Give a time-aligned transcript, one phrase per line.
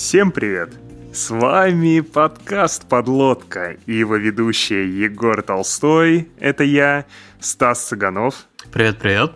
[0.00, 0.70] Всем привет!
[1.12, 7.04] С вами подкаст «Подлодка» и его ведущие Егор Толстой, это я,
[7.40, 8.46] Стас Цыганов.
[8.72, 9.32] Привет-привет.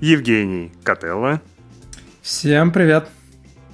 [0.00, 1.42] Евгений Котелло.
[2.22, 3.08] Всем привет.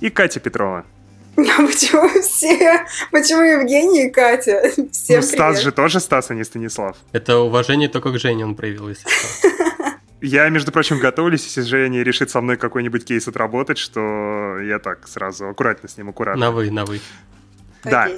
[0.00, 0.86] И Катя Петрова.
[1.36, 2.86] А почему все?
[3.10, 4.62] Почему Евгений и Катя?
[4.92, 6.96] Всем ну, Стас же тоже Стас, а не Станислав.
[7.12, 9.06] Это уважение только к Жене он проявил, если
[10.22, 15.08] Я, между прочим, готовлюсь, если Женя решит со мной какой-нибудь кейс отработать, что я так
[15.08, 16.46] сразу аккуратно с ним, аккуратно.
[16.46, 17.00] На вы, на вы.
[17.82, 18.08] Да.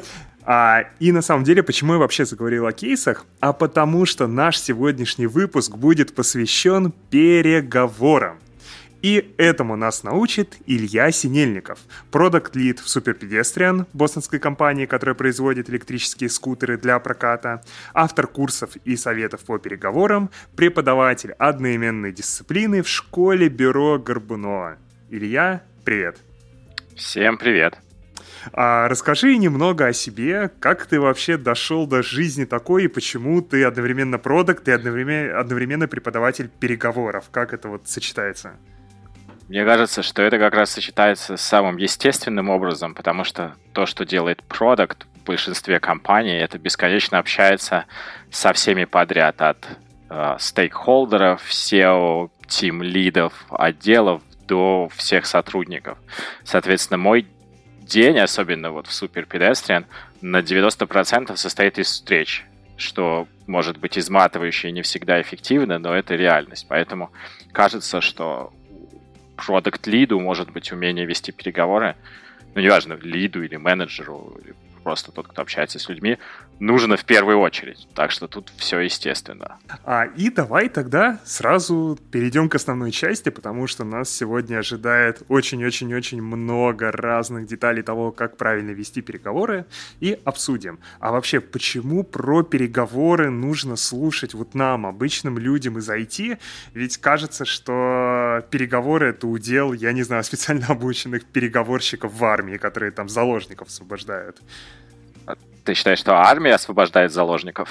[0.43, 3.25] А, и на самом деле, почему я вообще заговорил о кейсах?
[3.41, 8.39] А потому что наш сегодняшний выпуск будет посвящен переговорам.
[9.05, 11.79] И этому нас научит Илья Синельников,
[12.11, 19.43] продакт-лид в Pedestrian, бостонской компании, которая производит электрические скутеры для проката, автор курсов и советов
[19.45, 24.79] по переговорам, преподаватель одноименной дисциплины в школе бюро Горбунова.
[25.11, 26.17] Илья, привет.
[26.97, 27.77] Всем привет.
[28.55, 33.65] А расскажи немного о себе, как ты вообще дошел до жизни такой и почему ты
[33.65, 37.27] одновременно продукт и одновременно, одновременно преподаватель переговоров.
[37.31, 38.55] Как это вот сочетается?
[39.49, 44.07] Мне кажется, что это как раз сочетается с самым естественным образом, потому что то, что
[44.07, 47.85] делает продукт в большинстве компаний, это бесконечно общается
[48.31, 49.67] со всеми подряд, от
[50.09, 55.99] э, стейкхолдеров, SEO, тим-лидов, отделов до всех сотрудников.
[56.45, 57.27] Соответственно, мой
[57.83, 59.85] день, особенно вот в Super Pedestrian,
[60.23, 62.47] на 90% состоит из встреч,
[62.79, 66.67] что может быть изматывающе и не всегда эффективно, но это реальность.
[66.67, 67.11] Поэтому
[67.53, 68.53] кажется, что
[69.37, 71.97] продукт лиду может быть умение вести переговоры,
[72.55, 76.19] ну, неважно, лиду или менеджеру, или просто тот, кто общается с людьми,
[76.61, 77.89] нужно в первую очередь.
[77.95, 79.59] Так что тут все естественно.
[79.85, 86.23] А, и давай тогда сразу перейдем к основной части, потому что нас сегодня ожидает очень-очень-очень
[86.23, 89.67] много разных деталей того, как правильно вести переговоры,
[90.01, 90.79] и обсудим.
[91.01, 96.39] А вообще, почему про переговоры нужно слушать вот нам, обычным людям из IT?
[96.75, 102.91] Ведь кажется, что переговоры— это удел, я не знаю, специально обученных переговорщиков в армии, которые
[102.91, 104.41] там заложников освобождают.
[105.65, 107.69] Ты считаешь, что армия освобождает заложников?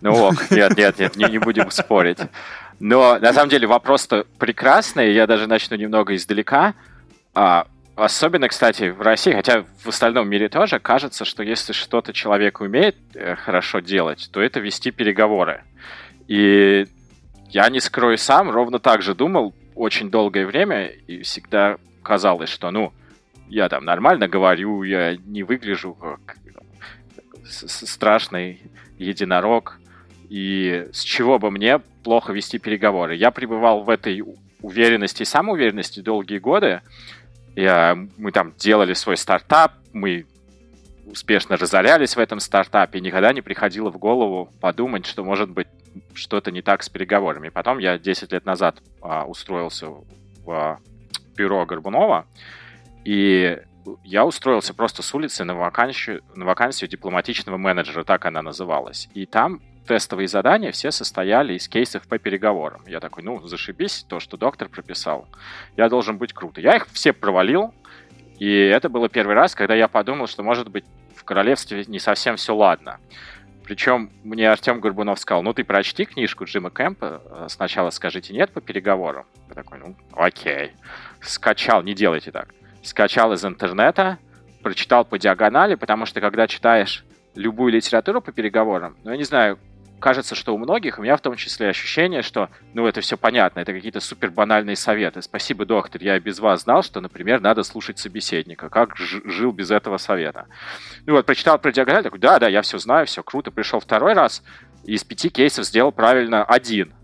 [0.00, 2.18] Ну ок, нет, нет, нет, не, не будем спорить.
[2.80, 6.74] Но на самом деле вопрос-то прекрасный, я даже начну немного издалека.
[7.34, 12.60] А, особенно, кстати, в России, хотя в остальном мире тоже, кажется, что если что-то человек
[12.60, 15.64] умеет э, хорошо делать, то это вести переговоры.
[16.28, 16.86] И
[17.48, 22.70] я не скрою сам, ровно так же думал очень долгое время, и всегда казалось, что,
[22.70, 22.92] ну,
[23.48, 26.36] я там нормально говорю, я не выгляжу как
[27.48, 28.62] страшный
[28.98, 29.78] единорог,
[30.28, 33.14] и с чего бы мне плохо вести переговоры.
[33.14, 34.22] Я пребывал в этой
[34.60, 36.80] уверенности и самоуверенности долгие годы.
[37.54, 40.26] Я, мы там делали свой стартап, мы
[41.06, 45.68] успешно разорялись в этом стартапе, никогда не приходило в голову подумать, что может быть
[46.14, 47.48] что-то не так с переговорами.
[47.48, 50.78] Потом я 10 лет назад а, устроился в а,
[51.36, 52.26] бюро Горбунова,
[53.06, 53.62] и
[54.02, 59.08] я устроился просто с улицы на вакансию, на вакансию дипломатичного менеджера, так она называлась.
[59.14, 62.82] И там тестовые задания все состояли из кейсов по переговорам.
[62.84, 65.28] Я такой, ну, зашибись, то, что доктор прописал.
[65.76, 66.60] Я должен быть круто.
[66.60, 67.72] Я их все провалил,
[68.40, 70.84] и это было первый раз, когда я подумал, что, может быть,
[71.14, 72.98] в королевстве не совсем все ладно.
[73.62, 78.50] Причем мне Артем Горбунов сказал, ну ты прочти книжку Джима Кэмпа, э, сначала скажите нет
[78.50, 79.26] по переговорам.
[79.48, 80.72] Я такой, ну окей.
[81.20, 82.48] Скачал, не делайте так
[82.86, 84.18] скачал из интернета,
[84.62, 87.04] прочитал по диагонали, потому что когда читаешь
[87.34, 89.58] любую литературу по переговорам, ну, я не знаю,
[89.98, 93.60] кажется, что у многих, у меня в том числе ощущение, что, ну, это все понятно,
[93.60, 95.22] это какие-то супер банальные советы.
[95.22, 98.68] Спасибо, доктор, я без вас знал, что, например, надо слушать собеседника.
[98.68, 100.46] Как жил без этого совета?
[101.06, 103.50] Ну вот, прочитал про диагональ, такой, да, да, я все знаю, все круто.
[103.50, 104.42] Пришел второй раз,
[104.84, 106.94] и из пяти кейсов сделал правильно один.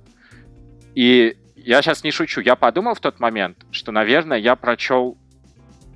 [0.95, 5.17] И я сейчас не шучу, я подумал в тот момент, что, наверное, я прочел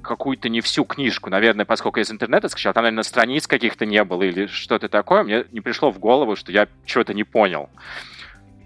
[0.07, 4.03] какую-то не всю книжку, наверное, поскольку я из интернета скачал, там, наверное, страниц каких-то не
[4.05, 7.69] было или что-то такое, мне не пришло в голову, что я что-то не понял.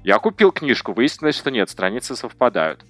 [0.02, 2.84] Я купил книжку, выяснилось, что нет, страницы совпадают.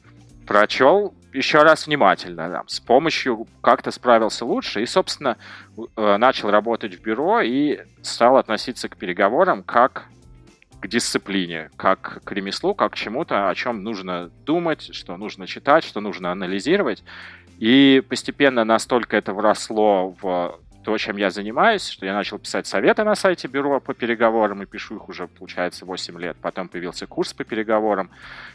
[0.47, 5.37] Прочел еще раз внимательно, там, с помощью как-то справился лучше и, собственно,
[5.97, 10.07] э, начал работать в бюро и стал относиться к переговорам как
[10.81, 15.85] к дисциплине, как к ремеслу, как к чему-то, о чем нужно думать, что нужно читать,
[15.85, 17.05] что нужно анализировать.
[17.59, 23.05] И постепенно настолько это вросло в то, чем я занимаюсь, что я начал писать советы
[23.05, 26.37] на сайте бюро по переговорам, и пишу их уже, получается, 8 лет.
[26.41, 28.11] Потом появился курс по переговорам,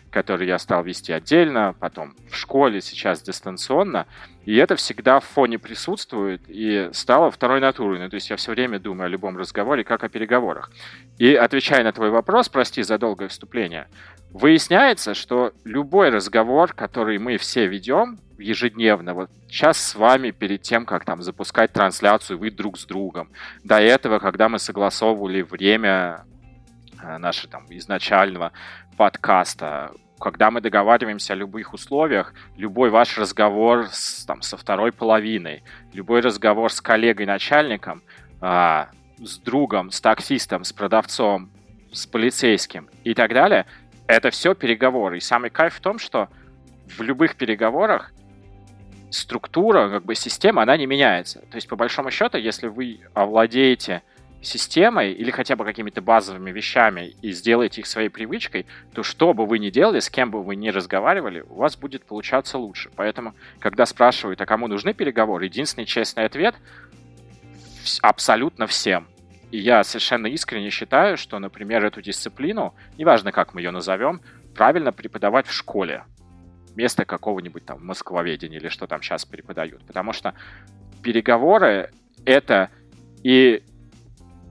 [0.09, 4.07] который я стал вести отдельно, потом в школе, сейчас дистанционно.
[4.45, 7.99] И это всегда в фоне присутствует и стало второй натурой.
[7.99, 10.71] Ну, то есть я все время думаю о любом разговоре, как о переговорах.
[11.17, 13.87] И отвечая на твой вопрос, прости за долгое вступление,
[14.31, 19.13] выясняется, что любой разговор, который мы все ведем, ежедневно.
[19.13, 23.29] Вот сейчас с вами перед тем, как там запускать трансляцию, вы друг с другом.
[23.63, 26.25] До этого, когда мы согласовывали время
[27.01, 28.51] э, нашего там изначального
[28.97, 35.63] подкаста, когда мы договариваемся о любых условиях, любой ваш разговор с, там, со второй половиной,
[35.93, 38.01] любой разговор с коллегой-начальником,
[38.41, 41.51] а, с другом, с таксистом, с продавцом,
[41.91, 43.65] с полицейским и так далее,
[44.07, 45.17] это все переговоры.
[45.17, 46.29] И самый кайф в том, что
[46.97, 48.11] в любых переговорах
[49.15, 51.39] структура, как бы система, она не меняется.
[51.51, 54.03] То есть, по большому счету, если вы овладеете
[54.41, 59.45] системой или хотя бы какими-то базовыми вещами и сделаете их своей привычкой, то что бы
[59.45, 62.91] вы ни делали, с кем бы вы ни разговаривали, у вас будет получаться лучше.
[62.95, 66.55] Поэтому, когда спрашивают, а кому нужны переговоры, единственный честный ответ–
[68.01, 69.07] абсолютно всем.
[69.51, 74.21] И я совершенно искренне считаю, что, например, эту дисциплину, неважно, как мы ее назовем,
[74.55, 76.03] правильно преподавать в школе
[76.75, 79.83] вместо какого-нибудь там москвоведения или что там сейчас преподают.
[79.85, 80.33] Потому что
[81.01, 81.89] переговоры—
[82.25, 82.69] это
[83.23, 83.63] и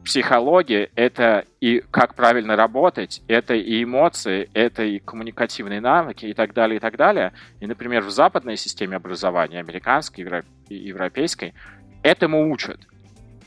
[0.04, 6.52] психология, это и как правильно работать, это и эмоции, это и коммуникативные навыки и так
[6.52, 7.32] далее, и так далее.
[7.60, 10.24] И, например, в западной системе образования, американской
[10.68, 11.54] европейской,
[12.02, 12.80] этому учат.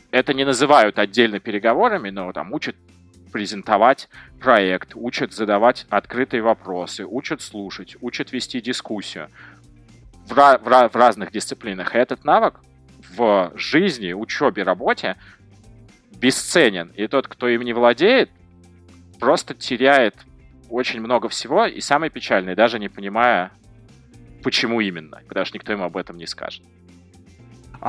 [0.10, 2.76] Это не называют отдельно переговорами, но там учат
[3.38, 9.30] презентовать проект, учат задавать открытые вопросы, учат слушать, учат вести дискуссию
[10.28, 11.94] в, в, в разных дисциплинах.
[11.94, 12.56] И этот навык
[13.16, 15.18] в жизни, учебе, работе
[16.20, 16.92] бесценен.
[16.96, 18.32] И тот, кто им не владеет,
[19.20, 20.16] просто теряет
[20.72, 23.52] очень много всего, и самое печальное, даже не понимая,
[24.44, 26.64] почему именно, потому что никто ему об этом не скажет.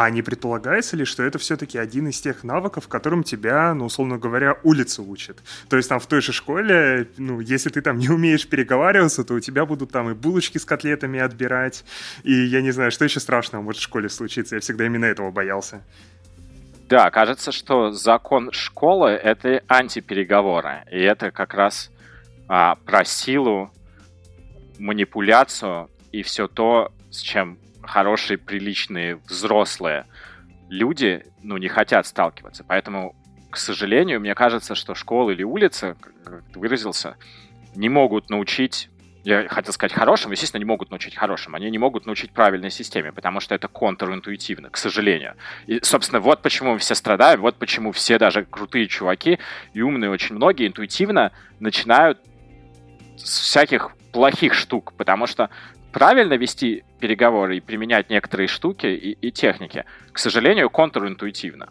[0.00, 4.16] А не предполагается ли, что это все-таки один из тех навыков, которым тебя, ну, условно
[4.16, 5.42] говоря, улица учит?
[5.68, 9.34] То есть там в той же школе, ну, если ты там не умеешь переговариваться, то
[9.34, 11.84] у тебя будут там и булочки с котлетами отбирать,
[12.22, 14.54] и я не знаю, что еще страшного может в школе случиться.
[14.54, 15.82] Я всегда именно этого боялся.
[16.88, 20.84] Да, кажется, что закон школы— это антипереговоры.
[20.92, 21.90] И это как раз
[22.46, 23.72] а, про силу,
[24.78, 27.58] манипуляцию и все то, с чем
[27.88, 30.06] хорошие, приличные, взрослые
[30.68, 32.64] люди, ну, не хотят сталкиваться.
[32.64, 33.16] Поэтому,
[33.50, 37.16] к сожалению, мне кажется, что школа или улица, как ты выразился,
[37.74, 38.90] не могут научить
[39.24, 41.54] я хотел сказать хорошим, естественно, не могут научить хорошим.
[41.54, 45.34] Они не могут научить правильной системе, потому что это контринтуитивно, к сожалению.
[45.66, 49.38] И, собственно, вот почему все страдаем, вот почему все даже крутые чуваки
[49.74, 52.18] и умные очень многие интуитивно начинают
[53.16, 55.50] с всяких плохих штук, потому что
[55.92, 61.70] правильно вести переговоры и применять некоторые штуки и, и техники, к сожалению, контринтуитивно.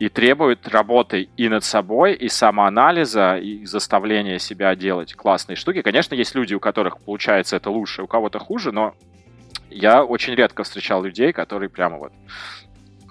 [0.00, 5.82] И требует работы и над собой, и самоанализа, и заставления себя делать классные штуки.
[5.82, 8.94] Конечно, есть люди, у которых получается это лучше, у кого-то хуже, но
[9.70, 12.12] я очень редко встречал людей, которые прямо вот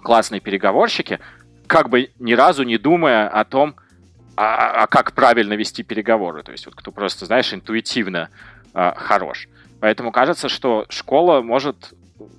[0.03, 1.19] классные переговорщики,
[1.67, 3.75] как бы ни разу не думая о том,
[4.35, 6.43] а, а как правильно вести переговоры.
[6.43, 8.29] То есть вот кто просто, знаешь, интуитивно
[8.73, 9.47] а, хорош.
[9.83, 11.93] Поэтому кажется, что школа может,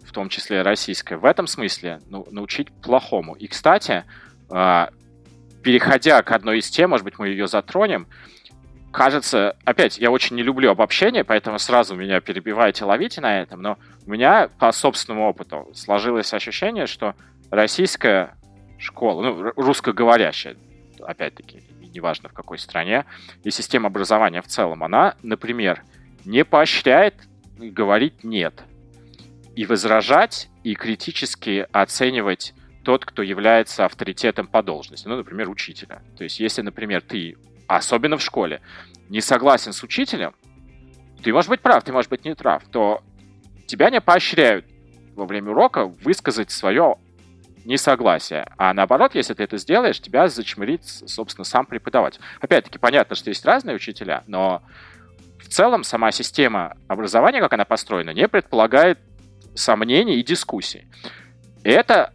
[0.06, 3.34] в том числе российская, в этом смысле ну, научить плохому.
[3.34, 4.04] И, кстати,
[4.50, 4.88] а,
[5.62, 8.06] переходя к одной из тем, может быть, мы ее затронем,
[8.90, 13.76] кажется, опять, я очень не люблю обобщение, поэтому сразу меня перебиваете, ловите на этом, но
[14.06, 17.14] у меня по собственному опыту сложилось ощущение, что
[17.50, 18.38] российская
[18.78, 20.56] школа, ну, русскоговорящая,
[20.98, 23.04] опять-таки, неважно в какой стране,
[23.42, 25.82] и система образования в целом, она, например,
[26.24, 27.14] не поощряет
[27.70, 28.62] говорить «нет».
[29.56, 32.54] И возражать, и критически оценивать
[32.84, 35.08] тот, кто является авторитетом по должности.
[35.08, 36.02] Ну, например, учителя.
[36.16, 38.60] То есть, если, например, ты, особенно в школе,
[39.08, 40.34] не согласен с учителем,
[41.22, 43.02] ты можешь быть прав, ты можешь быть не прав, то
[43.66, 44.66] тебя не поощряют
[45.14, 46.96] во время урока высказать свое
[47.64, 48.46] несогласие.
[48.58, 52.20] А наоборот, если ты это сделаешь, тебя зачмырит, собственно, сам преподаватель.
[52.40, 54.62] Опять-таки, понятно, что есть разные учителя, но
[55.54, 58.98] целом сама система образования, как она построена, не предполагает
[59.54, 60.88] сомнений и дискуссий.
[61.62, 62.12] Это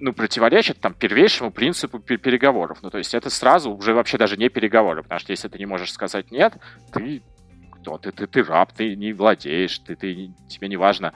[0.00, 2.78] ну, противоречит там первейшему принципу переговоров.
[2.82, 5.66] Ну, то есть это сразу уже вообще даже не переговоры, потому что если ты не
[5.66, 6.54] можешь сказать нет,
[6.92, 7.22] ты
[7.70, 7.98] кто?
[7.98, 11.12] Ты, ты, ты раб, ты не владеешь, ты, ты, тебе не важно,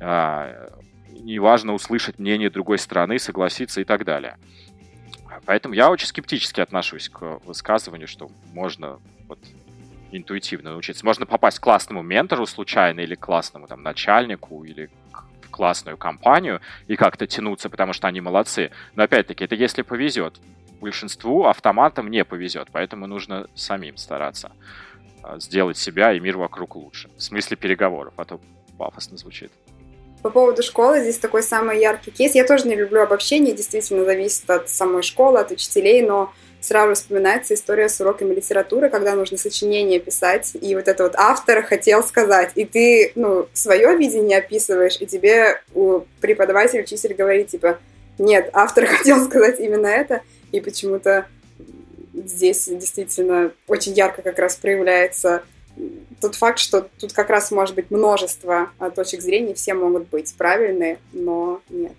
[0.00, 0.68] а,
[1.10, 4.36] неважно услышать мнение другой стороны, согласиться и так далее.
[5.44, 9.38] Поэтому я очень скептически отношусь к высказыванию, что можно вот
[10.12, 11.04] интуитивно научиться.
[11.04, 14.90] Можно попасть к классному ментору случайно или к классному там, начальнику или
[15.42, 18.70] в классную компанию и как-то тянуться, потому что они молодцы.
[18.94, 20.38] Но опять-таки, это если повезет.
[20.80, 24.52] Большинству автоматам не повезет, поэтому нужно самим стараться
[25.22, 27.10] а, сделать себя и мир вокруг лучше.
[27.16, 28.40] В смысле переговоров, а то
[28.78, 29.50] пафосно звучит.
[30.22, 32.34] По поводу школы, здесь такой самый яркий кейс.
[32.34, 37.54] Я тоже не люблю обобщение, действительно зависит от самой школы, от учителей, но сразу вспоминается
[37.54, 42.52] история с уроками литературы, когда нужно сочинение писать, и вот это вот автор хотел сказать,
[42.56, 47.78] и ты, ну, свое видение описываешь, и тебе у преподаватель, учитель говорит, типа,
[48.18, 50.22] нет, автор хотел сказать именно это,
[50.52, 51.26] и почему-то
[52.12, 55.42] здесь действительно очень ярко как раз проявляется
[56.20, 60.34] тот факт, что тут как раз может быть множество а, точек зрения, все могут быть
[60.36, 61.92] правильные, но нет.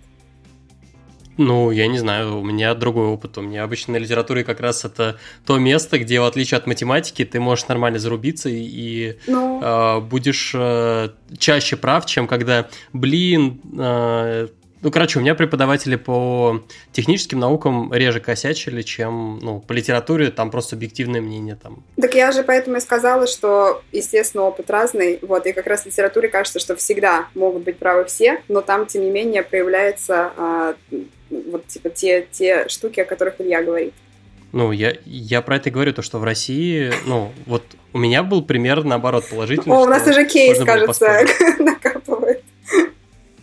[1.36, 3.38] Ну, я не знаю, у меня другой опыт.
[3.38, 7.24] У меня обычно на литературе как раз это то место, где, в отличие от математики,
[7.24, 9.60] ты можешь нормально зарубиться и ну...
[9.62, 11.08] э, будешь э,
[11.38, 14.48] чаще прав, чем когда, блин, э,
[14.82, 20.50] ну, короче, у меня преподаватели по техническим наукам реже косячили, чем ну, по литературе, там
[20.50, 21.56] просто объективное мнение.
[21.62, 21.84] Там.
[22.00, 25.18] Так я же поэтому и сказала, что, естественно, опыт разный.
[25.20, 28.86] Вот, и как раз в литературе кажется, что всегда могут быть правы все, но там,
[28.86, 30.74] тем не менее, проявляются а,
[31.30, 33.94] вот типа те, те штуки, о которых Илья говорит.
[34.52, 38.42] Ну, я, я про это говорю, то, что в России, ну, вот у меня был
[38.42, 39.76] пример, наоборот, положительный.
[39.76, 41.24] О, у нас уже кейс, кажется.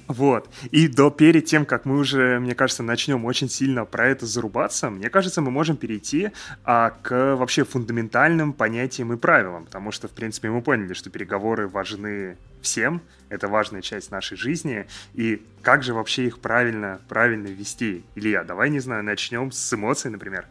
[0.07, 0.49] Вот.
[0.71, 4.89] И до перед тем, как мы уже, мне кажется, начнем очень сильно про это зарубаться,
[4.89, 6.31] мне кажется, мы можем перейти
[6.63, 11.67] а, к вообще фундаментальным понятиям и правилам, потому что, в принципе, мы поняли, что переговоры
[11.67, 18.03] важны всем, это важная часть нашей жизни, и как же вообще их правильно, правильно вести?
[18.15, 20.45] Илья, давай, не знаю, начнем с эмоций, например.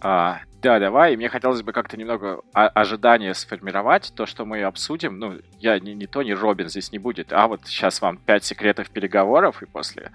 [0.00, 1.16] А, да, давай.
[1.16, 4.12] Мне хотелось бы как-то немного ожидания сформировать.
[4.14, 7.48] То, что мы обсудим, ну, я не, не то, не Робин здесь не будет, а
[7.48, 10.12] вот сейчас вам пять секретов переговоров, и после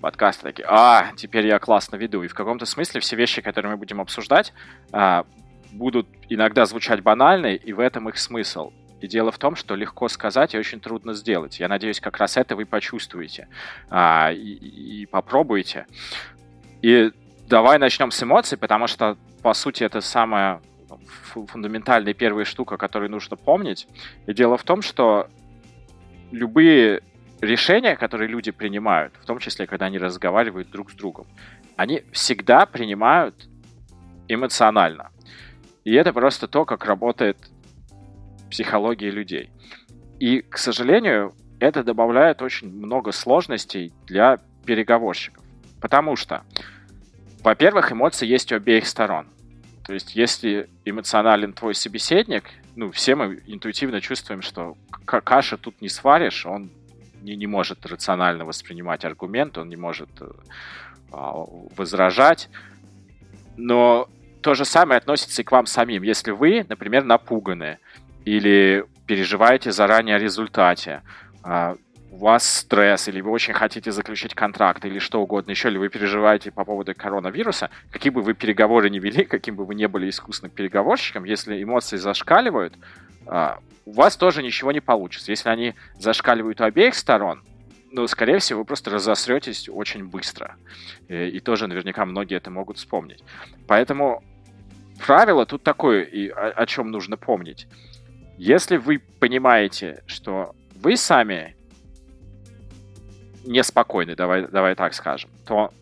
[0.00, 2.22] подкаста такие, а, теперь я классно веду.
[2.22, 4.52] И в каком-то смысле все вещи, которые мы будем обсуждать,
[4.92, 5.24] а,
[5.72, 8.72] будут иногда звучать банально, и в этом их смысл.
[9.00, 11.60] И дело в том, что легко сказать и очень трудно сделать.
[11.60, 13.48] Я надеюсь, как раз это вы почувствуете
[13.90, 15.86] а, и, и попробуете.
[16.80, 17.12] И
[17.48, 20.60] давай начнем с эмоций, потому что, по сути, это самая
[21.26, 23.86] фундаментальная первая штука, которую нужно помнить.
[24.26, 25.28] И дело в том, что
[26.30, 27.02] любые
[27.40, 31.26] решения, которые люди принимают, в том числе, когда они разговаривают друг с другом,
[31.76, 33.48] они всегда принимают
[34.28, 35.10] эмоционально.
[35.84, 37.38] И это просто то, как работает
[38.50, 39.50] психология людей.
[40.18, 45.44] И, к сожалению, это добавляет очень много сложностей для переговорщиков.
[45.80, 46.42] Потому что
[47.46, 49.28] во-первых, эмоции есть у обеих сторон.
[49.86, 52.42] То есть, если эмоционален твой собеседник,
[52.74, 56.72] ну, все мы интуитивно чувствуем, что каша тут не сваришь, он
[57.22, 60.28] не, не может рационально воспринимать аргумент, он не может э,
[61.12, 61.44] а,
[61.76, 62.48] возражать.
[63.56, 64.08] Но
[64.42, 66.02] то же самое относится и к вам самим.
[66.02, 67.78] Если вы, например, напуганы
[68.24, 71.02] или переживаете заранее о результате,
[71.44, 71.76] а,
[72.16, 75.90] у вас стресс, или вы очень хотите заключить контракт, или что угодно еще, или вы
[75.90, 80.08] переживаете по поводу коронавируса, какие бы вы переговоры не вели, каким бы вы не были
[80.08, 82.72] искусным переговорщиком, если эмоции зашкаливают,
[83.26, 85.30] а, у вас тоже ничего не получится.
[85.30, 87.42] Если они зашкаливают у обеих сторон,
[87.92, 90.56] ну, скорее всего, вы просто разосретесь очень быстро.
[91.08, 93.22] И, и тоже наверняка многие это могут вспомнить.
[93.66, 94.24] Поэтому
[95.06, 97.68] правило тут такое, и о, о чем нужно помнить.
[98.38, 101.55] Если вы понимаете, что вы сами
[103.46, 105.72] неспокойны, давай, давай так скажем, то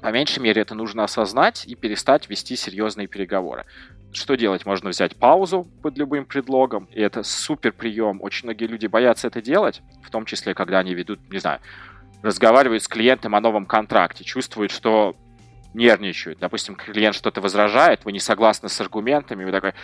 [0.00, 3.64] по меньшей мере это нужно осознать и перестать вести серьезные переговоры.
[4.12, 4.66] Что делать?
[4.66, 8.22] Можно взять паузу под любым предлогом, и это супер прием.
[8.22, 11.60] Очень многие люди боятся это делать, в том числе, когда они ведут, не знаю,
[12.22, 15.16] разговаривают с клиентом о новом контракте, чувствуют, что
[15.74, 16.38] нервничают.
[16.38, 19.74] Допустим, клиент что-то возражает, вы не согласны с аргументами, вы такой,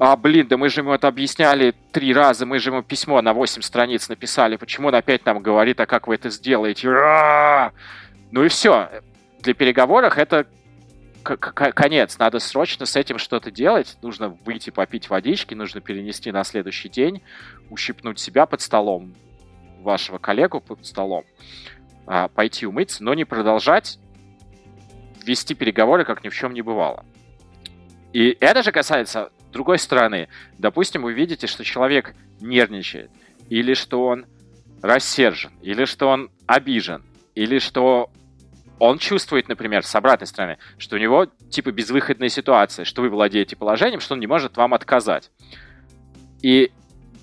[0.00, 3.34] а, блин, да мы же ему это объясняли три раза, мы же ему письмо на
[3.34, 6.88] 8 страниц написали, почему он опять нам говорит, а как вы это сделаете?
[6.88, 7.74] Ра!
[8.30, 8.88] Ну и все.
[9.40, 10.46] Для переговоров это
[11.22, 12.18] конец.
[12.18, 13.98] Надо срочно с этим что-то делать.
[14.00, 17.22] Нужно выйти попить водички, нужно перенести на следующий день,
[17.68, 19.14] ущипнуть себя под столом,
[19.80, 21.24] вашего коллегу под столом,
[22.06, 23.98] а, пойти умыться, но не продолжать
[25.26, 27.04] вести переговоры, как ни в чем не бывало.
[28.14, 30.28] И это же касается другой стороны.
[30.58, 33.10] Допустим, вы видите, что человек нервничает,
[33.48, 34.26] или что он
[34.82, 37.02] рассержен, или что он обижен,
[37.34, 38.10] или что
[38.78, 43.54] он чувствует, например, с обратной стороны, что у него типа безвыходная ситуация, что вы владеете
[43.54, 45.30] положением, что он не может вам отказать.
[46.42, 46.72] И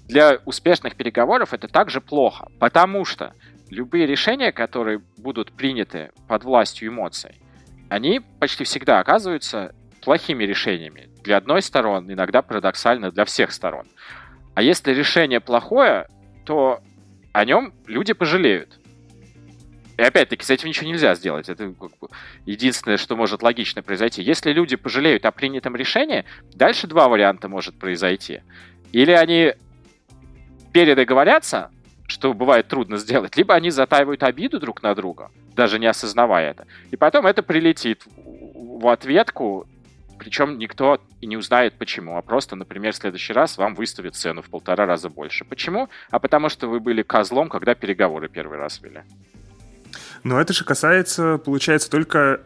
[0.07, 3.33] для успешных переговоров это также плохо, потому что
[3.69, 7.41] любые решения, которые будут приняты под властью эмоций,
[7.89, 11.09] они почти всегда оказываются плохими решениями.
[11.27, 13.85] Для одной стороны, иногда парадоксально для всех сторон.
[14.55, 16.07] А если решение плохое,
[16.45, 16.79] то
[17.33, 18.79] о нем люди пожалеют.
[19.97, 21.49] И опять-таки, с этим ничего нельзя сделать.
[21.49, 21.73] Это
[22.45, 24.21] единственное, что может логично произойти.
[24.21, 28.39] Если люди пожалеют о принятом решении, дальше два варианта может произойти.
[28.93, 29.53] Или они
[30.71, 31.71] передоговорятся,
[32.07, 36.67] что бывает трудно сделать, либо они затаивают обиду друг на друга, даже не осознавая это.
[36.91, 39.67] И потом это прилетит в ответку,
[40.17, 44.41] причем никто и не узнает почему, а просто, например, в следующий раз вам выставят цену
[44.41, 45.45] в полтора раза больше.
[45.45, 45.89] Почему?
[46.09, 49.01] А потому что вы были козлом, когда переговоры первый раз вели.
[50.23, 52.41] Но это же касается, получается, только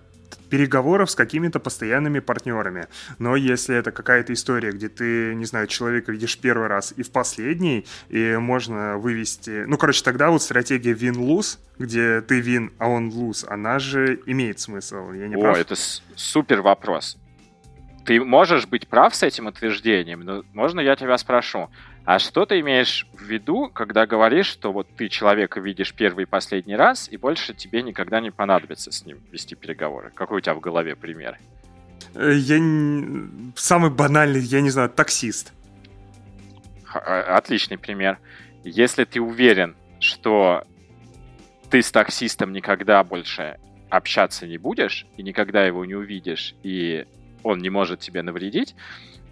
[0.49, 2.87] переговоров с какими-то постоянными партнерами.
[3.19, 7.11] Но если это какая-то история, где ты, не знаю, человека видишь первый раз и в
[7.11, 9.63] последний, и можно вывести...
[9.65, 14.59] Ну, короче, тогда вот стратегия win-lose, где ты win, а он lose, она же имеет
[14.59, 15.13] смысл.
[15.13, 15.57] Я не О, прав?
[15.57, 15.75] это
[16.15, 17.17] супер вопрос.
[18.05, 21.69] Ты можешь быть прав с этим утверждением, но можно я тебя спрошу,
[22.03, 26.25] а что ты имеешь в виду, когда говоришь, что вот ты человека видишь первый и
[26.25, 30.11] последний раз, и больше тебе никогда не понадобится с ним вести переговоры?
[30.15, 31.37] Какой у тебя в голове пример?
[32.15, 32.57] Э, я
[33.55, 35.53] самый банальный, я не знаю, таксист.
[36.93, 38.17] А, отличный пример.
[38.63, 40.63] Если ты уверен, что
[41.69, 43.57] ты с таксистом никогда больше
[43.89, 47.05] общаться не будешь, и никогда его не увидишь, и
[47.43, 48.75] он не может тебе навредить,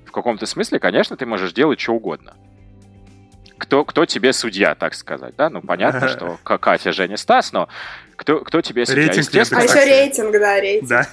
[0.05, 2.35] в каком-то смысле, конечно, ты можешь делать что угодно
[3.59, 5.49] кто, кто тебе судья, так сказать, да?
[5.49, 7.69] Ну, понятно, что Катя, Женя, Стас, но
[8.15, 9.03] кто, кто тебе судья?
[9.03, 10.89] Рейтинг Естественно, а еще рейтинг, да, рейтинг.
[10.89, 11.07] Да.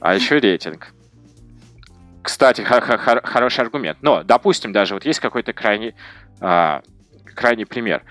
[0.00, 0.88] А еще рейтинг.
[2.22, 3.98] Кстати, хороший аргумент.
[4.02, 5.94] Но, допустим, даже вот есть какой-то крайний,
[6.40, 6.82] а,
[7.34, 8.02] крайний пример.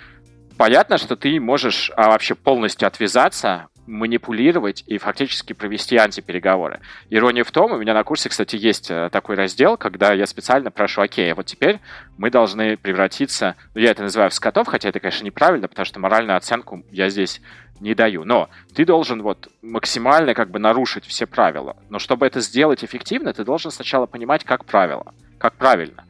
[0.58, 6.80] Понятно, что ты можешь а, вообще полностью отвязаться манипулировать и фактически провести антипереговоры.
[7.10, 10.72] Ирония в том, у меня на курсе, кстати, есть э, такой раздел, когда я специально
[10.72, 11.80] прошу, окей, а вот теперь
[12.18, 16.00] мы должны превратиться, ну, я это называю в скотов, хотя это, конечно, неправильно, потому что
[16.00, 17.42] моральную оценку я здесь
[17.80, 18.24] не даю.
[18.24, 21.76] Но ты должен вот максимально как бы нарушить все правила.
[21.90, 26.06] Но чтобы это сделать эффективно, ты должен сначала понимать, как правило, как правильно.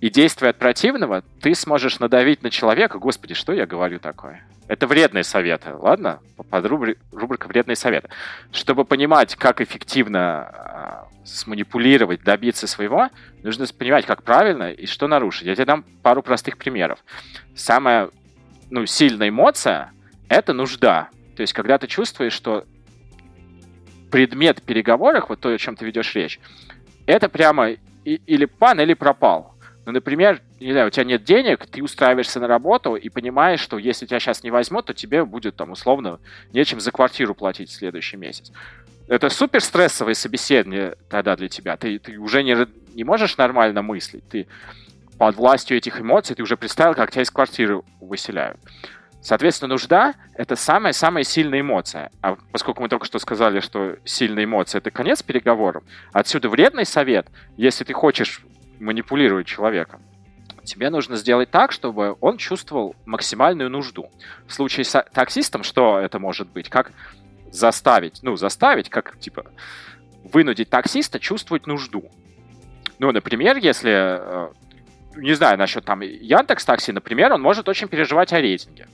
[0.00, 2.98] И действуя от противного, ты сможешь надавить на человека.
[2.98, 4.46] Господи, что я говорю такое?
[4.68, 6.20] Это вредные советы, ладно?
[6.50, 6.96] Под рубри...
[7.12, 8.08] рубрика «Вредные советы».
[8.52, 13.08] Чтобы понимать, как эффективно э, сманипулировать, добиться своего,
[13.42, 15.46] нужно понимать, как правильно и что нарушить.
[15.46, 16.98] Я тебе дам пару простых примеров.
[17.54, 18.10] Самая
[18.70, 19.92] ну, сильная эмоция—
[20.28, 21.10] это нужда.
[21.36, 22.64] То есть, когда ты чувствуешь, что
[24.10, 26.40] предмет переговоров, вот то, о чем ты ведешь речь,
[27.06, 29.54] это прямо и, или пан, или пропал.
[29.86, 33.78] Ну, например, не знаю, у тебя нет денег, ты устраиваешься на работу и понимаешь, что
[33.78, 36.18] если тебя сейчас не возьмут, то тебе будет там условно
[36.52, 38.50] нечем за квартиру платить в следующий месяц.
[39.06, 41.76] Это супер стрессовое собеседование тогда для тебя.
[41.76, 42.56] Ты, ты уже не,
[42.96, 44.28] не можешь нормально мыслить.
[44.28, 44.48] Ты
[45.18, 48.58] под властью этих эмоций, ты уже представил, как тебя из квартиры выселяют.
[49.22, 52.10] Соответственно, нужда— это самая-самая сильная эмоция.
[52.22, 57.28] А поскольку мы только что сказали, что сильная эмоция— это конец переговорам, отсюда вредный совет,
[57.56, 58.42] если ты хочешь
[58.80, 60.02] манипулировать человеком.
[60.64, 64.10] Тебе нужно сделать так, чтобы он чувствовал максимальную нужду.
[64.46, 66.68] В случае с таксистом что это может быть?
[66.68, 66.92] Как
[67.52, 69.46] заставить, ну, заставить, как, типа,
[70.24, 72.10] вынудить таксиста чувствовать нужду.
[72.98, 74.48] Ну, например, если, э,
[75.16, 78.88] не знаю, насчет там Яндекс Такси, например, он может очень переживать о рейтинге.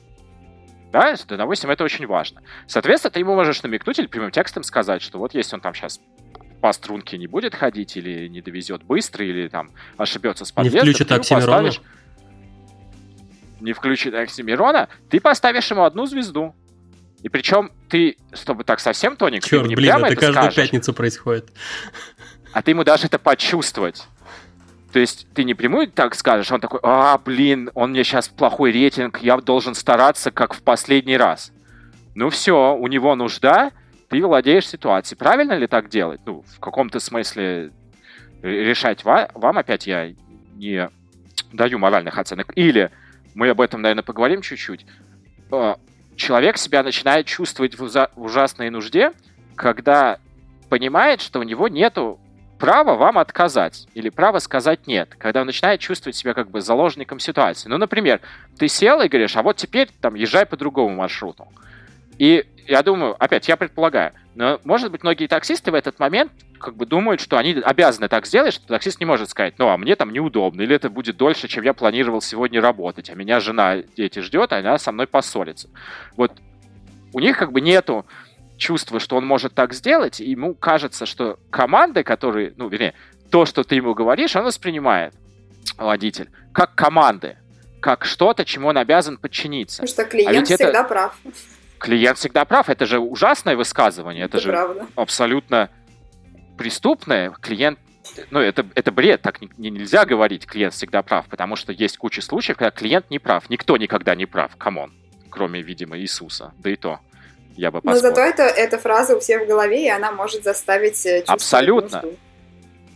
[0.92, 2.42] Да, допустим, это очень важно.
[2.66, 6.00] Соответственно, ты ему можешь намекнуть или прямым текстом сказать, что вот если он там сейчас
[6.62, 10.86] по струнке не будет ходить, или не довезет быстро, или там ошибется с подъездом.
[10.86, 11.46] Не включит Оксимирона?
[11.46, 11.80] Поставишь...
[13.60, 16.54] Не включит Оксимирона, ты поставишь ему одну звезду.
[17.22, 20.54] И причем ты, чтобы так совсем тоненько, Черт, не блин, прямо это, это каждую скажешь,
[20.54, 21.52] пятницу происходит.
[22.52, 24.06] А ты ему даже это почувствовать.
[24.92, 28.70] То есть ты не прямую так скажешь, он такой, а, блин, он мне сейчас плохой
[28.70, 31.50] рейтинг, я должен стараться, как в последний раз.
[32.14, 33.72] Ну все, у него нужда,
[34.12, 35.16] ты владеешь ситуацией.
[35.16, 36.20] Правильно ли так делать?
[36.26, 37.72] Ну, в каком-то смысле
[38.42, 40.12] решать вам, вам опять я
[40.56, 40.90] не
[41.50, 42.52] даю моральных оценок.
[42.54, 42.90] Или
[43.34, 44.84] мы об этом, наверное, поговорим чуть-чуть.
[45.50, 45.76] Э,
[46.14, 49.12] человек себя начинает чувствовать в ужасной нужде,
[49.56, 50.18] когда
[50.68, 52.20] понимает, что у него нету
[52.58, 57.18] право вам отказать или право сказать нет, когда он начинает чувствовать себя как бы заложником
[57.18, 57.70] ситуации.
[57.70, 58.20] Ну, например,
[58.58, 61.48] ты сел и говоришь, а вот теперь там езжай по другому маршруту.
[62.18, 66.76] И я думаю, опять, я предполагаю, но, может быть, многие таксисты в этот момент как
[66.76, 69.96] бы думают, что они обязаны так сделать, что таксист не может сказать, ну, а мне
[69.96, 74.20] там неудобно, или это будет дольше, чем я планировал сегодня работать, а меня жена, дети
[74.20, 75.68] ждет, а она со мной поссорится.
[76.16, 76.32] Вот
[77.12, 78.06] у них как бы нету
[78.56, 82.94] чувство, что он может так сделать, и ему кажется, что команды, которые, ну, вернее,
[83.30, 85.14] то, что ты ему говоришь, он воспринимает,
[85.76, 87.36] водитель, как команды,
[87.80, 89.82] как что-то, чему он обязан подчиниться.
[89.82, 90.84] Потому что клиент а всегда это...
[90.84, 91.18] прав.
[91.82, 92.68] Клиент всегда прав.
[92.68, 94.24] Это же ужасное высказывание.
[94.24, 94.86] Это, это же правда.
[94.94, 95.68] абсолютно
[96.56, 97.30] преступное.
[97.40, 97.78] Клиент
[98.30, 102.20] ну, это, это бред, так не, нельзя говорить, клиент всегда прав, потому что есть куча
[102.20, 103.48] случаев, когда клиент не прав.
[103.48, 104.92] Никто никогда не прав, come on,
[105.30, 107.00] кроме, видимо, Иисуса, да и то
[107.56, 108.02] я бы поспорил.
[108.02, 112.02] Но зато это, эта фраза у всех в голове, и она может заставить э, Абсолютно.
[112.02, 112.18] Нужду.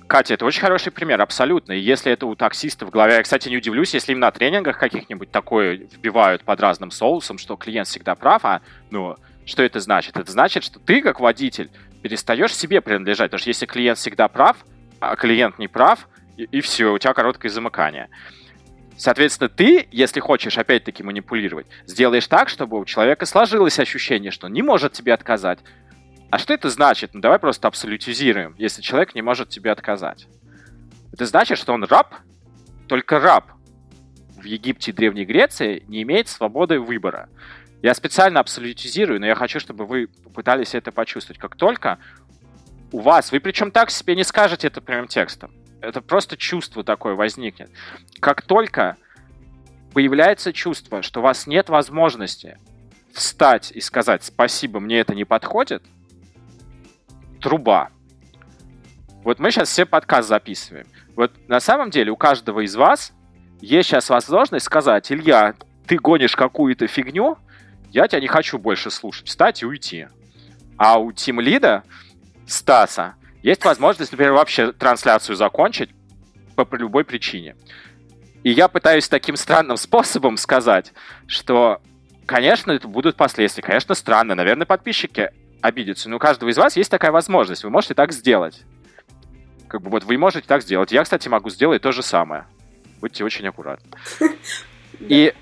[0.07, 1.73] Катя, это очень хороший пример, абсолютно.
[1.73, 4.79] И если это у таксиста в голове, я, кстати, не удивлюсь, если им на тренингах
[4.79, 10.16] каких-нибудь такое вбивают под разным соусом, что клиент всегда прав, а, ну, что это значит?
[10.16, 11.71] Это значит, что ты, как водитель,
[12.03, 14.57] перестаешь себе принадлежать, потому что если клиент всегда прав,
[15.01, 18.09] а клиент не прав, и, и все, у тебя короткое замыкание.
[18.97, 24.53] Соответственно, ты, если хочешь опять-таки манипулировать, сделаешь так, чтобы у человека сложилось ощущение, что он
[24.53, 25.59] не может тебе отказать.
[26.31, 27.15] А что это значит?
[27.15, 30.27] Ну, давай просто абсолютизируем, если человек не может тебе отказать.
[31.12, 32.15] Это значит, что он раб,
[32.89, 33.53] только раб
[34.37, 37.29] в Египте и Древней Греции не имеет свободы выбора.
[37.83, 41.39] Я специально абсолютизирую, но я хочу, чтобы вы попытались это почувствовать.
[41.39, 41.99] Как только
[42.93, 47.15] у вас, вы причем так себе не скажете это прямым текстом, это просто чувство такое
[47.15, 47.71] возникнет.
[48.21, 48.97] Как только
[49.95, 52.59] появляется чувство, что у вас нет возможности
[53.12, 55.83] встать и сказать «спасибо, мне это не подходит»,
[57.47, 57.91] труба.
[59.23, 60.89] Вот мы сейчас все подкаст записываем.
[61.15, 63.13] Вот на самом деле у каждого из вас
[63.61, 65.55] есть сейчас возможность сказать «Илья,
[65.87, 67.39] ты гонишь какую-то фигню,
[67.93, 70.09] я тебя не хочу больше слушать, встать и уйти».
[70.77, 71.85] А у Тим Лида,
[72.49, 75.91] Стаса, есть возможность, например, вообще трансляцию закончить
[76.57, 77.55] по, любой причине.
[78.43, 80.93] И я пытаюсь таким странным способом сказать,
[81.29, 81.81] что,
[82.27, 83.63] конечно, это будут последствия.
[83.63, 84.35] Конечно, странно.
[84.35, 86.09] Наверное, подписчики обидятся.
[86.09, 87.64] Но у каждого из вас есть такая возможность.
[87.64, 88.62] Вы можете так сделать.
[89.69, 90.92] Как бы вот вы можете так сделать.
[90.92, 92.47] Я, кстати, могу сделать то же самое.
[93.01, 93.90] Будьте очень аккуратны.
[95.01, 95.35] И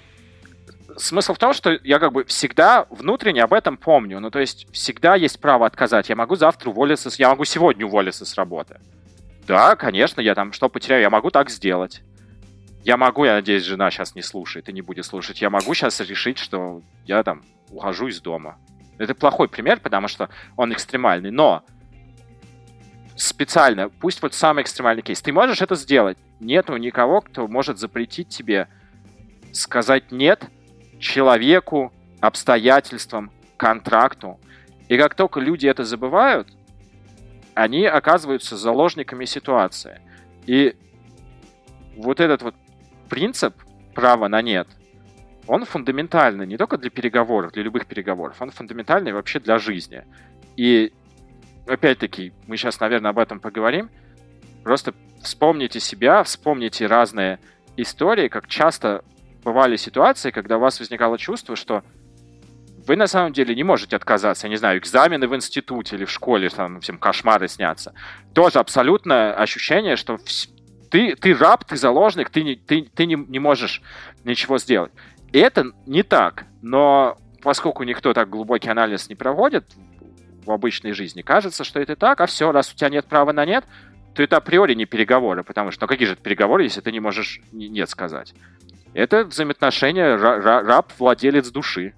[0.96, 4.20] смысл в том, что я как бы всегда внутренне об этом помню.
[4.20, 6.08] Ну, то есть всегда есть право отказать.
[6.08, 8.80] Я могу завтра уволиться, я могу сегодня уволиться с работы.
[9.46, 12.02] Да, конечно, я там что потеряю, я могу так сделать.
[12.82, 15.40] Я могу, я надеюсь, жена сейчас не слушает и не будет слушать.
[15.40, 18.58] Я могу сейчас решить, что я там ухожу из дома.
[18.98, 21.64] Это плохой пример, потому что он экстремальный, но
[23.16, 26.18] специально, пусть вот самый экстремальный кейс, ты можешь это сделать.
[26.40, 28.68] Нету никого, кто может запретить тебе
[29.52, 30.44] сказать нет
[30.98, 34.40] человеку, обстоятельствам, контракту.
[34.88, 36.48] И как только люди это забывают,
[37.54, 40.00] они оказываются заложниками ситуации.
[40.46, 40.76] И
[41.96, 42.54] вот этот вот
[43.08, 43.54] принцип
[43.94, 44.68] права на нет,
[45.46, 50.04] он фундаментальный не только для переговоров, для любых переговоров, он фундаментальный вообще для жизни.
[50.56, 50.92] И
[51.66, 53.90] опять-таки, мы сейчас, наверное, об этом поговорим.
[54.62, 57.38] Просто вспомните себя, вспомните разные
[57.76, 59.04] истории, как часто
[59.42, 61.82] бывали ситуации, когда у вас возникало чувство, что
[62.86, 66.10] вы на самом деле не можете отказаться, я не знаю, экзамены в институте или в
[66.10, 67.94] школе, там всем кошмары снятся.
[68.34, 70.18] Тоже абсолютно ощущение, что
[70.90, 73.82] ты, ты раб, ты заложник, ты, не, ты, ты не, не можешь
[74.24, 74.92] ничего сделать.
[75.34, 79.64] Это не так, но поскольку никто так глубокий анализ не проводит
[80.46, 83.44] в обычной жизни, кажется, что это так, а все, раз у тебя нет права на
[83.44, 83.64] нет,
[84.14, 87.00] то это априори не переговоры, потому что ну какие же это переговоры, если ты не
[87.00, 88.32] можешь нет сказать?
[88.94, 91.94] Это взаимоотношения раб-владелец души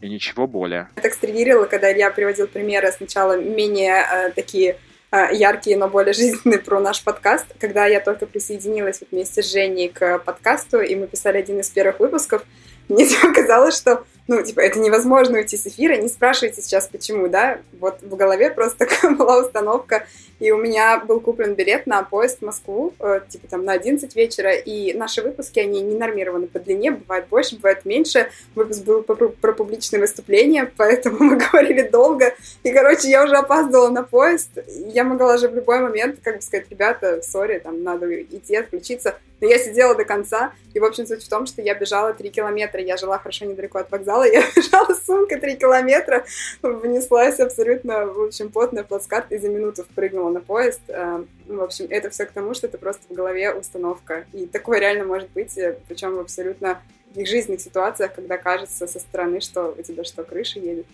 [0.00, 0.88] и ничего более.
[0.96, 4.78] Я так стригерила, когда Илья приводил примеры сначала менее э, такие
[5.10, 7.44] э, яркие, но более жизненные про наш подкаст.
[7.60, 12.00] Когда я только присоединилась вместе с Женей к подкасту, и мы писали один из первых
[12.00, 12.44] выпусков,
[12.88, 17.60] мне казалось, что ну, типа, это невозможно уйти с эфира, не спрашивайте сейчас почему, да,
[17.80, 20.06] вот в голове просто такая была установка,
[20.38, 24.14] и у меня был куплен билет на поезд в Москву, э, типа там на 11
[24.14, 29.02] вечера, и наши выпуски, они не нормированы по длине, бывает больше, бывает меньше, выпуск был
[29.02, 34.50] про, про публичные выступления, поэтому мы говорили долго, и, короче, я уже опаздывала на поезд,
[34.66, 39.16] я могла же в любой момент, как бы сказать, ребята, сори, там, надо идти, отключиться,
[39.40, 42.28] но я сидела до конца, и, в общем, суть в том, что я бежала 3
[42.30, 46.24] километра, я жила хорошо недалеко от вокзала, упала, я бежала с сумкой 3 километра,
[46.62, 50.80] внеслась абсолютно, в общем, потная плацкарт и за минуту впрыгнула на поезд.
[50.88, 54.26] Э, в общем, это все к тому, что это просто в голове установка.
[54.32, 58.98] И такое реально может быть, э, причем в абсолютно таких жизненных ситуациях, когда кажется со
[58.98, 60.86] стороны, что у тебя что, крыша едет.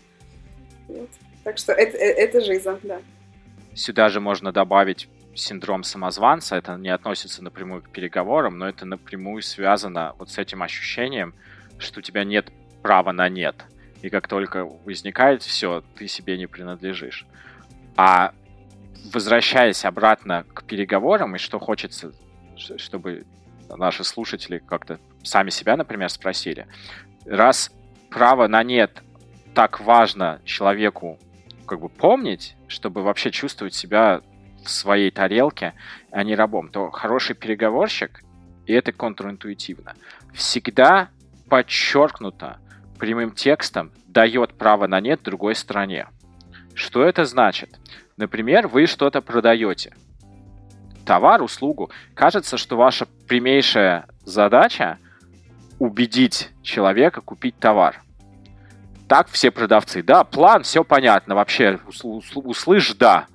[0.89, 1.09] Вот.
[1.43, 3.01] Так что это, это жиза, да.
[3.75, 9.43] Сюда же можно добавить синдром самозванца, это не относится напрямую к переговорам, но это напрямую
[9.43, 11.35] связано вот с этим ощущением,
[11.79, 12.53] что у тебя нет
[12.85, 13.65] права на нет.
[14.03, 17.27] И как только возникает все, ты себе не принадлежишь.
[17.97, 18.35] А
[19.11, 22.13] возвращаясь обратно к переговорам, и что хочется,
[22.57, 23.25] чтобы
[23.75, 26.67] наши слушатели как-то сами себя, например, спросили,
[27.25, 27.73] раз
[28.11, 29.03] право на нет
[29.55, 31.19] так важно человеку
[31.67, 34.21] как бы помнить, чтобы вообще чувствовать себя
[34.63, 35.73] в своей тарелке,
[36.11, 38.23] а не рабом, то хороший переговорщик,
[38.67, 39.95] и это контринтуитивно,
[40.35, 41.09] всегда
[41.49, 42.59] подчеркнуто
[42.99, 46.07] прямым текстом дает право на нет другой стороне.
[46.75, 47.79] Что это значит?
[48.17, 49.95] Например, вы что-то продаете.
[51.05, 51.91] Товар, услугу.
[52.15, 54.99] Кажется, что ваша прямейшая задача
[55.79, 58.01] убедить человека купить товар.
[59.09, 60.03] Так все продавцы.
[60.03, 61.35] Да, план, все понятно.
[61.35, 61.79] Вообще,
[62.35, 63.27] услышь, да.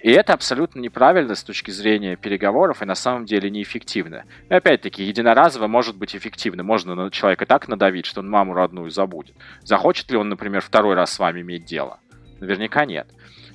[0.00, 4.24] И это абсолютно неправильно с точки зрения переговоров и на самом деле неэффективно.
[4.48, 6.62] И опять-таки, единоразово может быть эффективно.
[6.62, 9.34] Можно на человека так надавить, что он маму родную забудет.
[9.64, 11.98] Захочет ли он, например, второй раз с вами иметь дело?
[12.38, 13.08] Наверняка нет.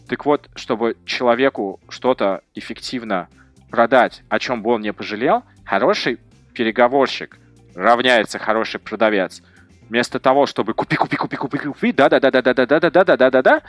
[0.10, 3.30] Так вот, чтобы человеку что-то эффективно
[3.70, 6.20] продать, о чем бы он не пожалел, хороший
[6.54, 7.40] переговорщик
[7.74, 9.42] равняется хороший продавец.
[9.90, 12.80] Вместо того, чтобы купи, купи, купи, купи, купи, да, да, да, да, да, да, да,
[12.80, 13.62] да, да, да, да, да, да,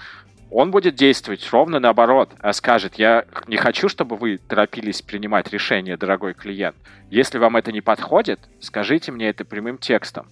[0.51, 5.97] он будет действовать ровно наоборот, а скажет, я не хочу, чтобы вы торопились принимать решение,
[5.97, 6.77] дорогой клиент.
[7.11, 10.27] Если вам это не подходит, скажите мне это прямым текстом.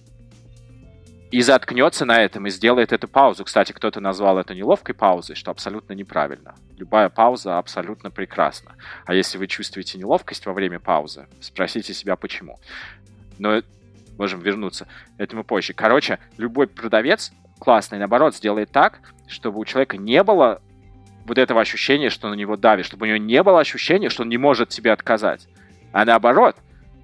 [1.31, 3.43] И заткнется на этом и сделает эту паузу.
[3.43, 6.53] Кстати, кто-то назвал это неловкой паузой, что абсолютно неправильно.
[6.77, 8.73] Любая пауза абсолютно прекрасна.
[9.05, 12.59] А если вы чувствуете неловкость во время паузы, спросите себя, почему.
[13.39, 13.63] Но
[14.17, 15.73] можем вернуться этому позже.
[15.73, 17.31] Короче, любой продавец
[17.63, 20.61] классный, наоборот, сделает так, чтобы у человека не было
[21.25, 24.29] вот этого ощущения, что на него давит, чтобы у него не было ощущения, что он
[24.29, 25.47] не может тебе отказать.
[25.93, 26.57] А наоборот,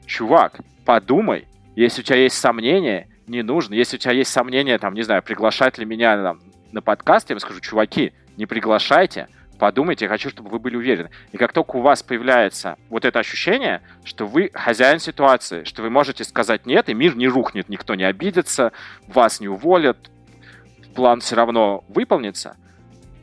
[0.06, 3.74] чувак, подумай, если у тебя есть сомнения, не нужно.
[3.74, 6.42] Если у тебя есть сомнения, там, не знаю, приглашать ли меня там,
[6.74, 11.10] на подкаст, я вам скажу, чуваки, не приглашайте, подумайте, я хочу, чтобы вы были уверены.
[11.32, 15.90] И как только у вас появляется вот это ощущение, что вы хозяин ситуации, что вы
[15.90, 18.74] можете сказать нет, и мир не рухнет, никто не обидится,
[19.08, 20.10] вас не уволят,
[20.96, 22.58] план все равно выполнится,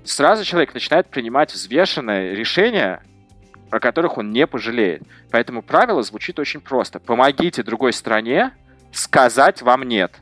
[0.05, 3.03] сразу человек начинает принимать взвешенные решения,
[3.71, 5.03] о которых он не пожалеет.
[5.31, 7.01] Поэтому правило звучит очень просто.
[7.01, 8.53] Помогите другой стране
[8.93, 10.13] сказать вам нет.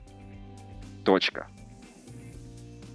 [1.04, 1.46] Точка.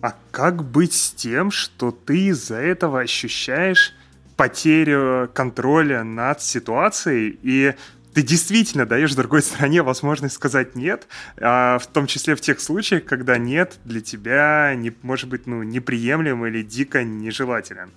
[0.02, 3.94] А как быть с тем, что ты из-за этого ощущаешь
[4.38, 7.76] потерю контроля над ситуацией, и
[8.20, 11.08] ты действительно даешь другой стране возможность сказать нет,
[11.40, 15.64] а в том числе в тех случаях, когда нет для тебя не, может быть ну,
[15.64, 17.92] неприемлем или дико нежелателен.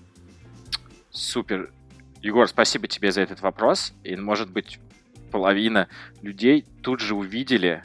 [1.11, 1.73] Супер.
[2.21, 3.95] Егор, спасибо тебе за этот вопрос.
[4.05, 4.79] И, может быть,
[5.33, 5.89] половина
[6.21, 7.83] людей тут же увидели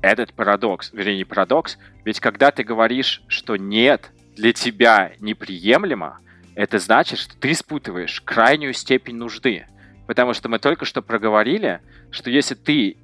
[0.00, 0.92] этот парадокс.
[0.92, 1.78] Вернее, не парадокс.
[2.04, 6.18] Ведь когда ты говоришь, что нет для тебя неприемлемо,
[6.56, 9.66] это значит, что ты испытываешь крайнюю степень нужды.
[10.06, 12.96] Потому что мы только что проговорили, что если ты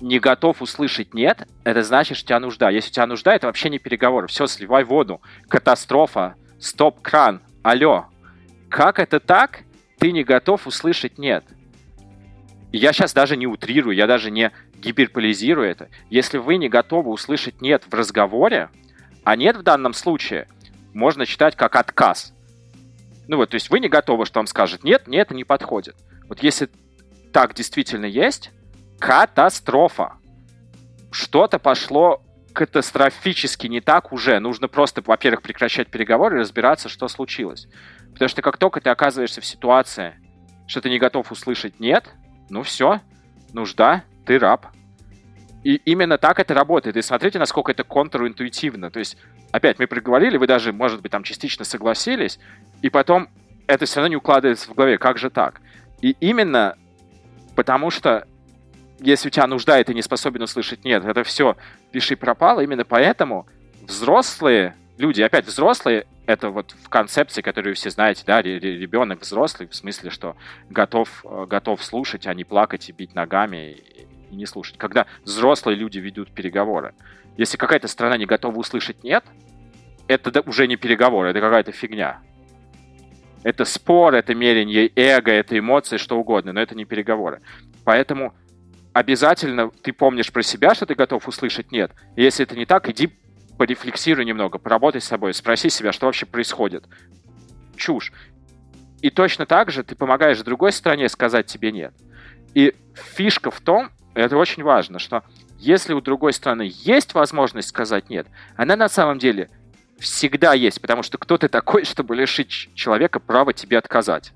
[0.00, 2.70] не готов услышать «нет», это значит, что у тебя нужда.
[2.70, 4.26] Если у тебя нужда, это вообще не переговоры.
[4.26, 5.20] Все, сливай воду.
[5.48, 6.34] Катастрофа.
[6.58, 7.40] Стоп-кран.
[7.62, 8.06] Алло.
[8.68, 9.60] Как это так?
[9.98, 11.44] Ты не готов услышать «нет».
[12.72, 15.88] Я сейчас даже не утрирую, я даже не гиперполизирую это.
[16.10, 18.70] Если вы не готовы услышать «нет» в разговоре,
[19.24, 20.48] а «нет» в данном случае
[20.94, 22.32] можно читать как отказ.
[23.28, 25.94] Ну вот, то есть вы не готовы, что вам скажет «нет», «нет», не подходит.
[26.32, 26.70] Вот если
[27.30, 28.52] так действительно есть,
[28.98, 30.14] катастрофа.
[31.10, 32.22] Что-то пошло
[32.54, 34.38] катастрофически не так уже.
[34.38, 37.68] Нужно просто, во-первых, прекращать переговоры и разбираться, что случилось.
[38.14, 40.14] Потому что как только ты оказываешься в ситуации,
[40.66, 42.08] что ты не готов услышать «нет»,
[42.48, 43.02] ну все,
[43.52, 44.68] нужда, ты раб.
[45.64, 46.96] И именно так это работает.
[46.96, 48.90] И смотрите, насколько это контринтуитивно.
[48.90, 49.18] То есть,
[49.50, 52.38] опять, мы приговорили, вы даже, может быть, там частично согласились,
[52.80, 53.28] и потом
[53.66, 54.96] это все равно не укладывается в голове.
[54.98, 55.60] Как же так?
[56.02, 56.76] И именно
[57.54, 58.26] потому что
[58.98, 61.56] если у тебя нужда, и ты не способен услышать «нет», это все
[61.90, 63.46] пиши пропало, именно поэтому
[63.82, 69.74] взрослые люди, опять взрослые, это вот в концепции, которую все знаете, да, ребенок взрослый, в
[69.74, 70.36] смысле, что
[70.70, 73.76] готов, э, готов слушать, а не плакать и бить ногами
[74.30, 74.78] и не слушать.
[74.78, 76.94] Когда взрослые люди ведут переговоры.
[77.36, 79.24] Если какая-то страна не готова услышать «нет»,
[80.06, 82.20] это уже не переговоры, это какая-то фигня.
[83.42, 87.40] Это спор, это мерение эго, это эмоции, что угодно, но это не переговоры.
[87.84, 88.34] Поэтому
[88.92, 91.92] обязательно ты помнишь про себя, что ты готов услышать «нет».
[92.16, 93.10] Если это не так, иди
[93.58, 96.84] порефлексируй немного, поработай с собой, спроси себя, что вообще происходит.
[97.76, 98.12] Чушь.
[99.00, 101.94] И точно так же ты помогаешь другой стране сказать тебе «нет».
[102.54, 105.24] И фишка в том, это очень важно, что
[105.58, 108.26] если у другой страны есть возможность сказать «нет»,
[108.56, 109.50] она на самом деле
[110.02, 114.32] всегда есть, потому что кто ты такой, чтобы лишить человека права тебе отказать?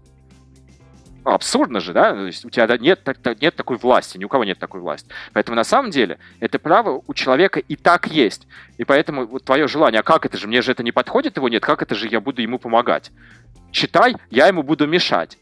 [1.35, 2.13] абсурдно же, да?
[2.13, 3.01] То есть у тебя нет,
[3.41, 5.09] нет такой власти, ни у кого нет такой власти.
[5.33, 8.47] Поэтому на самом деле это право у человека и так есть.
[8.79, 11.49] И поэтому вот твое желание, а как это же, мне же это не подходит, его
[11.49, 13.11] нет, как это же я буду ему помогать?
[13.73, 15.37] Читай, я ему буду мешать.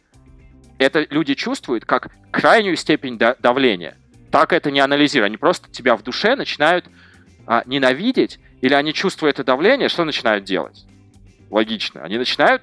[0.79, 3.97] Это люди чувствуют как крайнюю степень давления.
[4.31, 5.27] Так это не анализируя.
[5.27, 6.87] Они просто тебя в душе начинают
[7.47, 10.87] а, ненавидеть, или они, чувствуя это давление, что начинают делать?
[11.51, 12.03] Логично.
[12.03, 12.63] Они начинают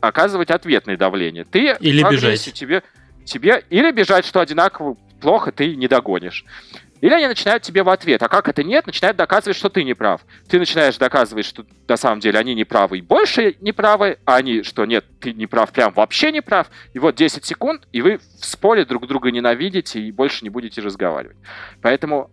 [0.00, 1.44] оказывать ответное давление.
[1.44, 2.52] Ты или бежать.
[2.52, 2.82] Тебе,
[3.24, 6.44] тебе или бежать, что одинаково плохо ты не догонишь.
[7.00, 9.94] Или они начинают тебе в ответ, а как это нет, начинают доказывать, что ты не
[9.94, 10.22] прав.
[10.48, 14.34] Ты начинаешь доказывать, что на самом деле они не правы и больше не правы, а
[14.34, 16.66] они, что нет, ты не прав, прям вообще не прав.
[16.92, 20.80] И вот 10 секунд, и вы в споре друг друга ненавидите и больше не будете
[20.80, 21.36] разговаривать.
[21.82, 22.32] Поэтому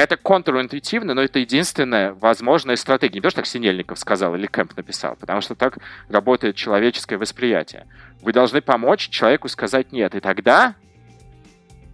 [0.00, 3.16] это контринтуитивно, но это единственная возможная стратегия.
[3.16, 7.86] Не то, что так Синельников сказал или Кэмп написал, потому что так работает человеческое восприятие.
[8.22, 10.74] Вы должны помочь человеку сказать «нет», и тогда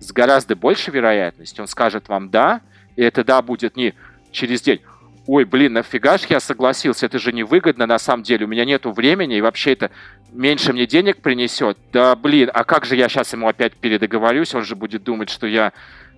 [0.00, 2.60] с гораздо большей вероятностью он скажет вам «да»,
[2.96, 3.94] и это «да» будет не
[4.32, 4.80] через день
[5.26, 8.92] ой, блин, нафига ж я согласился, это же невыгодно на самом деле, у меня нету
[8.92, 9.90] времени, и вообще это
[10.32, 11.78] меньше мне денег принесет.
[11.92, 15.46] Да, блин, а как же я сейчас ему опять передоговорюсь, он же будет думать, что
[15.46, 15.72] я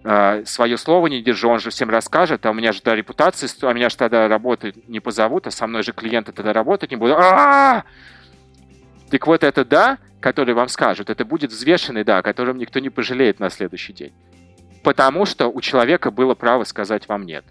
[0.09, 3.49] э, свое слово не держу, он же всем расскажет, а у меня же да, репутация,
[3.63, 6.97] а меня же тогда работать не позовут, а со мной же клиенты тогда работать не
[6.97, 7.17] будут.
[7.17, 7.85] А-а-а!
[9.11, 12.91] Так вот это «да», который вам скажут, это будет взвешенный «да», о котором никто не
[12.91, 14.13] пожалеет на следующий день.
[14.83, 17.45] Потому что у человека было право сказать вам «нет».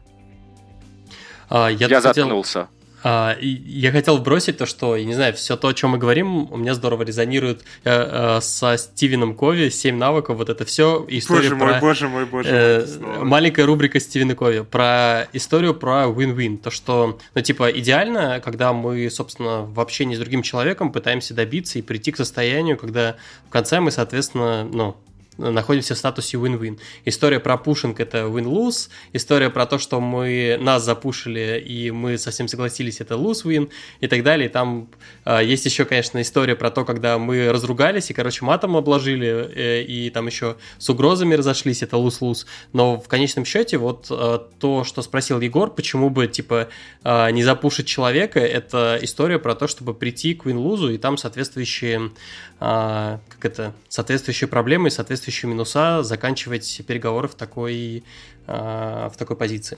[1.50, 2.02] А, я я хотел...
[2.02, 2.67] заткнулся.
[3.10, 6.52] А, я хотел вбросить то, что, я не знаю, все то, о чем мы говорим,
[6.52, 11.06] у меня здорово резонирует э, э, со Стивеном Кови, «Семь навыков», вот это все.
[11.08, 13.24] История боже про, мой, боже мой, боже э, мой.
[13.24, 16.58] Маленькая рубрика Стивена Кови про историю про win-win.
[16.58, 21.80] То, что, ну, типа, идеально, когда мы, собственно, в общении с другим человеком пытаемся добиться
[21.80, 23.15] и прийти к состоянию, когда
[23.48, 24.98] в конце мы, соответственно, ну,
[25.38, 26.80] находимся в статусе win-win.
[27.06, 32.47] История про пушинг– это win-lose, история про то, что мы нас запушили, и мы совсем
[32.47, 33.69] согласились– это lose-win,
[34.00, 34.50] и так далее.
[34.50, 34.89] Там
[35.26, 39.84] э, есть еще, конечно, история про то, когда мы разругались, и, короче, матом обложили, э,
[39.84, 42.45] и там еще с угрозами разошлись, это lose-lose.
[42.73, 46.69] Но в конечном счете вот э, то, что спросил Егор, почему бы, типа,
[47.04, 52.12] э, не запушить человека, это история про то, чтобы прийти к win-lose, и там соответствующие,
[52.60, 58.04] э, как это, соответствующие проблемы и соответствующие минуса заканчивать переговоры в такой,
[58.48, 59.78] э, в такой позиции.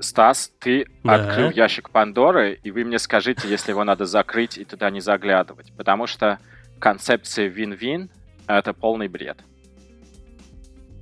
[0.00, 1.14] Стас, ты да.
[1.14, 5.72] открыл ящик Пандоры, и вы мне скажите, если его надо закрыть и туда не заглядывать.
[5.76, 6.38] Потому что
[6.78, 8.10] концепция вин-вин—
[8.46, 9.38] это полный бред.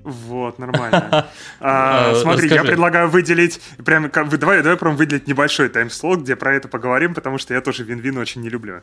[0.05, 1.27] Вот, нормально.
[1.61, 6.69] А, смотри, я предлагаю выделить, прям, давай, давай прям выделить небольшой таймслот, где про это
[6.69, 8.81] поговорим, потому что я тоже вин-вин очень не люблю.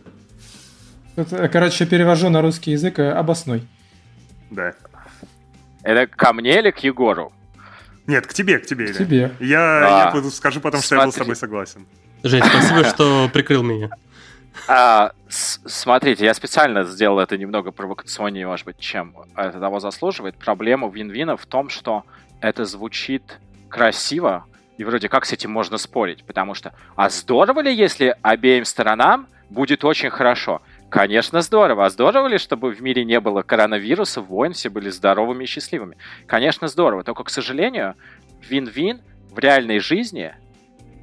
[1.15, 3.65] Короче, перевожу на русский язык э, обосной.
[4.49, 4.73] Да.
[5.83, 7.31] Это ко мне или к Егору?
[8.07, 8.87] Нет, к тебе, к тебе.
[8.87, 9.31] К тебе.
[9.39, 11.87] Я, а, я скажу потом, что я был с тобой согласен.
[12.23, 13.89] Жень, спасибо, что прикрыл меня.
[14.67, 20.35] А, смотрите, я специально сделал это немного провокационнее, может быть, чем это того заслуживает.
[20.35, 22.03] Проблема вин-вина в том, что
[22.41, 24.45] это звучит красиво,
[24.77, 29.27] и вроде как с этим можно спорить, потому что, а здорово ли, если обеим сторонам
[29.49, 30.61] будет очень хорошо?
[30.89, 31.85] Конечно, здорово.
[31.85, 35.97] А здорово ли, чтобы в мире не было коронавируса, войн, все были здоровыми и счастливыми?
[36.27, 37.03] Конечно, здорово.
[37.03, 37.95] Только, к сожалению,
[38.47, 40.35] вин-вин в реальной жизни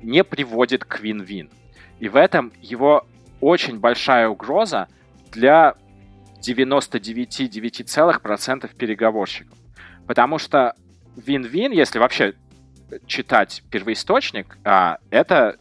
[0.03, 1.51] не приводит к вин-вин.
[2.01, 3.07] И в этом его
[3.40, 4.88] очень большая угроза
[5.31, 5.75] для
[6.40, 9.56] 99,9% переговорщиков.
[10.06, 10.75] Потому что
[11.17, 12.35] вин-вин, если вообще
[13.06, 15.56] читать первоисточник, а, это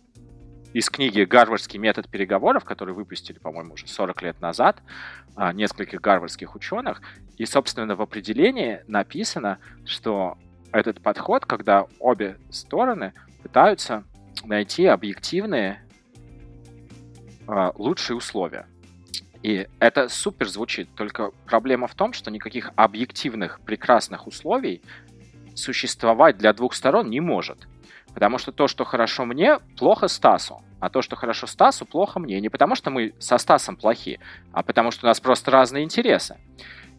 [0.73, 4.81] из книги «Гарвардский метод переговоров», который выпустили, по-моему, уже 40 лет назад,
[5.35, 7.01] а, нескольких гарвардских ученых.
[7.37, 10.37] И, собственно, в определении написано, что
[10.71, 13.13] этот подход, когда обе стороны
[13.43, 14.03] пытаются
[14.45, 15.83] найти объективные
[17.47, 18.67] а, лучшие условия.
[19.43, 24.81] И это супер звучит, только проблема в том, что никаких объективных прекрасных условий
[25.55, 27.67] существовать для двух сторон не может.
[28.13, 30.61] Потому что то, что хорошо мне, плохо Стасу.
[30.79, 32.39] А то, что хорошо Стасу, плохо мне.
[32.41, 34.19] Не потому, что мы со Стасом плохи,
[34.51, 36.37] а потому, что у нас просто разные интересы.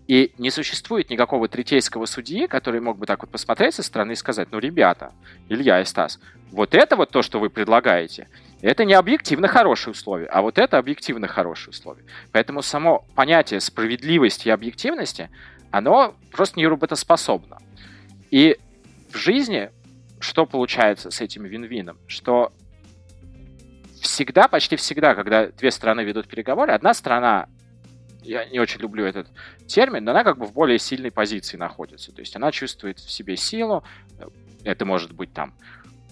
[0.09, 4.17] И не существует никакого третейского судьи, который мог бы так вот посмотреть со стороны и
[4.17, 5.13] сказать, ну, ребята,
[5.49, 6.19] Илья и Стас,
[6.51, 8.29] вот это вот то, что вы предлагаете,
[8.61, 12.05] это не объективно хорошие условия, а вот это объективно хорошие условия.
[12.33, 15.31] Поэтому само понятие справедливости и объективности,
[15.71, 17.59] оно просто не работоспособно.
[18.31, 18.59] И
[19.13, 19.71] в жизни
[20.23, 21.99] что получается с этим вин-вином?
[22.07, 22.53] Что
[24.01, 27.49] всегда, почти всегда, когда две страны ведут переговоры, одна страна
[28.23, 29.29] я не очень люблю этот
[29.67, 32.13] термин, но она как бы в более сильной позиции находится.
[32.13, 33.83] То есть она чувствует в себе силу.
[34.65, 35.55] Это может быть там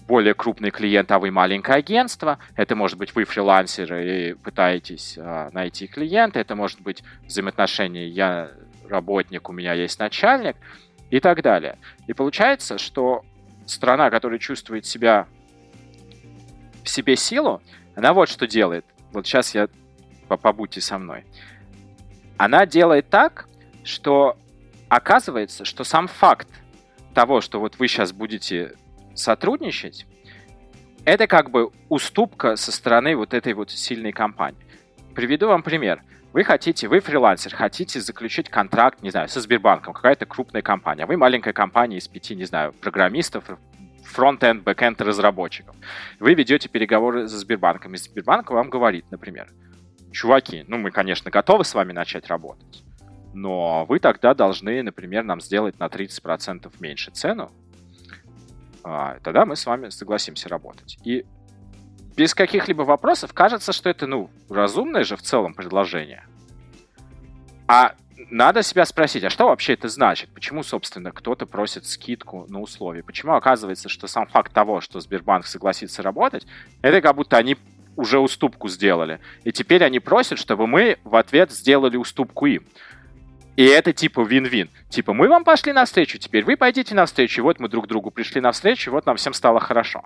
[0.07, 2.37] более крупный клиент, а вы маленькое агентство.
[2.55, 6.39] Это может быть вы фрилансер и пытаетесь а, найти клиента.
[6.39, 8.51] Это может быть взаимоотношения я
[8.89, 10.57] работник, у меня есть начальник
[11.11, 11.77] и так далее.
[12.07, 13.23] И получается, что
[13.71, 15.27] страна, которая чувствует себя
[16.83, 17.61] в себе силу,
[17.95, 18.85] она вот что делает.
[19.11, 19.67] Вот сейчас я
[20.27, 21.25] побудьте со мной.
[22.37, 23.47] Она делает так,
[23.83, 24.37] что
[24.89, 26.47] оказывается, что сам факт
[27.13, 28.73] того, что вот вы сейчас будете
[29.13, 30.05] сотрудничать,
[31.05, 34.61] это как бы уступка со стороны вот этой вот сильной компании.
[35.15, 36.03] Приведу вам пример.
[36.33, 41.05] Вы хотите, вы фрилансер, хотите заключить контракт, не знаю, со Сбербанком, какая-то крупная компания.
[41.05, 43.43] Вы маленькая компания из пяти, не знаю, программистов,
[44.05, 45.75] front-end, back-end разработчиков.
[46.19, 49.51] Вы ведете переговоры со Сбербанком, и Сбербанк вам говорит, например,
[50.13, 52.83] чуваки, ну мы, конечно, готовы с вами начать работать,
[53.33, 57.51] но вы тогда должны, например, нам сделать на 30% меньше цену,
[58.83, 60.97] а, тогда мы с вами согласимся работать.
[61.03, 61.25] И
[62.15, 66.25] без каких-либо вопросов кажется, что это, ну, разумное же в целом предложение.
[67.67, 67.93] А
[68.29, 70.29] надо себя спросить, а что вообще это значит?
[70.33, 73.03] Почему, собственно, кто-то просит скидку на условия?
[73.03, 76.45] Почему оказывается, что сам факт того, что Сбербанк согласится работать,
[76.81, 77.57] это как будто они
[77.95, 79.19] уже уступку сделали.
[79.43, 82.63] И теперь они просят, чтобы мы в ответ сделали уступку им.
[83.57, 84.69] И это типа вин-вин.
[84.89, 88.91] Типа мы вам пошли навстречу, теперь вы пойдите навстречу, вот мы друг другу пришли навстречу,
[88.91, 90.03] вот нам всем стало хорошо.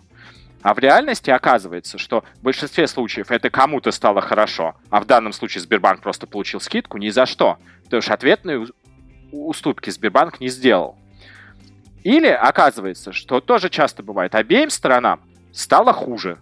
[0.65, 5.31] А в реальности оказывается, что в большинстве случаев это кому-то стало хорошо, а в данном
[5.31, 7.59] случае Сбербанк просто получил скидку ни за что.
[7.83, 8.65] Потому что ответные
[9.31, 10.97] уступки Сбербанк не сделал.
[12.03, 15.21] Или оказывается, что тоже часто бывает, обеим сторонам
[15.53, 16.39] стало хуже.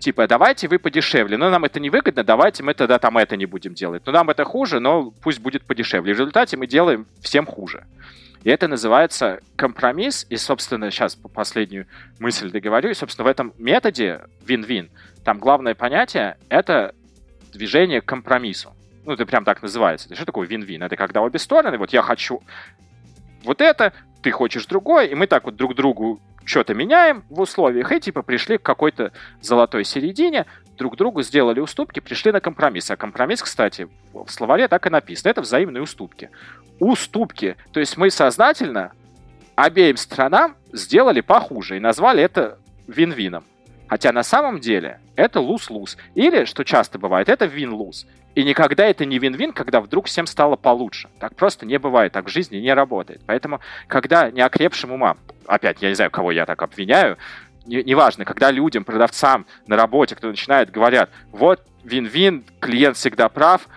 [0.00, 3.46] Типа, давайте вы подешевле, но нам это не выгодно, давайте мы тогда там это не
[3.46, 4.02] будем делать.
[4.06, 6.14] Но нам это хуже, но пусть будет подешевле.
[6.14, 7.86] В результате мы делаем всем хуже.
[8.44, 10.26] И это называется компромисс.
[10.30, 11.86] И, собственно, сейчас по последнюю
[12.18, 12.90] мысль договорю.
[12.90, 14.90] И, собственно, в этом методе вин-вин
[15.24, 16.94] там главное понятие— это
[17.52, 18.72] движение к компромиссу.
[19.04, 20.14] Ну, это прям так называется.
[20.14, 20.82] Что такое вин-вин?
[20.84, 22.42] Это когда обе стороны, вот я хочу
[23.42, 23.92] вот это,
[24.26, 28.22] ты хочешь другое, и мы так вот друг другу что-то меняем в условиях, и типа
[28.22, 30.46] пришли к какой-то золотой середине,
[30.76, 32.90] друг другу сделали уступки, пришли на компромисс.
[32.90, 35.30] А компромисс, кстати, в словаре так и написано.
[35.30, 36.30] Это взаимные уступки.
[36.80, 37.56] Уступки.
[37.70, 38.90] То есть мы сознательно
[39.54, 42.58] обеим сторонам сделали похуже и назвали это
[42.88, 43.44] вин-вином.
[43.86, 45.96] Хотя на самом деле это луз-луз.
[46.16, 48.08] Или, что часто бывает, это вин-луз.
[48.36, 51.08] И никогда это не вин-вин, когда вдруг всем стало получше.
[51.18, 53.22] Так просто не бывает, так в жизни не работает.
[53.24, 55.16] Поэтому, когда неокрепшим умам,
[55.46, 57.16] опять, я не знаю, кого я так обвиняю,
[57.64, 63.68] неважно, не когда людям, продавцам на работе, кто начинает, говорят, вот вин-вин, клиент всегда прав,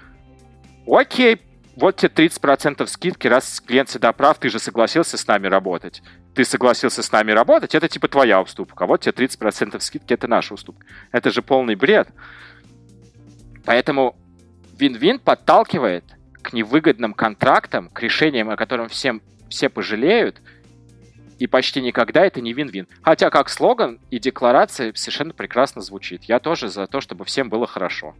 [0.85, 1.41] окей,
[1.77, 6.03] вот тебе 30% скидки, раз клиент всегда прав, ты же согласился с нами работать.
[6.35, 8.85] Ты согласился с нами работать, это типа твоя уступка.
[8.85, 10.85] Вот тебе 30% скидки, это наша уступка.
[11.13, 12.09] Это же полный бред.
[13.63, 14.17] Поэтому
[14.79, 16.05] вин-вин подталкивает
[16.41, 20.41] к невыгодным контрактам, к решениям, о котором всем, все пожалеют,
[21.37, 22.87] и почти никогда это не вин-вин.
[23.01, 26.25] Хотя как слоган и декларация совершенно прекрасно звучит.
[26.25, 28.13] Я тоже за то, чтобы всем было хорошо.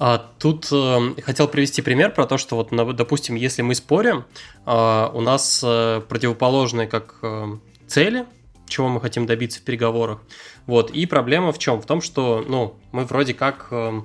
[0.00, 4.24] А, тут э, хотел привести пример про то, что вот, допустим, если мы спорим,
[4.64, 7.56] э, у нас э, противоположные как э,
[7.88, 8.26] цели,
[8.68, 10.20] чего мы хотим добиться в переговорах.
[10.66, 10.92] Вот.
[10.92, 11.80] И проблема в чем?
[11.80, 14.00] В том, что ну, мы вроде как э,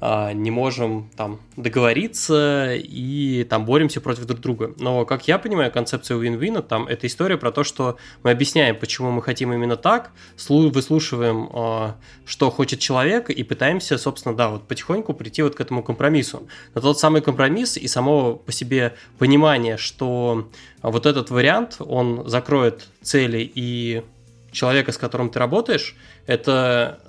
[0.00, 4.74] не можем там договориться и там боремся против друг друга.
[4.78, 9.10] Но, как я понимаю, концепция win-win, там это история про то, что мы объясняем, почему
[9.10, 10.12] мы хотим именно так,
[10.48, 15.82] выслушиваем, а, что хочет человек и пытаемся, собственно, да, вот потихоньку прийти вот к этому
[15.82, 16.48] компромиссу.
[16.74, 20.48] Но тот самый компромисс и само по себе понимание, что
[20.82, 24.02] вот этот вариант, он закроет цели и
[24.50, 25.94] человека, с которым ты работаешь,
[26.26, 27.00] это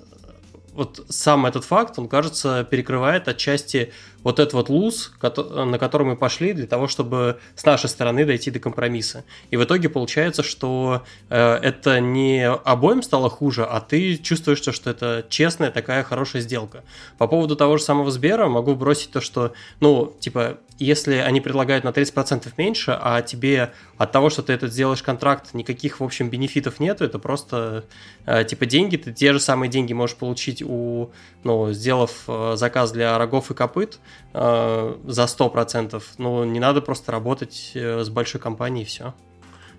[0.74, 3.92] вот сам этот факт, он, кажется, перекрывает отчасти
[4.24, 8.52] вот этот вот луз, на который мы пошли для того, чтобы с нашей стороны дойти
[8.52, 9.26] до компромисса.
[9.50, 14.90] И в итоге получается, что э, это не обоим стало хуже, а ты чувствуешь, что
[14.90, 16.84] это честная такая хорошая сделка.
[17.18, 21.84] По поводу того же самого Сбера могу бросить то, что, ну, типа, если они предлагают
[21.84, 26.30] на 30% меньше, а тебе от того, что ты этот сделаешь контракт, никаких, в общем,
[26.30, 27.86] бенефитов нету, это просто,
[28.26, 31.12] э, типа, деньги, ты те же самые деньги можешь получить у,
[31.44, 34.00] ну, сделав э, заказ для рогов и копыт
[34.34, 39.14] э, за 100%, ну, не надо просто работать э, с большой компанией все.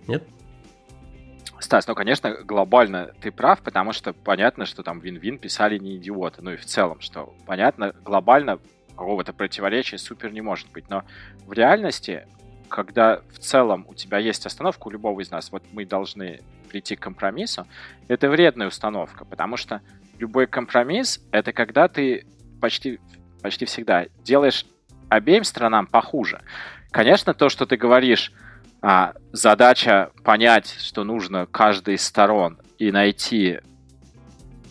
[0.07, 0.25] Нет?
[1.63, 6.43] Стас, ну, конечно, глобально ты прав, потому что понятно, что там Вин-Вин писали не идиоты.
[6.43, 8.59] Ну и в целом, что понятно, глобально
[8.97, 10.89] какого-то противоречия супер не может быть.
[10.89, 11.05] Но
[11.47, 12.27] в реальности,
[12.69, 16.97] когда в целом у тебя есть остановка у любого из нас, вот мы должны прийти
[16.97, 17.67] к компромиссу,
[18.09, 19.81] это вредная установка, потому что
[20.19, 22.27] любой компромисс— это когда ты
[22.61, 23.01] почти,
[23.43, 24.67] почти всегда делаешь
[25.09, 26.41] обеим сторонам похуже.
[26.91, 28.33] Конечно, то, что ты говоришь,
[28.81, 33.61] а, задача понять, что нужно каждой из сторон и найти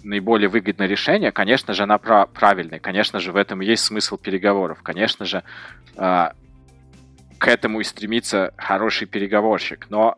[0.03, 2.79] наиболее выгодное решение, конечно же, она прав- правильная.
[2.79, 4.81] Конечно же, в этом и есть смысл переговоров.
[4.83, 5.43] Конечно же,
[5.95, 6.29] э,
[7.37, 9.87] к этому и стремится хороший переговорщик.
[9.89, 10.15] Но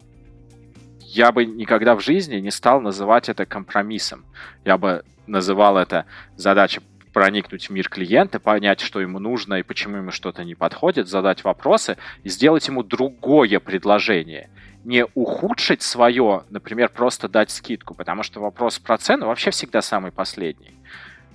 [1.01, 4.25] я бы никогда в жизни не стал называть это компромиссом.
[4.65, 6.05] Я бы называл это
[6.35, 6.81] задача
[7.13, 11.43] проникнуть в мир клиента, понять, что ему нужно и почему ему что-то не подходит, задать
[11.43, 14.49] вопросы и сделать ему другое предложение–
[14.83, 20.11] не ухудшить свое, например, просто дать скидку, потому что вопрос про цену вообще всегда самый
[20.11, 20.77] последний.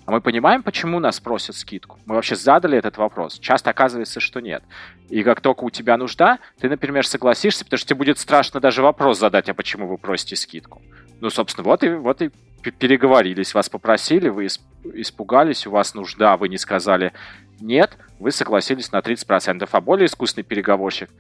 [0.09, 1.99] А мы понимаем, почему нас просят скидку?
[2.07, 3.39] Мы вообще задали этот вопрос.
[3.39, 4.63] Часто оказывается, что нет.
[5.11, 8.81] И как только у тебя нужда, ты, например, согласишься, потому что тебе будет страшно даже
[8.81, 10.81] вопрос задать, а почему вы просите скидку?
[11.21, 12.31] Ну, собственно, вот и, вот и
[12.71, 14.47] переговорились, вас попросили, вы
[14.95, 17.13] испугались, у вас нужда, вы не сказали
[17.61, 19.69] нет, вы согласились на 30%.
[19.71, 21.11] А более искусный переговорщик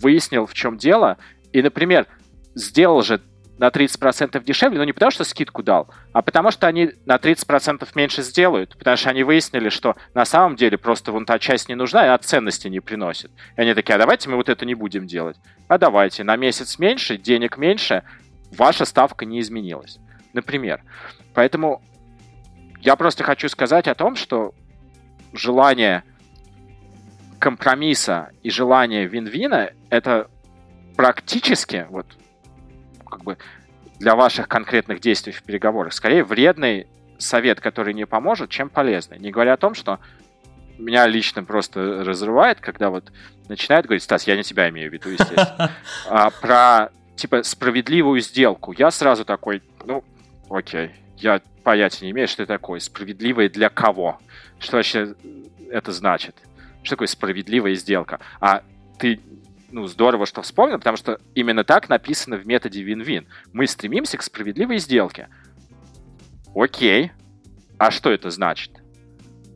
[0.00, 1.18] выяснил, в чем дело,
[1.52, 2.06] и, например,
[2.54, 3.20] сделал же
[3.58, 7.88] на 30% дешевле, но не потому, что скидку дал, а потому что они на 30%
[7.94, 11.74] меньше сделают, потому что они выяснили, что на самом деле просто вон та часть не
[11.74, 13.30] нужна, и она ценности не приносит.
[13.56, 15.36] И они такие, а давайте мы вот это не будем делать.
[15.68, 18.02] А давайте, на месяц меньше, денег меньше,
[18.50, 19.98] ваша ставка не изменилась.
[20.32, 20.82] Например.
[21.32, 21.82] Поэтому
[22.80, 24.52] я просто хочу сказать о том, что
[25.32, 26.02] желание
[27.44, 30.30] компромисса и желание вин-вина— это
[30.96, 32.06] практически, вот,
[33.04, 33.36] как бы
[33.98, 36.86] для ваших конкретных действий в переговорах, скорее вредный
[37.18, 39.18] совет, который не поможет, чем полезный.
[39.18, 40.00] Не говоря о том, что
[40.78, 43.12] меня лично просто разрывает, когда вот
[43.50, 45.70] начинают говорить, Стас, я не тебя имею в виду, естественно,
[46.08, 48.72] а про, типа, справедливую сделку.
[48.72, 50.02] Я сразу такой, ну,
[50.48, 52.80] окей, я понятия не имею, что это такое.
[52.80, 54.18] Справедливое для кого?
[54.58, 55.14] Что вообще
[55.70, 56.34] это значит?
[56.84, 58.20] Что такое справедливая сделка.
[58.40, 58.62] А
[58.98, 59.20] ты
[59.74, 63.26] ну, здорово, что вспомнил, потому что именно так написано в методе win-win.
[63.52, 65.28] Мы стремимся к справедливой сделке.
[66.54, 67.10] Окей.
[67.76, 68.70] А что это значит?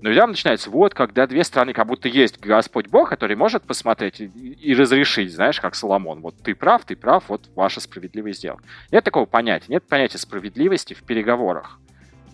[0.01, 3.64] Ну и там начинается, вот, когда две страны, как будто есть Господь Бог, который может
[3.64, 6.20] посмотреть и, и разрешить, знаешь, как Соломон.
[6.20, 8.62] Вот ты прав, ты прав, вот ваша справедливая сделка.
[8.93, 11.81] Нет такого понятия, нет понятия справедливости в переговорах.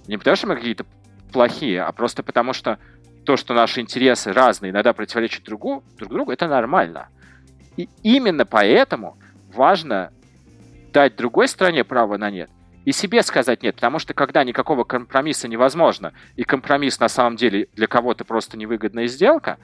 [0.06, 0.84] Не потому что мы какие-то
[1.32, 2.78] плохие, а просто потому что
[3.24, 7.08] то, что наши интересы разные, иногда противоречат другу, друг другу, это нормально.
[7.76, 9.16] И именно поэтому
[9.52, 10.12] важно
[10.92, 12.50] дать другой стране право на нет
[12.84, 17.68] и себе сказать нет, потому что когда никакого компромисса невозможно, и компромисс на самом деле
[17.74, 19.58] для кого-то просто невыгодная сделка,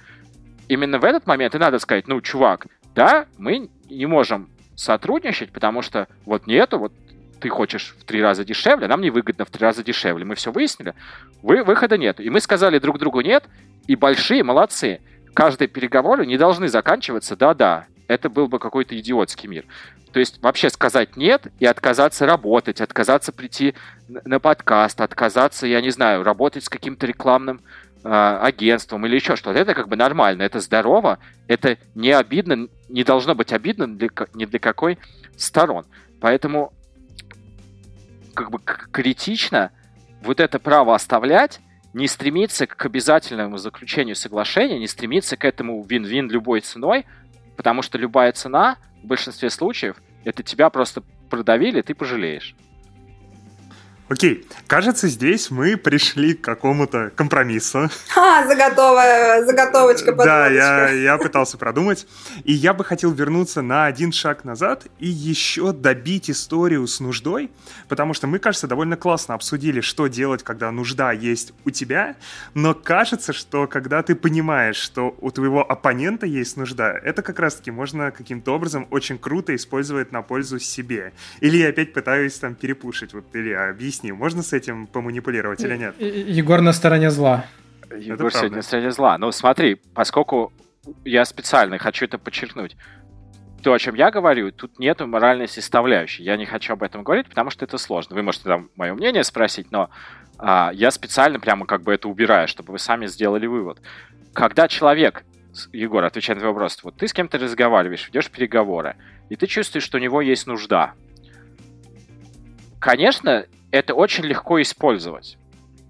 [0.68, 5.82] именно в этот момент и надо сказать, ну, чувак, да, мы не можем сотрудничать, потому
[5.82, 6.92] что вот нету, вот
[7.40, 10.24] ты хочешь в три раза дешевле, нам невыгодно в три раза дешевле.
[10.24, 10.94] Мы все выяснили,
[11.42, 12.20] вы, выхода нет.
[12.20, 13.44] И мы сказали друг другу нет,
[13.86, 15.00] и большие молодцы.
[15.34, 17.86] Каждые переговоры не должны заканчиваться «да-да».
[18.08, 19.64] Это был бы какой-то идиотский мир.
[20.12, 23.74] То есть вообще сказать нет и отказаться работать, отказаться прийти
[24.08, 27.60] на подкаст, отказаться, я не знаю, работать с каким-то рекламным
[28.02, 28.08] э,
[28.42, 29.58] агентством или еще что-то.
[29.58, 34.46] Это как бы нормально, это здорово, это не обидно, не должно быть обидно для, ни
[34.46, 34.98] для какой
[35.36, 35.86] сторон.
[36.20, 36.72] Поэтому
[38.34, 38.60] как бы
[38.92, 39.70] критично
[40.22, 41.60] вот это право оставлять,
[41.92, 47.06] не стремиться к обязательному заключению соглашения, не стремиться к этому вин-вин любой ценой,
[47.56, 52.54] потому что любая цена в большинстве случаев это тебя просто продавили, ты пожалеешь.
[54.10, 57.88] Окей, кажется, здесь мы пришли к какому-то компромиссу.
[58.16, 62.08] А, заготовая, заготовочка, Да, я, я пытался продумать.
[62.42, 67.52] И я бы хотел вернуться на один шаг назад и еще добить историю с нуждой,
[67.88, 72.16] потому что мы, кажется, довольно классно обсудили, что делать, когда нужда есть у тебя,
[72.52, 77.70] но кажется, что когда ты понимаешь, что у твоего оппонента есть нужда, это как раз-таки
[77.70, 81.12] можно каким-то образом очень круто использовать на пользу себе.
[81.38, 83.14] Или я опять пытаюсь там перепушить.
[83.14, 86.00] Вот, или объяснить объясни, можно с этим поманипулировать или нет?
[86.00, 87.44] Егор на стороне зла.
[87.96, 89.18] Егор сегодня на стороне зла.
[89.18, 90.52] Ну, смотри, поскольку
[91.04, 92.76] я специально хочу это подчеркнуть,
[93.62, 96.22] то, о чем я говорю, тут нету моральной составляющей.
[96.22, 98.16] Я не хочу об этом говорить, потому что это сложно.
[98.16, 99.90] Вы можете там мое мнение спросить, но
[100.38, 103.82] а, я специально прямо как бы это убираю, чтобы вы сами сделали вывод.
[104.32, 105.24] Когда человек,
[105.72, 108.96] Егор, отвечая на твой вопрос, вот ты с кем-то разговариваешь, ведешь переговоры,
[109.28, 110.94] и ты чувствуешь, что у него есть нужда.
[112.80, 115.36] Конечно, это очень легко использовать.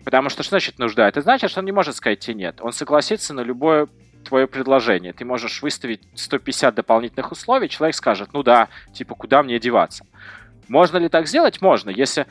[0.05, 1.09] Потому что что значит нужда?
[1.09, 2.61] Это значит, что он не может сказать тебе нет.
[2.61, 3.89] Он согласится на любое
[4.25, 5.13] твое предложение.
[5.13, 10.05] Ты можешь выставить 150 дополнительных условий, человек скажет, ну да, типа, куда мне деваться?
[10.69, 11.63] Можно ли так сделать?
[11.63, 11.91] Можно.
[11.91, 12.27] Если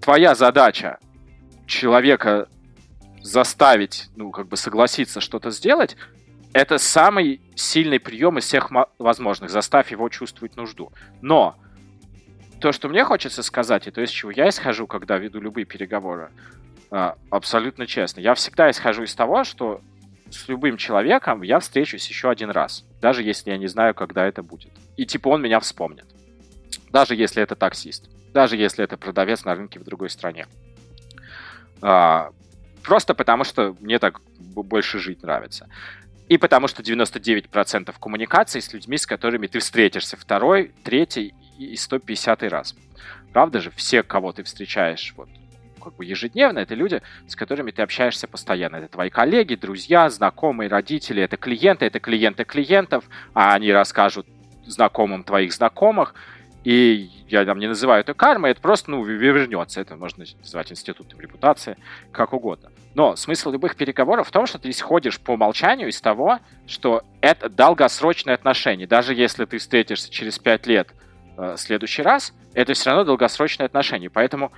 [0.00, 0.98] твоя задача
[1.66, 2.48] человека
[3.22, 5.96] заставить, ну, как бы согласиться что-то сделать,
[6.52, 9.50] это самый сильный прием из всех возможных.
[9.50, 10.92] Заставь его чувствовать нужду.
[11.20, 11.56] Но
[12.64, 16.30] то, что мне хочется сказать, и то, из чего я исхожу, когда веду любые переговоры,
[16.90, 18.20] а, абсолютно честно.
[18.20, 19.82] Я всегда исхожу из того, что
[20.30, 24.42] с любым человеком я встречусь еще один раз, даже если я не знаю, когда это
[24.42, 24.72] будет.
[24.96, 26.06] И типа он меня вспомнит.
[26.88, 28.08] Даже если это таксист.
[28.32, 30.46] Даже если это продавец на рынке в другой стране.
[31.82, 32.30] А,
[32.82, 35.68] просто потому, что мне так больше жить нравится.
[36.30, 42.42] И потому что 99% коммуникаций с людьми, с которыми ты встретишься второй, третий и 150
[42.44, 42.74] раз.
[43.32, 45.28] Правда же, все, кого ты встречаешь вот,
[45.82, 48.76] как бы ежедневно, это люди, с которыми ты общаешься постоянно.
[48.76, 54.26] Это твои коллеги, друзья, знакомые, родители, это клиенты, это клиенты клиентов, а они расскажут
[54.66, 56.14] знакомым твоих знакомых.
[56.64, 59.82] И я там не называю это кармой, это просто, ну, вернется.
[59.82, 61.76] Это можно называть институтом репутации,
[62.10, 62.70] как угодно.
[62.94, 67.50] Но смысл любых переговоров в том, что ты исходишь по умолчанию из того, что это
[67.50, 68.86] долгосрочные отношения.
[68.86, 70.94] Даже если ты встретишься через пять лет
[71.36, 74.10] э, следующий раз, это все равно долгосрочные отношения.
[74.10, 74.52] Поэтому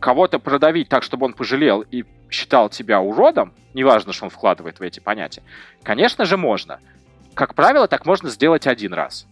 [0.00, 4.82] кого-то продавить так, чтобы он пожалел и считал тебя уродом, неважно, что он вкладывает в
[4.82, 5.42] эти понятия,
[5.82, 6.80] конечно же, можно.
[7.34, 9.26] Как правило, так можно сделать один раз.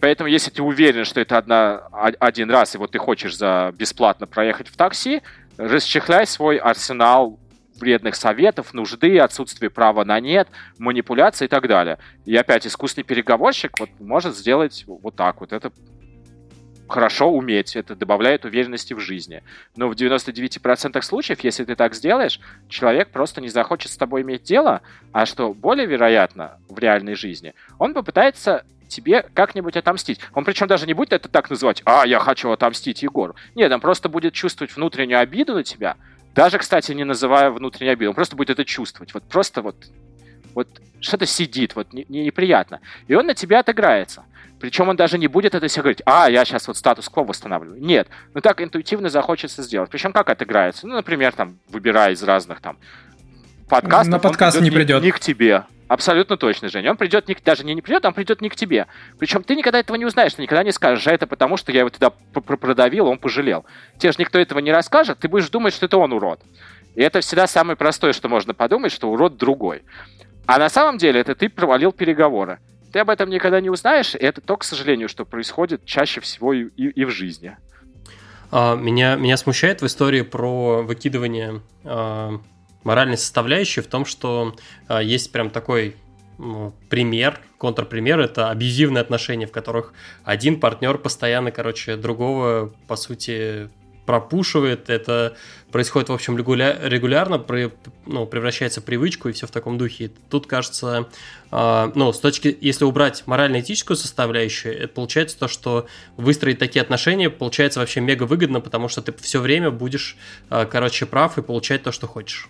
[0.00, 1.88] Поэтому, если ты уверен, что это одна,
[2.20, 5.22] один раз, и вот ты хочешь за бесплатно проехать в такси,
[5.56, 7.38] расчехляй свой арсенал
[7.80, 10.48] вредных советов, нужды, отсутствие права на нет,
[10.78, 11.98] манипуляции и так далее.
[12.24, 15.52] И опять искусный переговорщик вот может сделать вот так вот.
[15.52, 15.72] Это
[16.88, 19.42] хорошо уметь, это добавляет уверенности в жизни.
[19.76, 24.42] Но в 99% случаев, если ты так сделаешь, человек просто не захочет с тобой иметь
[24.42, 24.82] дело,
[25.12, 30.20] а что более вероятно в реальной жизни, он попытается тебе как-нибудь отомстить.
[30.32, 33.36] Он причем даже не будет это так называть, а, я хочу отомстить Егору.
[33.54, 35.96] Нет, он просто будет чувствовать внутреннюю обиду на тебя,
[36.38, 39.12] даже, кстати, не называя внутреннюю обиду, он просто будет это чувствовать.
[39.12, 39.74] Вот просто вот,
[40.58, 40.68] вот
[41.00, 42.80] что-то сидит, вот не, не, неприятно.
[43.06, 44.24] И он на тебя отыграется.
[44.58, 47.80] Причем он даже не будет это себе говорить, а, я сейчас вот статус-кво восстанавливаю.
[47.80, 49.88] Нет, ну так интуитивно захочется сделать.
[49.88, 50.88] Причем как отыграется?
[50.88, 52.76] Ну, например, там, выбирая из разных там
[53.68, 54.08] подкастов.
[54.08, 55.00] На подкаст не придет.
[55.00, 55.64] Не, не к тебе.
[55.86, 56.90] Абсолютно точно, Женя.
[56.90, 58.88] Он придет не, даже не, не придет, он придет не к тебе.
[59.18, 61.80] Причем ты никогда этого не узнаешь, ты никогда не скажешь, а это потому, что я
[61.80, 63.64] его туда продавил, он пожалел.
[63.96, 66.40] Тебе же никто этого не расскажет, ты будешь думать, что это он урод.
[66.94, 69.82] И это всегда самое простое, что можно подумать, что урод другой.
[70.48, 72.58] А на самом деле это ты провалил переговоры.
[72.90, 76.54] Ты об этом никогда не узнаешь, и это то, к сожалению, что происходит чаще всего
[76.54, 77.58] и, и, и в жизни.
[78.50, 82.40] А, меня, меня смущает в истории про выкидывание а,
[82.82, 85.96] моральной составляющей в том, что а, есть прям такой
[86.88, 89.92] пример, контрпример, это абьюзивные отношения, в которых
[90.24, 93.68] один партнер постоянно, короче, другого, по сути,
[94.08, 95.36] пропушивает, это
[95.70, 97.70] происходит, в общем, регулярно, при,
[98.06, 100.10] ну, превращается в привычку и все в таком духе.
[100.30, 101.10] Тут, кажется,
[101.52, 107.28] э, ну, с точки, если убрать морально-этическую составляющую, это получается то, что выстроить такие отношения
[107.28, 110.16] получается вообще мега выгодно, потому что ты все время будешь,
[110.48, 112.48] э, короче, прав и получать то, что хочешь.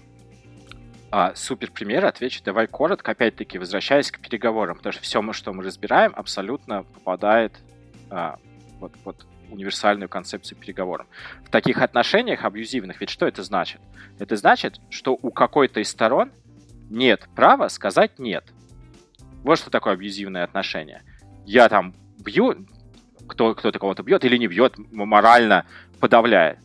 [1.11, 5.65] А, супер пример, отвечу давай коротко, опять-таки, возвращаясь к переговорам, потому что все, что мы
[5.65, 7.53] разбираем, абсолютно попадает
[8.11, 8.39] а,
[8.79, 11.07] вот, вот универсальную концепцию переговоров.
[11.45, 13.81] В таких отношениях абьюзивных, ведь что это значит?
[14.19, 16.31] Это значит, что у какой-то из сторон
[16.91, 18.45] нет права сказать нет.
[19.43, 21.03] Вот что такое абьюзивное отношение.
[21.47, 22.67] Я там бью,
[23.27, 25.67] кто, кто-то кого-то бьет или не бьет, морально
[26.01, 26.59] подавляет.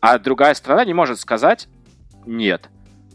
[0.00, 1.68] А другая сторона не может сказать
[2.26, 2.68] нет.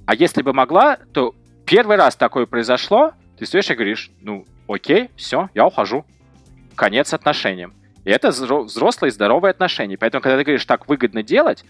[0.05, 1.33] А если бы могла, то
[1.65, 6.05] первый раз такое произошло, ты стоишь и говоришь, ну, окей, все, я ухожу.
[6.75, 7.73] Конец отношениям.
[8.05, 9.97] И это взрослые здоровые отношения.
[9.97, 11.65] Поэтому, когда ты говоришь, так выгодно делать,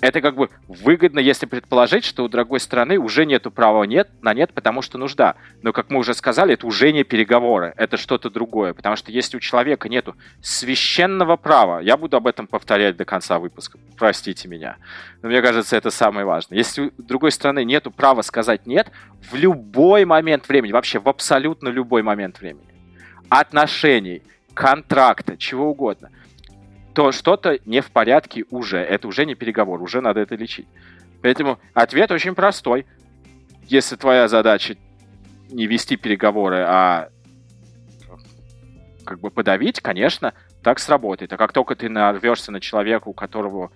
[0.00, 4.34] это как бы выгодно, если предположить, что у другой стороны уже нету права нет, на
[4.34, 5.36] нет, потому что нужда.
[5.62, 8.74] Но, как мы уже сказали, это уже не переговоры, это что-то другое.
[8.74, 13.38] Потому что если у человека нету священного права, я буду об этом повторять до конца
[13.38, 14.76] выпуска, простите меня,
[15.22, 16.58] но мне кажется, это самое важное.
[16.58, 18.92] Если у другой стороны нету права сказать нет
[19.30, 22.66] в любой момент времени, вообще в абсолютно любой момент времени,
[23.30, 24.22] отношений,
[24.56, 26.10] контракта, чего угодно–
[26.96, 28.78] то что-то не в порядке уже.
[28.78, 30.66] Это уже не переговор, уже надо это лечить.
[31.20, 32.86] Поэтому ответ очень простой.
[33.68, 34.76] Если твоя задача
[35.50, 37.10] не вести переговоры, а
[39.04, 40.32] как бы подавить, конечно,
[40.62, 41.34] так сработает.
[41.34, 43.72] А как только ты нарвешься на человека, у которого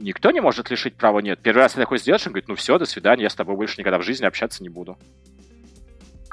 [0.00, 2.78] никто не может лишить права нет, первый раз ты такой сделаешь, он говорит, ну все,
[2.78, 4.96] до свидания, я с тобой больше никогда в жизни общаться не буду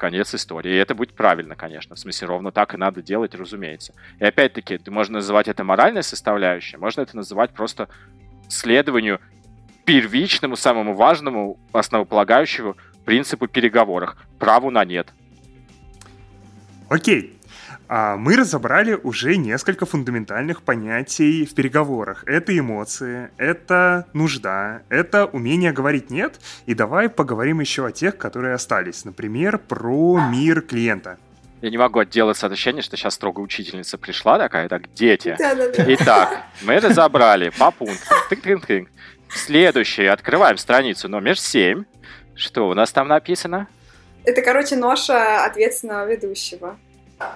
[0.00, 0.72] конец истории.
[0.72, 1.94] И это будет правильно, конечно.
[1.94, 3.94] В смысле, ровно так и надо делать, разумеется.
[4.18, 7.88] И опять-таки, ты можно называть это моральной составляющей, можно это называть просто
[8.48, 9.20] следованию
[9.84, 14.16] первичному, самому важному, основополагающему принципу переговорах.
[14.38, 15.08] Праву на нет.
[16.88, 17.39] Окей.
[17.92, 22.22] А мы разобрали уже несколько фундаментальных понятий в переговорах.
[22.24, 26.38] Это эмоции, это нужда, это умение говорить «нет».
[26.66, 29.04] И давай поговорим еще о тех, которые остались.
[29.04, 31.18] Например, про мир клиента.
[31.62, 35.36] Я не могу отделаться от ощущения, что сейчас строго учительница пришла такая, так, дети.
[35.40, 38.18] Итак, мы разобрали по пунктам.
[38.30, 38.86] Тык-тык-тык.
[39.30, 41.82] Следующее, открываем страницу номер 7.
[42.36, 43.66] Что у нас там написано?
[44.22, 46.78] Это, короче, ноша ответственного ведущего.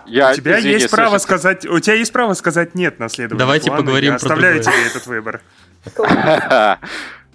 [0.06, 1.22] Я, у тебя извини, есть право слушай.
[1.22, 4.62] сказать, у тебя есть право сказать нет на следующий Давайте плана, поговорим я про оставляю
[4.62, 4.78] другое.
[4.78, 5.42] тебе этот выбор.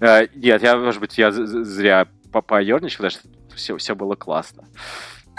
[0.02, 3.20] Э, нет, я, может быть, я зря поерничал, потому что
[3.54, 4.64] все, все было классно.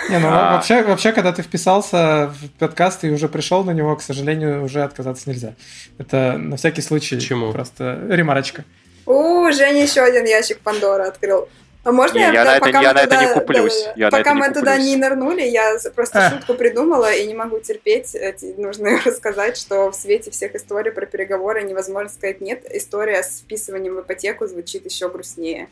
[0.09, 0.53] Не, ну а...
[0.53, 4.83] вообще, вообще, когда ты вписался в подкаст и уже пришел на него, к сожалению, уже
[4.83, 5.55] отказаться нельзя.
[5.97, 7.51] Это на всякий случай Почему?
[7.51, 8.63] просто ремарочка.
[9.05, 11.49] У, Женя еще один ящик Пандора открыл.
[11.83, 13.83] А можно не, я, я, на это, я на это не куплюсь.
[13.85, 17.59] Да, я пока мы не туда не нырнули, я просто шутку придумала и не могу
[17.59, 18.15] терпеть.
[18.57, 22.63] Нужно рассказать, что в свете всех историй про переговоры невозможно сказать нет.
[22.71, 25.69] История с вписыванием в ипотеку звучит еще грустнее.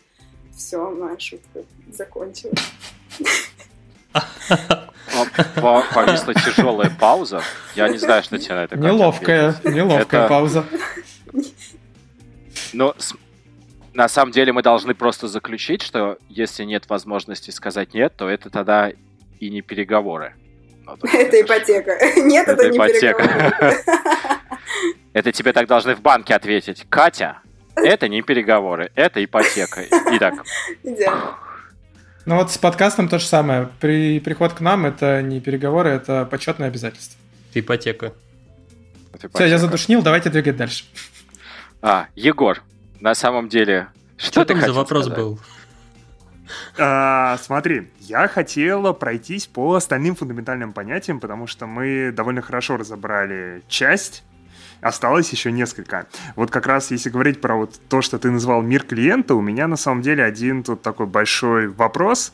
[0.58, 2.60] Все, моя шутка закончилась.
[5.94, 7.44] Повисла тяжелая пауза.
[7.76, 10.66] Я не знаю, что тебе на это Неловкая, неловкая пауза.
[12.74, 12.96] Но
[13.94, 18.50] на самом деле мы должны просто заключить, что если нет возможности сказать нет, то это
[18.50, 18.92] тогда
[19.40, 20.34] и не переговоры.
[20.86, 21.92] Ну, это ипотека.
[22.22, 23.78] Нет, это, не переговоры.
[25.14, 26.86] Это тебе так должны в банке ответить.
[26.90, 27.40] Катя,
[27.76, 29.86] это не переговоры, это ипотека.
[30.14, 30.34] Итак.
[30.84, 31.36] Идеально.
[32.26, 33.70] Ну вот с подкастом то же самое.
[33.80, 37.20] При приход к нам это не переговоры, это почетное обязательство.
[37.54, 38.14] Ипотека.
[39.34, 40.86] Все, я задушнил, давайте двигать дальше.
[41.82, 42.62] А, Егор,
[43.00, 43.88] на самом деле,
[44.18, 45.20] что, что ты там за вопрос сказать?
[45.20, 45.40] был?
[46.78, 53.64] А, смотри, я хотела пройтись по остальным фундаментальным понятиям, потому что мы довольно хорошо разобрали
[53.68, 54.24] часть
[54.82, 56.08] осталось еще несколько.
[56.36, 59.68] Вот как раз если говорить про вот то, что ты назвал мир клиента, у меня
[59.68, 62.32] на самом деле один тут такой большой вопрос.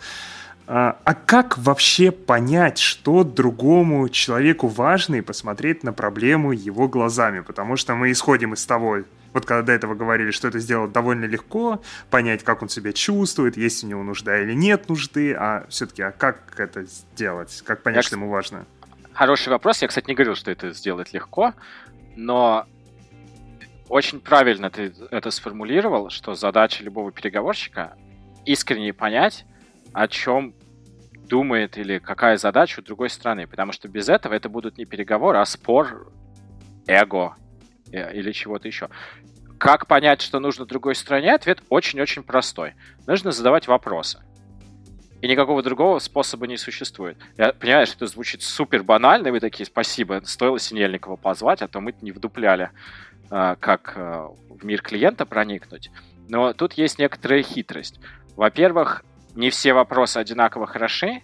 [0.67, 7.41] А, а как вообще понять, что другому человеку важно и посмотреть на проблему его глазами?
[7.41, 8.99] Потому что мы исходим из того,
[9.35, 13.57] вот когда до этого говорили, что это сделать довольно легко, понять, как он себя чувствует,
[13.57, 17.61] есть у него нужда или нет нужды, а все-таки, а как это сделать?
[17.65, 18.65] Как понять, Я, что ему важно?
[19.11, 19.81] Хороший вопрос.
[19.81, 21.53] Я, кстати, не говорил, что это сделать легко,
[22.15, 22.65] но
[23.89, 27.97] очень правильно ты это сформулировал, что задача любого переговорщика
[28.45, 29.45] искренне понять,
[29.91, 30.55] о чем
[31.27, 33.47] думает или какая задача у другой стороны.
[33.47, 36.09] Потому что без этого это будут не переговоры, а спор,
[36.87, 37.35] эго
[37.91, 38.89] или чего-то еще.
[39.57, 41.33] Как понять, что нужно другой стороне?
[41.33, 42.73] Ответ очень-очень простой.
[43.07, 44.19] Нужно задавать вопросы.
[45.21, 47.17] И никакого другого способа не существует.
[47.37, 51.67] Я понимаю, что это звучит супер банально, и вы такие, спасибо, стоило Синельникова позвать, а
[51.67, 52.69] то мы не вдупляли,
[53.29, 55.89] а, как а, в мир клиента проникнуть.
[56.27, 57.99] Но тут есть некоторая хитрость.
[58.35, 59.03] Во-первых,
[59.35, 61.21] не все вопросы одинаково хороши,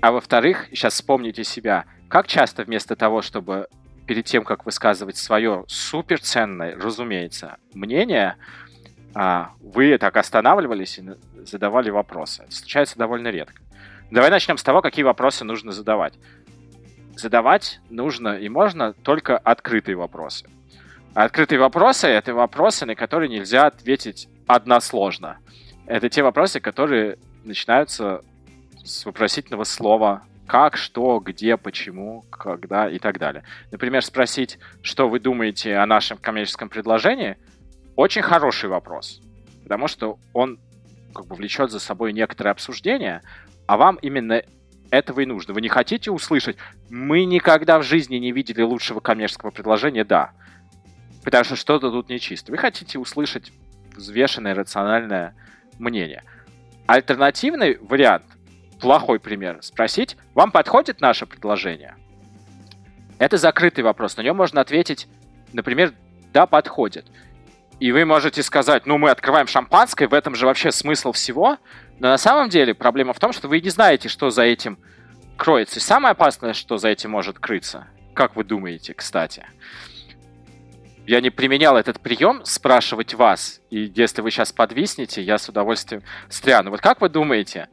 [0.00, 3.68] а во-вторых, сейчас вспомните себя, как часто вместо того, чтобы
[4.08, 8.36] перед тем, как высказывать свое суперценное, разумеется, мнение,
[9.14, 11.04] а, вы так останавливались и
[11.44, 12.44] задавали вопросы.
[12.44, 13.60] Это случается довольно редко.
[14.10, 16.14] Давай начнем с того, какие вопросы нужно задавать.
[17.16, 20.48] Задавать нужно и можно только открытые вопросы.
[21.12, 25.36] Открытые вопросы— это вопросы, на которые нельзя ответить односложно.
[25.84, 28.22] Это те вопросы, которые начинаются
[28.82, 33.44] с вопросительного слова как, что, где, почему, когда и так далее.
[33.70, 37.36] Например, спросить, что вы думаете о нашем коммерческом предложении,
[37.96, 39.20] очень хороший вопрос,
[39.62, 40.58] потому что он
[41.14, 43.20] как бы влечет за собой некоторое обсуждение,
[43.66, 44.42] а вам именно
[44.90, 45.52] этого и нужно.
[45.52, 46.56] Вы не хотите услышать,
[46.88, 50.32] мы никогда в жизни не видели лучшего коммерческого предложения, да.
[51.24, 52.52] Потому что что-то тут нечисто.
[52.52, 53.52] Вы хотите услышать
[53.94, 55.34] взвешенное, рациональное
[55.78, 56.24] мнение.
[56.86, 58.24] Альтернативный вариант,
[58.80, 61.96] плохой пример, спросить, вам подходит наше предложение?
[63.18, 65.08] Это закрытый вопрос, на нем можно ответить,
[65.52, 65.92] например,
[66.32, 67.06] да, подходит.
[67.80, 71.58] И вы можете сказать, ну, мы открываем шампанское, в этом же вообще смысл всего.
[72.00, 74.78] Но на самом деле проблема в том, что вы не знаете, что за этим
[75.36, 75.78] кроется.
[75.78, 79.46] И самое опасное, что за этим может крыться, как вы думаете, кстати,
[81.06, 86.02] я не применял этот прием спрашивать вас, и если вы сейчас подвиснете, я с удовольствием
[86.28, 86.70] стряну.
[86.70, 87.68] Вот как вы думаете,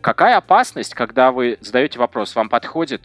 [0.00, 3.02] какая опасность, когда вы задаете вопрос, вам подходит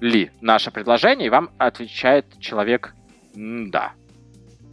[0.00, 2.94] ли наше предложение, и вам отвечает человек
[3.34, 3.92] «да».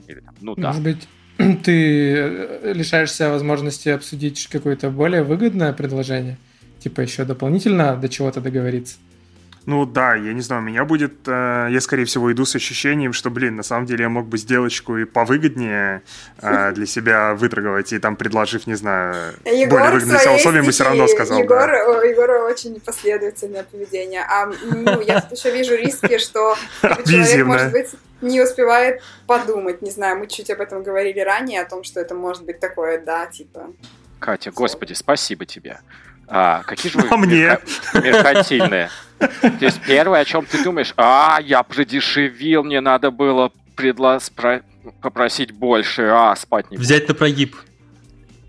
[0.07, 0.67] Или там, ну да.
[0.67, 1.07] Может быть,
[1.63, 6.37] ты э, лишаешься возможности обсудить какое-то более выгодное предложение?
[6.79, 8.97] Типа еще дополнительно до чего-то договориться?
[9.67, 13.11] Ну да, я не знаю, у меня будет, э, я скорее всего иду с ощущением,
[13.11, 16.03] что, блин, на самом деле я мог бы сделочку и повыгоднее
[16.41, 20.71] э, для себя выторговать, и там предложив, не знаю, Егор более выгодные все условия, бы
[20.71, 21.39] все равно сказал.
[21.39, 22.01] Егор, да.
[22.05, 26.55] Егор очень последовательное поведение, а ну, я тут еще вижу риски, что
[27.05, 27.89] человек, может быть,
[28.21, 32.15] не успевает подумать, не знаю, мы чуть об этом говорили ранее, о том, что это
[32.15, 33.73] может быть такое, да, типа...
[34.19, 35.79] Катя, господи, спасибо тебе.
[36.27, 37.59] А, какие же вы а мне?
[37.93, 38.89] меркантильные.
[39.17, 44.19] То есть первое, о чем ты думаешь, а, я продешевил, мне надо было предла...
[44.19, 44.61] спро...
[45.01, 47.55] попросить больше, а, спать не Взять на прогиб.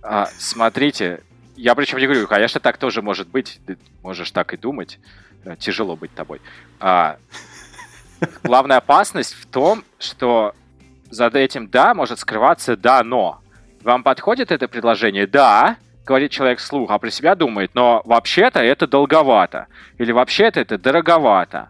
[0.02, 1.20] А, смотрите,
[1.56, 4.98] я причем не говорю, конечно, так тоже может быть, ты можешь так и думать,
[5.44, 6.40] э, тяжело быть тобой.
[6.80, 7.16] А,
[8.42, 10.54] главная опасность в том, что
[11.10, 13.40] за этим «да» может скрываться «да, но».
[13.82, 15.26] Вам подходит это предложение?
[15.26, 15.76] Да,
[16.08, 19.66] говорит человек вслух, а про себя думает, но вообще-то это долговато,
[19.98, 21.68] или вообще-то это дороговато,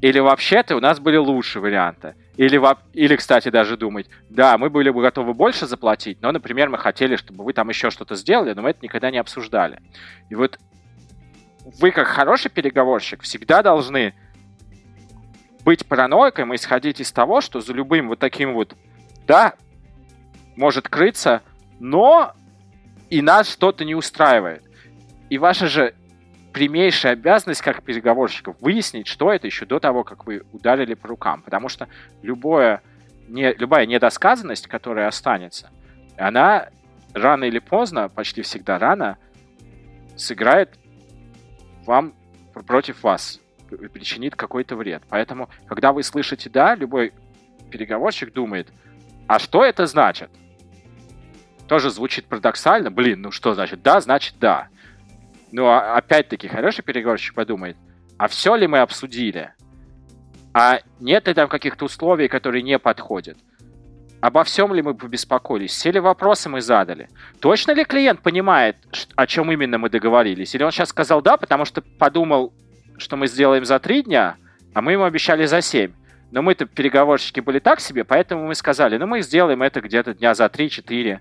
[0.00, 2.16] или вообще-то у нас были лучшие варианты.
[2.36, 2.60] Или,
[2.92, 7.14] или, кстати, даже думать, да, мы были бы готовы больше заплатить, но, например, мы хотели,
[7.14, 9.80] чтобы вы там еще что-то сделали, но мы это никогда не обсуждали.
[10.28, 10.58] И вот
[11.78, 14.14] вы, как хороший переговорщик, всегда должны
[15.64, 18.74] быть параноиком и исходить из того, что за любым вот таким вот
[19.26, 19.54] «да»
[20.56, 21.42] может крыться
[21.78, 22.34] «но»
[23.12, 24.62] и нас что-то не устраивает.
[25.28, 25.94] И ваша же
[26.54, 31.42] прямейшая обязанность как переговорщиков выяснить, что это еще до того, как вы ударили по рукам.
[31.42, 31.88] Потому что
[32.22, 32.80] любое,
[33.28, 35.68] не, любая недосказанность, которая останется,
[36.16, 36.70] она
[37.12, 39.18] рано или поздно, почти всегда рано,
[40.16, 40.70] сыграет
[41.84, 42.14] вам
[42.66, 43.40] против вас,
[43.92, 45.02] причинит какой-то вред.
[45.10, 47.12] Поэтому, когда вы слышите «да», любой
[47.70, 48.72] переговорщик думает,
[49.26, 50.30] а что это значит?
[51.72, 52.90] Тоже звучит парадоксально.
[52.90, 54.68] Блин, ну что значит да, значит да.
[55.52, 57.78] Но а, опять-таки хороший переговорщик подумает,
[58.18, 59.54] а все ли мы обсудили?
[60.52, 63.38] А нет ли там каких-то условий, которые не подходят?
[64.20, 65.70] Обо всем ли мы побеспокоились?
[65.70, 67.08] Все ли вопросы мы задали?
[67.40, 68.76] Точно ли клиент понимает,
[69.16, 70.54] о чем именно мы договорились?
[70.54, 72.52] Или он сейчас сказал да, потому что подумал,
[72.98, 74.36] что мы сделаем за три дня,
[74.74, 75.92] а мы ему обещали за семь.
[76.32, 80.34] Но мы-то переговорщики были так себе, поэтому мы сказали, ну мы сделаем это где-то дня
[80.34, 81.20] за 3-4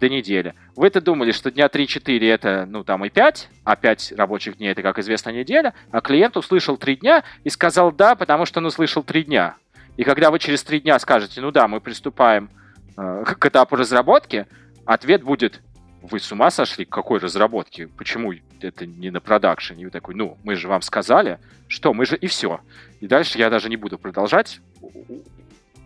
[0.00, 0.54] до недели.
[0.76, 4.82] Вы-то думали, что дня 3-4 это, ну, там и 5, а 5 рабочих дней это,
[4.82, 9.02] как известно, неделя, а клиент услышал 3 дня и сказал «да», потому что он услышал
[9.02, 9.56] 3 дня.
[9.96, 12.50] И когда вы через 3 дня скажете «ну да, мы приступаем
[12.96, 14.46] э, к этапу разработки»,
[14.84, 15.62] ответ будет
[16.02, 16.84] «вы с ума сошли?
[16.84, 17.86] Какой разработки?
[17.86, 21.38] Почему это не на продакшене?» И вы такой «ну, мы же вам сказали,
[21.68, 22.60] что мы же...» И все.
[23.00, 24.60] И дальше я даже не буду продолжать.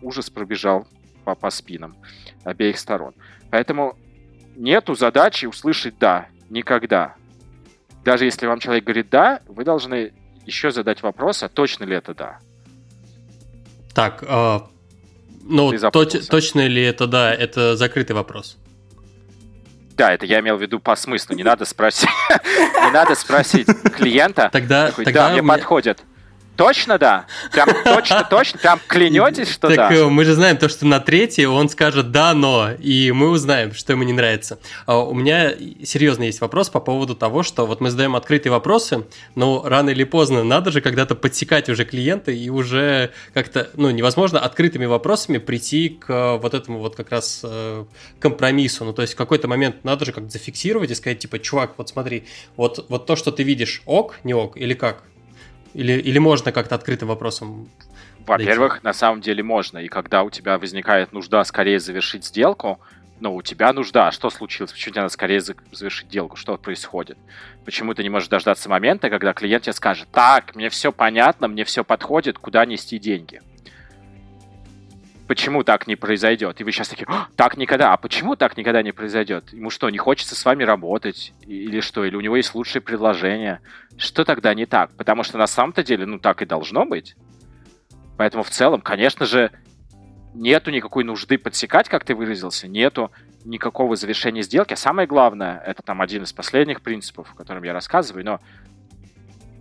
[0.01, 0.87] Ужас пробежал
[1.29, 1.95] по, по спинам
[2.43, 3.13] обеих сторон.
[3.51, 3.97] Поэтому
[4.55, 7.15] нету задачи услышать «да» никогда.
[8.03, 10.13] Даже если вам человек говорит «да», вы должны
[10.45, 12.39] еще задать вопрос, а точно ли это «да».
[13.93, 14.59] Так, э,
[15.43, 18.57] ну, точ, точно ли это «да»— это закрытый вопрос.
[19.97, 21.35] Да, это я имел в виду по смыслу.
[21.35, 22.09] Не надо спросить,
[22.85, 23.67] не надо спросить
[23.97, 24.49] клиента.
[24.51, 26.01] Тогда, тогда да, мне подходит.
[26.59, 27.25] Точно да?
[27.53, 28.59] Прям точно, точно?
[28.59, 29.95] Прям клянетесь, что так, да?
[29.95, 33.73] Э, мы же знаем то, что на третьей он скажет «да, но», и мы узнаем,
[33.73, 34.59] что ему не нравится.
[34.85, 35.53] А у меня
[35.83, 39.05] серьезно есть вопрос по поводу того, что вот мы задаем открытые вопросы,
[39.35, 44.39] но рано или поздно надо же когда-то подсекать уже клиента и уже как-то, ну, невозможно
[44.39, 47.85] открытыми вопросами прийти к вот этому вот как раз э,
[48.19, 48.83] компромиссу.
[48.83, 51.87] Ну, то есть в какой-то момент надо же как-то зафиксировать и сказать, типа, чувак, вот
[51.87, 52.25] смотри,
[52.57, 55.03] вот, вот то, что ты видишь, ок, не ок, или как?
[55.73, 57.69] Или, или можно как-то открытым вопросом?
[58.25, 59.79] Во-первых, на самом деле можно.
[59.79, 62.79] И когда у тебя возникает нужда скорее завершить сделку,
[63.19, 64.71] ну, у тебя нужда, что случилось?
[64.71, 66.37] Почему тебе надо скорее завершить сделку?
[66.37, 67.17] Что происходит?
[67.65, 71.65] Почему ты не можешь дождаться момента, когда клиент тебе скажет, так, мне все понятно, мне
[71.65, 73.41] все подходит, куда нести деньги?
[75.29, 76.59] Почему так не произойдет?
[76.59, 77.93] И вы сейчас такие, так никогда.
[77.93, 79.53] А почему так никогда не произойдет?
[79.53, 81.33] Ему что, не хочется с вами работать?
[81.45, 82.03] Или что?
[82.03, 83.59] Или у него есть лучшее предложение?
[83.95, 84.89] Что тогда не так?
[84.97, 87.15] Потому что на самом-то деле, ну, так и должно быть.
[88.17, 89.51] Поэтому в целом, конечно же,
[90.33, 93.11] нету никакой нужды подсекать, как ты выразился, нету
[93.45, 94.73] никакого завершения сделки.
[94.73, 98.41] А самое главное, это там один из последних принципов, о котором я рассказываю, но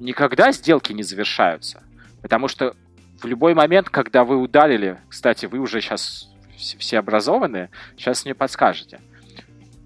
[0.01, 1.83] никогда сделки не завершаются.
[2.23, 2.75] Потому что
[3.21, 9.01] в любой момент, когда вы ударили, кстати, вы уже сейчас все образованные, сейчас мне подскажете,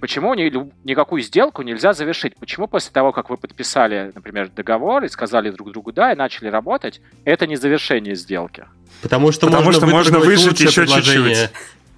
[0.01, 0.53] почему ни,
[0.87, 2.37] никакую сделку нельзя завершить?
[2.37, 6.49] Почему после того, как вы подписали, например, договор и сказали друг другу «да» и начали
[6.49, 8.67] работать, это не завершение сделки?
[9.01, 11.51] Потому что Потому можно, что можно выжить еще чуть-чуть.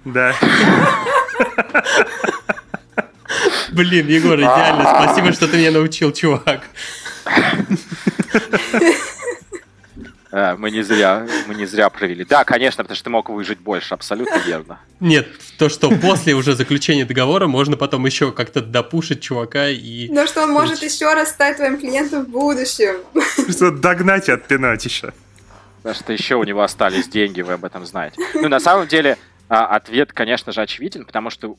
[0.05, 0.33] Да.
[3.71, 5.03] Блин, Егор, идеально.
[5.03, 6.61] Спасибо, что ты меня научил, чувак.
[10.35, 12.25] Э, мы не зря, мы не зря провели.
[12.25, 14.81] Да, конечно, потому что ты мог выжить больше, абсолютно верно.
[14.99, 20.09] Нет, то, что после уже заключения договора можно потом еще как-то допушить чувака и...
[20.09, 22.97] Но что он может еще раз стать твоим клиентом в будущем.
[23.49, 25.13] Что догнать и отпинать еще.
[25.77, 28.21] Потому что еще у него остались деньги, вы об этом знаете.
[28.33, 29.17] Ну, на самом деле,
[29.47, 31.55] а, ответ, конечно же, очевиден, потому что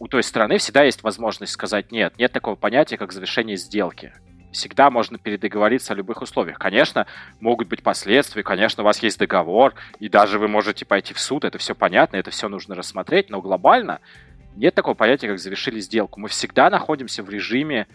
[0.00, 2.14] у той стороны всегда есть возможность сказать нет.
[2.18, 4.12] Нет такого понятия, как завершение сделки
[4.52, 6.58] всегда можно передоговориться о любых условиях.
[6.58, 7.06] Конечно,
[7.40, 11.44] могут быть последствия, конечно, у вас есть договор, и даже вы можете пойти в суд,
[11.44, 14.00] это все понятно, это все нужно рассмотреть, но глобально
[14.56, 16.20] нет такого понятия, как завершили сделку.
[16.20, 17.86] Мы всегда находимся в режиме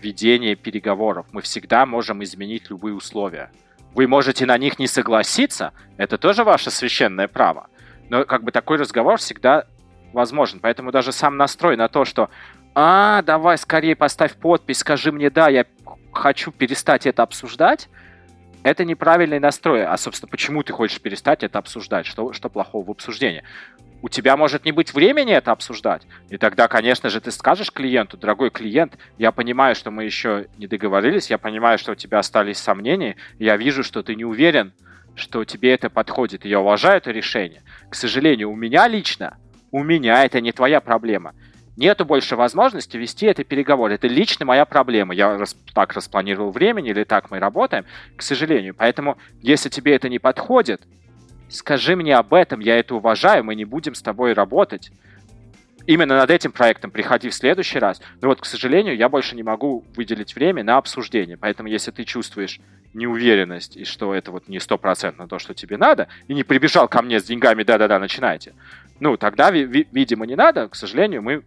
[0.00, 3.50] ведения переговоров, мы всегда можем изменить любые условия.
[3.94, 7.68] Вы можете на них не согласиться, это тоже ваше священное право,
[8.08, 9.66] но как бы такой разговор всегда
[10.12, 10.60] возможен.
[10.60, 12.30] Поэтому даже сам настрой на то, что
[12.74, 15.64] а, давай скорее поставь подпись, скажи мне да, я
[16.14, 17.88] хочу перестать это обсуждать,
[18.62, 19.84] это неправильный настрой.
[19.84, 22.06] А, собственно, почему ты хочешь перестать это обсуждать?
[22.06, 23.42] Что, что плохого в обсуждении?
[24.00, 26.02] У тебя может не быть времени это обсуждать.
[26.28, 30.66] И тогда, конечно же, ты скажешь клиенту, дорогой клиент, я понимаю, что мы еще не
[30.66, 34.72] договорились, я понимаю, что у тебя остались сомнения, я вижу, что ты не уверен,
[35.14, 37.62] что тебе это подходит, и я уважаю это решение.
[37.88, 39.38] К сожалению, у меня лично,
[39.70, 41.34] у меня это не твоя проблема
[41.76, 43.94] нету больше возможности вести это переговоры.
[43.94, 45.14] Это лично моя проблема.
[45.14, 47.84] Я рас, так распланировал времени или так мы работаем,
[48.16, 48.74] к сожалению.
[48.74, 50.82] Поэтому, если тебе это не подходит,
[51.48, 54.90] скажи мне об этом, я это уважаю, мы не будем с тобой работать.
[55.86, 58.00] Именно над этим проектом приходи в следующий раз.
[58.22, 61.36] Но вот, к сожалению, я больше не могу выделить время на обсуждение.
[61.36, 62.58] Поэтому, если ты чувствуешь
[62.94, 67.02] неуверенность и что это вот не стопроцентно то, что тебе надо, и не прибежал ко
[67.02, 68.54] мне с деньгами, да-да-да, начинайте,
[69.00, 70.68] ну, тогда, видимо, не надо.
[70.68, 71.42] К сожалению, мы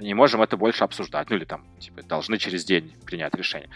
[0.00, 1.30] не можем это больше обсуждать.
[1.30, 3.68] Ну или там, типа, должны через день принять решение.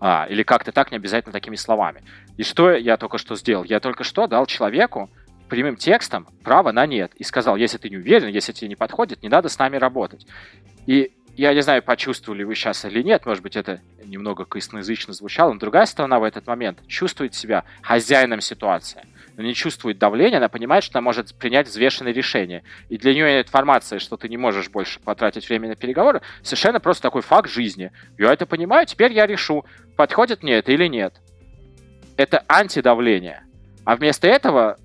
[0.00, 2.02] А, или как-то так, не обязательно такими словами.
[2.36, 3.64] И что я только что сделал?
[3.64, 5.10] Я только что дал человеку
[5.48, 7.12] прямым текстом право на нет.
[7.16, 10.26] И сказал, если ты не уверен, если тебе не подходит, не надо с нами работать.
[10.86, 15.52] И я не знаю, почувствовали вы сейчас или нет, может быть, это немного косноязычно звучало,
[15.52, 19.06] но другая сторона в этот момент чувствует себя хозяином ситуации
[19.40, 22.62] но не чувствует давления, она понимает, что она может принять взвешенное решение.
[22.90, 27.04] И для нее информация, что ты не можешь больше потратить время на переговоры, совершенно просто
[27.04, 27.90] такой факт жизни.
[28.18, 29.64] Я это понимаю, теперь я решу,
[29.96, 31.14] подходит мне это или нет.
[32.18, 33.44] Это антидавление.
[33.86, 34.76] А вместо этого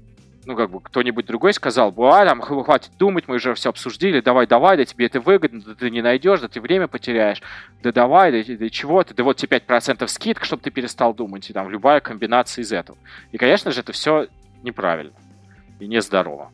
[0.46, 4.48] ну, как бы, кто-нибудь другой сказал а, там, хватит думать, мы уже все обсудили, давай,
[4.48, 7.42] давай, да тебе это выгодно, да ты не найдешь, да ты время потеряешь,
[7.82, 11.50] да давай, да, да чего ты, да вот тебе 5% скидка, чтобы ты перестал думать,
[11.50, 12.98] и там любая комбинация из этого.
[13.32, 14.28] И, конечно же, это все
[14.66, 15.14] неправильно
[15.80, 16.52] и нездорово.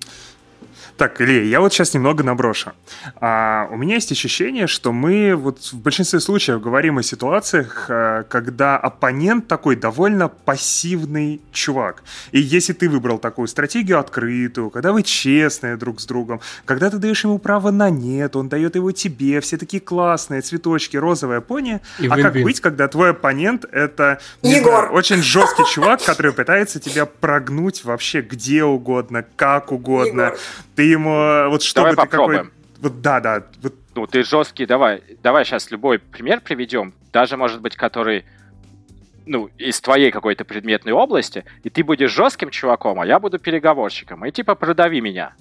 [0.98, 2.72] Так, Илья, я вот сейчас немного наброшу.
[3.16, 8.24] А, у меня есть ощущение, что мы вот в большинстве случаев говорим о ситуациях, а,
[8.24, 12.04] когда оппонент такой довольно пассивный чувак.
[12.32, 16.98] И если ты выбрал такую стратегию открытую, когда вы честные друг с другом, когда ты
[16.98, 21.80] даешь ему право на нет, он дает его тебе, все такие классные, цветочки, розовая пони.
[22.00, 24.86] И а как быть, когда твой оппонент это Егор.
[24.86, 30.22] Знаю, очень жесткий чувак, который пытается тебя прогнуть вообще где угодно, как угодно.
[30.22, 30.38] Егор.
[30.76, 32.46] Ты ему вот чтобы Давай попробуем.
[32.46, 32.52] какой...
[32.82, 33.44] Вот да, да.
[33.62, 33.76] Вот.
[33.96, 35.04] Ну, ты жесткий, давай.
[35.22, 36.94] Давай сейчас любой пример приведем.
[37.12, 38.26] Даже, может быть, который
[39.26, 44.26] ну, из твоей какой-то предметной области, и ты будешь жестким чуваком, а я буду переговорщиком.
[44.26, 45.34] И типа продави меня.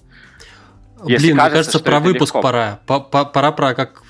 [1.05, 2.41] Если Блин, кажется, мне кажется, про выпуск легко.
[2.41, 2.79] пора.
[2.85, 4.03] Пора про как...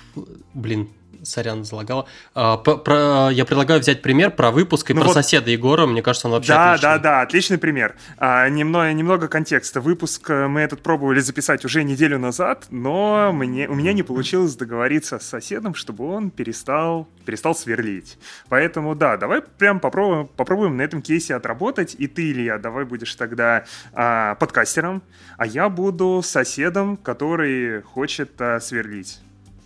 [0.54, 0.90] Блин,
[1.24, 2.08] сорян, залагала.
[2.34, 5.86] А, про, я предлагаю взять пример про выпуск и ну про вот, соседа Егора.
[5.86, 6.90] Мне кажется, он вообще Да, отличный.
[6.90, 7.96] да, да, отличный пример.
[8.18, 9.82] А, немного, немного контекста.
[9.82, 14.56] Выпуск э, мы этот пробовали записать уже неделю назад, но мне, у меня не получилось
[14.56, 18.18] договориться с соседом, чтобы он перестал, перестал сверлить.
[18.50, 21.96] Поэтому, да, давай прям попробуем, попробуем на этом кейсе отработать.
[21.98, 25.04] И ты, Илья, давай будешь тогда а, подкастером,
[25.38, 29.20] а я буду соседом, который хочет а, сверлить.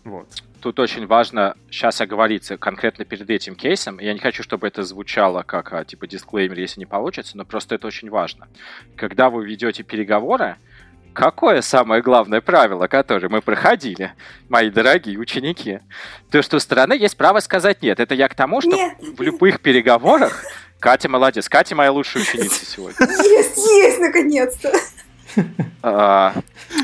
[0.03, 0.27] Вот
[0.65, 3.99] тут очень важно сейчас оговориться конкретно перед этим кейсом.
[3.99, 7.75] Я не хочу, чтобы это звучало как а, типа дисклеймер, если не получится, но просто
[7.75, 8.47] это очень важно.
[8.95, 10.55] Когда вы ведете переговоры,
[11.13, 14.13] какое самое главное правило, которое мы проходили,
[14.49, 15.81] мои дорогие ученики?
[16.31, 17.99] То, что у стороны есть право сказать нет.
[17.99, 18.97] Это я к тому, что нет.
[18.99, 20.45] в любых переговорах
[20.79, 21.47] Катя молодец.
[21.47, 23.05] Катя моя лучшая ученица сегодня.
[23.23, 24.71] Есть, есть, наконец-то.
[25.83, 26.33] А,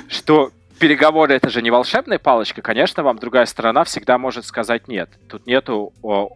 [0.08, 0.52] что
[0.82, 5.12] переговоры это же не волшебная палочка, конечно, вам другая сторона всегда может сказать нет.
[5.30, 6.30] Тут нету о,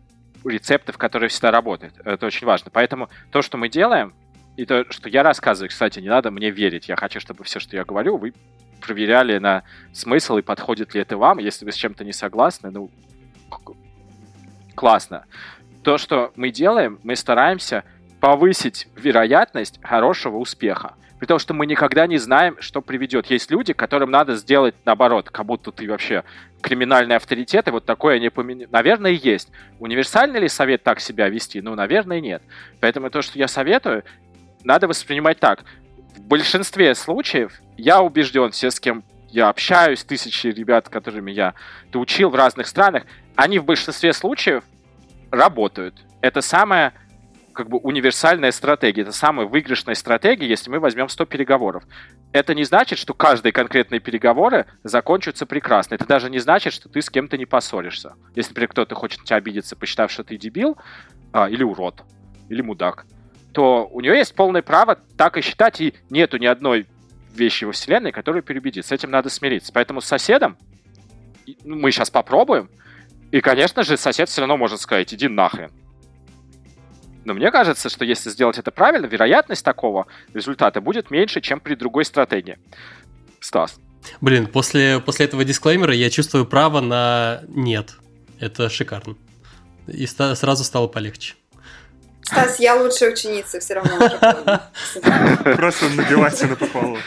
[0.45, 1.95] рецептов, которые всегда работают.
[2.05, 2.69] Это очень важно.
[2.71, 4.13] Поэтому то, что мы делаем,
[4.55, 6.87] и то, что я рассказываю, кстати, не надо мне верить.
[6.87, 8.33] Я хочу, чтобы все, что я говорю, вы
[8.79, 11.39] проверяли на смысл и подходит ли это вам.
[11.39, 12.91] Если вы с чем-то не согласны, ну,
[14.75, 15.25] классно.
[15.83, 17.83] То, что мы делаем, мы стараемся
[18.21, 20.93] повысить вероятность хорошего успеха.
[21.25, 23.25] При том, что мы никогда не знаем, что приведет.
[23.31, 26.23] Есть люди, которым надо сделать наоборот, как будто ты вообще
[26.61, 28.67] криминальный авторитет, и вот такое не поменял.
[28.69, 29.49] Наверное, есть.
[29.79, 31.61] Универсальный ли совет так себя вести?
[31.61, 32.43] Ну, наверное, нет.
[32.79, 34.03] Поэтому то, что я советую,
[34.63, 35.63] надо воспринимать так.
[36.15, 41.55] В большинстве случаев я убежден, все, с кем я общаюсь, тысячи ребят, которыми я
[41.91, 43.05] учил в разных странах,
[43.35, 44.63] они в большинстве случаев
[45.31, 45.95] работают.
[46.21, 46.93] Это самое
[47.55, 49.01] как бы универсальная стратегия.
[49.01, 51.83] Это самая выигрышная стратегия, если мы возьмем 100 переговоров.
[52.31, 55.95] Это не значит, что каждые конкретные переговоры закончатся прекрасно.
[55.95, 58.13] Это даже не значит, что ты с кем-то не поссоришься.
[58.35, 60.77] Если, например, кто-то хочет тебя обидеться, посчитав, что ты дебил,
[61.33, 62.03] а, или урод,
[62.49, 63.05] или мудак,
[63.53, 66.87] то у нее есть полное право так и считать, и нету ни одной
[67.33, 68.85] вещи во Вселенной, которая переубедит.
[68.85, 69.71] С этим надо смириться.
[69.73, 70.57] Поэтому с соседом
[71.63, 72.69] ну, мы сейчас попробуем,
[73.31, 75.71] и, конечно же, сосед все равно может сказать, иди нахрен.
[77.25, 81.75] Но мне кажется, что если сделать это правильно, вероятность такого результата будет меньше, чем при
[81.75, 82.57] другой стратегии.
[83.39, 83.77] Стас.
[84.21, 87.95] Блин, после, после этого дисклеймера я чувствую право на нет.
[88.39, 89.15] Это шикарно.
[89.87, 91.33] И ста- сразу стало полегче.
[92.21, 94.09] Стас, я лучшая ученица, все равно.
[95.55, 96.97] Просто набивайте на похвалу.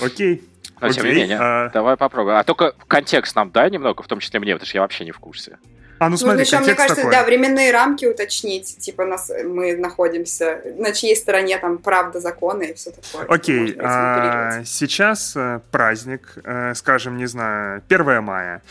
[0.00, 0.42] Окей.
[0.80, 2.36] Но тем не менее, давай попробуем.
[2.36, 5.12] А только контекст нам дай немного, в том числе мне, потому что я вообще не
[5.12, 5.58] в курсе.
[5.98, 7.12] А, ну смотри, еще, мне кажется, такой.
[7.12, 12.74] да, временные рамки уточнить, типа нас, мы находимся, на чьей стороне там правда, законы и
[12.74, 13.26] все такое.
[13.26, 18.62] Окей, а, сейчас э, праздник, э, скажем, не знаю, 1 мая.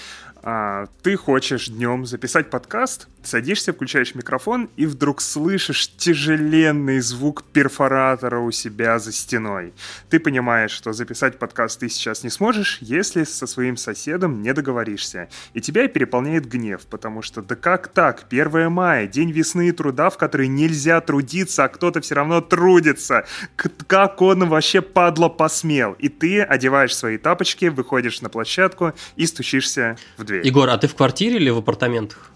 [0.43, 8.39] А, ты хочешь днем записать подкаст, садишься, включаешь микрофон и вдруг слышишь тяжеленный звук перфоратора
[8.39, 9.73] у себя за стеной.
[10.09, 15.29] Ты понимаешь, что записать подкаст ты сейчас не сможешь, если со своим соседом не договоришься.
[15.53, 18.25] И тебя переполняет гнев, потому что да как так?
[18.29, 23.25] 1 мая, день весны и труда, в который нельзя трудиться, а кто-то все равно трудится.
[23.55, 25.93] Как он вообще падло посмел?
[25.93, 30.45] И ты одеваешь свои тапочки, выходишь на площадку и стучишься в дверь.
[30.45, 32.31] Егор, а ты в квартире или в апартаментах?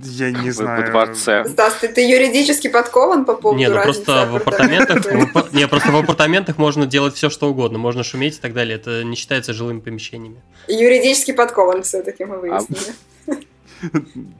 [0.00, 0.82] Я не знаю.
[0.82, 1.44] Во дворце.
[1.44, 5.04] Стас, ты, ты юридически подкован по поводу Не, ну просто в апартаментах,
[5.52, 8.76] не, просто в апартаментах можно делать все, что угодно, можно шуметь и так далее.
[8.76, 10.40] Это не считается жилыми помещениями.
[10.68, 12.94] Юридически подкован все-таки мы выяснили.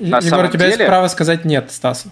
[0.00, 2.06] Егор, у тебя есть право сказать нет, Стас.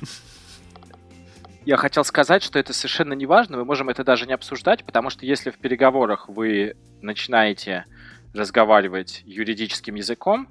[1.64, 5.10] Я хотел сказать, что это совершенно не важно, мы можем это даже не обсуждать, потому
[5.10, 7.84] что если в переговорах вы начинаете
[8.32, 10.48] разговаривать юридическим языком,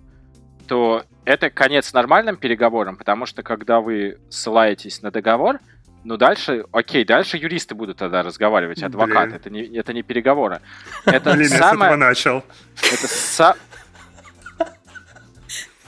[0.68, 5.60] то это конец нормальным переговорам, потому что когда вы ссылаетесь на договор,
[6.04, 9.34] ну дальше, окей, дальше юристы будут тогда разговаривать, адвокат.
[9.34, 10.62] Это не, это не переговоры.
[11.06, 11.60] Это Блин, самое...
[11.60, 12.44] я с этого начал.
[12.78, 13.56] Это са...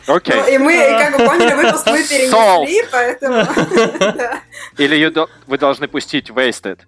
[0.08, 0.36] Окей.
[0.36, 0.42] Okay.
[0.42, 4.42] Ну, и мы, как бы поняли, выпуск мы перенесли, поэтому...
[4.78, 5.14] Или
[5.46, 6.80] вы должны пустить wasted.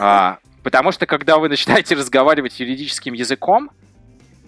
[0.00, 3.70] А, потому что, когда вы начинаете разговаривать юридическим языком,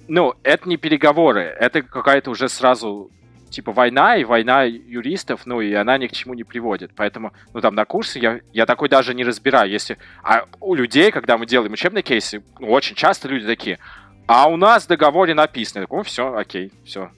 [0.09, 3.11] ну, это не переговоры, это какая-то уже сразу
[3.51, 6.93] типа война и война юристов, ну и она ни к чему не приводит.
[6.95, 9.71] Поэтому, ну там на курсе я, я такой даже не разбираю.
[9.71, 13.79] Если, а у людей, когда мы делаем учебные кейсы, ну, очень часто люди такие,
[14.27, 15.81] а у нас в договоре написано.
[15.81, 17.11] Я такой, ну все, окей, все.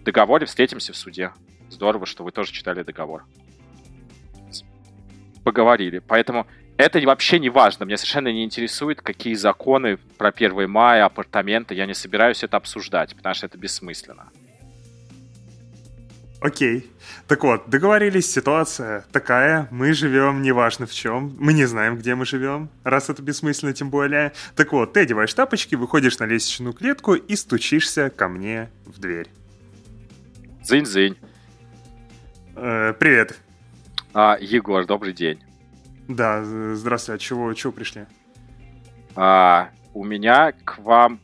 [0.00, 1.32] В договоре встретимся в суде.
[1.68, 3.24] Здорово, что вы тоже читали договор.
[5.44, 5.98] Поговорили.
[5.98, 6.46] Поэтому
[6.76, 7.84] это вообще не важно.
[7.84, 11.74] Меня совершенно не интересует, какие законы про 1 мая, апартаменты.
[11.74, 14.30] Я не собираюсь это обсуждать, потому что это бессмысленно.
[16.40, 16.90] Окей.
[17.26, 22.26] Так вот, договорились, ситуация такая, мы живем неважно в чем, мы не знаем, где мы
[22.26, 24.32] живем, раз это бессмысленно тем более.
[24.54, 29.28] Так вот, ты одеваешь тапочки, выходишь на лестничную клетку и стучишься ко мне в дверь.
[30.62, 31.16] Зынь-зынь.
[32.56, 33.38] Э, привет.
[34.12, 35.40] А, Егор, добрый день.
[36.08, 38.06] Да, здравствуйте, от чего, чего пришли?
[39.16, 41.20] А, у меня к вам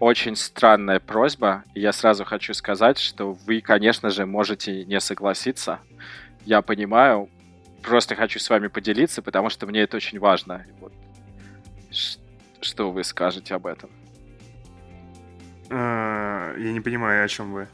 [0.00, 1.62] очень странная просьба.
[1.74, 5.78] Я сразу хочу сказать, что вы, конечно же, можете не согласиться.
[6.44, 7.28] Я понимаю.
[7.82, 10.64] Просто хочу с вами поделиться, потому что мне это очень важно.
[10.80, 10.92] Вот.
[12.60, 13.90] Что вы скажете об этом?
[15.70, 17.68] А, я не понимаю, о чем вы.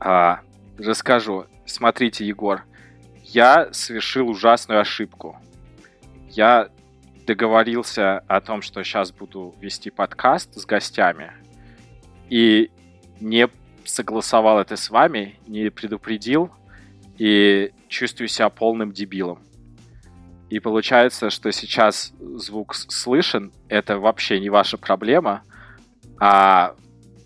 [0.00, 0.40] А,
[0.76, 1.46] расскажу.
[1.64, 2.62] Смотрите, Егор,
[3.22, 5.38] я совершил ужасную ошибку.
[6.32, 6.70] Я
[7.26, 11.32] договорился о том, что сейчас буду вести подкаст с гостями,
[12.30, 12.70] и
[13.20, 13.48] не
[13.84, 16.50] согласовал это с вами, не предупредил,
[17.18, 19.40] и чувствую себя полным дебилом.
[20.48, 25.42] И получается, что сейчас звук слышен, это вообще не ваша проблема,
[26.18, 26.74] а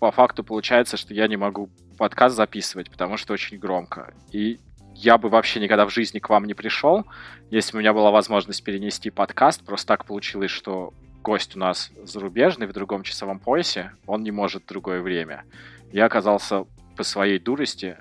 [0.01, 4.13] по факту получается, что я не могу подкаст записывать, потому что очень громко.
[4.33, 4.59] И
[4.97, 7.05] я бы вообще никогда в жизни к вам не пришел,
[7.51, 9.63] если бы у меня была возможность перенести подкаст.
[9.63, 10.91] Просто так получилось, что
[11.21, 15.43] гость у нас зарубежный в другом часовом поясе, он не может в другое время.
[15.91, 16.65] Я оказался
[16.95, 17.97] по своей дурости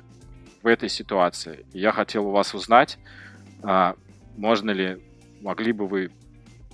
[0.63, 1.67] в этой ситуации.
[1.75, 2.99] Я хотел у вас узнать,
[3.63, 3.95] а,
[4.37, 4.99] можно ли,
[5.43, 6.11] могли бы вы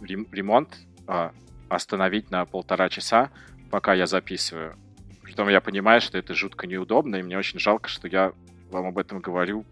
[0.00, 0.78] ремонт
[1.08, 1.32] а,
[1.68, 3.30] остановить на полтора часа,
[3.72, 4.76] пока я записываю.
[5.22, 8.32] Притом я понимаю, что это жутко неудобно, и мне очень жалко, что я
[8.70, 9.66] вам об этом говорю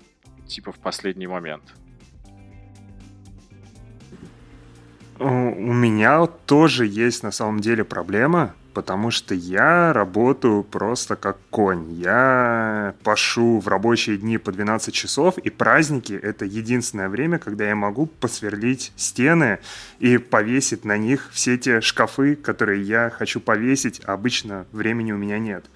[0.50, 1.62] типа в последний момент.
[5.18, 11.92] У меня тоже есть на самом деле проблема, потому что я работаю просто как конь.
[11.92, 17.74] Я пашу в рабочие дни по 12 часов, и праздники— это единственное время, когда я
[17.74, 19.58] могу посверлить стены
[19.98, 25.18] и повесить на них все те шкафы, которые я хочу повесить, а обычно времени у
[25.18, 25.66] меня нет.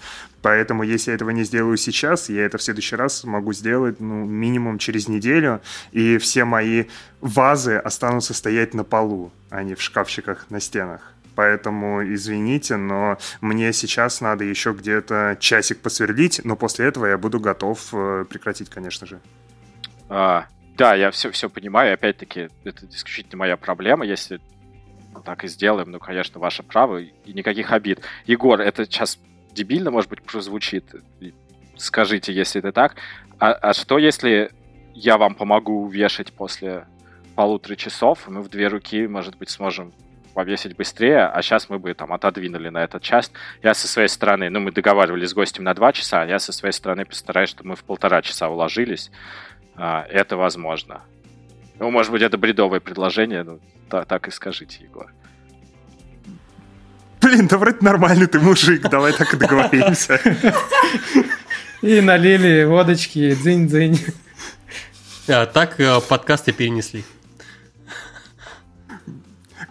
[0.45, 4.27] Поэтому, если я этого не сделаю сейчас, я это в следующий раз могу сделать ну,
[4.27, 6.85] минимум через неделю, и все мои
[7.23, 11.15] вазы останутся стоять на полу, а не в шкафчиках на стенах.
[11.35, 17.41] Поэтому извините, но мне сейчас надо еще где-то часик посверлить, но после этого я буду
[17.41, 19.21] готов э, прекратить, конечно же.
[20.11, 20.45] А,
[20.77, 21.95] да, я все, все понимаю.
[21.95, 24.05] Опять-таки, это исключительно моя проблема.
[24.05, 24.43] Если
[25.25, 28.03] так и сделаем, ну, конечно, ваше право, и никаких обид.
[28.27, 29.19] Егор, это сейчас
[29.55, 30.85] дебильно, может быть, прозвучит.
[31.77, 32.97] Скажите, если это так.
[33.39, 34.51] А, а что, если
[34.95, 36.87] я вам помогу вешать после
[37.35, 39.93] полутора часов, мы в две руки, может быть, сможем
[40.35, 43.31] повесить быстрее, а сейчас мы бы там отодвинули на этот час.
[43.63, 46.53] Я со своей стороны, ну, мы договаривались с гостем на два часа, а я со
[46.53, 49.11] своей стороны постараюсь, чтобы мы в полтора часа уложились.
[49.77, 51.03] А, это возможно.
[51.79, 55.11] Ну, может быть, это бредовое предложение, ну, так и скажите, Егор.
[57.25, 60.21] Блин, да вроде нормальный ты мужик, давай так и договоримся.
[61.81, 63.99] И налили водочки, дзынь-дзынь.
[65.29, 67.05] А, так э, подкасты перенесли.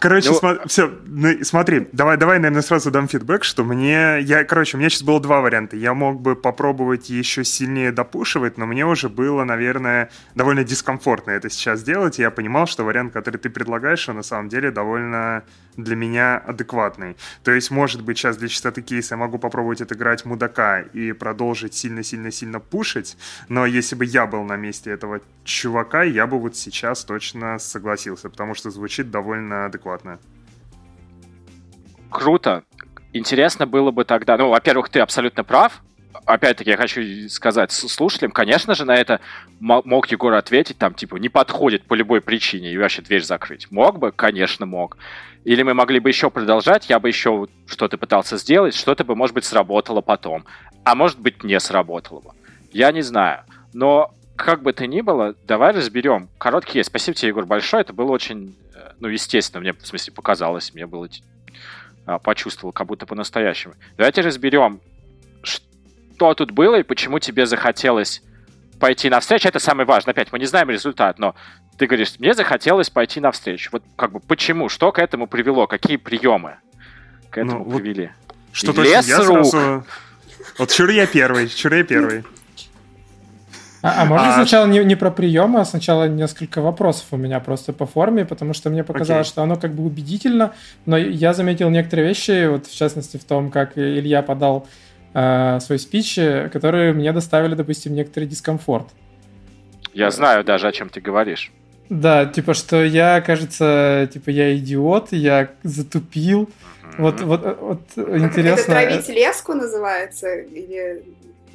[0.00, 0.34] Короче, ну...
[0.38, 4.80] см- все, ну, смотри, давай, давай, наверное, сразу дам фидбэк, что мне, я, короче, у
[4.80, 5.76] меня сейчас было два варианта.
[5.76, 11.48] Я мог бы попробовать еще сильнее допушивать, но мне уже было, наверное, довольно дискомфортно это
[11.48, 12.18] сейчас делать.
[12.18, 15.44] И я понимал, что вариант, который ты предлагаешь, он на самом деле довольно
[15.76, 17.16] для меня адекватный.
[17.42, 21.74] То есть, может быть, сейчас для чистоты кейса я могу попробовать отыграть мудака и продолжить
[21.74, 23.16] сильно-сильно-сильно пушить,
[23.48, 28.30] но если бы я был на месте этого чувака, я бы вот сейчас точно согласился,
[28.30, 30.18] потому что звучит довольно адекватно.
[32.10, 32.64] Круто.
[33.12, 35.82] Интересно было бы тогда, ну, во-первых, ты абсолютно прав,
[36.24, 39.20] опять-таки, я хочу сказать слушателям, конечно же, на это
[39.60, 43.70] мог Егор ответить, там, типа, не подходит по любой причине и вообще дверь закрыть.
[43.70, 44.12] Мог бы?
[44.12, 44.96] Конечно, мог.
[45.44, 49.34] Или мы могли бы еще продолжать, я бы еще что-то пытался сделать, что-то бы, может
[49.34, 50.44] быть, сработало потом.
[50.84, 52.30] А может быть, не сработало бы.
[52.72, 53.44] Я не знаю.
[53.72, 56.28] Но как бы то ни было, давай разберем.
[56.38, 56.88] Короткий есть.
[56.88, 57.82] Спасибо тебе, Егор, большое.
[57.82, 61.08] Это было очень, э, ну, естественно, мне, в смысле, показалось, мне было
[62.06, 63.74] а, почувствовал, как будто по-настоящему.
[63.96, 64.80] Давайте разберем,
[66.14, 68.22] что тут было и почему тебе захотелось
[68.78, 69.48] пойти навстречу.
[69.48, 70.12] Это самое важное.
[70.12, 71.34] Опять, мы не знаем результат, но
[71.78, 73.70] ты говоришь, мне захотелось пойти навстречу.
[73.72, 74.68] Вот как бы почему?
[74.68, 75.66] Что к этому привело?
[75.66, 76.56] Какие приемы
[77.30, 78.10] к этому ну, привели?
[78.52, 79.84] Что то я сразу...
[80.58, 82.24] Вот чур я первый, чур я первый.
[83.82, 84.34] А, а можно а...
[84.34, 88.54] сначала не, не про приемы, а сначала несколько вопросов у меня просто по форме, потому
[88.54, 89.30] что мне показалось, okay.
[89.30, 90.54] что оно как бы убедительно,
[90.86, 94.66] но я заметил некоторые вещи, вот в частности в том, как Илья подал
[95.14, 96.16] э, свой спич,
[96.52, 98.88] которые мне доставили, допустим, некоторый дискомфорт.
[99.92, 101.52] Я знаю даже, о чем ты говоришь.
[101.88, 106.42] Да, типа, что я, кажется, типа, я идиот, я затупил.
[106.42, 106.94] Mm-hmm.
[106.98, 108.72] Вот, вот, вот интересно.
[108.72, 110.34] Это травить леску называется?
[110.34, 111.04] Или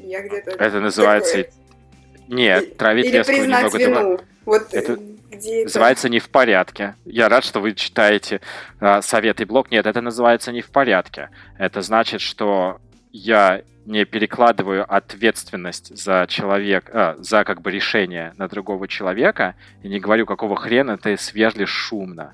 [0.04, 0.52] я где-то...
[0.52, 1.46] Это называется
[2.30, 4.20] нет, травить Или леску признать немного вину.
[4.46, 5.00] Вот это
[5.32, 6.14] где называется это?
[6.14, 6.96] не в порядке.
[7.06, 8.40] Я рад, что вы читаете
[8.80, 9.72] а, советы блог.
[9.72, 11.30] Нет, это называется не в порядке.
[11.58, 12.80] Это значит, что
[13.12, 19.88] я не перекладываю ответственность за человек, а, за как бы решение на другого человека и
[19.88, 22.34] не говорю, какого хрена ты сверлишь шумно.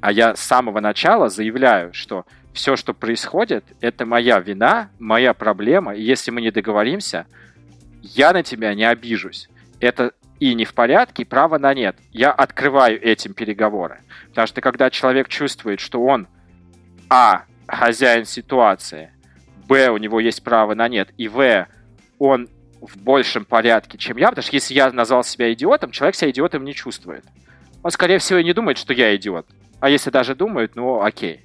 [0.00, 5.94] А я с самого начала заявляю, что все, что происходит, это моя вина, моя проблема,
[5.94, 7.26] и если мы не договоримся,
[8.02, 9.48] я на тебя не обижусь.
[9.80, 11.96] Это и не в порядке, и право на нет.
[12.10, 14.00] Я открываю этим переговоры.
[14.28, 16.26] Потому что когда человек чувствует, что он,
[17.08, 19.12] а, хозяин ситуации,
[19.66, 21.66] б, у него есть право на нет, и в,
[22.18, 22.48] он
[22.80, 26.64] в большем порядке, чем я, потому что если я назвал себя идиотом, человек себя идиотом
[26.64, 27.24] не чувствует.
[27.82, 29.46] Он, скорее всего, и не думает, что я идиот.
[29.80, 31.40] А если даже думает, ну, окей.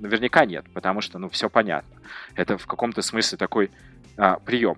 [0.00, 2.00] Наверняка нет, потому что, ну, все понятно.
[2.36, 3.70] Это в каком-то смысле такой
[4.16, 4.76] а, прием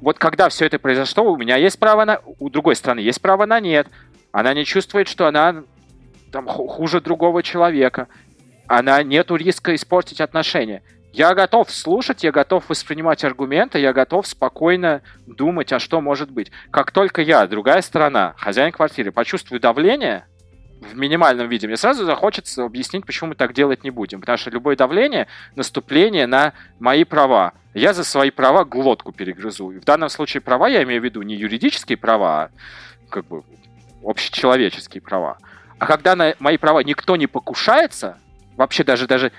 [0.00, 2.20] вот когда все это произошло, у меня есть право на...
[2.38, 3.88] У другой стороны есть право на нет.
[4.32, 5.64] Она не чувствует, что она
[6.30, 8.08] там хуже другого человека.
[8.66, 10.82] Она нету риска испортить отношения.
[11.12, 16.52] Я готов слушать, я готов воспринимать аргументы, я готов спокойно думать, а что может быть.
[16.70, 20.26] Как только я, другая сторона, хозяин квартиры, почувствую давление,
[20.80, 24.20] в минимальном виде, мне сразу захочется объяснить, почему мы так делать не будем.
[24.20, 25.26] Потому что любое давление–
[25.56, 27.52] наступление на мои права.
[27.74, 29.70] Я за свои права глотку перегрызу.
[29.72, 32.50] И в данном случае права я имею в виду не юридические права, а
[33.10, 33.42] как бы
[34.04, 35.38] общечеловеческие права.
[35.78, 38.18] А когда на мои права никто не покушается,
[38.56, 39.32] вообще даже, даже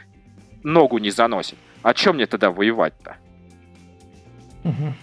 [0.63, 3.17] ногу не заносит, о чем мне тогда воевать-то?
[4.63, 4.93] Угу.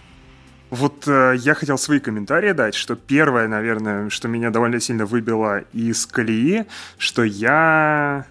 [0.71, 5.61] Вот э, я хотел свои комментарии дать, что первое, наверное, что меня довольно сильно выбило
[5.73, 6.65] из колеи,
[6.99, 8.27] что я...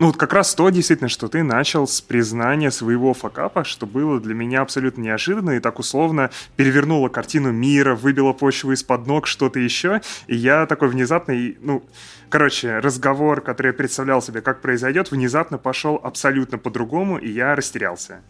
[0.00, 4.20] Ну, вот как раз то, действительно, что ты начал с признания своего факапа, что было
[4.20, 9.58] для меня абсолютно неожиданно и так условно перевернуло картину мира, выбило почву из-под ног, что-то
[9.58, 10.00] еще.
[10.28, 11.82] И я такой внезапный, ну,
[12.28, 18.20] короче, разговор, который я представлял себе, как произойдет, внезапно пошел абсолютно по-другому, и я растерялся.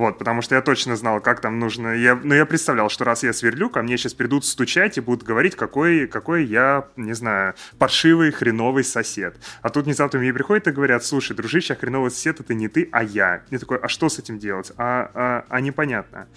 [0.00, 1.88] Вот, потому что я точно знал, как там нужно.
[1.88, 5.24] Я, ну, я представлял, что раз я сверлю, ко мне сейчас придут стучать и будут
[5.24, 9.36] говорить, какой, какой я, не знаю, паршивый, хреновый сосед.
[9.60, 12.88] А тут внезапно мне приходят и говорят, слушай, дружище, а хреновый сосед это не ты,
[12.92, 13.42] а я.
[13.50, 14.72] Я такой, а что с этим делать?
[14.78, 16.28] А, а, а непонятно.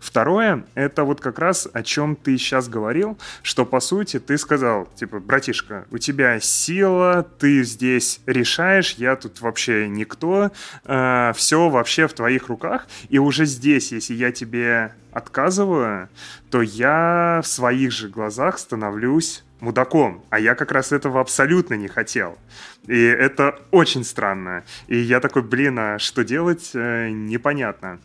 [0.00, 4.88] Второе, это вот как раз о чем ты сейчас говорил, что по сути ты сказал,
[4.94, 10.52] типа, братишка, у тебя сила, ты здесь решаешь, я тут вообще никто,
[10.86, 12.86] э, все вообще в твоих руках.
[13.10, 16.08] И уже здесь, если я тебе отказываю,
[16.50, 20.24] то я в своих же глазах становлюсь мудаком.
[20.30, 22.38] А я как раз этого абсолютно не хотел.
[22.86, 24.64] И это очень странно.
[24.86, 27.98] И я такой, блин, а что делать, э, непонятно.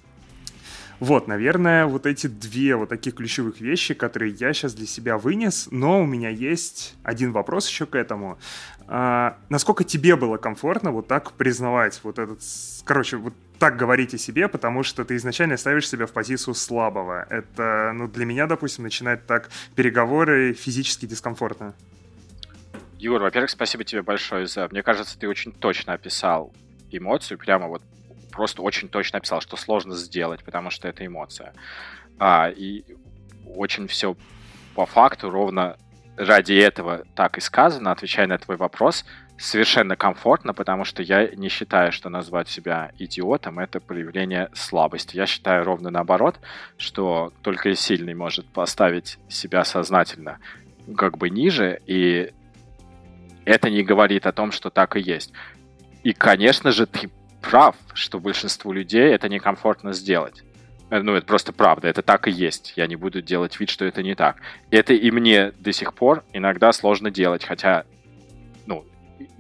[1.00, 5.68] Вот, наверное, вот эти две вот таких ключевых вещи, которые я сейчас для себя вынес,
[5.72, 8.38] но у меня есть один вопрос еще к этому.
[8.88, 12.40] А, насколько тебе было комфортно вот так признавать вот этот,
[12.86, 17.26] короче, вот так говорить о себе, потому что ты изначально ставишь себя в позицию слабого.
[17.30, 21.74] Это, ну, для меня, допустим, начинает так переговоры физически дискомфортно.
[23.00, 24.68] Юр, во-первых, спасибо тебе большое за...
[24.70, 26.54] Мне кажется, ты очень точно описал
[26.92, 27.82] эмоцию, прямо вот
[28.36, 31.54] просто очень точно описал, что сложно сделать, потому что это эмоция.
[32.20, 32.84] А, и
[33.56, 34.16] очень все
[34.76, 35.78] по факту ровно
[36.18, 39.06] ради этого так и сказано, отвечая на твой вопрос,
[39.38, 45.18] совершенно комфортно, потому что я не считаю, что назвать себя идиотом— это проявление слабости.
[45.18, 46.40] Я считаю ровно наоборот,
[46.78, 50.40] что только сильный может поставить себя сознательно
[50.96, 52.32] как бы ниже, и
[53.44, 55.34] это не говорит о том, что так и есть.
[56.04, 57.10] И, конечно же, ты
[57.46, 60.44] прав, что большинству людей это некомфортно сделать.
[60.90, 62.74] Э, ну, это просто правда, это так и есть.
[62.76, 64.38] Я не буду делать вид, что это не так.
[64.72, 67.86] Это и мне до сих пор иногда сложно делать, хотя,
[68.66, 68.86] ну,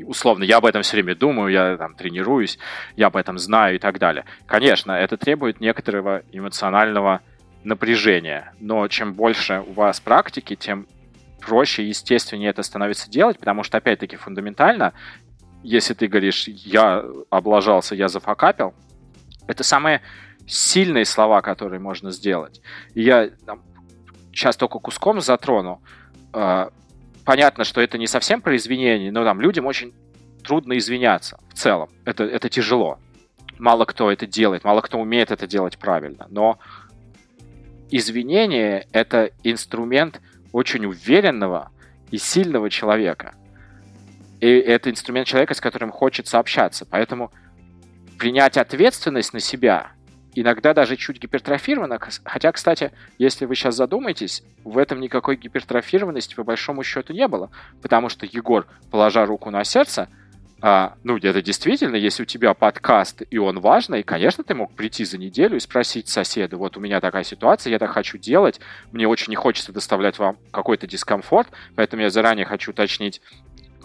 [0.06, 2.60] условно, я об этом все время думаю, я там тренируюсь,
[2.95, 4.26] я об этом знаю и так далее.
[4.45, 7.22] Конечно, это требует некоторого эмоционального
[7.64, 10.88] напряжения, но чем больше у вас практики, тем
[11.41, 14.94] проще и естественнее это становится делать, потому что, опять-таки, фундаментально,
[15.65, 18.73] если ты говоришь «я облажался, я зафакапил»,
[19.47, 20.01] это самые
[20.47, 22.61] сильные слова, которые можно сделать.
[22.93, 23.61] И я там,
[24.31, 25.81] сейчас только куском затрону.
[26.33, 26.69] Э,
[27.23, 29.93] понятно, что это не совсем про извинения, но там людям очень
[30.43, 31.89] трудно извиняться в целом.
[32.05, 32.99] Это, это тяжело.
[33.57, 36.27] Мало кто это делает, мало кто умеет это делать правильно.
[36.29, 36.59] Но
[37.89, 40.21] извинение— это инструмент
[40.51, 41.71] очень уверенного
[42.11, 43.33] и сильного человека.
[44.45, 46.85] И это инструмент человека, с которым хочется общаться.
[46.85, 47.31] Поэтому
[48.19, 49.93] принять ответственность на себя
[50.35, 51.97] иногда даже чуть гипертрофировано.
[52.23, 57.49] Хотя, кстати, если вы сейчас задумаетесь, в этом никакой гипертрофированности по большому счету не было.
[57.81, 60.09] Потому что Егор, положа руку на сердце,
[60.61, 65.05] а, ну, это действительно, если у тебя подкаст, и он важный, конечно, ты мог прийти
[65.05, 68.59] за неделю и спросить соседа, вот у меня такая ситуация, я так хочу делать,
[68.91, 73.22] мне очень не хочется доставлять вам какой-то дискомфорт, поэтому я заранее хочу уточнить,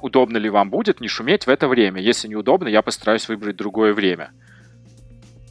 [0.05, 2.01] удобно ли вам будет не шуметь в это время.
[2.01, 4.33] Если неудобно, я постараюсь выбрать другое время.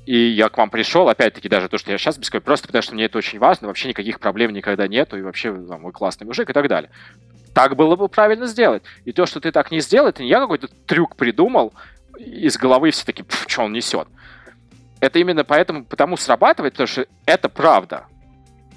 [0.05, 2.95] И я к вам пришел, опять-таки, даже то, что я сейчас бесконечно, просто потому что
[2.95, 6.49] мне это очень важно, вообще никаких проблем никогда нету, и вообще там, мой классный мужик
[6.49, 6.89] и так далее.
[7.53, 8.81] Так было бы правильно сделать.
[9.05, 11.73] И то, что ты так не сделал, это не я какой-то трюк придумал,
[12.17, 14.07] из головы все таки что он несет.
[14.99, 18.07] Это именно поэтому, потому срабатывает, потому что это правда.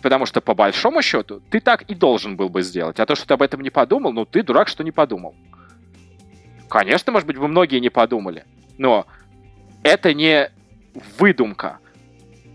[0.03, 2.99] Потому что, по большому счету, ты так и должен был бы сделать.
[3.01, 5.35] А то, что ты об этом не подумал, ну, ты дурак, что не подумал.
[6.73, 8.47] Конечно, может быть, вы многие не подумали.
[8.79, 9.07] Но
[9.83, 10.51] это не
[11.19, 11.81] выдумка,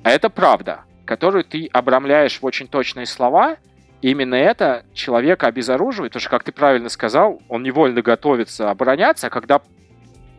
[0.02, 3.57] а это правда, которую ты обрамляешь в очень точные слова,
[4.02, 9.27] и именно это человека обезоруживает, потому что, как ты правильно сказал, он невольно готовится обороняться,
[9.27, 9.61] а когда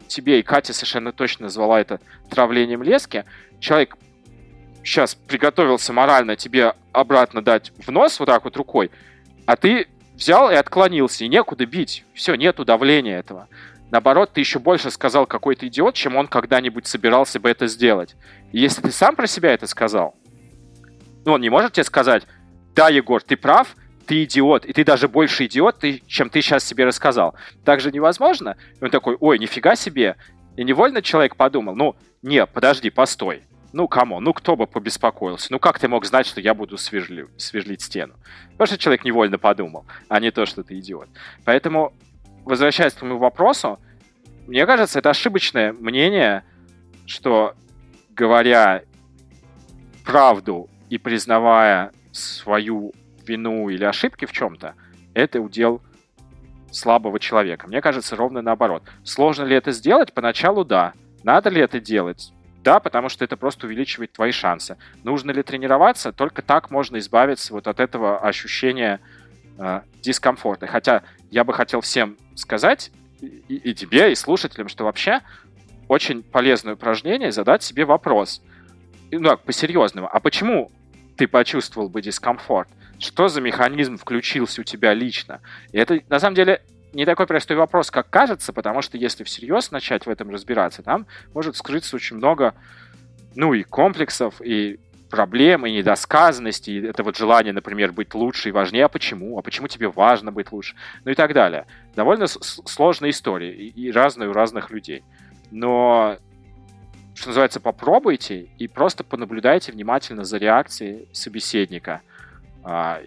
[0.09, 2.01] тебе, и Катя совершенно точно назвала это
[2.31, 3.25] травлением лески,
[3.61, 3.97] человек
[4.83, 8.91] сейчас приготовился морально тебе обратно дать в нос вот так вот рукой,
[9.47, 9.87] а ты
[10.19, 12.05] взял и отклонился, и некуда бить.
[12.13, 13.49] Все, нету давления этого.
[13.91, 18.17] Наоборот, ты еще больше сказал какой-то идиот, чем он когда-нибудь собирался бы это сделать.
[18.53, 20.17] И если ты сам про себя это сказал,
[21.25, 22.25] ну, он не может тебе сказать,
[22.75, 23.75] да, Егор, ты прав,
[24.07, 27.35] ты идиот, и ты даже больше идиот, чем ты сейчас себе рассказал.
[27.65, 28.57] Так же невозможно.
[28.81, 30.17] И он такой, ой, нифига себе.
[30.57, 33.43] И невольно человек подумал, ну, не, подожди, постой.
[33.79, 34.19] Ну, кому?
[34.19, 35.53] Ну, кто бы побеспокоился?
[35.53, 38.15] Ну, как ты мог знать, что я буду свежли, свежлить стену?
[38.51, 41.09] Потому что человек невольно подумал, а не то, что ты идиот.
[41.45, 41.93] Поэтому
[42.45, 43.79] возвращаясь к твоему вопросу,
[44.49, 46.43] мне кажется, это ошибочное мнение,
[47.07, 47.55] что
[48.11, 48.83] говоря
[50.05, 52.93] правду и признавая свою
[53.25, 54.75] вину или ошибки в чем-то,
[55.15, 55.83] это удел
[56.73, 57.69] слабого человека.
[57.69, 58.83] Мне кажется, ровно наоборот.
[59.05, 60.13] Сложно ли это сделать?
[60.13, 60.95] Поначалу да.
[61.23, 62.33] Надо ли это делать?
[62.63, 64.77] Да, потому что это просто увеличивает твои шансы.
[65.05, 66.13] Нужно ли тренироваться?
[66.13, 69.01] Только так можно избавиться вот от этого ощущения
[69.59, 70.67] э, дискомфорта.
[70.67, 72.91] Хотя я бы хотел всем сказать,
[73.21, 75.21] и, и тебе, и слушателям, что вообще
[75.89, 78.43] очень полезное упражнение задать себе вопрос.
[79.11, 80.09] Ну, по-серьезному.
[80.13, 80.71] А почему
[81.17, 82.69] ты почувствовал бы дискомфорт?
[82.99, 85.41] Что за механизм включился у тебя лично?
[85.73, 86.63] И это, на самом деле,
[86.93, 91.07] не такой простой вопрос, как кажется, потому что если всерьез начать в этом разбираться, там
[91.35, 92.55] может скрыться очень много,
[93.35, 98.85] ну, и комплексов, и проблемы, недосказанности, и это вот желание, например, быть лучше и важнее,
[98.85, 99.39] а почему?
[99.39, 100.77] А почему тебе важно быть лучше?
[101.05, 101.67] Ну и так далее.
[101.95, 105.05] Довольно сложная история и, и разная у разных людей.
[105.51, 106.19] Но,
[107.15, 112.03] что называется, попробуйте и просто понаблюдайте внимательно за реакцией собеседника.
[112.63, 113.01] А,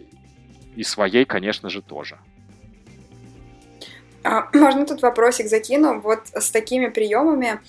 [0.75, 2.17] и своей, конечно же, тоже.
[4.23, 5.99] А, можно тут вопросик закину?
[5.99, 7.60] Вот с такими приемами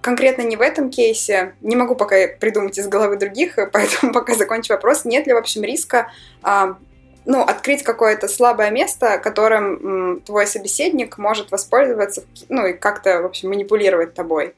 [0.00, 4.72] конкретно не в этом кейсе, не могу пока придумать из головы других, поэтому пока закончу
[4.72, 6.10] вопрос, нет ли, в общем, риска
[6.42, 6.76] а,
[7.26, 13.48] ну, открыть какое-то слабое место, которым твой собеседник может воспользоваться, ну, и как-то, в общем,
[13.48, 14.54] манипулировать тобой.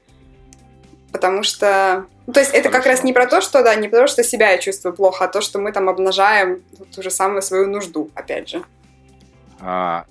[1.11, 2.05] Потому что...
[2.27, 4.23] Ну, то есть это как раз не про то, что, да, не про то, что
[4.23, 6.63] себя я чувствую плохо, а то, что мы там обнажаем
[6.95, 8.63] ту же самую свою нужду, опять же.
[9.61, 10.05] А,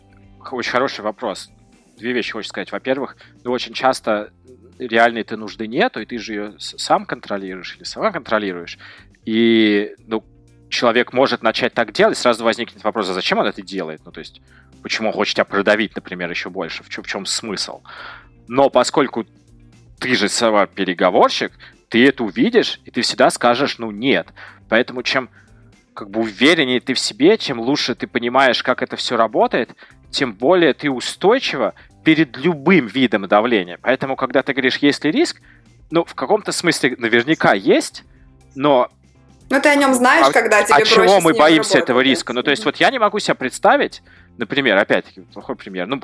[0.52, 1.50] очень хороший вопрос.
[1.98, 2.72] две вещи хочется сказать.
[2.72, 4.32] Во-первых, ну, очень часто
[4.80, 8.78] реальной ты нужды нету, и ты же ее сам контролируешь или сама контролируешь.
[9.26, 10.24] И, ну,
[10.70, 14.02] человек может начать так делать, сразу возникнет вопрос, а зачем он это делает?
[14.06, 14.42] Ну, то есть,
[14.84, 16.84] почему он хочет тебя продавить, например, еще больше?
[16.84, 17.82] В чем, в чем смысл?
[18.48, 19.26] Но поскольку
[20.00, 21.52] ты же сама переговорщик,
[21.90, 24.28] ты это увидишь, и ты всегда скажешь, ну, нет.
[24.70, 25.30] Поэтому чем
[25.94, 29.72] как бы увереннее ты в себе, чем лучше ты понимаешь, как это все работает,
[30.12, 31.74] тем более ты устойчиво
[32.04, 33.78] перед любым видом давления.
[33.82, 35.42] Поэтому, когда ты говоришь, есть ли риск,
[35.92, 38.04] ну, в каком-то смысле наверняка есть,
[38.56, 38.90] но...
[39.50, 41.84] Ну, ты о нем знаешь, а, когда тебе От чего мы боимся работать.
[41.84, 42.34] этого риска?
[42.34, 44.02] Ну, то есть, вот я не могу себе представить,
[44.38, 46.02] например, опять-таки, плохой пример, ну,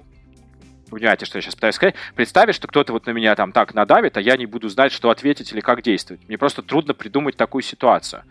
[0.89, 4.17] понимаете, что я сейчас пытаюсь сказать, представить, что кто-то вот на меня там так надавит,
[4.17, 6.21] а я не буду знать, что ответить или как действовать.
[6.27, 8.23] Мне просто трудно придумать такую ситуацию.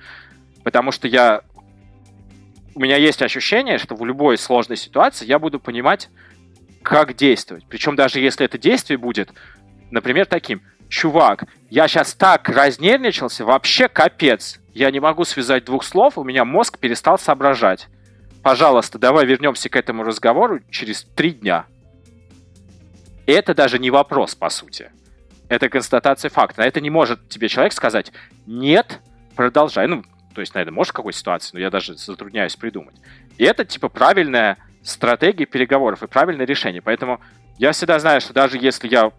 [0.62, 1.42] Потому что я
[2.74, 6.08] у меня есть ощущение, что в любой сложной ситуации я буду понимать,
[6.82, 7.64] как действовать.
[7.68, 9.30] Причем даже если это действие будет,
[9.90, 10.62] например, таким.
[10.88, 14.60] Чувак, я сейчас так разнервничался, вообще капец.
[14.74, 17.88] Я не могу связать двух слов, у меня мозг перестал соображать.
[18.42, 21.66] Пожалуйста, давай вернемся к этому разговору через три дня.
[23.26, 24.90] Это даже не вопрос, по сути.
[25.48, 26.62] Это констатация факта.
[26.62, 28.12] Это не может тебе человек сказать
[28.46, 29.00] «нет,
[29.36, 29.86] продолжай».
[29.86, 32.96] Ну, то есть, наверное, может в какой ситуации, но я даже затрудняюсь придумать.
[33.38, 36.82] И это, типа, правильная стратегия переговоров и правильное решение.
[36.82, 37.20] Поэтому
[37.58, 39.12] я всегда знаю, что даже если я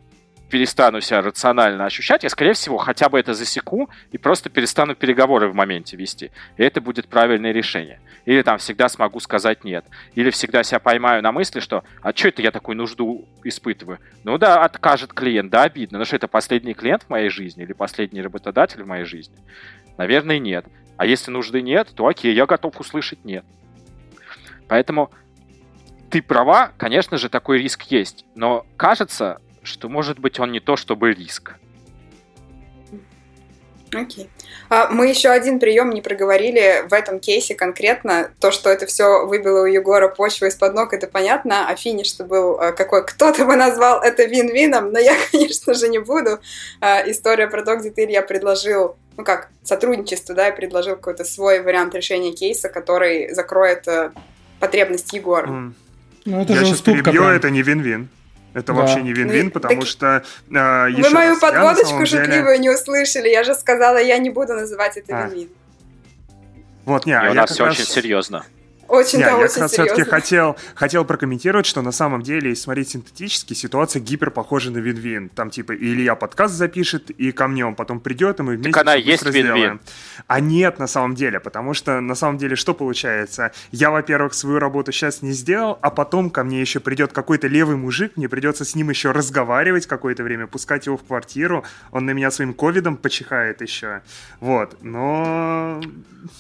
[0.50, 5.48] перестану себя рационально ощущать, я, скорее всего, хотя бы это засеку и просто перестану переговоры
[5.48, 6.30] в моменте вести.
[6.58, 8.00] И это будет правильное решение.
[8.26, 9.84] Или там всегда смогу сказать нет.
[10.14, 14.38] Или всегда себя поймаю на мысли, что «а что это я такую нужду испытываю?» Ну
[14.38, 15.98] да, откажет клиент, да, обидно.
[15.98, 19.36] Но что это последний клиент в моей жизни или последний работодатель в моей жизни?
[19.98, 20.66] Наверное, нет.
[20.98, 23.46] А если нужды нет, то окей, я готов услышать нет.
[24.68, 25.12] Поэтому
[26.10, 28.26] ты права, конечно же, такой риск есть.
[28.36, 31.56] Но кажется, что, может быть, он не то чтобы риск.
[33.94, 34.26] Окей.
[34.26, 34.30] Okay.
[34.70, 38.32] А мы еще один прием не проговорили в этом кейсе конкретно.
[38.40, 41.70] То, что это все выбило у Егора почву из-под ног, это понятно.
[41.70, 43.06] А финиш-то был а, какой?
[43.06, 46.40] Кто-то бы назвал это вин-вином, но я, конечно же, не буду.
[46.82, 51.24] А, история про то, где ты, Илья, предложил ну как, сотрудничество, да, и предложил какой-то
[51.24, 54.12] свой вариант решения кейса, который закроет э,
[54.60, 55.48] потребность Егора.
[55.48, 55.74] Mm.
[56.26, 57.28] Ну, это Я сейчас перебью, прям.
[57.28, 58.10] это не вин-вин.
[58.54, 58.74] Это да.
[58.74, 59.90] вообще не вин-вин, потому так...
[59.90, 60.24] что...
[60.50, 62.60] Э, Вы мою раз, подводочку шутливую деле...
[62.60, 63.30] не услышали.
[63.30, 65.28] Я же сказала, я не буду называть это а.
[65.28, 65.50] вин-вин.
[66.86, 67.76] Вот, не, и а у нас все раз...
[67.76, 68.46] очень серьезно.
[68.88, 72.90] Очень, Не, я очень как все-таки хотел, хотел прокомментировать, что на самом деле, если смотреть
[72.90, 75.30] синтетически, ситуация гипер похожа на вин-вин.
[75.30, 78.72] Там типа или я подкаст запишет, и ко мне он потом придет, и мы вместе
[78.72, 79.80] так она есть вин-вин.
[80.28, 83.52] А нет на самом деле, потому что на самом деле что получается?
[83.72, 87.78] Я, во-первых, свою работу сейчас не сделал, а потом ко мне еще придет какой-то левый
[87.78, 92.12] мужик, мне придется с ним еще разговаривать какое-то время, пускать его в квартиру, он на
[92.12, 94.02] меня своим ковидом почихает еще.
[94.40, 95.82] Вот, но...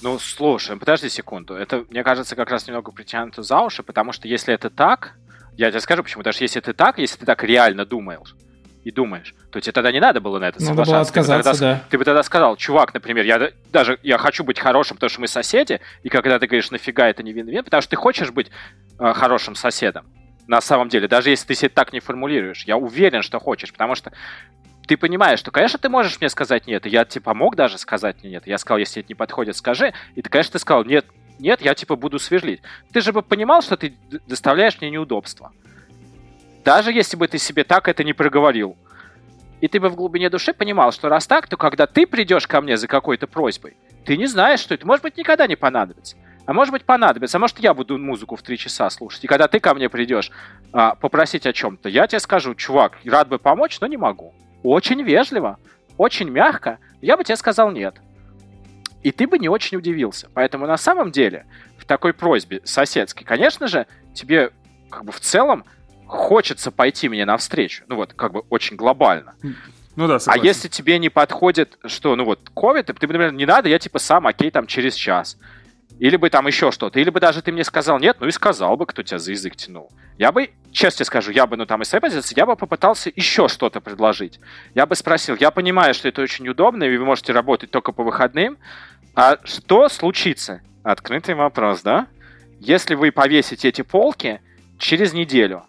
[0.01, 1.55] Ну, слушай, подожди секунду.
[1.55, 5.15] Это, мне кажется, как раз немного притянуто за уши, потому что если это так,
[5.57, 8.35] я тебе скажу почему, даже если это так, если ты так реально думаешь,
[8.84, 11.14] и думаешь, то тебе тогда не надо было на это надо соглашаться.
[11.14, 11.84] Было отказаться, ты, бы тогда, да.
[11.89, 15.27] ты бы тогда сказал, чувак, например, я даже я хочу быть хорошим, потому что мы
[15.27, 18.51] соседи, и когда ты говоришь, нафига это не вин-вин, потому что ты хочешь быть
[18.99, 20.05] э, хорошим соседом.
[20.47, 23.95] На самом деле, даже если ты себе так не формулируешь, я уверен, что хочешь, потому
[23.95, 24.11] что
[24.85, 28.18] ты понимаешь, что, конечно, ты можешь мне сказать нет, и я типа мог даже сказать
[28.22, 28.47] мне нет.
[28.47, 29.93] Я сказал, если это не подходит, скажи.
[30.15, 31.05] И ты, конечно, ты сказал, нет,
[31.39, 32.61] нет, я типа буду сверлить.
[32.91, 33.95] Ты же бы понимал, что ты
[34.27, 35.51] доставляешь мне неудобства.
[36.64, 38.77] Даже если бы ты себе так это не проговорил.
[39.61, 42.61] И ты бы в глубине души понимал, что раз так, то когда ты придешь ко
[42.61, 46.18] мне за какой-то просьбой, ты не знаешь, что это может быть никогда не понадобится.
[46.45, 49.23] А может быть понадобится, а может я буду музыку в три часа слушать.
[49.23, 50.31] И когда ты ко мне придешь
[50.73, 54.34] а, попросить о чем-то, я тебе скажу, чувак, рад бы помочь, но не могу.
[54.61, 55.57] Очень вежливо,
[55.97, 57.95] очень мягко, я бы тебе сказал нет
[59.03, 60.30] и ты бы не очень удивился.
[60.34, 61.45] Поэтому на самом деле
[61.77, 64.51] в такой просьбе соседской, конечно же, тебе
[64.89, 65.65] как бы в целом
[66.07, 67.84] хочется пойти мне навстречу.
[67.88, 69.35] Ну вот, как бы очень глобально.
[69.95, 70.41] Ну да, согласен.
[70.41, 73.99] А если тебе не подходит, что, ну вот, ковид, ты, например, не надо, я типа
[73.99, 75.38] сам, окей, там через час.
[75.99, 76.99] Или бы там еще что-то.
[76.99, 79.55] Или бы даже ты мне сказал нет, ну и сказал бы, кто тебя за язык
[79.55, 79.91] тянул.
[80.17, 83.11] Я бы, честно тебе скажу, я бы, ну там из своей позиции, я бы попытался
[83.15, 84.39] еще что-то предложить.
[84.73, 88.03] Я бы спросил, я понимаю, что это очень удобно, и вы можете работать только по
[88.03, 88.57] выходным,
[89.15, 90.61] а что случится?
[90.84, 92.07] Открытый вопрос, да?
[92.60, 94.41] Если вы повесите эти полки
[94.77, 95.64] через неделю.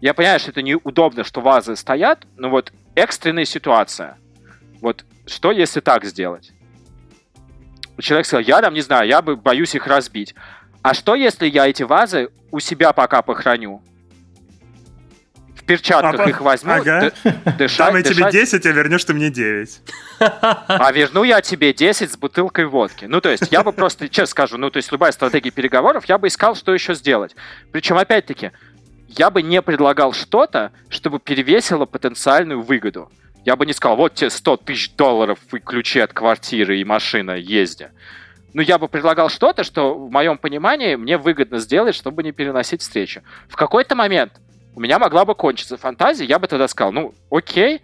[0.00, 4.18] Я понимаю, что это неудобно, что вазы стоят, но вот экстренная ситуация.
[4.80, 6.52] Вот что, если так сделать?
[7.98, 10.34] Человек сказал, я там не знаю, я бы боюсь их разбить.
[10.82, 13.82] А что, если я эти вазы у себя пока похороню?
[15.66, 17.12] Перчатках а, их возьму, ага.
[17.58, 19.80] дышать, Дам я тебе 10, а вернешь ты мне 9.
[20.18, 23.04] А верну я тебе 10 с бутылкой водки.
[23.04, 26.18] Ну, то есть, я бы просто, честно скажу, ну, то есть, любая стратегия переговоров, я
[26.18, 27.36] бы искал, что еще сделать.
[27.72, 28.52] Причем, опять-таки,
[29.08, 33.10] я бы не предлагал что-то, чтобы перевесило потенциальную выгоду.
[33.44, 37.32] Я бы не сказал, вот тебе 100 тысяч долларов и ключи от квартиры и машина,
[37.32, 37.90] езди.
[38.54, 42.80] Ну, я бы предлагал что-то, что в моем понимании мне выгодно сделать, чтобы не переносить
[42.80, 43.22] встречу.
[43.48, 44.32] В какой-то момент
[44.76, 47.80] у меня могла бы кончиться фантазия, я бы тогда сказал, ну, окей,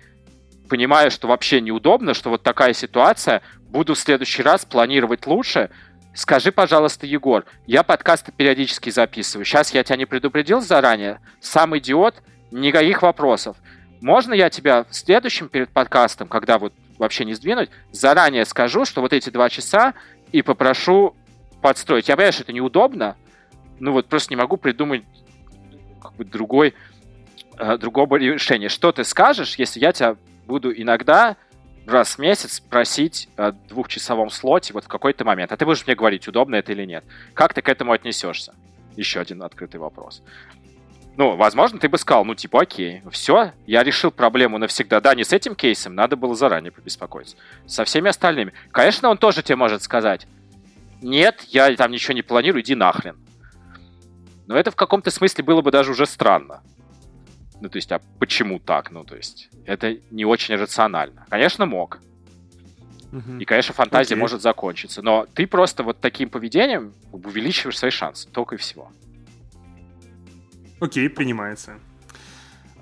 [0.69, 3.41] понимаю, что вообще неудобно, что вот такая ситуация,
[3.71, 5.71] буду в следующий раз планировать лучше,
[6.15, 9.47] Скажи, пожалуйста, Егор, я подкасты периодически записываю.
[9.47, 11.21] Сейчас я тебя не предупредил заранее.
[11.41, 12.17] Сам идиот,
[12.51, 13.57] никаких вопросов.
[14.03, 19.01] Можно я тебя в следующем перед подкастом, когда вот вообще не сдвинуть, заранее скажу, что
[19.01, 19.95] вот эти два часа
[20.33, 21.17] и попрошу
[21.63, 22.11] подстроить.
[22.11, 23.17] Я понимаю, что это неудобно,
[23.81, 25.05] ну вот просто не могу придумать
[26.03, 26.75] как бы другой,
[27.59, 28.69] э, другого решения.
[28.69, 30.17] Что ты скажешь, если я тебя
[30.47, 31.37] буду иногда
[31.87, 35.97] раз в месяц просить о двухчасовом слоте вот в какой-то момент, а ты будешь мне
[35.97, 37.05] говорить, удобно это или нет.
[37.35, 38.55] Как ты к этому отнесешься?
[38.97, 40.23] Еще один открытый вопрос.
[41.17, 45.01] Ну, возможно, ты бы сказал, ну, типа, окей, все, я решил проблему навсегда.
[45.01, 47.37] Да, не с этим кейсом, надо было заранее побеспокоиться.
[47.67, 48.55] Со всеми остальными.
[48.71, 50.27] Конечно, он тоже тебе может сказать,
[51.03, 53.17] нет, я там ничего не планирую, иди нахрен.
[54.47, 56.63] Но это в каком-то смысле было бы даже уже странно.
[57.61, 58.91] Ну, то есть, а почему так?
[58.91, 61.27] Ну, то есть, это не очень рационально.
[61.29, 62.01] Конечно, мог.
[63.39, 64.19] И, конечно, фантазия okay.
[64.19, 65.03] может закончиться.
[65.03, 68.29] Но ты просто вот таким поведением увеличиваешь свои шансы.
[68.31, 68.91] Только и всего.
[70.81, 71.79] Окей, принимается.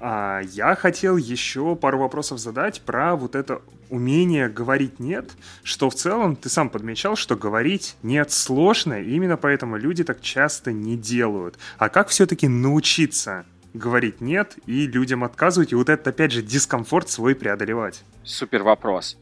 [0.03, 3.61] А, я хотел еще пару вопросов задать про вот это
[3.91, 5.31] умение говорить «нет»,
[5.63, 10.23] что в целом ты сам подмечал, что говорить «нет» сложно, и именно поэтому люди так
[10.23, 11.59] часто не делают.
[11.77, 13.45] А как все-таки научиться
[13.75, 18.03] говорить «нет» и людям отказывать, и вот этот, опять же, дискомфорт свой преодолевать?
[18.25, 19.19] Супер вопрос.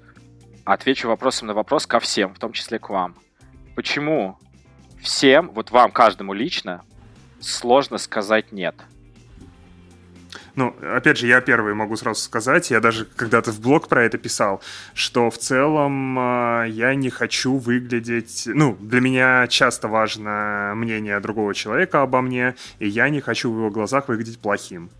[0.64, 3.16] Отвечу вопросом на вопрос ко всем, в том числе к вам.
[3.74, 4.38] Почему
[5.02, 6.82] всем, вот вам, каждому лично,
[7.40, 8.76] сложно сказать нет.
[10.58, 14.18] Ну, опять же, я первый могу сразу сказать, я даже когда-то в блог про это
[14.18, 14.60] писал,
[14.92, 18.42] что в целом э, я не хочу выглядеть...
[18.46, 23.56] Ну, для меня часто важно мнение другого человека обо мне, и я не хочу в
[23.56, 24.90] его глазах выглядеть плохим.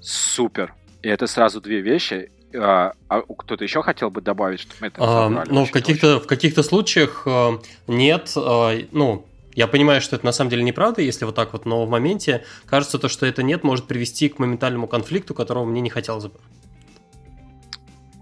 [0.00, 0.74] Супер.
[1.02, 2.30] И это сразу две вещи.
[2.54, 6.28] А, а кто-то еще хотел бы добавить, что мы это а, Ну, в каких-то, в
[6.28, 7.58] каких-то случаях э,
[7.88, 8.32] нет.
[8.36, 11.84] Э, ну, я понимаю, что это на самом деле неправда, если вот так вот, но
[11.84, 15.90] в моменте кажется то, что это нет, может привести к моментальному конфликту, которого мне не
[15.90, 16.38] хотелось бы.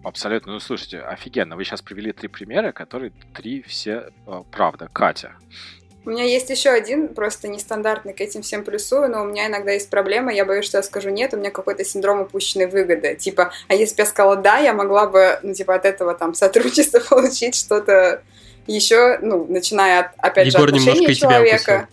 [0.05, 0.53] Абсолютно.
[0.53, 1.55] Ну, слушайте, офигенно.
[1.57, 4.89] Вы сейчас привели три примера, которые три все э, правда.
[4.91, 5.33] Катя.
[6.07, 9.73] У меня есть еще один, просто нестандартный, к этим всем плюсую, но у меня иногда
[9.73, 13.15] есть проблема, я боюсь, что я скажу нет, у меня какой-то синдром упущенной выгоды.
[13.17, 16.33] Типа, а если бы я сказала да, я могла бы, ну, типа, от этого там
[16.33, 18.23] сотрудничества получить что-то
[18.69, 21.89] еще, ну, начиная от, опять Егор же, отношения человека.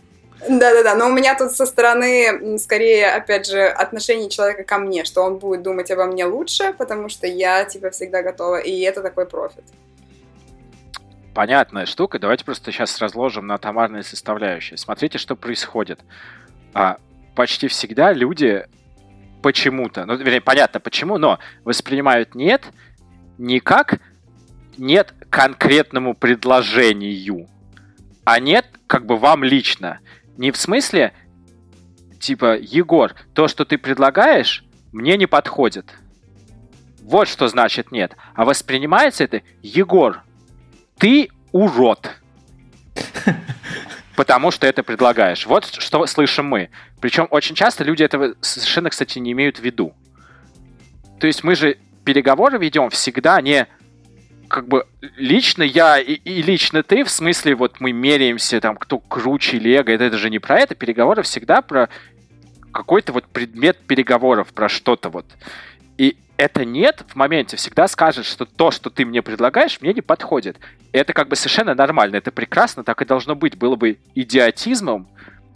[0.47, 5.23] Да-да-да, но у меня тут со стороны, скорее, опять же, отношение человека ко мне, что
[5.23, 9.26] он будет думать обо мне лучше, потому что я, типа, всегда готова, и это такой
[9.26, 9.64] профит.
[11.34, 14.77] Понятная штука, давайте просто сейчас разложим на товарные составляющие.
[14.77, 15.99] Смотрите, что происходит.
[16.73, 16.97] А,
[17.35, 18.68] почти всегда люди
[19.41, 22.64] почему-то, ну, вернее, понятно почему, но воспринимают нет
[23.38, 23.99] не как
[24.77, 27.49] нет конкретному предложению,
[28.24, 29.99] а нет как бы вам лично.
[30.38, 31.12] Не в смысле,
[32.22, 34.64] типа, Егор, то, что ты предлагаешь,
[34.94, 35.94] мне не подходит.
[37.02, 38.16] Вот что значит нет.
[38.34, 40.24] А воспринимается это, Егор,
[40.98, 42.12] ты урод.
[44.16, 45.45] Потому что это предлагаешь.
[45.45, 46.70] Вот что слышим мы.
[47.02, 49.94] Причем очень часто люди этого совершенно, кстати, не имеют в виду.
[51.20, 53.68] То есть мы же переговоры ведем всегда не
[54.47, 54.85] как бы
[55.17, 59.89] лично я и, и лично ты, в смысле, вот мы меряемся, там, кто круче Лего,
[59.89, 61.89] это, это же не про это, переговоры всегда про
[62.72, 65.26] какой-то вот предмет переговоров, про что-то вот.
[65.97, 70.01] И это нет в моменте всегда скажет, что то, что ты мне предлагаешь, мне не
[70.01, 70.57] подходит.
[70.91, 73.57] Это как бы совершенно нормально, это прекрасно, так и должно быть.
[73.57, 75.07] Было бы идиотизмом,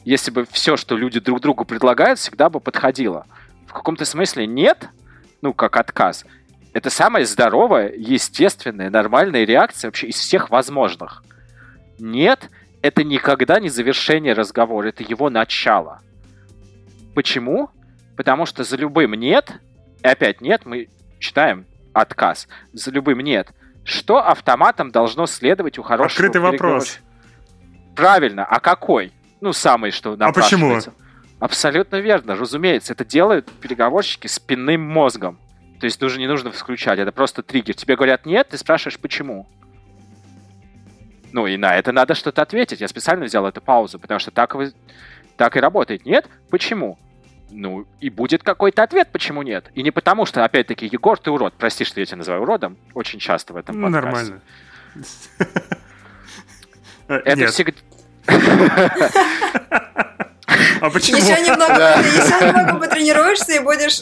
[0.06, 3.26] если бы все, что люди друг другу предлагают, всегда бы подходило.
[3.68, 4.90] В каком-то смысле нет,
[5.42, 6.26] ну, как отказ–
[6.74, 11.24] это самая здоровая, естественная, нормальная реакция вообще из всех возможных.
[11.98, 12.50] Нет,
[12.82, 16.02] это никогда не завершение разговора, это его начало.
[17.16, 17.70] Почему?
[18.16, 19.52] Потому что за любым нет,
[20.04, 20.90] и опять нет, мы
[21.20, 23.50] читаем отказ, за любым нет,
[23.84, 27.00] что автоматом должно следовать у хорошего Открытый вопрос.
[27.96, 29.12] Правильно, а какой?
[29.42, 30.80] Ну, самый, что нам А почему?
[31.40, 32.94] Абсолютно верно, разумеется.
[32.94, 35.40] Это делают переговорщики спинным мозгом.
[35.80, 37.74] То есть уже не нужно включать, это просто триггер.
[37.74, 39.48] Тебе говорят нет, ты спрашиваешь почему.
[41.32, 42.82] Ну и на это надо что-то ответить.
[42.82, 44.74] Я специально взял эту паузу, потому что так, вы,
[45.38, 46.06] так и работает.
[46.06, 46.28] Нет?
[46.50, 46.98] Почему?
[47.52, 49.72] Ну, и будет какой-то ответ, почему нет.
[49.74, 51.54] И не потому, что, опять-таки, Егор, ты урод.
[51.56, 52.78] Прости, что я тебя называю уродом.
[52.94, 54.02] Очень часто в этом подкасте.
[54.06, 54.42] Нормально.
[57.08, 57.74] Это всегда...
[60.82, 61.18] А почему?
[61.18, 64.02] Еще немного, еще немного потренируешься и будешь,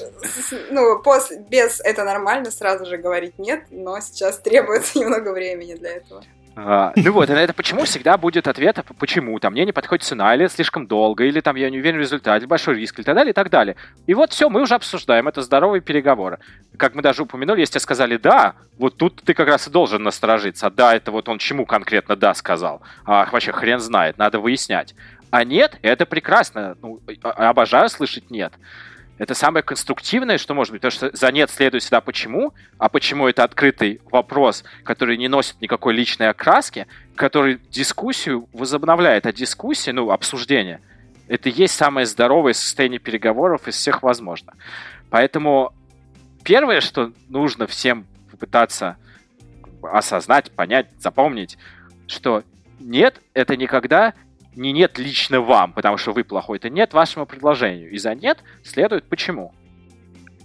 [0.72, 5.98] ну, после, без «это нормально» сразу же говорить «нет», но сейчас требуется немного времени для
[5.98, 6.24] этого.
[6.60, 10.48] А, ну вот, это почему всегда будет ответ, почему, там, мне не подходит цена, или
[10.48, 13.34] слишком долго, или там я не уверен в результате, большой риск, и так далее, и
[13.34, 13.76] так далее.
[14.08, 16.40] И вот все, мы уже обсуждаем, это здоровые переговоры.
[16.76, 20.02] Как мы даже упомянули, если тебе сказали «да», вот тут ты как раз и должен
[20.02, 20.72] насторожиться.
[20.72, 22.82] Да, это вот он чему конкретно «да» сказал.
[23.06, 24.96] А вообще хрен знает, надо выяснять.
[25.30, 26.78] А нет, это прекрасно.
[26.82, 28.54] Ну, обожаю слышать «нет».
[29.18, 33.28] Это самое конструктивное, что может быть, потому что за нет следует всегда почему, а почему
[33.28, 36.86] это открытый вопрос, который не носит никакой личной окраски,
[37.16, 40.82] который дискуссию возобновляет, а дискуссия, ну, обсуждение,
[41.28, 44.54] это и есть самое здоровое состояние переговоров из всех возможных.
[45.10, 45.74] Поэтому
[46.44, 48.98] первое, что нужно всем попытаться
[49.82, 51.58] осознать, понять, запомнить,
[52.06, 52.44] что
[52.80, 54.14] нет, это никогда
[54.58, 57.92] не нет лично вам, потому что вы плохой, это нет вашему предложению.
[57.92, 59.54] И за нет следует почему.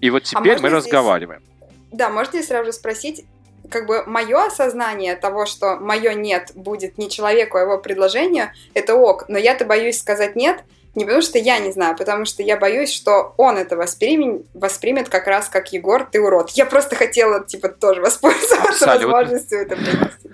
[0.01, 0.85] И вот а теперь а мы здесь...
[0.85, 1.43] разговариваем.
[1.91, 3.25] Да, можно я сразу же спросить,
[3.71, 8.95] как бы мое осознание того, что мое нет будет не человеку, а его предложению, это
[8.95, 9.25] ок.
[9.29, 10.63] Но я-то боюсь сказать нет,
[10.95, 14.45] не потому что я не знаю, а потому что я боюсь, что он это воспримет,
[14.53, 16.51] воспримет как раз как Егор, ты урод.
[16.51, 19.09] Я просто хотела, типа, тоже воспользоваться Абсолютно.
[19.09, 20.31] возможностью это принести.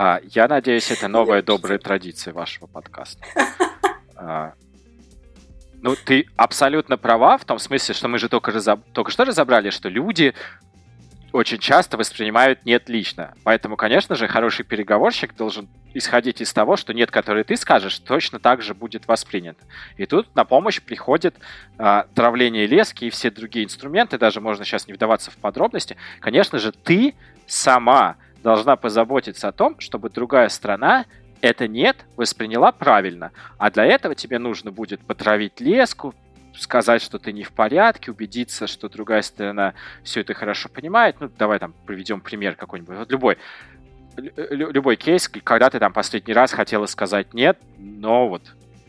[0.00, 3.20] А, я надеюсь, это новая добрая традиция вашего подкаста.
[4.20, 4.54] А,
[5.80, 8.80] ну, ты абсолютно права в том смысле, что мы же только, разоб...
[8.92, 10.34] только что разобрали, что люди
[11.32, 13.34] очень часто воспринимают нет лично.
[13.44, 18.40] Поэтому, конечно же, хороший переговорщик должен исходить из того, что нет, который ты скажешь, точно
[18.40, 19.56] так же будет воспринят.
[19.96, 21.36] И тут на помощь приходит
[21.78, 25.96] а, травление лески и все другие инструменты, даже можно сейчас не вдаваться в подробности.
[26.18, 27.14] Конечно же, ты
[27.46, 31.06] сама должна позаботиться о том, чтобы другая страна
[31.40, 33.32] это нет восприняла правильно.
[33.58, 36.14] А для этого тебе нужно будет потравить леску,
[36.54, 41.16] сказать, что ты не в порядке, убедиться, что другая сторона все это хорошо понимает.
[41.20, 42.96] Ну, давай там приведем пример какой-нибудь.
[42.96, 43.38] Вот любой,
[44.16, 48.42] любой кейс, когда ты там последний раз хотела сказать нет, но вот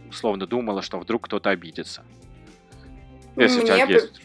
[0.10, 2.04] условно думала, что вдруг кто-то обидится.
[3.36, 4.22] Если Мне у тебя есть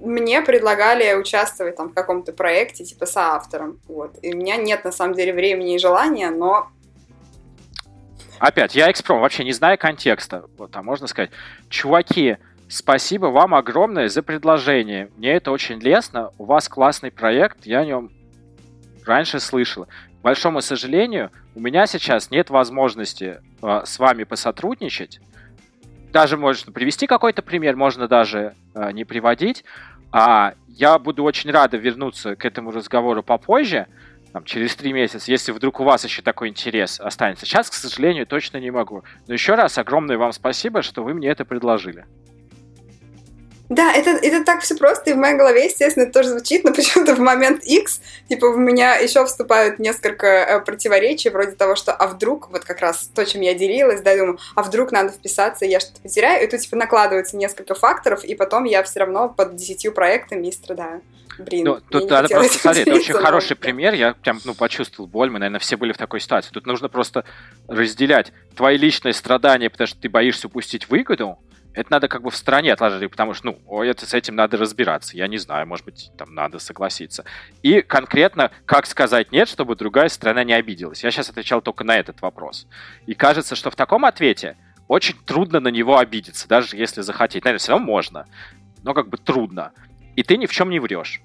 [0.00, 3.80] мне предлагали участвовать там в каком-то проекте, типа соавтором.
[3.86, 4.16] Вот.
[4.22, 6.68] И у меня нет на самом деле времени и желания, но
[8.38, 10.46] Опять, я экспром, вообще не зная контекста.
[10.56, 11.30] Вот, а можно сказать,
[11.68, 12.38] чуваки,
[12.70, 15.10] спасибо вам огромное за предложение.
[15.18, 16.30] Мне это очень лестно.
[16.38, 18.10] У вас классный проект, я о нем
[19.04, 19.84] раньше слышал.
[19.84, 25.20] К большому сожалению, у меня сейчас нет возможности э, с вами посотрудничать
[26.12, 29.64] даже можно привести какой-то пример, можно даже э, не приводить.
[30.12, 33.86] А я буду очень рада вернуться к этому разговору попозже,
[34.32, 37.46] там, через три месяца, если вдруг у вас еще такой интерес останется.
[37.46, 39.02] Сейчас, к сожалению, точно не могу.
[39.26, 42.06] Но еще раз огромное вам спасибо, что вы мне это предложили.
[43.70, 46.72] Да, это, это так все просто, и в моей голове, естественно, это тоже звучит, но
[46.74, 51.92] почему-то в момент X, типа, в меня еще вступают несколько э, противоречий, вроде того, что
[51.92, 55.64] а вдруг, вот как раз то, чем я делилась, да, думаю, а вдруг надо вписаться,
[55.64, 59.54] я что-то потеряю, и тут, типа, накладывается несколько факторов, и потом я все равно под
[59.54, 61.00] десятью проектами и страдаю.
[61.38, 65.30] Блин, ну, тут надо просто смотреть, это очень хороший пример, я прям, ну, почувствовал боль,
[65.30, 66.50] мы, наверное, все были в такой ситуации.
[66.50, 67.24] Тут нужно просто
[67.68, 71.38] разделять твои личные страдания, потому что ты боишься упустить выгоду,
[71.72, 75.16] это надо как бы в стороне отложить, потому что, ну, это с этим надо разбираться.
[75.16, 77.24] Я не знаю, может быть, там надо согласиться.
[77.62, 81.04] И конкретно, как сказать нет, чтобы другая сторона не обиделась.
[81.04, 82.66] Я сейчас отвечал только на этот вопрос.
[83.06, 84.56] И кажется, что в таком ответе
[84.88, 87.44] очень трудно на него обидеться, даже если захотеть.
[87.44, 88.26] Наверное, все равно можно,
[88.82, 89.72] но как бы трудно.
[90.16, 91.22] И ты ни в чем не врешь,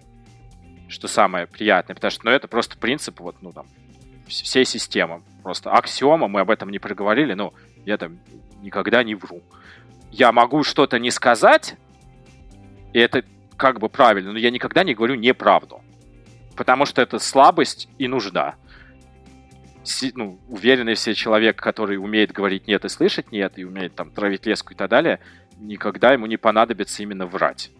[0.88, 3.66] что самое приятное, потому что, ну, это просто принцип, вот, ну, там,
[4.28, 5.24] всей системы.
[5.42, 7.54] Просто аксиома, мы об этом не проговорили, но
[7.86, 8.20] я там
[8.62, 9.42] никогда не вру
[10.12, 11.76] я могу что-то не сказать,
[12.94, 13.24] и это
[13.58, 15.82] как бы правильно, но я никогда не говорю неправду.
[16.56, 18.56] Потому что это слабость и нужда.
[19.84, 24.10] Си, ну, уверенный все человек, который умеет говорить нет и слышать нет, и умеет там
[24.10, 25.20] травить леску и так далее,
[25.58, 27.72] никогда ему не понадобится именно врать.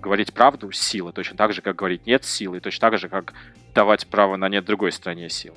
[0.00, 3.32] Говорить правду— сила, точно так же, как говорить нет— силы, точно так же, как
[3.74, 5.56] давать право на нет другой стране— сила.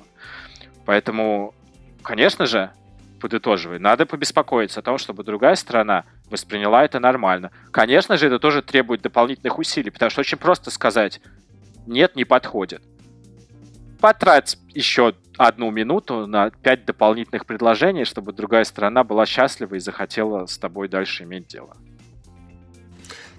[0.84, 1.54] Поэтому,
[2.02, 2.70] конечно же,
[3.18, 7.50] подытоживая, надо побеспокоиться о том, чтобы другая сторона восприняла это нормально.
[7.70, 11.20] Конечно же, это тоже требует дополнительных усилий, потому что очень просто сказать
[11.86, 12.82] «нет, не подходит».
[14.00, 20.46] Потрать еще одну минуту на пять дополнительных предложений, чтобы другая сторона была счастлива и захотела
[20.46, 21.76] с тобой дальше иметь дело.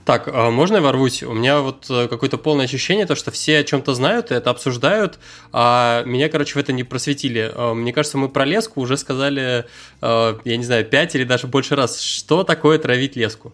[0.10, 1.22] Так, а можно я ворвусь?
[1.22, 4.50] У меня вот э, какое-то полное ощущение, то, что все о чем-то знают и это
[4.50, 5.20] обсуждают,
[5.54, 7.52] а меня, короче, в это не просветили.
[7.54, 9.68] А, мне кажется, мы про леску уже сказали,
[10.02, 12.02] э, я не знаю, пять или даже больше раз.
[12.02, 13.54] Что такое травить леску?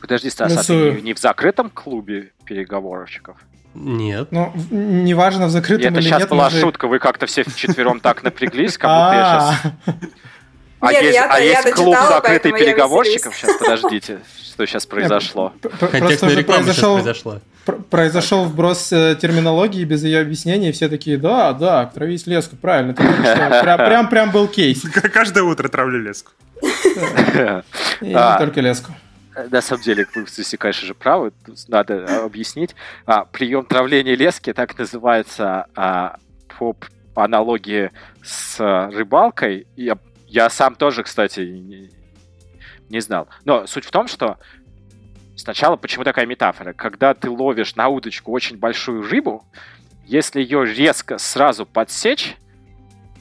[0.00, 3.36] Подожди, Стас, а ты не в закрытом клубе переговорщиков?
[3.72, 4.26] Нет.
[4.32, 6.10] Ну, неважно, в закрытом или нет.
[6.10, 10.04] Это сейчас была шутка, вы как-то все вчетвером так напряглись, как будто я сейчас...
[10.80, 13.36] А Нет, есть, я, а есть клуб закрытых переговорщиков?
[13.36, 15.52] Сейчас, подождите, что сейчас произошло?
[15.78, 17.40] Контекстная реклама произошел, сейчас произошла.
[17.90, 22.94] Произошел вброс э, терминологии без ее объяснений, все такие, да, да, травись леску, правильно.
[22.94, 24.82] Прям, прям был кейс.
[25.12, 26.32] Каждое утро травлю леску.
[26.62, 28.38] И не а.
[28.38, 28.92] только леску
[29.50, 31.32] на самом деле, вы здесь, конечно же, правы,
[31.68, 32.74] надо объяснить.
[33.06, 36.16] А, прием травления лески так называется а,
[36.58, 36.76] по
[37.14, 37.90] аналогии
[38.22, 38.58] с
[38.92, 39.66] рыбалкой.
[39.76, 39.96] Я
[40.30, 41.90] я сам тоже, кстати, не,
[42.88, 43.28] не знал.
[43.44, 44.38] Но суть в том, что
[45.36, 46.72] сначала почему такая метафора?
[46.72, 49.44] Когда ты ловишь на удочку очень большую рыбу,
[50.06, 52.36] если ее резко сразу подсечь,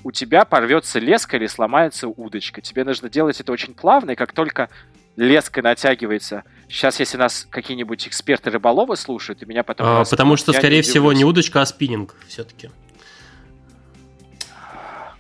[0.03, 2.61] у тебя порвется леска или сломается удочка.
[2.61, 4.69] Тебе нужно делать это очень плавно, и как только
[5.17, 6.43] леска натягивается.
[6.69, 9.87] Сейчас, если нас какие-нибудь эксперты рыболовы слушают, и меня потом...
[9.87, 12.69] А, потому что, скорее всего, не удочка, а спиннинг все-таки.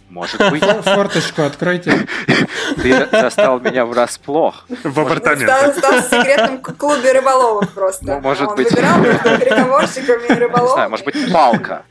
[0.09, 0.63] Может быть.
[0.63, 2.07] Форточку откройте.
[2.81, 4.65] Ты застал меня врасплох.
[4.83, 5.77] В апартамент.
[5.77, 8.05] Стал в секретном клубе рыболовов просто.
[8.05, 8.71] Ну, может быть.
[8.71, 10.69] выбирал между переговорщиками и рыболовами.
[10.69, 11.83] Не знаю, может быть, палка.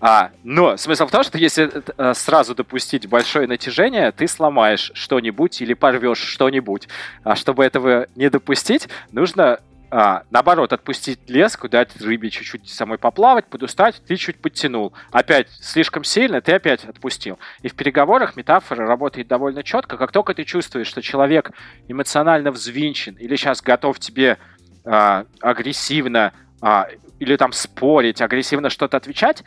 [0.00, 5.60] А, но смысл в том, что если э, сразу допустить большое натяжение, ты сломаешь что-нибудь
[5.60, 6.88] или порвешь что-нибудь.
[7.24, 9.58] А чтобы этого не допустить, нужно
[9.90, 14.92] а, наоборот, отпустить леску, дать рыбе чуть-чуть самой поплавать, подустать, ты чуть подтянул.
[15.10, 17.38] Опять слишком сильно, ты опять отпустил.
[17.62, 19.96] И в переговорах метафора работает довольно четко.
[19.96, 21.52] Как только ты чувствуешь, что человек
[21.88, 24.36] эмоционально взвинчен или сейчас готов тебе
[24.84, 26.88] а, агрессивно а,
[27.18, 29.42] или там спорить, агрессивно что-то отвечать,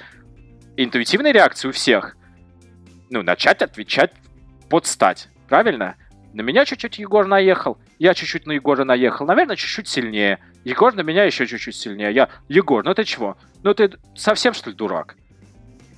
[0.76, 2.18] интуитивная реакция у всех,
[3.12, 4.12] ну, начать отвечать
[4.70, 5.28] под стать.
[5.48, 5.96] Правильно?
[6.34, 10.40] На меня чуть-чуть Егор наехал, я чуть-чуть на Егора наехал, наверное, чуть-чуть сильнее.
[10.64, 12.14] Егор на меня еще чуть-чуть сильнее.
[12.14, 13.38] Я, Егор, ну ты чего?
[13.64, 15.16] Ну ты совсем, что ли, дурак?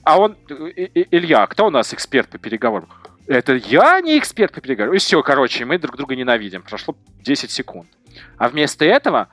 [0.03, 2.89] А он, Илья, кто у нас эксперт по переговорам?
[3.27, 4.95] Это я не эксперт по переговорам.
[4.95, 6.61] И все, короче, мы друг друга ненавидим.
[6.64, 7.88] Прошло 10 секунд.
[8.38, 9.30] А вместо этого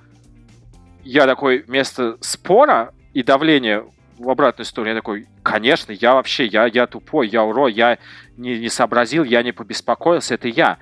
[1.03, 3.85] я такой, вместо спора и давления
[4.21, 7.99] в обратную сторону, я такой, конечно, я вообще, я, я тупой, я уро, я
[8.37, 10.79] не, не сообразил, я не побеспокоился, это я.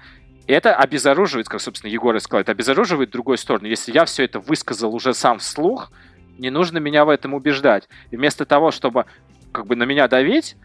[0.48, 3.68] Это обезоруживает, как, собственно, Егор и сказал, это обезоруживает другую сторону.
[3.68, 5.92] Если я все это высказал уже сам вслух,
[6.38, 7.88] не нужно меня в этом убеждать.
[8.10, 9.06] И вместо того, чтобы
[9.52, 10.56] как бы на меня давить,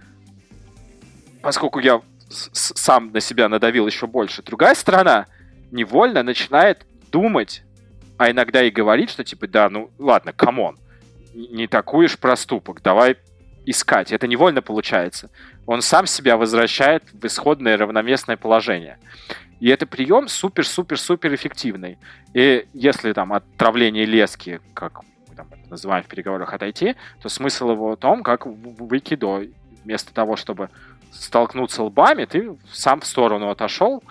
[1.43, 5.27] поскольку я сам на себя надавил еще больше, другая сторона
[5.71, 7.63] невольно начинает думать,
[8.17, 10.77] а иногда и говорить, что типа, да, ну ладно, come on,
[11.33, 13.17] не такой уж проступок, давай
[13.65, 14.11] искать.
[14.11, 15.29] Это невольно получается.
[15.65, 18.97] Он сам себя возвращает в исходное равноместное положение.
[19.59, 21.97] И это прием супер-супер-супер эффективный.
[22.33, 25.01] И если там от травления лески, как
[25.35, 29.43] там это называем в переговорах, отойти, то смысл его в том, как выкидо.
[29.85, 30.69] Вместо того, чтобы
[31.11, 34.03] столкнуться лбами, ты сам в сторону отошел,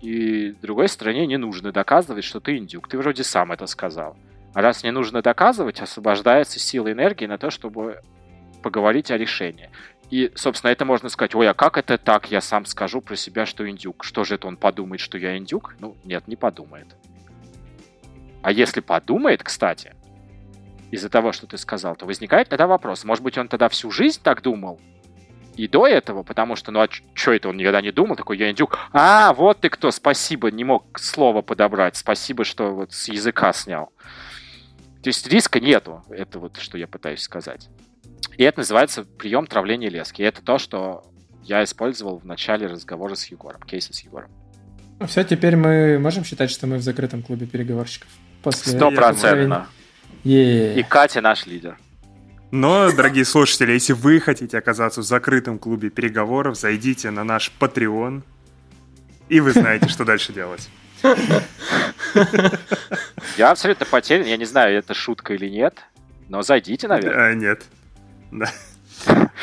[0.00, 2.88] и другой стороне не нужно доказывать, что ты индюк.
[2.88, 4.16] Ты вроде сам это сказал.
[4.54, 8.00] Раз не нужно доказывать, освобождается сила энергии на то, чтобы
[8.62, 9.70] поговорить о решении.
[10.10, 13.46] И, собственно, это можно сказать, ой, а как это так, я сам скажу про себя,
[13.46, 14.02] что индюк.
[14.02, 15.76] Что же это он подумает, что я индюк?
[15.78, 16.88] Ну, нет, не подумает.
[18.42, 19.94] А если подумает, кстати,
[20.90, 24.20] из-за того, что ты сказал, то возникает тогда вопрос, может быть, он тогда всю жизнь
[24.22, 24.80] так думал?
[25.56, 28.50] И до этого, потому что, ну а что это он никогда не думал, такой я
[28.50, 28.78] индюк.
[28.92, 33.92] А, вот ты кто, спасибо, не мог слово подобрать, спасибо, что вот с языка снял.
[35.02, 37.68] То есть риска нету, это вот что я пытаюсь сказать.
[38.36, 40.22] И это называется прием травления лески.
[40.22, 41.04] И это то, что
[41.42, 44.30] я использовал в начале разговора с Егором, кейса с Егором.
[44.98, 48.08] Ну все, теперь мы можем считать, что мы в закрытом клубе переговорщиков.
[48.50, 49.68] Сто процентов.
[50.24, 51.78] И Катя наш лидер.
[52.50, 58.22] Но, дорогие слушатели, если вы хотите оказаться в закрытом клубе переговоров, зайдите на наш Patreon,
[59.28, 60.68] и вы знаете, что дальше делать.
[63.36, 64.26] Я абсолютно потерян.
[64.26, 65.78] Я не знаю, это шутка или нет.
[66.28, 67.30] Но зайдите, наверное.
[67.30, 67.62] А, нет.
[68.30, 68.50] Да.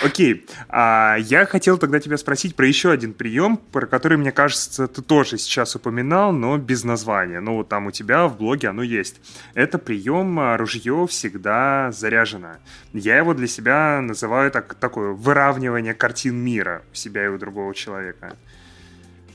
[0.04, 4.88] Окей, а я хотел тогда тебя спросить про еще один прием, про который, мне кажется,
[4.88, 7.40] ты тоже сейчас упоминал, но без названия.
[7.40, 9.20] Ну, вот там у тебя в блоге оно есть.
[9.56, 12.58] Это прием а, «Ружье всегда заряжено».
[12.94, 17.74] Я его для себя называю так, такое выравнивание картин мира у себя и у другого
[17.74, 18.38] человека.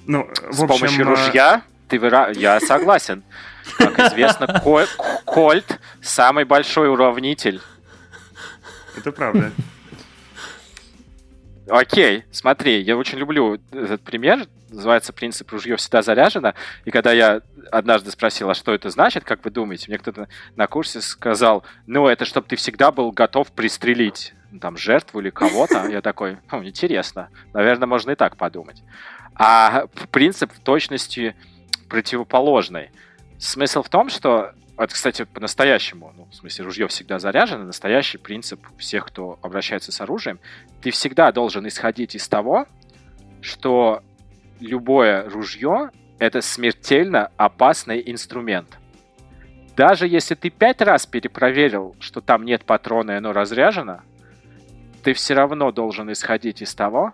[0.07, 1.62] Ну, С в общем, помощью а, ружья
[1.93, 2.32] ты выра...
[2.35, 3.23] Я согласен.
[3.77, 4.62] Как известно,
[5.27, 7.60] Кольт самый большой уравнитель.
[8.97, 9.52] Это правда.
[11.69, 14.47] Окей, смотри, я очень люблю этот пример.
[14.70, 16.55] Называется принцип ружье всегда заряжено.
[16.86, 20.66] И когда я однажды спросил, а что это значит, как вы думаете, мне кто-то на
[20.66, 25.89] курсе сказал, ну, это чтобы ты всегда был готов пристрелить ну, там жертву или кого-то.
[25.89, 27.28] Я такой, хм, интересно.
[27.52, 28.82] Наверное, можно и так подумать.
[29.35, 31.35] А принцип в точности
[31.93, 32.89] противоположный.
[33.39, 38.66] Смысл в том, что это, кстати, по-настоящему, ну, в смысле, ружье всегда заряжено, настоящий принцип
[38.78, 40.40] всех, кто обращается с оружием,
[40.81, 42.66] ты всегда должен исходить из того,
[43.43, 44.02] что
[44.59, 48.78] любое ружье— это смертельно опасный инструмент.
[49.77, 54.01] Даже если ты пять раз перепроверил, что там нет патрона и оно разряжено,
[55.02, 57.12] ты все равно должен исходить из того,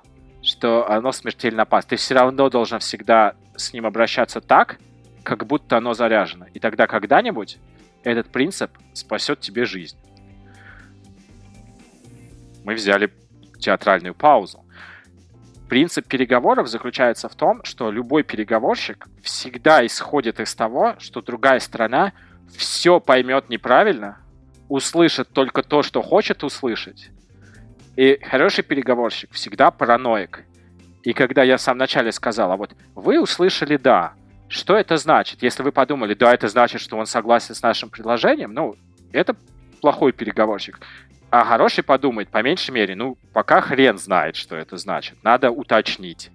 [0.48, 1.90] что оно смертельно опасно.
[1.90, 4.78] Ты все равно должен всегда с ним обращаться так,
[5.22, 6.46] как будто оно заряжено.
[6.54, 7.58] И тогда когда-нибудь
[8.02, 9.98] этот принцип спасет тебе жизнь.
[12.64, 13.12] Мы взяли
[13.60, 14.64] театральную паузу.
[15.68, 22.14] Принцип переговоров заключается в том, что любой переговорщик всегда исходит из того, что другая сторона
[22.56, 24.16] все поймет неправильно,
[24.70, 27.10] услышит только то, что хочет услышать.
[27.98, 30.44] И хороший переговорщик всегда параноик.
[31.02, 34.12] И когда я в самом начале сказал, а вот вы услышали «да»,
[34.46, 35.42] что это значит?
[35.42, 38.76] Если вы подумали, да, это значит, что он согласен с нашим предложением, ну,
[39.10, 39.34] это
[39.80, 40.78] плохой переговорщик.
[41.30, 45.18] А хороший подумает, по меньшей мере, ну, пока хрен знает, что это значит.
[45.24, 46.30] Надо уточнить.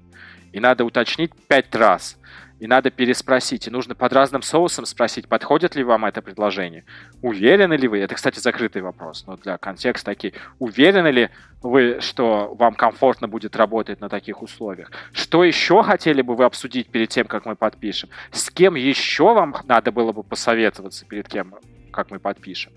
[0.52, 2.18] И надо уточнить пять раз
[2.64, 6.86] и надо переспросить, и нужно под разным соусом спросить, подходит ли вам это предложение.
[7.22, 11.30] Уверены ли вы, это, кстати, закрытый вопрос, но для контекста такие, уверены ли
[11.62, 14.94] вы, что вам комфортно будет работать на таких условиях?
[15.12, 18.08] Что еще хотели бы вы обсудить перед тем, как мы подпишем?
[18.32, 21.56] С кем еще вам надо было бы посоветоваться перед кем,
[21.92, 22.72] как мы подпишем?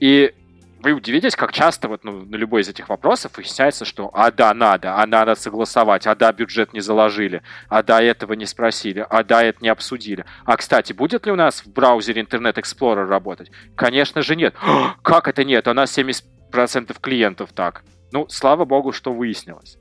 [0.00, 0.34] И
[0.82, 4.52] вы удивитесь, как часто вот ну, на любой из этих вопросов выясняется, что а да,
[4.52, 9.22] надо, а надо согласовать, а да, бюджет не заложили, а да, этого не спросили, а
[9.22, 10.24] да, это не обсудили.
[10.44, 13.50] А, кстати, будет ли у нас в браузере Internet Explorer работать?
[13.76, 14.54] Конечно же нет.
[15.02, 15.68] Как это нет?
[15.68, 17.84] У нас 70% клиентов так.
[18.10, 19.78] Ну, слава богу, что выяснилось.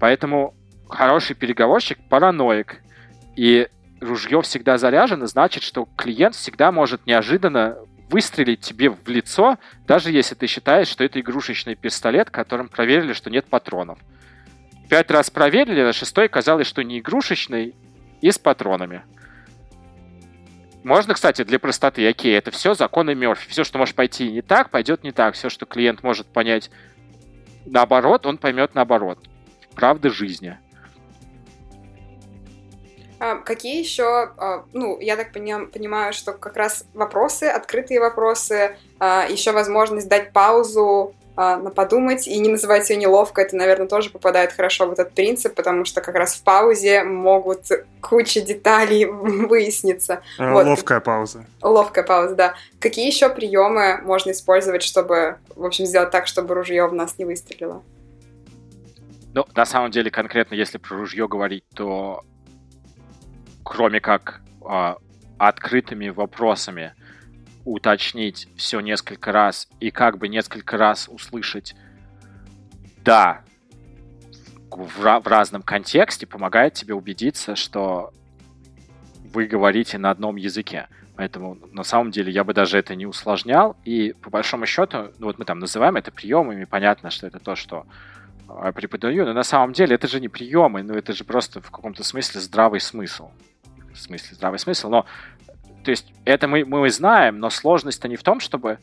[0.00, 0.54] Поэтому
[0.88, 2.82] хороший переговорщик параноик.
[3.36, 3.68] И
[4.00, 7.78] ружье всегда заряжено, значит, что клиент всегда может неожиданно
[8.12, 13.30] выстрелить тебе в лицо, даже если ты считаешь, что это игрушечный пистолет, которым проверили, что
[13.30, 13.98] нет патронов.
[14.90, 17.74] Пять раз проверили, на шестой казалось, что не игрушечный
[18.20, 19.02] и с патронами.
[20.84, 23.48] Можно, кстати, для простоты, окей, это все законы Мерфи.
[23.48, 25.34] Все, что может пойти не так, пойдет не так.
[25.34, 26.70] Все, что клиент может понять
[27.64, 29.18] наоборот, он поймет наоборот.
[29.74, 30.58] Правда жизни.
[33.22, 39.26] А, какие еще, а, ну, я так понимаю, что как раз вопросы, открытые вопросы, а,
[39.30, 44.52] еще возможность дать паузу, на подумать и не называть ее неловко, это, наверное, тоже попадает
[44.52, 47.68] хорошо в этот принцип, потому что как раз в паузе могут
[48.02, 50.20] куча деталей выясниться.
[50.38, 51.04] Ловкая вот.
[51.04, 51.46] пауза.
[51.62, 52.54] Ловкая пауза, да.
[52.80, 57.24] Какие еще приемы можно использовать, чтобы, в общем, сделать так, чтобы ружье в нас не
[57.24, 57.82] выстрелило?
[59.32, 62.24] Ну, на самом деле, конкретно, если про ружье говорить, то
[63.64, 64.94] кроме как э,
[65.38, 66.94] открытыми вопросами
[67.64, 71.74] уточнить все несколько раз и как бы несколько раз услышать
[73.04, 73.42] «да»
[74.70, 78.12] в, в разном контексте, помогает тебе убедиться, что
[79.32, 80.88] вы говорите на одном языке.
[81.16, 83.76] Поэтому на самом деле я бы даже это не усложнял.
[83.84, 87.54] И по большому счету, ну вот мы там называем это приемами, понятно, что это то,
[87.54, 87.86] что
[88.48, 91.70] а, преподаю, но на самом деле это же не приемы, ну это же просто в
[91.70, 93.30] каком-то смысле здравый смысл
[93.94, 95.06] в смысле здравый смысл, но
[95.84, 98.78] то есть это мы, мы знаем, но сложность-то не в том, чтобы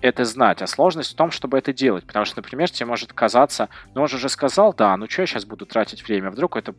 [0.00, 2.04] это знать, а сложность в том, чтобы это делать.
[2.04, 5.26] Потому что, например, тебе может казаться, ну он же уже сказал, да, ну что я
[5.26, 6.74] сейчас буду тратить время, вдруг это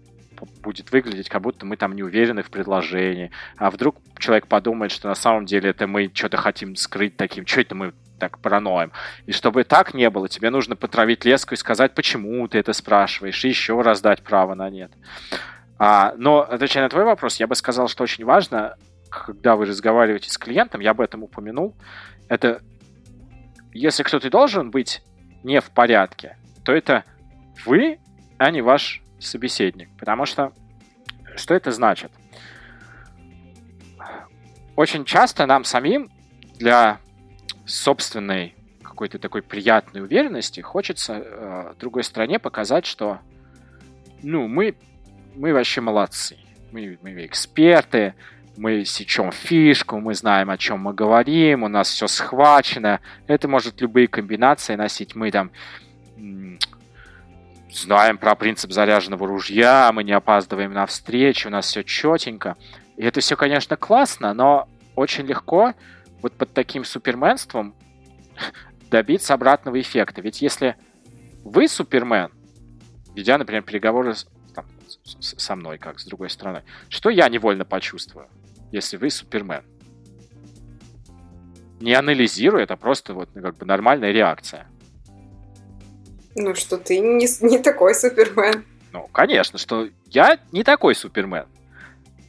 [0.62, 5.08] будет выглядеть, как будто мы там не уверены в предложении, а вдруг человек подумает, что
[5.08, 8.92] на самом деле это мы что-то хотим скрыть таким, что это мы так параноим.
[9.26, 13.44] И чтобы так не было, тебе нужно потравить леску и сказать, почему ты это спрашиваешь,
[13.46, 14.92] и еще раз дать право на нет.
[15.86, 18.78] А, но, отвечая на твой вопрос, я бы сказал, что очень важно,
[19.10, 21.76] когда вы разговариваете с клиентом, я об этом упомянул,
[22.30, 22.62] это
[23.74, 25.04] если кто-то должен быть
[25.44, 27.04] не в порядке, то это
[27.66, 28.00] вы,
[28.38, 29.90] а не ваш собеседник.
[30.00, 30.54] Потому что
[31.36, 32.14] что это значит?
[34.78, 36.10] Очень часто нам самим
[36.60, 37.00] для
[37.66, 43.20] собственной какой-то такой приятной уверенности хочется э, другой стране показать, что
[44.22, 44.78] ну, мы,
[45.36, 46.38] мы вообще молодцы.
[46.72, 48.16] Мы, мы эксперты,
[48.58, 53.00] мы сечем фишку, мы знаем, о чем мы говорим, у нас все схвачено.
[53.28, 55.16] Это может любые комбинации носить.
[55.16, 55.52] Мы там
[57.72, 62.56] знаем про принцип заряженного ружья, мы не опаздываем на встречу, у нас все четенько.
[62.98, 65.74] И это все, конечно, классно, но очень легко
[66.22, 67.76] вот под таким суперменством
[68.92, 70.22] добиться обратного эффекта.
[70.22, 70.76] Ведь если
[71.44, 72.30] вы супермен,
[73.16, 74.14] ведя, например, переговоры
[75.04, 78.28] со мной, как с другой стороны, что я невольно почувствую,
[78.72, 79.64] если вы супермен?
[81.80, 84.68] Не анализирую, это просто вот ну, как бы нормальная реакция.
[86.36, 88.66] Ну, что ты не, не такой супермен.
[88.92, 91.46] Ну, конечно, что я не такой супермен.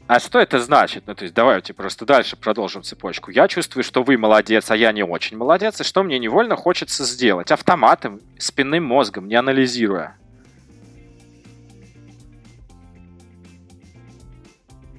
[0.07, 1.05] А что это значит?
[1.07, 3.31] Ну, то есть давайте просто дальше продолжим цепочку.
[3.31, 7.05] Я чувствую, что вы молодец, а я не очень молодец, и что мне невольно хочется
[7.05, 7.51] сделать?
[7.51, 10.19] Автоматом, спинным мозгом, не анализируя.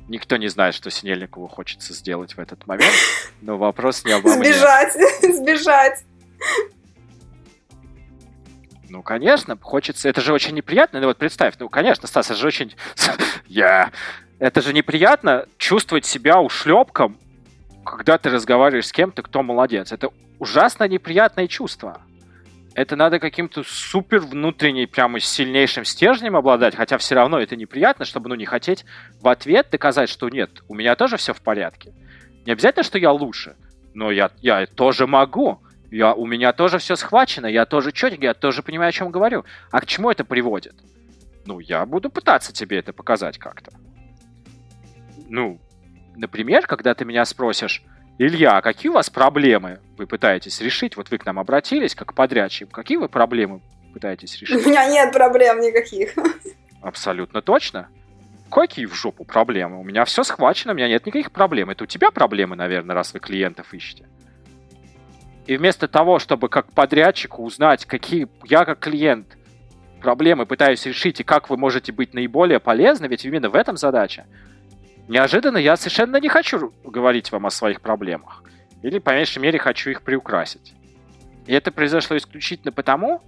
[0.08, 2.94] Никто не знает, что Синельникову хочется сделать в этот момент,
[3.42, 4.54] но вопрос не обо мне.
[4.54, 6.06] Сбежать, сбежать.
[8.88, 10.08] Ну, конечно, хочется.
[10.08, 11.00] Это же очень неприятно.
[11.00, 12.76] Ну, вот представь, ну, конечно, Стас, это же очень...
[13.48, 13.92] Я...
[14.38, 17.18] Это же неприятно чувствовать себя ушлепком,
[17.86, 19.92] когда ты разговариваешь с кем-то, кто молодец.
[19.92, 20.10] Это
[20.40, 22.02] ужасно неприятное чувство.
[22.76, 28.28] Это надо каким-то супер внутренней, прямо сильнейшим стержнем обладать, хотя все равно это неприятно, чтобы,
[28.28, 28.86] ну, не хотеть
[29.22, 31.94] в ответ доказать, что нет, у меня тоже все в порядке.
[32.46, 33.56] Не обязательно, что я лучше,
[33.94, 35.62] но я, я тоже могу.
[35.90, 39.46] Я, у меня тоже все схвачено, я тоже четенький, я тоже понимаю, о чем говорю.
[39.72, 40.76] А к чему это приводит?
[41.46, 43.72] Ну, я буду пытаться тебе это показать как-то.
[45.30, 45.62] Ну,
[46.18, 47.84] например, когда ты меня спросишь,
[48.18, 50.96] Илья, а какие у вас проблемы вы пытаетесь решить?
[50.96, 52.72] Вот вы к нам обратились, как подрядчик.
[52.72, 53.62] Какие вы проблемы
[53.94, 54.66] пытаетесь решить?
[54.66, 56.14] У меня нет проблем никаких.
[56.82, 57.90] Абсолютно точно.
[58.50, 59.80] Какие в жопу проблемы?
[59.80, 61.72] У меня все схвачено, у меня нет никаких проблем.
[61.72, 64.08] Это у тебя проблемы, наверное, раз вы клиентов ищете.
[65.46, 69.38] И вместо того, чтобы как подрядчику узнать, какие я как клиент
[70.02, 74.26] проблемы пытаюсь решить и как вы можете быть наиболее полезны, ведь именно в этом задача,
[75.08, 78.44] неожиданно я совершенно не хочу говорить вам о своих проблемах.
[78.82, 80.74] Или, по меньшей мере, хочу их приукрасить.
[81.48, 83.22] И это произошло исключительно потому,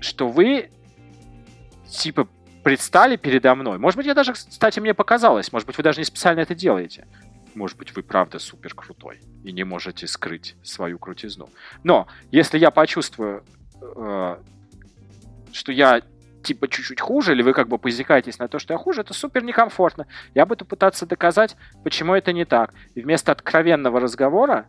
[0.00, 0.70] что вы,
[1.88, 2.28] типа,
[2.62, 3.78] предстали передо мной.
[3.78, 5.52] Может быть, я даже, кстати, мне показалось.
[5.52, 7.06] Может быть, вы даже не специально это делаете.
[7.54, 11.48] Может быть, вы правда супер крутой и не можете скрыть свою крутизну.
[11.84, 13.44] Но если я почувствую,
[13.80, 14.36] э,
[15.52, 16.02] что я
[16.46, 19.42] типа чуть-чуть хуже, или вы как бы позикаетесь на то, что я хуже, это супер
[19.42, 20.06] некомфортно.
[20.34, 22.72] Я буду пытаться доказать, почему это не так.
[22.94, 24.66] И вместо откровенного разговора,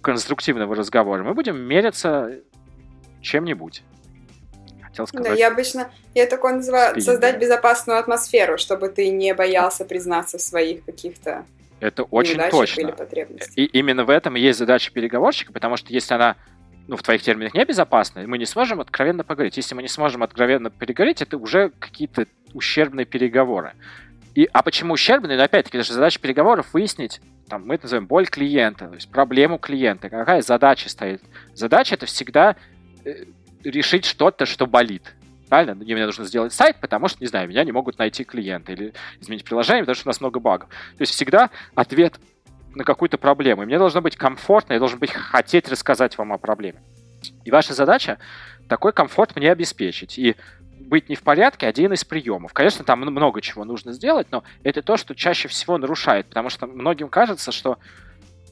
[0.00, 2.40] конструктивного разговора, мы будем мериться
[3.20, 3.82] чем-нибудь.
[4.82, 5.32] Хотел сказать.
[5.32, 7.04] Да, я обычно, я такое называю, Спиннинг.
[7.04, 11.44] создать безопасную атмосферу, чтобы ты не боялся признаться в своих каких-то
[11.80, 12.92] это очень точно.
[13.54, 16.36] И именно в этом и есть задача переговорщика, потому что если она
[16.88, 19.58] ну, в твоих терминах небезопасна, мы не сможем откровенно поговорить.
[19.58, 23.74] Если мы не сможем откровенно переговорить, это уже какие-то ущербные переговоры.
[24.34, 25.36] И, а почему ущербные?
[25.36, 29.10] Ну, опять-таки, это же задача переговоров выяснить, там, мы это называем боль клиента, то есть
[29.10, 30.08] проблему клиента.
[30.08, 31.22] Какая задача стоит?
[31.54, 32.56] Задача это всегда
[33.04, 33.24] э,
[33.64, 35.14] решить что-то, что болит.
[35.50, 35.74] Правильно?
[35.74, 38.72] Мне нужно сделать сайт, потому что, не знаю, меня не могут найти клиенты.
[38.72, 40.68] Или изменить приложение, потому что у нас много багов.
[40.68, 42.18] То есть всегда ответ
[42.74, 43.62] на какую-то проблему.
[43.62, 46.80] И мне должно быть комфортно, я должен быть хотеть рассказать вам о проблеме.
[47.44, 48.18] И ваша задача
[48.68, 50.18] такой комфорт мне обеспечить.
[50.18, 50.36] И
[50.78, 52.52] быть не в порядке один из приемов.
[52.52, 56.66] Конечно, там много чего нужно сделать, но это то, что чаще всего нарушает, потому что
[56.66, 57.78] многим кажется, что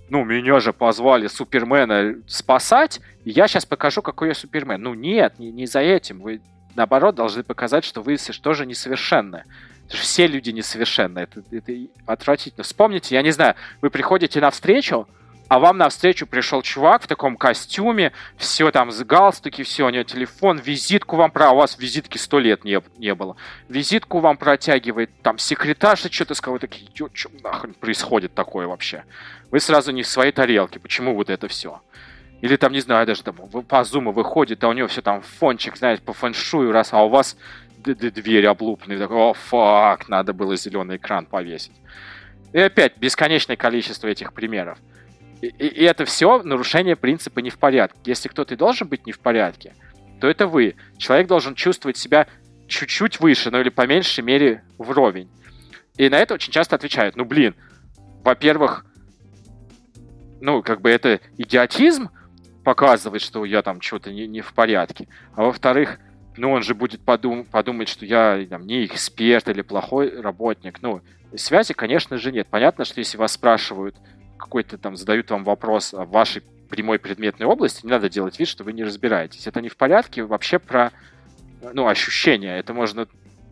[0.08, 4.80] ну, меня же позвали Супермена спасать, и я сейчас покажу, какой я Супермен.
[4.80, 6.20] Ну, нет, не, не за этим.
[6.20, 6.40] Вы
[6.76, 9.44] наоборот, должны показать, что вы тоже несовершенны.
[9.88, 11.20] Все люди несовершенны.
[11.20, 11.72] Это, это
[12.06, 12.64] отвратительно.
[12.64, 15.08] Вспомните, я не знаю, вы приходите на встречу,
[15.48, 19.90] а вам на встречу пришел чувак в таком костюме, все там с галстуки, все, у
[19.90, 21.50] него телефон, визитку вам про...
[21.50, 23.36] У вас визитки сто лет не, не было.
[23.68, 29.04] Визитку вам протягивает, там секретарша что-то сказала, такие, что нахрен происходит такое вообще?
[29.52, 31.80] Вы сразу не в своей тарелке, почему вот это все?
[32.40, 35.76] Или там, не знаю, даже там по зуму выходит, а у него все там фончик,
[35.76, 37.36] знаете, по фэншую раз, а у вас
[37.94, 38.98] дверь облупленная.
[38.98, 41.76] Такой, о, фак, надо было зеленый экран повесить.
[42.52, 44.78] И опять бесконечное количество этих примеров.
[45.42, 47.98] И, и, это все нарушение принципа не в порядке.
[48.04, 49.74] Если кто-то должен быть не в порядке,
[50.20, 50.76] то это вы.
[50.96, 52.26] Человек должен чувствовать себя
[52.68, 55.30] чуть-чуть выше, ну или по меньшей мере вровень.
[55.96, 57.54] И на это очень часто отвечают, ну блин,
[58.24, 58.84] во-первых,
[60.40, 62.10] ну как бы это идиотизм
[62.64, 65.98] показывает, что я там что-то не, не в порядке, а во-вторых,
[66.36, 70.80] ну он же будет подум подумать, что я там, не эксперт или плохой работник.
[70.82, 71.00] Ну,
[71.34, 72.48] связи, конечно же, нет.
[72.48, 73.96] Понятно, что если вас спрашивают,
[74.36, 78.64] какой-то там задают вам вопрос о вашей прямой предметной области, не надо делать вид, что
[78.64, 79.46] вы не разбираетесь.
[79.46, 80.92] Это не в порядке, вообще про
[81.72, 82.58] ну, ощущения.
[82.58, 83.06] Это можно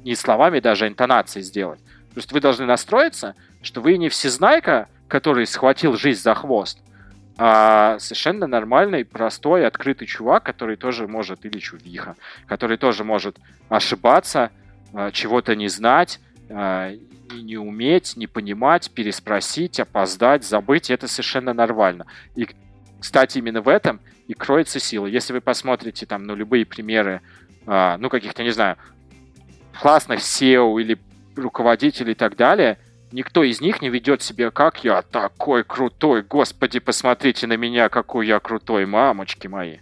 [0.04, 1.80] не словами даже, а интонацией сделать.
[2.12, 6.78] Просто вы должны настроиться, что вы не всезнайка, который схватил жизнь за хвост,
[7.36, 12.16] а совершенно нормальный, простой, открытый чувак, который тоже может, или чувиха,
[12.46, 13.38] который тоже может
[13.68, 14.50] ошибаться,
[14.92, 16.92] а, чего-то не знать, а,
[17.32, 22.06] не уметь, не понимать, переспросить, опоздать, забыть, это совершенно нормально.
[22.36, 22.48] И,
[23.00, 25.06] кстати, именно в этом и кроется сила.
[25.06, 27.20] Если вы посмотрите там, ну, любые примеры,
[27.66, 28.76] а, ну, каких-то, не знаю,
[29.80, 30.98] классных SEO или
[31.34, 32.78] руководителей и так далее,
[33.14, 38.26] никто из них не ведет себя, как я такой крутой, господи, посмотрите на меня, какой
[38.26, 39.78] я крутой, мамочки мои.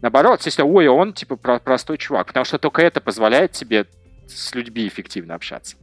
[0.00, 3.86] Наоборот, если, ой, он типа простой чувак, потому что только это позволяет тебе
[4.28, 5.76] с людьми эффективно общаться.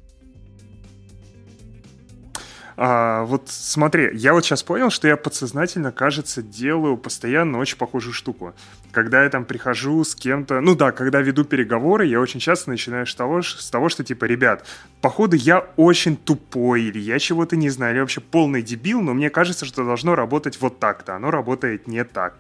[2.79, 8.13] А, вот смотри, я вот сейчас понял, что я подсознательно, кажется, делаю постоянно очень похожую
[8.13, 8.53] штуку.
[8.91, 13.07] Когда я там прихожу с кем-то, ну да, когда веду переговоры, я очень часто начинаю
[13.07, 14.63] с того, с того, что типа, ребят,
[15.01, 19.31] походу я очень тупой, или я чего-то не знаю, или вообще полный дебил, но мне
[19.31, 22.35] кажется, что должно работать вот так-то, оно работает не так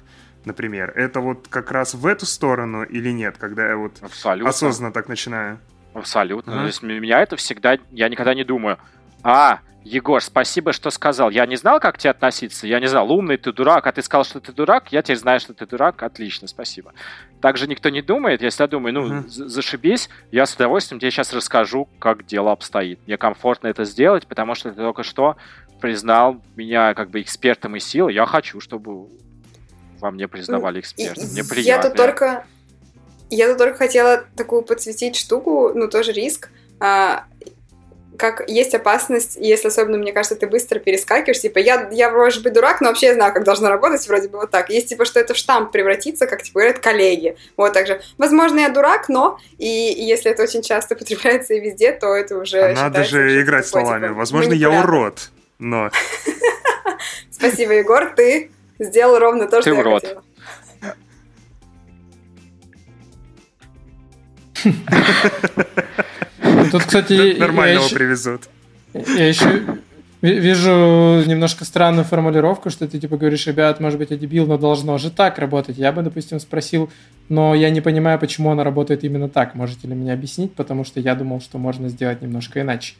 [0.45, 0.93] например.
[0.95, 4.49] Это вот как раз в эту сторону или нет, когда я вот Абсолютно.
[4.49, 5.59] осознанно так начинаю?
[5.93, 6.51] Абсолютно.
[6.51, 6.59] Mm-hmm.
[6.61, 8.77] То есть меня это всегда, я никогда не думаю,
[9.23, 11.29] а, Егор, спасибо, что сказал.
[11.29, 12.67] Я не знал, как к тебе относиться.
[12.67, 13.87] Я не знал, умный ты, дурак.
[13.87, 14.91] А ты сказал, что ты дурак.
[14.91, 16.03] Я теперь знаю, что ты дурак.
[16.03, 16.93] Отлично, спасибо.
[17.41, 18.41] Также никто не думает.
[18.41, 19.27] Если я думаю, ну, uh-huh.
[19.27, 22.99] зашибись, я с удовольствием тебе сейчас расскажу, как дело обстоит.
[23.07, 25.37] Мне комфортно это сделать, потому что ты только что
[25.79, 28.13] признал меня как бы экспертом и силой.
[28.13, 29.07] Я хочу, чтобы
[29.99, 31.29] во мне признавали экспертом.
[31.31, 31.69] Мне приятно.
[31.69, 32.45] Я тут только...
[33.29, 36.49] Я тут только хотела такую подсветить штуку, ну, тоже риск.
[36.79, 37.25] А,
[38.17, 42.53] как есть опасность, если особенно, мне кажется, ты быстро перескакиваешь, типа, я, я может быть
[42.53, 44.69] дурак, но вообще я знаю, как должно работать, вроде бы вот так.
[44.69, 47.37] Есть, типа, что это в штамп превратится, как, типа, говорят коллеги.
[47.55, 48.01] Вот так же.
[48.17, 52.37] Возможно, я дурак, но, и, и если это очень часто потребляется и везде, то это
[52.37, 54.07] уже а Надо же играть такой, словами.
[54.07, 55.91] Типа, Возможно, я урод, но...
[57.31, 60.23] Спасибо, Егор, ты сделал ровно то, что я хотела.
[66.71, 67.37] Тут, кстати...
[67.39, 68.43] Нормального привезут.
[68.93, 69.63] Я еще
[70.21, 74.97] вижу немножко странную формулировку, что ты типа говоришь, ребят, может быть, я дебил, но должно
[74.97, 75.77] же так работать.
[75.77, 76.91] Я бы, допустим, спросил,
[77.29, 79.55] но я не понимаю, почему она работает именно так.
[79.55, 80.53] Можете ли меня объяснить?
[80.53, 82.95] Потому что я думал, что можно сделать немножко иначе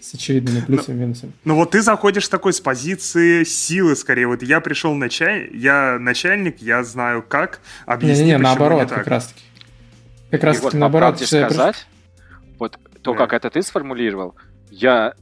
[0.00, 1.32] с очевидными ну, плюсами и минусами.
[1.44, 4.26] Ну вот ты заходишь такой с позиции силы скорее.
[4.26, 5.48] Вот я пришел началь...
[5.54, 9.42] я начальник, я знаю как объяснить, Не-не-не, наоборот, как раз-таки.
[10.30, 11.20] Как раз-таки наоборот.
[11.20, 11.86] сказать,
[13.02, 14.34] то, как это ты сформулировал,
[14.70, 15.14] я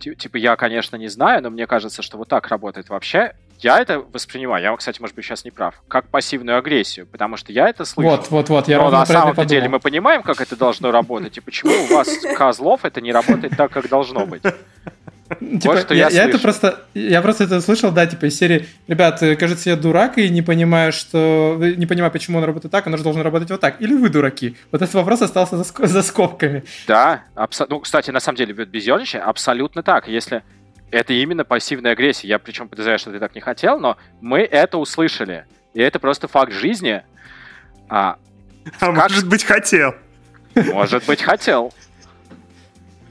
[0.00, 3.34] типа, я, конечно, не знаю, но мне кажется, что вот так работает вообще.
[3.58, 7.52] Я это воспринимаю, я, кстати, может быть, сейчас не прав, как пассивную агрессию, потому что
[7.52, 8.08] я это слышу.
[8.08, 11.40] Вот, вот, вот, я Но на самом деле мы понимаем, как это должно работать, и
[11.40, 14.42] почему у вас, козлов, это не работает так, как должно быть.
[15.38, 18.36] Типа, вот что я, я, я это просто, я просто это слышал, да, типа из
[18.36, 22.72] серии, ребят, э, кажется, я дурак и не понимаю, что, не понимаю, почему он работает
[22.72, 23.80] так, он же должен работать вот так.
[23.80, 24.56] Или вы дураки?
[24.72, 26.64] Вот этот вопрос остался за, за скобками.
[26.88, 27.66] Да, абсо...
[27.68, 30.08] ну, кстати, на самом деле, без ерничая, абсолютно так.
[30.08, 30.42] Если
[30.90, 34.78] это именно пассивная агрессия, я причем подозреваю, что ты так не хотел, но мы это
[34.78, 35.44] услышали.
[35.74, 37.02] И это просто факт жизни.
[37.88, 38.16] А,
[38.80, 38.96] а как...
[38.96, 39.94] может быть, хотел.
[40.56, 41.72] Может быть, хотел.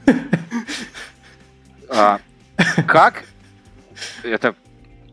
[1.90, 2.20] А,
[2.86, 3.24] как?
[4.22, 4.54] Это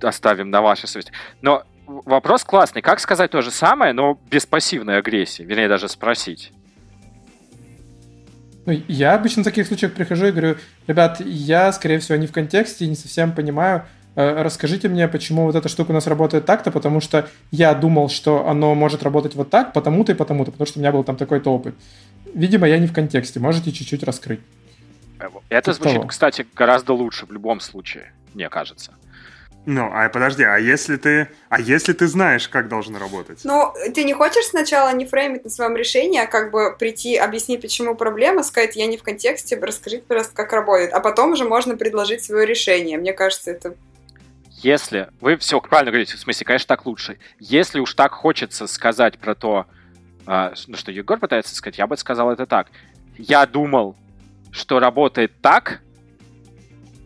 [0.01, 1.11] оставим на вашей совести.
[1.41, 2.81] Но вопрос классный.
[2.81, 5.43] Как сказать то же самое, но без пассивной агрессии?
[5.43, 6.51] Вернее, даже спросить.
[8.65, 12.33] Ну, я обычно в таких случаях прихожу и говорю, ребят, я, скорее всего, не в
[12.33, 13.85] контексте не совсем понимаю,
[14.15, 18.09] э, расскажите мне, почему вот эта штука у нас работает так-то, потому что я думал,
[18.09, 21.15] что оно может работать вот так, потому-то и потому-то, потому что у меня был там
[21.15, 21.75] такой-то опыт.
[22.33, 24.41] Видимо, я не в контексте, можете чуть-чуть раскрыть.
[25.49, 26.07] Это звучит, того.
[26.07, 28.93] кстати, гораздо лучше в любом случае, мне кажется.
[29.65, 33.41] Ну, а подожди, а если ты, а если ты знаешь, как должно работать?
[33.43, 37.61] Ну, ты не хочешь сначала не фреймить на своем решении, а как бы прийти, объяснить,
[37.61, 41.75] почему проблема, сказать, я не в контексте, расскажите, пожалуйста, как работает, а потом уже можно
[41.75, 42.97] предложить свое решение.
[42.97, 43.75] Мне кажется, это
[44.59, 47.19] если вы все правильно говорите, в смысле, конечно, так лучше.
[47.39, 49.67] Если уж так хочется сказать про то,
[50.25, 52.67] А, ну, что Егор пытается сказать, я бы сказал это так.
[53.17, 53.95] Я думал,
[54.57, 55.81] что работает так,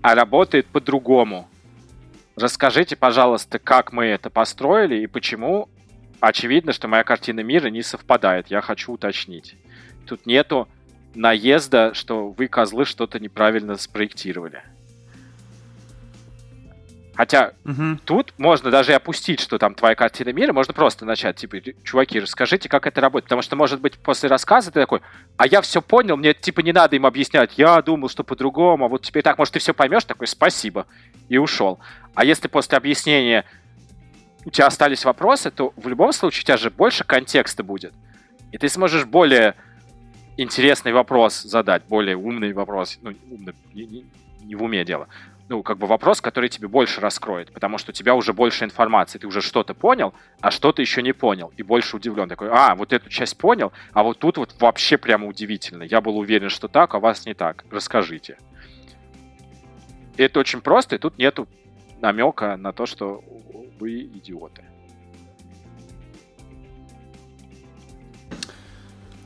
[0.02, 1.48] а работает по-другому.
[2.36, 5.70] Расскажите, пожалуйста, как мы это построили и почему
[6.22, 8.48] очевидно, что моя картина мира не совпадает.
[8.48, 9.56] Я хочу уточнить.
[10.08, 10.68] Тут нету
[11.14, 14.64] наезда, что вы, козлы, что-то неправильно спроектировали.
[17.14, 17.98] Хотя угу.
[18.06, 22.20] тут можно даже и опустить, что там твоя картина мира, можно просто начать, типа, чуваки,
[22.20, 23.26] расскажите, как это работает.
[23.26, 25.02] Потому что, может быть, после рассказа ты такой,
[25.36, 28.88] а я все понял, мне, типа, не надо им объяснять, я думал, что по-другому, а
[28.88, 30.88] вот теперь так, может, ты все поймешь, такой, спасибо,
[31.28, 31.80] и ушел.
[32.16, 33.46] А если после объяснения
[34.46, 37.94] у тебя остались вопросы, то в любом случае у тебя же больше контекста будет.
[38.54, 39.56] И ты сможешь более
[40.38, 42.98] интересный вопрос задать, более умный вопрос.
[43.02, 44.06] Ну, умный, не, не,
[44.44, 45.08] не в уме дело.
[45.52, 49.20] Ну, как бы вопрос, который тебе больше раскроет, потому что у тебя уже больше информации.
[49.20, 51.52] Ты уже что-то понял, а что-то еще не понял.
[51.58, 52.30] И больше удивлен.
[52.30, 55.84] Такой, а, вот эту часть понял, а вот тут вот вообще прямо удивительно.
[55.84, 57.66] Я был уверен, что так, а вас не так.
[57.70, 58.38] Расскажите.
[60.16, 61.50] Это очень просто, и тут нету
[62.00, 63.22] намека на то, что
[63.78, 64.64] вы идиоты.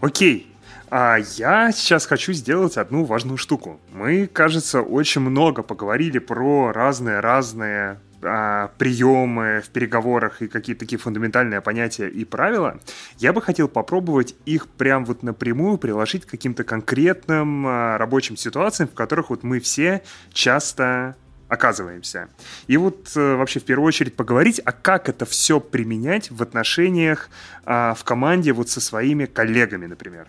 [0.02, 0.55] Окей.
[0.90, 3.80] А я сейчас хочу сделать одну важную штуку.
[3.94, 11.62] Мы, кажется, очень много поговорили про разные-разные а, приемы в переговорах и какие-то такие фундаментальные
[11.62, 12.80] понятия и правила.
[13.18, 18.90] Я бы хотел попробовать их прям вот напрямую приложить к каким-то конкретным а, рабочим ситуациям,
[18.90, 20.02] в которых вот мы все
[20.34, 21.16] часто
[21.48, 22.28] оказываемся.
[22.66, 27.30] И вот э, вообще в первую очередь поговорить, а как это все применять в отношениях
[27.66, 30.28] э, в команде вот со своими коллегами, например.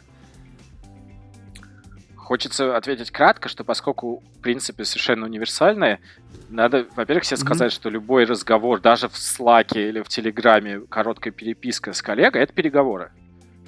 [2.26, 6.00] Хочется ответить кратко, что поскольку принципы совершенно универсальные,
[6.48, 7.76] надо, во-первых, себе сказать, mm-hmm.
[7.76, 13.12] что любой разговор, даже в Slack или в Телеграме, короткая переписка с коллегой, это переговоры.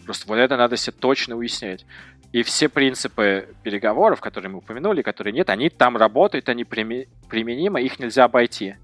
[0.05, 1.87] Просто вот это надо себе точно уяснять.
[2.33, 8.01] И все принципы переговоров, которые мы упомянули, которые нет, они там работают, они применимы, их
[8.01, 8.75] нельзя обойти.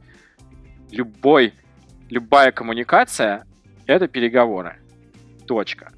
[0.92, 1.52] Любой,
[2.10, 3.44] любая коммуникация—
[3.86, 4.76] это переговоры.
[5.48, 5.90] Точка.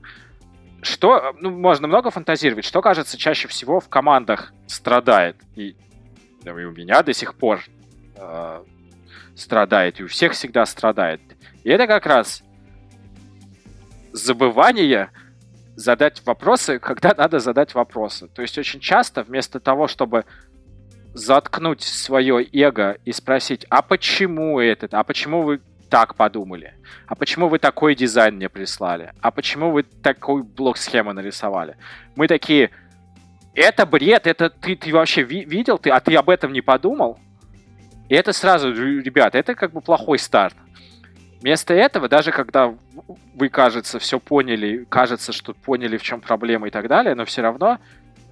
[0.86, 5.74] Что, ну, можно много фантазировать, что, кажется, чаще всего в командах страдает, и,
[6.42, 7.60] да, и у меня до сих пор
[8.14, 8.64] э,
[9.34, 11.20] страдает, и у всех всегда страдает.
[11.64, 12.44] И это как раз
[14.12, 15.10] забывание
[15.74, 18.28] задать вопросы, когда надо задать вопросы.
[18.28, 20.24] То есть очень часто вместо того, чтобы
[21.14, 26.74] заткнуть свое эго и спросить, а почему этот, а почему вы так подумали?
[27.06, 29.12] А почему вы такой дизайн мне прислали?
[29.20, 31.76] А почему вы такой блок схемы нарисовали?
[32.16, 32.70] Мы такие,
[33.54, 37.18] это бред, это ты, ты вообще ви- видел, ты, а ты об этом не подумал?
[38.08, 40.54] И это сразу, ребят, это как бы плохой старт.
[41.40, 42.74] Вместо этого, даже когда
[43.34, 47.42] вы, кажется, все поняли, кажется, что поняли, в чем проблема и так далее, но все
[47.42, 47.78] равно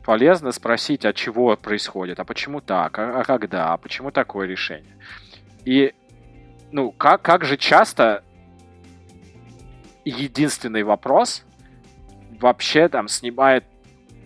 [0.05, 4.97] полезно спросить, от чего происходит, а почему так, а, а когда, а почему такое решение.
[5.65, 5.95] И,
[6.75, 8.25] ну, как, как же часто
[10.05, 11.45] единственный вопрос
[12.41, 13.65] вообще там снимает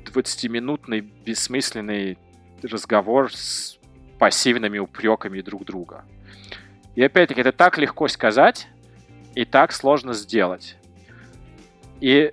[0.07, 2.17] 20-минутный бессмысленный
[2.63, 3.79] разговор с
[4.19, 6.07] пассивными упреками друг друга.
[6.95, 8.67] И опять-таки, это так легко сказать
[9.35, 10.79] и так сложно сделать.
[12.01, 12.33] И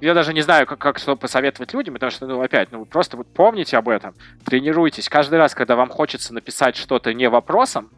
[0.00, 3.16] я даже не знаю, как, как что посоветовать людям, потому что, ну, опять, ну, просто
[3.16, 4.12] вот помните об этом,
[4.44, 5.08] тренируйтесь.
[5.08, 7.92] Каждый раз, когда вам хочется написать что-то не вопросом,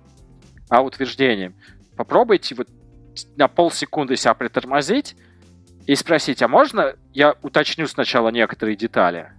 [0.72, 1.54] а утверждением,
[1.98, 2.66] попробуйте вот
[3.36, 5.14] на полсекунды себя притормозить
[5.86, 9.32] и спросить, а можно я уточню сначала некоторые детали?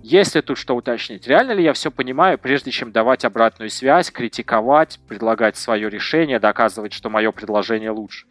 [0.00, 1.26] Есть ли тут что уточнить?
[1.26, 6.92] Реально ли я все понимаю, прежде чем давать обратную связь, критиковать, предлагать свое решение, доказывать,
[6.92, 8.26] что мое предложение лучше?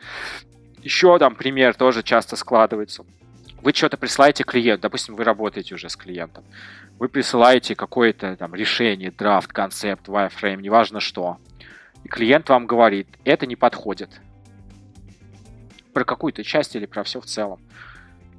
[0.81, 3.03] Еще там пример тоже часто складывается.
[3.61, 6.45] Вы что-то присылаете клиенту, допустим, вы работаете уже с клиентом.
[6.99, 11.37] Вы присылаете какое-то там решение, драфт, концепт, wireframe, неважно что.
[12.07, 14.21] И клиент вам говорит, это не подходит.
[15.91, 17.59] Про какую-то часть или про все в целом.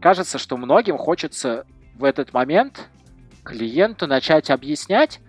[0.00, 2.88] Кажется, что многим хочется в этот момент
[3.44, 5.20] клиенту начать объяснять,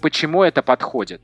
[0.00, 1.20] почему это подходит.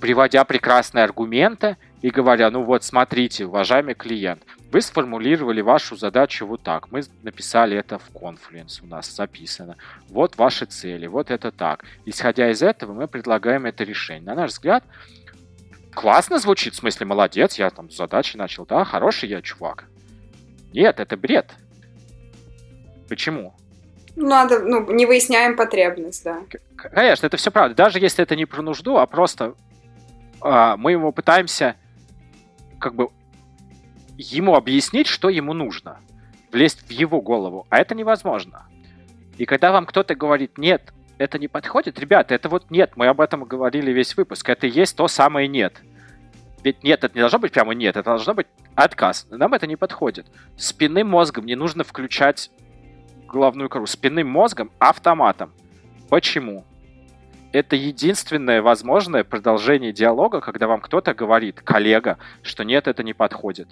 [0.00, 6.62] Приводя прекрасные аргументы и говоря, ну вот смотрите, уважаемый клиент, вы сформулировали вашу задачу вот
[6.62, 6.90] так.
[6.90, 9.76] Мы написали это в Confluence, у нас записано.
[10.08, 11.84] Вот ваши цели, вот это так.
[12.06, 14.22] Исходя из этого, мы предлагаем это решение.
[14.22, 14.82] На наш взгляд,
[15.92, 19.84] классно звучит, в смысле, молодец, я там задачи начал, да, хороший я чувак.
[20.72, 21.50] Нет, это бред.
[23.08, 23.54] Почему?
[24.16, 26.42] Надо, ну, не выясняем потребность, да.
[26.76, 27.74] Конечно, это все правда.
[27.74, 29.54] Даже если это не про нужду, а просто
[30.40, 31.76] а, мы его пытаемся
[32.80, 33.08] как бы
[34.16, 36.00] ему объяснить, что ему нужно.
[36.50, 37.66] Влезть в его голову.
[37.70, 38.66] А это невозможно.
[39.38, 43.20] И когда вам кто-то говорит, нет, это не подходит, ребята, это вот нет, мы об
[43.20, 45.80] этом говорили весь выпуск, это и есть то самое нет.
[46.62, 49.26] Ведь нет, это не должно быть прямо нет, это должно быть отказ.
[49.30, 50.26] Нам это не подходит.
[50.56, 52.50] Спинным мозгом не нужно включать
[53.26, 53.86] головную кору.
[53.86, 55.52] Спинным мозгом автоматом.
[56.08, 56.64] Почему?
[57.52, 63.68] Это единственное возможное продолжение диалога, когда вам кто-то говорит, коллега, что нет, это не подходит.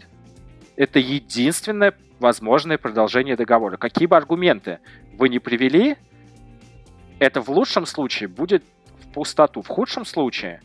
[0.77, 3.77] Это единственное возможное продолжение договора.
[3.77, 4.81] Какие бы аргументы
[5.17, 5.97] вы не привели,
[7.21, 8.65] это в лучшем случае будет
[9.01, 9.63] в пустоту.
[9.63, 10.61] В худшем случае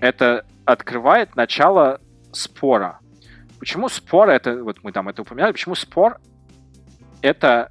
[0.00, 2.00] это открывает начало
[2.32, 2.98] спора.
[3.60, 6.18] Почему спор это, вот мы там это упоминали, почему спор
[7.22, 7.70] это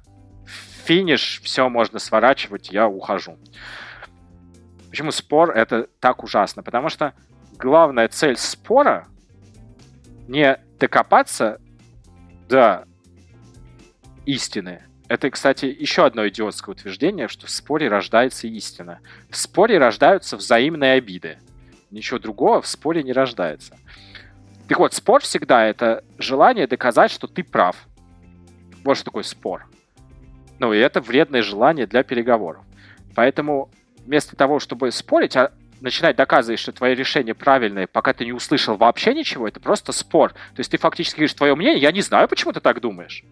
[0.84, 3.38] финиш, все можно сворачивать, я ухожу.
[4.90, 6.62] Почему спор это так ужасно?
[6.62, 7.14] Потому что
[7.58, 9.06] главная цель спора
[10.28, 11.60] не докопаться
[12.48, 12.86] до
[14.24, 14.82] истины.
[15.08, 19.00] Это, кстати, еще одно идиотское утверждение, что в споре рождается истина.
[19.30, 21.38] В споре рождаются взаимные обиды.
[21.90, 23.76] Ничего другого в споре не рождается.
[24.68, 27.76] Так вот, спор всегда это желание доказать, что ты прав.
[28.82, 29.66] Вот что такое спор.
[30.58, 32.64] Ну, и это вредное желание для переговоров.
[33.14, 33.70] Поэтому
[34.06, 38.76] вместо того, чтобы спорить, а начинать доказывать, что твое решение правильное, пока ты не услышал
[38.76, 40.32] вообще ничего, это просто спор.
[40.32, 43.22] То есть ты фактически говоришь твое мнение, я не знаю, почему ты так думаешь.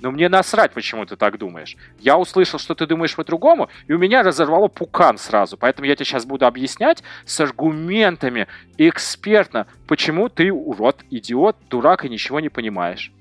[0.00, 1.76] Но мне насрать, почему ты так думаешь.
[2.00, 5.56] Я услышал, что ты думаешь по-другому, и у меня разорвало пукан сразу.
[5.56, 8.48] Поэтому я тебе сейчас буду объяснять с аргументами
[8.78, 13.12] экспертно, почему ты урод, идиот, дурак и ничего не понимаешь.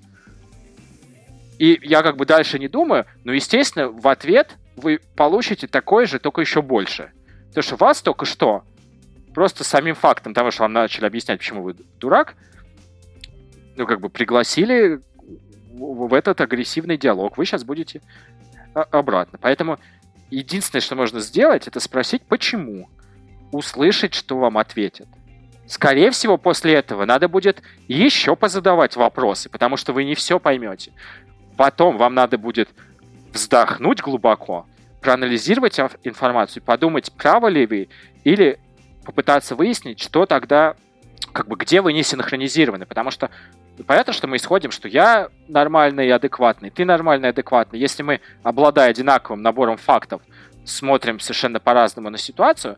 [1.60, 6.20] И я как бы дальше не думаю, но, естественно, в ответ вы получите такое же,
[6.20, 7.12] только еще больше.
[7.50, 8.64] Потому что вас только что,
[9.34, 12.36] просто самим фактом того, что вам начали объяснять, почему вы дурак,
[13.76, 15.02] ну, как бы пригласили
[15.74, 17.38] в этот агрессивный диалог.
[17.38, 18.02] Вы сейчас будете
[18.74, 19.40] обратно.
[19.42, 19.80] Поэтому
[20.30, 22.90] единственное, что можно сделать, это спросить, почему.
[23.52, 25.08] Услышать, что вам ответят.
[25.68, 30.92] Скорее всего, после этого надо будет еще позадавать вопросы, потому что вы не все поймете.
[31.58, 32.70] Потом вам надо будет
[33.34, 34.66] вздохнуть глубоко,
[35.02, 37.90] проанализировать информацию, подумать, правы ли вы,
[38.24, 38.60] или
[39.04, 40.76] попытаться выяснить, что тогда,
[41.34, 42.86] как бы, где вы не синхронизированы.
[42.86, 43.30] Потому что
[43.88, 47.80] понятно, что мы исходим, что я нормальный и адекватный, ты нормальный и адекватный.
[47.80, 50.22] Если мы, обладая одинаковым набором фактов,
[50.66, 52.78] смотрим совершенно по-разному на ситуацию,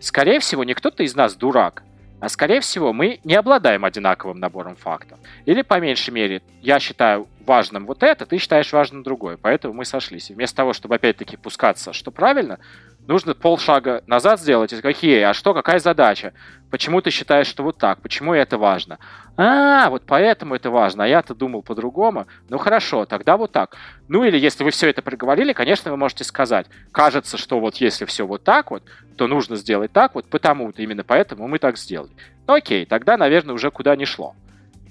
[0.00, 1.82] скорее всего, не кто-то из нас дурак,
[2.20, 5.18] а скорее всего мы не обладаем одинаковым набором фактов.
[5.46, 9.36] Или, по меньшей мере, я считаю важным вот это, ты считаешь важным другое.
[9.36, 10.30] Поэтому мы сошлись.
[10.30, 12.58] И вместо того, чтобы опять-таки пускаться, что правильно,
[13.06, 16.32] нужно полшага назад сделать и сказать, окей, а что, какая задача?
[16.70, 18.00] Почему ты считаешь, что вот так?
[18.00, 18.98] Почему это важно?
[19.36, 22.26] А, вот поэтому это важно, а я-то думал по-другому.
[22.48, 23.76] Ну хорошо, тогда вот так.
[24.08, 28.04] Ну или если вы все это проговорили, конечно, вы можете сказать, кажется, что вот если
[28.04, 28.84] все вот так вот,
[29.16, 32.12] то нужно сделать так вот, потому-то, именно поэтому мы так сделали.
[32.46, 34.34] Ну окей, тогда, наверное, уже куда не шло.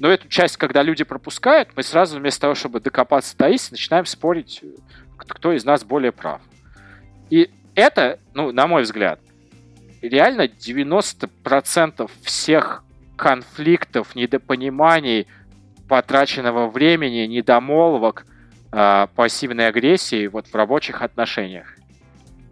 [0.02, 4.08] Но эту часть, когда люди пропускают, мы сразу вместо того, чтобы докопаться до истины, начинаем
[4.08, 4.64] спорить,
[5.16, 6.42] кто из нас более прав.
[7.30, 9.20] И это, ну, на мой взгляд,
[10.02, 12.84] реально 90% всех
[13.16, 15.28] конфликтов, недопониманий,
[15.88, 18.26] потраченного времени, недомолвок,
[18.72, 21.76] э, пассивной агрессии вот в рабочих отношениях.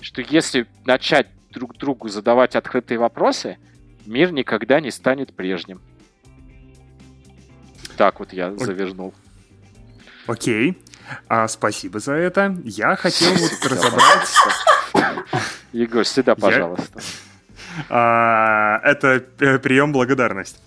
[0.01, 3.57] Что если начать друг другу задавать открытые вопросы,
[4.05, 5.81] мир никогда не станет прежним.
[7.99, 9.13] Так вот я завернул.
[10.25, 10.81] Окей.
[11.27, 12.55] А, спасибо за это.
[12.63, 14.29] Я хотел вот разобрать...
[15.73, 17.01] Егор, сюда, пожалуйста.
[17.89, 19.19] А, это
[19.59, 20.61] прием благодарность.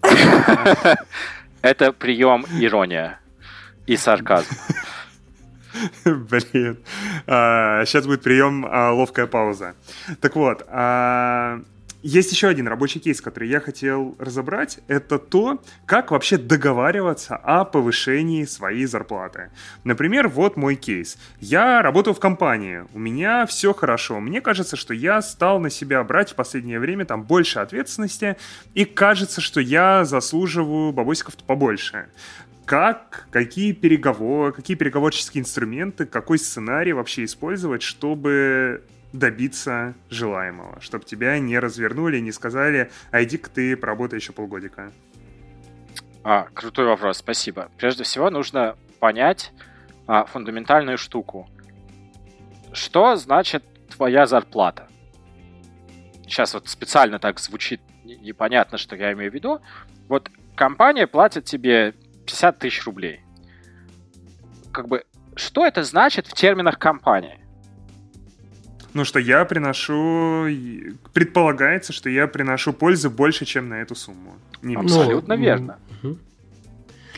[1.60, 3.20] Это прием ирония
[3.86, 4.48] и сарказм.
[6.06, 6.78] Блин.
[7.26, 9.74] А, сейчас будет прием а, ловкая пауза.
[10.22, 10.64] Так вот,
[12.02, 14.78] есть еще один рабочий кейс, который я хотел разобрать.
[14.86, 19.50] Это то, как вообще договариваться о повышении своей зарплаты.
[19.84, 21.18] Например, вот мой кейс.
[21.40, 24.20] Я работаю в компании, у меня все хорошо.
[24.20, 28.36] Мне кажется, что я стал на себя брать в последнее время там больше ответственности,
[28.74, 32.06] и кажется, что я заслуживаю бабосиков побольше
[32.68, 38.82] как, какие переговоры, какие переговорческие инструменты, какой сценарий вообще использовать, чтобы
[39.12, 44.92] добиться желаемого, чтобы тебя не развернули, не сказали, а иди-ка ты поработай еще полгодика?
[46.24, 47.70] А, крутой вопрос, спасибо.
[47.78, 49.52] Прежде всего нужно понять
[50.06, 51.48] а, фундаментальную штуку.
[52.72, 54.88] Что значит твоя зарплата?
[56.24, 59.60] Сейчас вот специально так звучит непонятно, что я имею в виду.
[60.08, 61.94] Вот компания платит тебе
[62.26, 63.20] 50 тысяч рублей.
[64.72, 65.04] Как бы,
[65.34, 67.40] что это значит в терминах компании?
[68.94, 70.46] Ну, что я приношу...
[71.12, 74.36] Предполагается, что я приношу пользу больше, чем на эту сумму.
[74.62, 75.78] Не Абсолютно ну, верно.
[76.02, 76.18] Угу.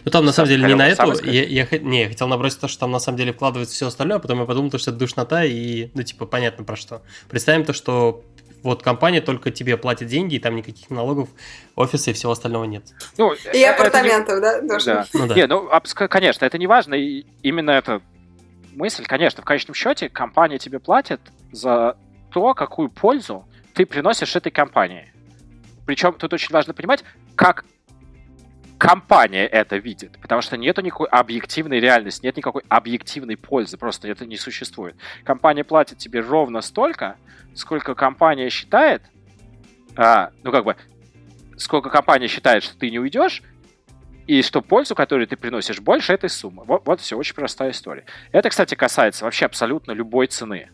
[0.05, 2.69] Ну там на самом деле не на эту, я, я, не, я хотел набросить то,
[2.69, 5.45] что там на самом деле вкладывается все остальное, а потом я подумал, что это душнота
[5.45, 7.03] и, ну типа, понятно про что.
[7.29, 8.25] Представим то, что
[8.63, 11.29] вот компания только тебе платит деньги, и там никаких налогов,
[11.77, 12.85] офиса и всего остального нет.
[13.17, 14.41] Ну, и апартаментов, не...
[14.41, 14.61] да?
[14.63, 15.07] Да.
[15.13, 15.35] Ну, да.
[15.35, 15.71] Не, ну,
[16.09, 18.03] конечно, это не важно, и именно эта
[18.73, 21.21] мысль, конечно, в конечном счете компания тебе платит
[21.53, 21.97] за
[22.31, 25.13] то, какую пользу ты приносишь этой компании.
[25.87, 27.65] Причем тут очень важно понимать, как
[28.79, 34.25] компания это видит, потому что нету никакой объективной реальности, нет никакой объективной пользы, просто это
[34.25, 34.97] не существует.
[35.23, 37.17] Компания платит тебе ровно столько,
[37.55, 39.03] сколько компания считает,
[39.97, 40.77] а, ну как бы,
[41.59, 43.43] сколько компания считает, что ты не уйдешь,
[44.31, 46.63] и что пользу, которую ты приносишь, больше этой суммы.
[46.65, 48.05] Вот, вот все, очень простая история.
[48.31, 50.71] Это, кстати, касается вообще абсолютно любой цены.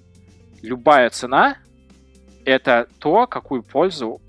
[0.61, 1.57] Любая цена—
[2.45, 4.21] это то, какую пользу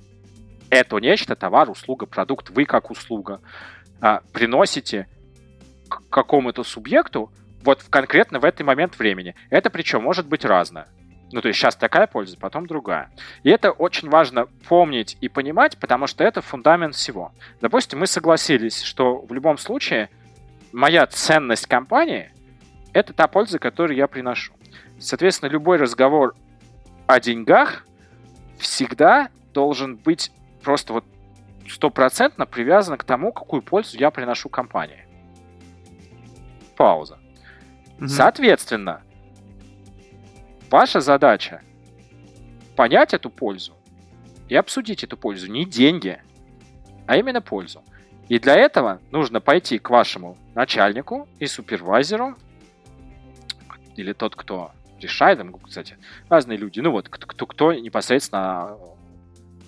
[0.70, 3.42] это нечто, товар, услуга, продукт, вы как услуга,
[4.00, 5.10] а, приносите
[5.90, 7.30] к какому-то субъекту
[7.64, 9.36] вот конкретно в этот момент времени.
[9.50, 10.88] Это причем может быть разное.
[11.32, 13.12] Ну, то есть сейчас такая польза, потом другая.
[13.44, 17.34] И это очень важно помнить и понимать, потому что это фундамент всего.
[17.60, 20.10] Допустим, мы согласились, что в любом случае
[20.72, 22.32] моя ценность компании—
[22.94, 24.54] это та польза, которую я приношу.
[25.00, 26.34] Соответственно, любой разговор
[27.08, 27.86] о деньгах
[28.58, 30.32] всегда должен быть
[30.64, 31.06] просто вот
[31.70, 35.06] стопроцентно привязано к тому, какую пользу я приношу компании.
[36.76, 37.20] Пауза.
[38.00, 38.08] Угу.
[38.08, 39.02] Соответственно,
[40.70, 41.62] ваша задача
[42.76, 43.74] понять эту пользу
[44.50, 45.52] и обсудить эту пользу.
[45.52, 46.22] Не деньги,
[47.06, 47.84] а именно пользу.
[48.30, 52.36] И для этого нужно пойти к вашему начальнику и супервайзеру,
[53.96, 54.72] или тот, кто
[55.02, 55.98] решает, кстати,
[56.30, 58.78] разные люди, ну вот, кто, кто непосредственно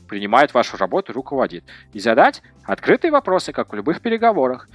[0.07, 1.63] принимает вашу работу руководит.
[1.93, 4.67] И задать открытые вопросы, как в любых переговорах.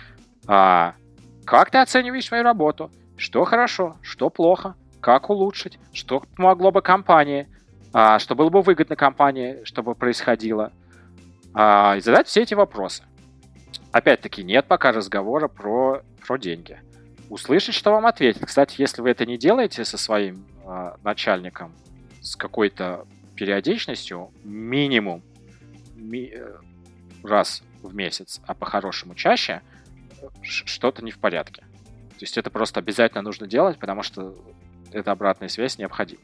[0.47, 0.95] А,
[1.45, 2.91] как ты оцениваешь свою работу?
[3.17, 7.47] Что хорошо, что плохо, как улучшить, что помогло бы компании,
[7.93, 10.73] а, что было бы выгодно компании, чтобы происходило.
[11.53, 13.03] А, и задать все эти вопросы.
[13.93, 16.81] Опять-таки, нет пока разговора про, про деньги.
[17.29, 18.47] Услышать, что вам ответят.
[18.47, 21.75] Кстати, если вы это не делаете со своим а, начальником,
[22.23, 23.07] с какой-то
[23.37, 25.23] периодичностью минимум
[25.97, 26.57] ми- э,
[27.23, 29.61] раз в месяц, а по-хорошему чаще,
[30.41, 31.61] что-то не в порядке.
[31.61, 34.35] То есть это просто обязательно нужно делать, потому что
[34.95, 36.23] эта обратная связь необходима.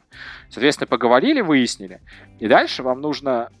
[0.49, 2.01] Соответственно, поговорили, выяснили.
[2.39, 3.51] И дальше вам нужно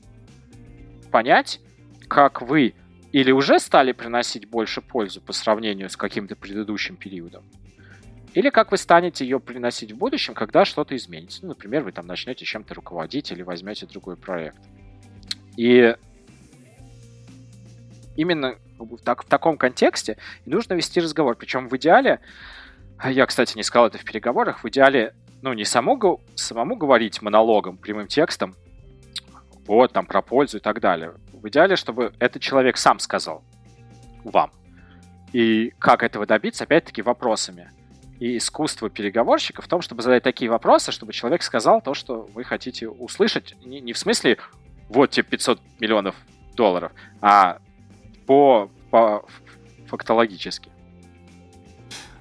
[1.11, 1.59] понять,
[2.07, 2.73] как вы
[3.11, 7.43] или уже стали приносить больше пользу по сравнению с каким-то предыдущим периодом,
[8.33, 11.41] или как вы станете ее приносить в будущем, когда что-то изменится.
[11.41, 14.59] Ну, например, вы там начнете чем-то руководить или возьмете другой проект.
[15.57, 15.95] И
[18.15, 18.55] именно
[19.03, 21.35] так, в таком контексте нужно вести разговор.
[21.35, 22.19] Причем в идеале,
[23.01, 27.21] а я, кстати, не сказал это в переговорах, в идеале, ну, не самому, самому говорить
[27.21, 28.53] монологом, прямым текстом,
[29.65, 31.13] вот, там, про пользу и так далее.
[31.33, 33.43] В идеале, чтобы этот человек сам сказал
[34.23, 34.51] вам.
[35.33, 37.71] И как этого добиться, опять-таки, вопросами
[38.19, 42.43] и искусство переговорщика в том, чтобы задать такие вопросы, чтобы человек сказал то, что вы
[42.43, 43.55] хотите услышать.
[43.65, 44.37] Не, не в смысле,
[44.89, 46.15] вот тебе 500 миллионов
[46.55, 47.57] долларов, а
[48.27, 49.25] по, по
[49.87, 50.70] фактологически.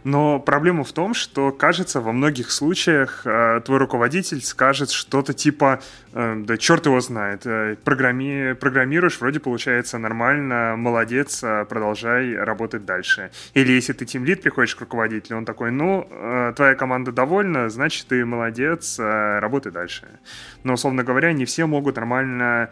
[0.05, 5.81] Но проблема в том, что, кажется, во многих случаях э, твой руководитель скажет что-то типа
[6.13, 8.55] «Да черт его знает, э, программи...
[8.55, 13.31] программируешь, вроде получается нормально, молодец, э, продолжай работать дальше».
[13.55, 18.09] Или если ты тимлит приходишь к руководителю, он такой «Ну, э, твоя команда довольна, значит,
[18.09, 20.09] ты молодец, работай дальше».
[20.65, 22.71] Но, условно говоря, не все могут нормально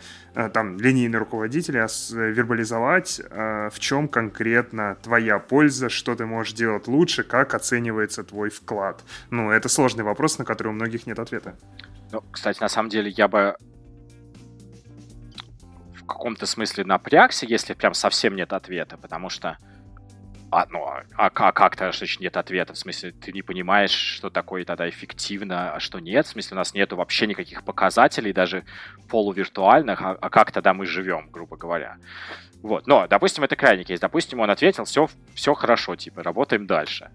[0.52, 7.22] там, линейный руководитель, а вербализовать, в чем конкретно твоя польза, что ты можешь делать лучше,
[7.22, 9.02] как оценивается твой вклад.
[9.30, 11.54] Ну, это сложный вопрос, на который у многих нет ответа.
[12.12, 13.56] Ну, кстати, на самом деле я бы
[15.94, 19.58] в каком-то смысле напрягся, если прям совсем нет ответа, потому что
[20.50, 22.72] а, ну, а, а как-то значит, нет ответа?
[22.72, 26.26] В смысле, ты не понимаешь, что такое тогда эффективно, а что нет?
[26.26, 28.64] В смысле, у нас нету вообще никаких показателей, даже
[29.10, 31.98] полувиртуальных, а, а как тогда мы живем, грубо говоря?
[32.62, 34.00] Вот, но, допустим, это крайний кейс.
[34.00, 37.10] Допустим, он ответил, все, все хорошо, типа, работаем дальше.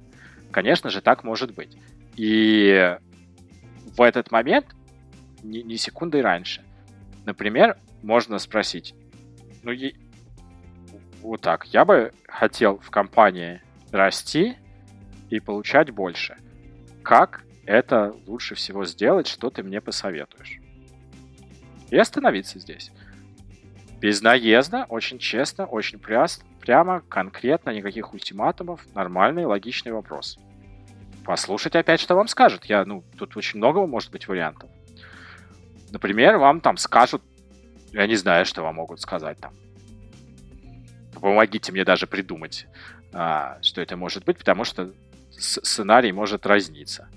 [0.52, 1.76] Конечно же, так может быть.
[2.16, 2.96] И
[3.98, 4.68] в этот момент,
[5.44, 6.64] ни, ни секунды раньше,
[7.26, 8.96] например, можно спросить,
[9.64, 9.72] ну,
[11.22, 11.66] вот так.
[11.68, 13.62] Я бы хотел в компании
[13.92, 14.58] расти
[15.30, 16.36] и получать больше.
[17.02, 20.60] Как это лучше всего сделать, что ты мне посоветуешь?
[21.90, 22.92] И остановиться здесь.
[24.00, 30.38] Без наезда, очень честно, очень пряс, прямо, конкретно, никаких ультиматумов, нормальный, логичный вопрос.
[31.24, 32.66] Послушать опять, что вам скажут.
[32.66, 34.70] Я, ну, тут очень много может быть вариантов.
[35.94, 37.22] Например, вам там скажут,
[37.92, 39.54] я не знаю, что вам могут сказать там.
[41.14, 42.68] Помогите мне даже придумать,
[43.14, 44.92] а, что это может быть, потому что
[45.38, 47.08] сценарий может разниться.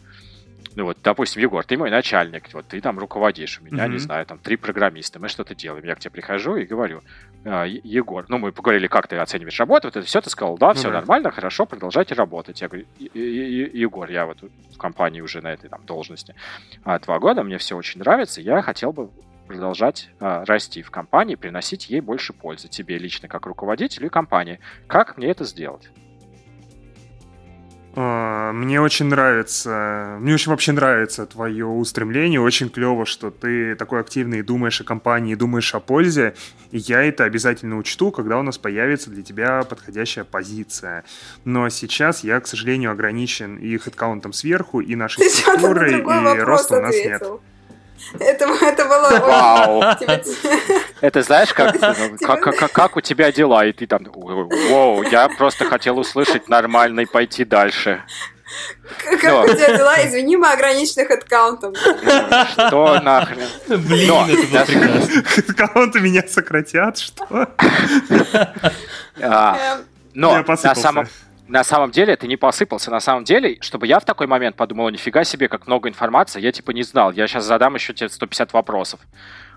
[0.75, 3.93] Ну вот, допустим, Егор, ты мой начальник, вот ты там руководишь, у меня, mm-hmm.
[3.93, 5.87] не знаю, там три программиста, мы что-то делаем.
[5.87, 9.87] Я к тебе прихожу и говорю, «А, Егор, ну мы поговорили, как ты оцениваешь работу,
[9.87, 10.93] вот это все, ты сказал, да, все mm-hmm.
[10.93, 12.61] нормально, хорошо, продолжайте работать.
[12.61, 16.35] Я говорю, Егор, я вот в компании уже на этой там должности
[16.85, 19.11] а, два года, мне все очень нравится, я хотел бы
[19.47, 24.59] продолжать а, расти в компании, приносить ей больше пользы, тебе лично как руководителю и компании.
[24.89, 25.89] Как мне это сделать?
[27.99, 32.41] А, мне очень нравится, мне очень вообще нравится твое устремление.
[32.41, 36.35] Очень клево, что ты такой активный, думаешь о компании, думаешь о пользе.
[36.73, 41.05] И я это обязательно учту, когда у нас появится для тебя подходящая позиция.
[41.45, 46.83] Но сейчас я, к сожалению, ограничен и хедкаунтом сверху, и нашей структурой, и роста у
[46.83, 47.23] нас нет.
[48.19, 49.11] Это, это было...
[49.27, 49.83] Вау!
[51.01, 51.79] Это знаешь, как,
[52.21, 53.67] как, как, как у тебя дела?
[53.67, 58.03] И ты там, вау, я просто хотел услышать нормально и пойти дальше.
[59.11, 59.43] Как Но.
[59.43, 59.97] у тебя дела?
[60.07, 61.75] Извини, мы ограничены хэдкаунтом.
[61.75, 63.49] Что нахрен?
[63.69, 65.23] Блин, Но, это было прекрасно.
[65.25, 67.27] Хэдкаунты меня сократят, что?
[69.21, 69.85] А, эм.
[70.15, 71.09] но на самом
[71.49, 72.91] на самом деле это не посыпался.
[72.91, 76.53] На самом деле, чтобы я в такой момент подумал, нифига себе, как много информации, я
[76.53, 77.13] типа не знал.
[77.13, 79.01] Я сейчас задам еще тебе 150 вопросов.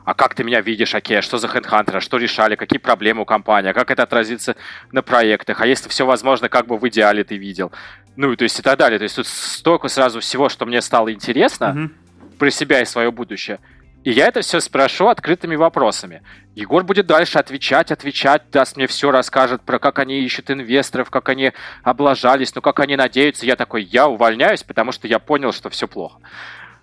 [0.05, 3.25] А как ты меня видишь, окей, а что за хендхантеры, что решали, какие проблемы у
[3.25, 4.55] компании, а как это отразится
[4.91, 7.71] на проектах, а если все возможно, как бы в идеале ты видел.
[8.15, 8.97] Ну, то есть и так далее.
[8.97, 12.37] То есть тут столько сразу всего, что мне стало интересно mm-hmm.
[12.37, 13.59] про себя и свое будущее.
[14.03, 16.21] И я это все спрошу открытыми вопросами.
[16.55, 21.30] Егор будет дальше отвечать, отвечать, даст мне все, расскажет про как они ищут инвесторов, как
[21.30, 21.51] они
[21.84, 23.45] облажались, ну как они надеются.
[23.45, 26.19] Я такой, я увольняюсь, потому что я понял, что все плохо.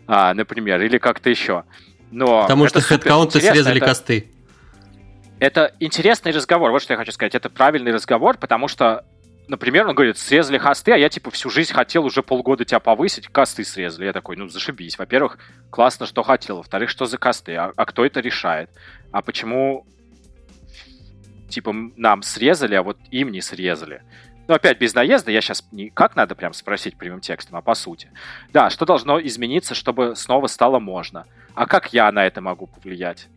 [0.06, 1.64] А, например, или как-то еще.
[2.10, 3.86] Но потому что хедкаунты срезали это...
[3.86, 4.30] косты.
[5.38, 7.34] Это интересный разговор, вот что я хочу сказать.
[7.34, 9.04] Это правильный разговор, потому что
[9.48, 13.28] например, он говорит, срезали хосты, а я, типа, всю жизнь хотел уже полгода тебя повысить,
[13.28, 14.06] косты срезали.
[14.06, 14.98] Я такой, ну, зашибись.
[14.98, 15.38] Во-первых,
[15.70, 16.58] классно, что хотел.
[16.58, 17.54] Во-вторых, что за косты?
[17.54, 18.70] А, а кто это решает?
[19.12, 19.86] А почему,
[21.48, 24.02] типа, нам срезали, а вот им не срезали?
[24.48, 27.74] Ну, опять без наезда, я сейчас не как надо прям спросить прямым текстом, а по
[27.74, 28.10] сути.
[28.52, 31.26] Да, что должно измениться, чтобы снова стало можно?
[31.54, 33.28] А как я на это могу повлиять?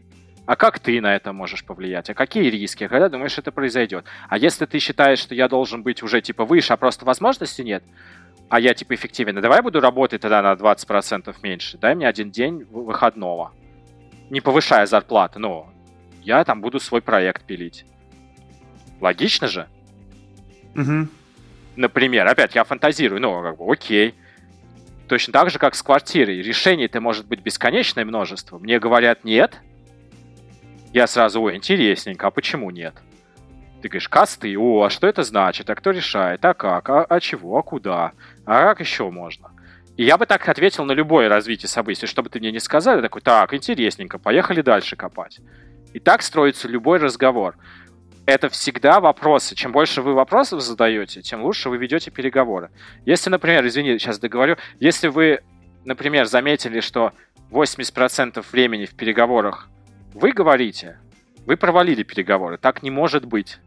[0.49, 2.09] А как ты на это можешь повлиять?
[2.09, 2.83] А какие риски?
[2.83, 4.05] А когда думаешь, это произойдет?
[4.29, 7.83] А если ты считаешь, что я должен быть уже типа выше, а просто возможности нет,
[8.49, 11.77] а я типа эффективен, давай я буду работать тогда на 20% меньше.
[11.77, 13.51] Дай мне один день выходного.
[14.31, 15.71] Не повышая зарплаты, но
[16.23, 17.85] я там буду свой проект пилить.
[19.01, 19.67] Логично же?
[20.75, 21.09] Угу.
[21.75, 24.15] Например, опять я фантазирую, ну, как бы, окей.
[25.09, 26.41] Точно так же, как с квартирой.
[26.41, 28.57] Решений-то может быть бесконечное множество.
[28.57, 29.61] Мне говорят нет,
[30.93, 32.95] я сразу, ой, интересненько, а почему нет?
[33.81, 35.69] Ты говоришь, касты, о, а что это значит?
[35.69, 36.43] А кто решает?
[36.43, 36.89] А как?
[36.89, 37.57] А, а чего?
[37.57, 38.11] А куда?
[38.45, 39.51] А как еще можно?
[39.95, 42.05] И я бы так ответил на любое развитие событий.
[42.05, 45.39] Что бы ты мне не сказал, я такой, так, интересненько, поехали дальше копать.
[45.93, 47.55] И так строится любой разговор.
[48.25, 49.55] Это всегда вопросы.
[49.55, 52.69] Чем больше вы вопросов задаете, тем лучше вы ведете переговоры.
[53.05, 55.41] Если, например, извини, сейчас договорю, если вы,
[55.85, 57.13] например, заметили, что
[57.51, 59.69] 80% времени в переговорах
[60.13, 60.97] вы говорите,
[61.45, 63.59] вы провалили переговоры, так не может быть.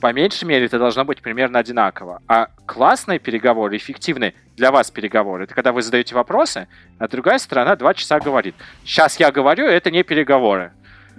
[0.00, 2.22] По меньшей мере это должно быть примерно одинаково.
[2.28, 6.68] А классные переговоры, эффективные для вас переговоры, это когда вы задаете вопросы,
[6.98, 8.54] а другая сторона два часа говорит.
[8.84, 10.72] Сейчас я говорю, это не переговоры.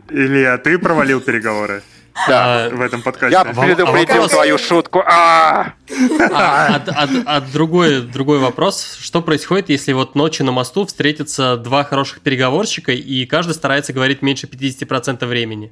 [0.09, 1.81] Илья, ты провалил переговоры.
[2.27, 2.69] Да.
[2.71, 3.37] В этом подкасте.
[3.37, 5.03] Я предупредил твою шутку.
[5.05, 5.73] А,
[6.31, 6.81] а,
[7.25, 8.97] а другой, другой вопрос.
[8.99, 14.21] Что происходит, если вот ночью на мосту встретятся два хороших переговорщика, и каждый старается говорить
[14.21, 15.71] меньше 50% времени?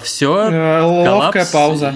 [0.00, 1.94] Все, э, Ловкая пауза.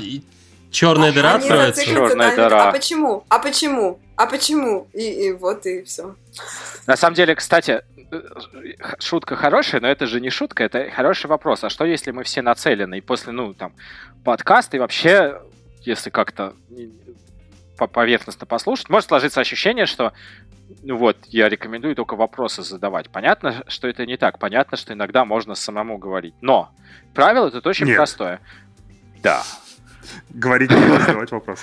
[0.70, 1.84] Черная дыра откроется.
[1.84, 2.68] Черная дыра.
[2.68, 3.24] А почему?
[3.28, 4.00] А почему?
[4.16, 4.88] А почему?
[4.92, 6.16] И, и вот и все.
[6.86, 7.82] На самом деле, кстати,
[8.98, 11.64] шутка хорошая, но это же не шутка, это хороший вопрос.
[11.64, 13.72] А что, если мы все нацелены, и после, ну, там,
[14.24, 15.40] подкаста, и вообще,
[15.82, 16.54] если как-то
[17.76, 20.12] поверхностно послушать, может сложиться ощущение, что
[20.82, 23.08] ну вот, я рекомендую только вопросы задавать.
[23.10, 24.38] Понятно, что это не так.
[24.38, 26.34] Понятно, что иногда можно самому говорить.
[26.40, 26.70] Но
[27.14, 27.96] правило тут очень Нет.
[27.96, 28.40] простое.
[29.22, 29.42] Да.
[30.30, 31.60] говорить не задавать вопрос.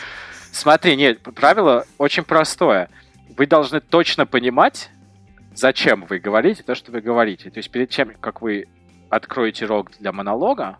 [0.52, 2.90] Смотри, нет, правило очень простое.
[3.36, 4.90] Вы должны точно понимать,
[5.56, 7.50] зачем вы говорите то, что вы говорите.
[7.50, 8.68] То есть перед тем, как вы
[9.10, 10.78] откроете рог для монолога,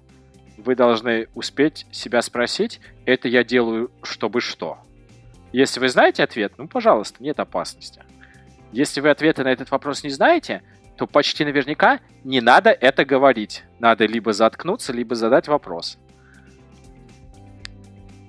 [0.58, 4.78] вы должны успеть себя спросить, это я делаю, чтобы что?
[5.52, 8.04] Если вы знаете ответ, ну, пожалуйста, нет опасности.
[8.72, 10.64] Если вы ответа на этот вопрос не знаете,
[10.98, 13.64] то почти наверняка не надо это говорить.
[13.80, 15.98] Надо либо заткнуться, либо задать вопрос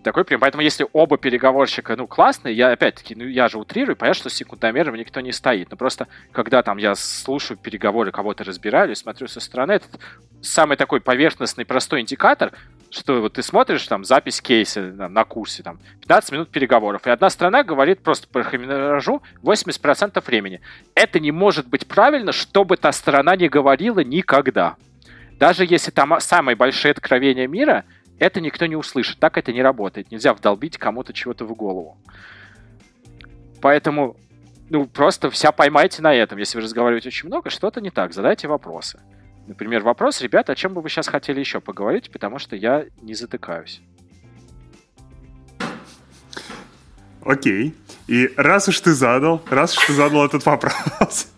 [0.04, 0.40] такой прям.
[0.40, 4.94] Поэтому если оба переговорщика, ну, классные, я опять-таки, ну, я же утрирую, понятно, что секундомером
[4.94, 5.70] никто не стоит.
[5.70, 9.86] Но просто, когда там я слушаю переговоры, кого-то разбираю, смотрю со стороны, это
[10.42, 12.52] самый такой поверхностный, простой индикатор,
[12.90, 17.10] что вот ты смотришь там запись кейса там, на курсе, там, 15 минут переговоров, и
[17.10, 20.60] одна страна говорит просто по хроминажу 80% времени.
[20.94, 24.76] Это не может быть правильно, чтобы та сторона не говорила никогда.
[25.40, 27.84] Даже если там самые большие откровения мира—
[28.18, 29.18] это никто не услышит.
[29.18, 30.10] Так это не работает.
[30.10, 31.98] Нельзя вдолбить кому-то чего-то в голову.
[33.60, 34.16] Поэтому,
[34.70, 36.38] ну, просто вся поймайте на этом.
[36.38, 38.12] Если вы разговариваете очень много, что-то не так.
[38.12, 39.00] Задайте вопросы.
[39.46, 43.14] Например, вопрос, ребята, о чем бы вы сейчас хотели еще поговорить, потому что я не
[43.14, 43.82] затыкаюсь.
[47.24, 47.74] Окей.
[48.06, 51.32] И раз уж ты задал, раз уж ты задал этот вопрос,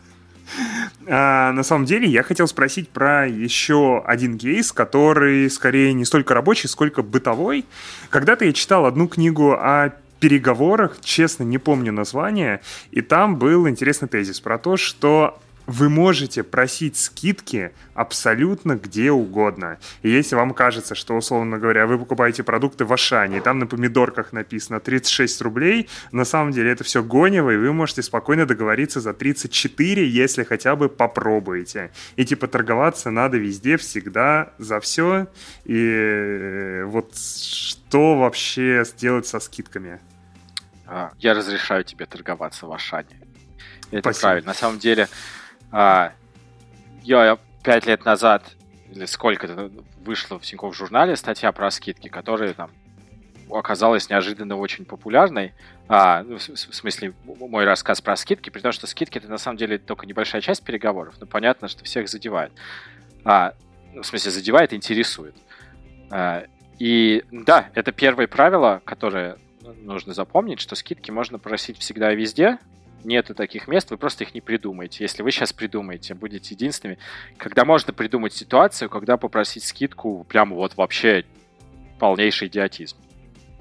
[1.07, 6.69] на самом деле я хотел спросить про еще один кейс, который скорее не столько рабочий,
[6.69, 7.65] сколько бытовой.
[8.11, 12.61] Когда-то я читал одну книгу о переговорах, честно, не помню название,
[12.91, 19.79] и там был интересный тезис про то, что вы можете просить скидки абсолютно где угодно.
[20.03, 23.67] И если вам кажется, что, условно говоря, вы покупаете продукты в Ашане, и там на
[23.67, 29.01] помидорках написано 36 рублей, на самом деле это все гонево, и вы можете спокойно договориться
[29.01, 31.91] за 34, если хотя бы попробуете.
[32.17, 35.27] И типа торговаться надо везде, всегда, за все.
[35.65, 40.01] И э, вот что вообще сделать со скидками?
[40.87, 43.21] А, я разрешаю тебе торговаться в Ашане.
[43.91, 44.21] Это Спасибо.
[44.21, 44.47] правильно.
[44.49, 45.09] На самом деле,
[45.71, 46.13] а,
[47.03, 48.45] я пять лет назад,
[48.91, 49.71] или сколько-то,
[50.05, 52.71] вышла в Тинькофф журнале статья про скидки, которая там
[53.51, 55.53] оказалась неожиданно очень популярной.
[55.89, 59.39] А, ну, в, в смысле, мой рассказ про скидки, при том, что скидки это на
[59.39, 62.53] самом деле только небольшая часть переговоров, но понятно, что всех задевает.
[63.25, 63.55] А,
[63.93, 65.37] ну, в смысле, задевает, интересует.
[66.11, 66.45] А,
[66.79, 72.59] и да, это первое правило, которое нужно запомнить, что скидки можно просить всегда и везде,
[73.05, 75.05] нету таких мест, вы просто их не придумаете.
[75.05, 76.99] Если вы сейчас придумаете, будете единственными.
[77.37, 81.25] Когда можно придумать ситуацию, когда попросить скидку, прям вот вообще
[81.99, 82.97] полнейший идиотизм.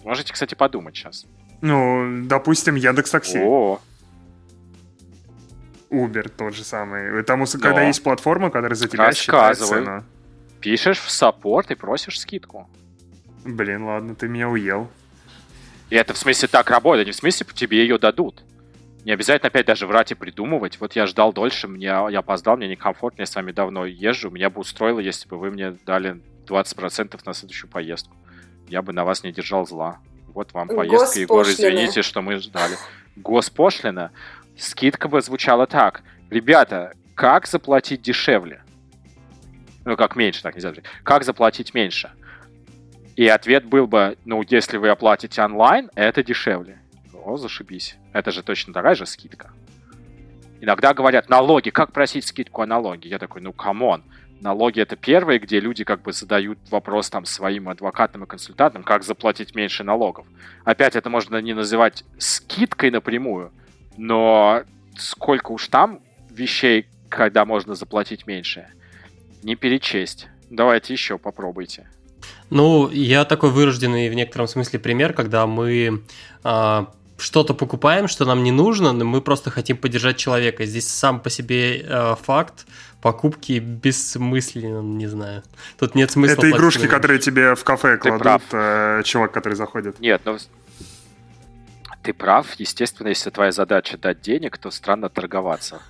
[0.03, 1.25] Можете, кстати, подумать сейчас.
[1.61, 3.39] Ну, допустим, Яндекс Такси.
[3.39, 3.80] О,
[5.89, 7.23] Uber тот же самый.
[7.23, 10.03] Там, когда есть платформа, которая за тебя считает цену.
[10.59, 12.69] Пишешь в саппорт и просишь скидку.
[13.43, 14.89] Блин, ладно, ты меня уел.
[15.89, 18.43] И это в смысле так работает, не в смысле тебе ее дадут.
[19.06, 20.80] Не обязательно опять даже врать и придумывать.
[20.80, 24.32] Вот я ждал дольше, мне, я опоздал, мне некомфортно, я с вами давно езжу.
[24.32, 28.17] Меня бы устроило, если бы вы мне дали 20% на следующую поездку.
[28.67, 30.00] Я бы на вас не держал зла.
[30.30, 32.77] Вот вам поездка, Егор, извините, что мы ждали.
[33.16, 34.11] Госпошлина.
[34.58, 36.01] Скидка бы звучала так.
[36.32, 38.64] Ребята, как заплатить дешевле?
[39.85, 40.90] Ну, как меньше, так нельзя говорить.
[41.03, 42.09] Как заплатить меньше?
[43.16, 46.80] И ответ был бы, ну, если вы оплатите онлайн, это дешевле
[47.26, 47.98] о, зашибись.
[48.14, 49.52] Это же точно такая же скидка.
[50.62, 53.10] Иногда говорят, налоги, как просить скидку о налоге?
[53.10, 54.03] Я такой, ну, come on.
[54.42, 59.04] Налоги это первые, где люди как бы задают вопрос там своим адвокатам и консультантам, как
[59.04, 60.28] заплатить меньше налогов.
[60.64, 63.52] Опять это можно не называть скидкой напрямую,
[63.98, 64.64] но
[64.98, 68.68] сколько уж там вещей, когда можно заплатить меньше,
[69.42, 70.28] не перечесть.
[70.50, 71.90] Давайте еще попробуйте.
[72.50, 76.04] Ну, я такой вырожденный в некотором смысле пример, когда мы
[76.44, 80.66] а, что-то покупаем, что нам не нужно, но мы просто хотим поддержать человека.
[80.66, 82.66] Здесь сам по себе э, факт
[83.02, 85.44] покупки бессмыслен, не знаю.
[85.77, 86.34] Тут нет смысла.
[86.34, 90.00] Это игрушки, которые тебе в кафе ты кладут э, чувак, который заходит.
[90.00, 90.38] Нет, ну
[92.02, 92.48] ты прав.
[92.58, 95.82] Естественно, если твоя задача дать денег, то странно торговаться.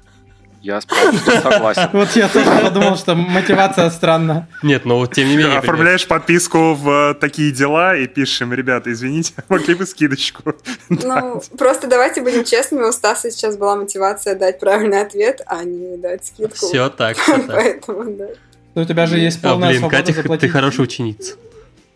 [0.66, 1.90] Я согласен.
[1.94, 4.48] Вот я тоже подумал, что мотивация странна.
[4.64, 5.60] Нет, но тем не менее.
[5.60, 10.56] Оформляешь подписку в такие дела и пишем, ребята, извините, могли бы скидочку.
[10.90, 15.98] Ну, просто давайте будем честными, у Стаса сейчас была мотивация дать правильный ответ, а не
[15.98, 16.66] дать скидку.
[16.66, 18.27] Все так, Поэтому, да.
[18.74, 20.42] Ну, у тебя же есть а, полная свобода Катя, заплатить.
[20.42, 21.35] ты хорошая ученица.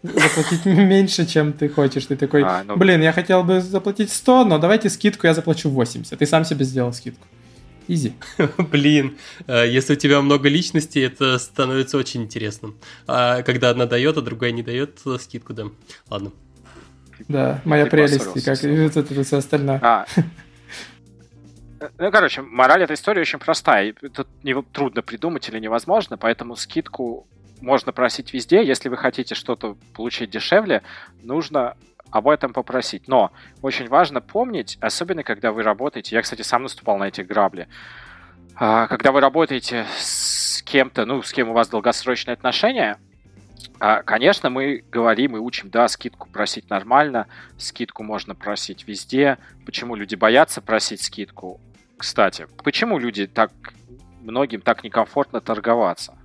[0.03, 2.05] Заплатить меньше, чем ты хочешь.
[2.05, 2.77] Ты такой, а, ну...
[2.77, 6.17] блин, я хотел бы заплатить 100, но давайте скидку я заплачу 80.
[6.19, 7.25] Ты сам себе сделал скидку.
[7.89, 8.13] Изи.
[8.71, 12.77] Блин, э, если у тебя много личностей, это становится очень интересным.
[13.07, 15.73] А когда одна дает, а другая не дает, скидку дам.
[16.07, 16.31] Ладно.
[17.27, 19.79] Да, моя Ты прелесть, и как и это, это все остальное.
[19.81, 20.05] А.
[21.97, 23.93] Ну, короче, мораль этой истории очень простая.
[23.93, 27.25] Тут не, трудно придумать или невозможно, поэтому скидку
[27.61, 28.65] можно просить везде.
[28.65, 30.83] Если вы хотите что-то получить дешевле,
[31.23, 31.77] нужно
[32.11, 33.07] об этом попросить.
[33.07, 33.31] Но
[33.61, 37.67] очень важно помнить, особенно когда вы работаете, я, кстати, сам наступал на эти грабли,
[38.55, 42.97] а, когда вы работаете с кем-то, ну, с кем у вас долгосрочные отношения,
[43.79, 49.37] а, Конечно, мы говорим и учим, да, скидку просить нормально, скидку можно просить везде.
[49.65, 51.61] Почему люди боятся просить скидку?
[51.97, 53.51] Кстати, почему люди так,
[54.21, 56.17] многим так некомфортно торговаться?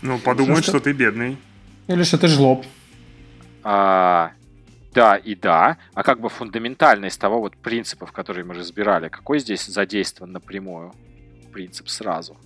[0.00, 1.36] Ну, подумают, что, что ты бедный.
[1.88, 2.64] Или что ты жлоб.
[3.62, 4.32] А,
[4.92, 5.78] да и да.
[5.94, 10.92] А как бы фундаментально из того вот принципов, которые мы разбирали, какой здесь задействован напрямую
[11.52, 12.36] принцип сразу?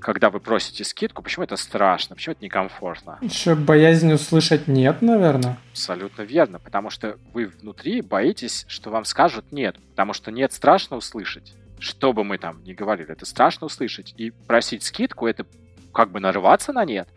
[0.00, 3.18] Когда вы просите скидку, почему это страшно, почему это некомфортно?
[3.20, 5.58] Еще боязнь услышать нет, наверное.
[5.70, 10.96] Абсолютно верно, потому что вы внутри боитесь, что вам скажут нет, потому что нет страшно
[10.96, 11.54] услышать.
[11.78, 14.12] Что бы мы там ни говорили, это страшно услышать.
[14.16, 15.46] И просить скидку это
[15.92, 17.08] как бы нарываться на нет.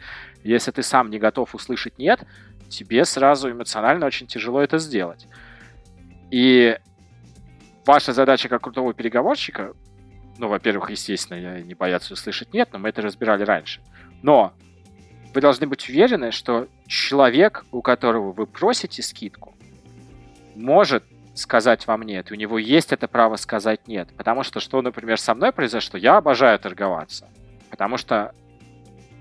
[0.44, 2.24] Если ты сам не готов услышать нет,
[2.70, 5.28] тебе сразу эмоционально очень тяжело это сделать.
[6.32, 6.78] И
[7.86, 9.74] ваша задача как крутого переговорщика,
[10.38, 13.82] ну, во-первых, естественно, не бояться услышать нет, но мы это разбирали раньше.
[14.22, 14.54] Но
[15.34, 19.56] вы должны быть уверены, что человек, у которого вы просите скидку,
[20.56, 21.04] может
[21.36, 22.32] сказать вам нет.
[22.32, 24.10] У него есть это право сказать нет.
[24.16, 27.28] Потому что, что, например, со мной произошло, я обожаю торговаться.
[27.70, 28.34] Потому что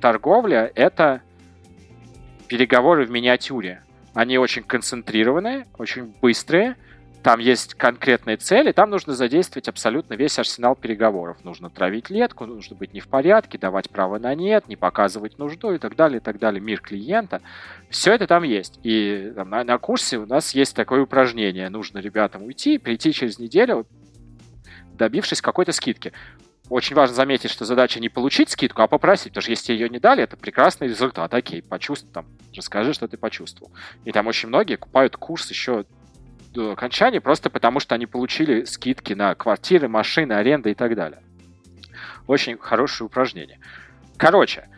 [0.00, 1.22] торговля— это
[2.48, 3.82] переговоры в миниатюре.
[4.14, 6.76] Они очень концентрированные, очень быстрые,
[7.24, 11.42] там есть конкретные цели, там нужно задействовать абсолютно весь арсенал переговоров.
[11.42, 15.72] Нужно травить летку, нужно быть не в порядке, давать право на нет, не показывать нужду
[15.72, 16.60] и так далее, и так далее.
[16.60, 17.40] Мир клиента.
[17.88, 18.78] Все это там есть.
[18.82, 21.70] И там, на, на курсе у нас есть такое упражнение.
[21.70, 23.86] Нужно ребятам уйти, прийти через неделю,
[24.92, 26.12] добившись какой-то скидки
[26.70, 29.98] очень важно заметить, что задача не получить скидку, а попросить, потому что если ее не
[29.98, 31.34] дали, это прекрасный результат.
[31.34, 32.26] Окей, почувствуй там,
[32.56, 33.70] расскажи, что ты почувствовал.
[34.04, 35.84] И там очень многие купают курс еще
[36.52, 41.20] до окончания, просто потому что они получили скидки на квартиры, машины, аренды и так далее.
[42.26, 43.58] Очень хорошее упражнение.
[44.16, 44.68] Короче,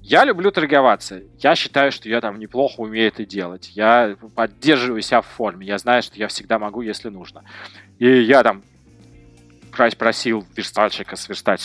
[0.00, 1.22] я люблю торговаться.
[1.38, 3.70] Я считаю, что я там неплохо умею это делать.
[3.74, 5.66] Я поддерживаю себя в форме.
[5.66, 7.42] Я знаю, что я всегда могу, если нужно.
[7.98, 8.62] И я там
[9.74, 11.60] просил верстальщика сверстать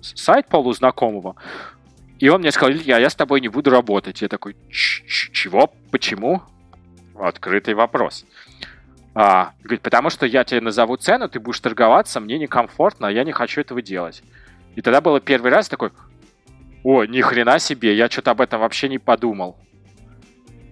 [0.00, 1.36] сайт полузнакомого,
[2.18, 4.22] и он мне сказал, Илья, я с тобой не буду работать.
[4.22, 5.72] Я такой, чего?
[5.90, 6.42] Почему?
[7.14, 8.24] Открытый вопрос.
[9.14, 13.24] А, говорит, потому что я тебе назову цену, ты будешь торговаться, мне некомфортно, а я
[13.24, 14.22] не хочу этого делать.
[14.74, 15.90] И тогда было первый раз такой,
[16.82, 19.56] о, ни хрена себе, я что-то об этом вообще не подумал.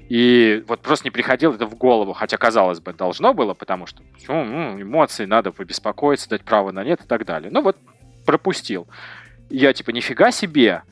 [0.09, 4.03] И вот просто не приходило это в голову, хотя, казалось бы, должно было, потому что
[4.29, 7.51] ну, эмоции, надо побеспокоиться, дать право на нет и так далее.
[7.51, 7.77] Ну вот
[8.25, 8.87] пропустил.
[9.51, 10.83] я типа, нифига себе.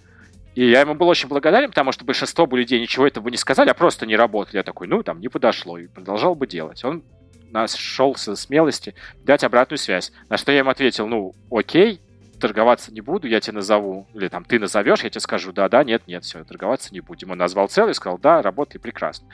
[0.54, 3.68] И я ему был очень благодарен, потому что большинство бы людей ничего этого не сказали,
[3.68, 4.56] а просто не работали.
[4.56, 6.84] Я такой, ну, там, не подошло, и продолжал бы делать.
[6.84, 7.04] Он
[7.50, 10.12] нашелся смелости дать обратную связь.
[10.28, 12.00] На что я ему ответил, ну, окей,
[12.40, 15.84] торговаться не буду, я тебе назову, или там ты назовешь, я тебе скажу, да, да,
[15.84, 17.30] нет, нет, все, торговаться не будем.
[17.30, 19.28] Он назвал целый, сказал, да, работай прекрасно.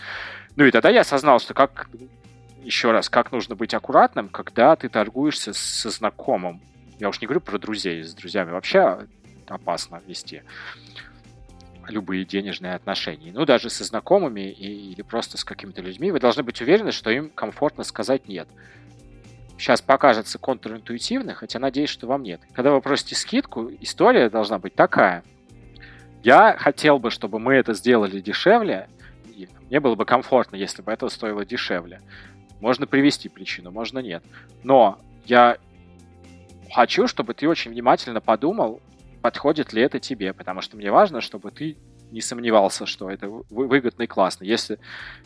[0.57, 1.89] Ну и тогда я осознал, что как,
[2.63, 6.61] еще раз, как нужно быть аккуратным, когда ты торгуешься со знакомым.
[6.99, 9.07] Я уж не говорю про друзей, с друзьями вообще
[9.49, 10.43] опасно вести
[11.89, 13.33] любые денежные отношения.
[13.33, 17.11] Ну, даже со знакомыми и, или просто с какими-то людьми, вы должны быть уверены, что
[17.11, 18.49] им комфортно сказать «нет»
[19.59, 22.41] сейчас покажется контринтуитивно, хотя надеюсь, что вам нет.
[22.53, 25.23] Когда вы просите скидку, история должна быть такая.
[26.23, 28.89] Я хотел бы, чтобы мы это сделали дешевле,
[29.27, 32.01] и мне было бы комфортно, если бы это стоило дешевле.
[32.61, 34.25] Можно привести причину, можно нет.
[34.63, 35.59] Но я
[36.73, 38.81] хочу, чтобы ты очень внимательно подумал,
[39.23, 41.77] подходит ли это тебе, потому что мне важно, чтобы ты
[42.11, 44.45] не сомневался, что это выгодно и классно.
[44.45, 44.79] Если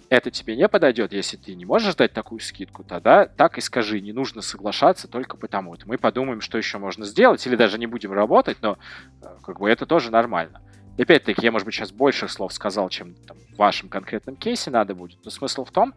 [0.08, 4.00] это тебе не подойдет, если ты не можешь дать такую скидку, тогда так и скажи,
[4.00, 5.74] не нужно соглашаться только потому.
[5.74, 5.82] -то.
[5.86, 8.78] Мы подумаем, что еще можно сделать, или даже не будем работать, но
[9.22, 10.60] э, как бы это тоже нормально.
[10.98, 14.94] Опять-таки, я, может быть, сейчас больше слов сказал, чем там, в вашем конкретном кейсе надо
[14.94, 15.24] будет.
[15.24, 15.94] Но смысл в том,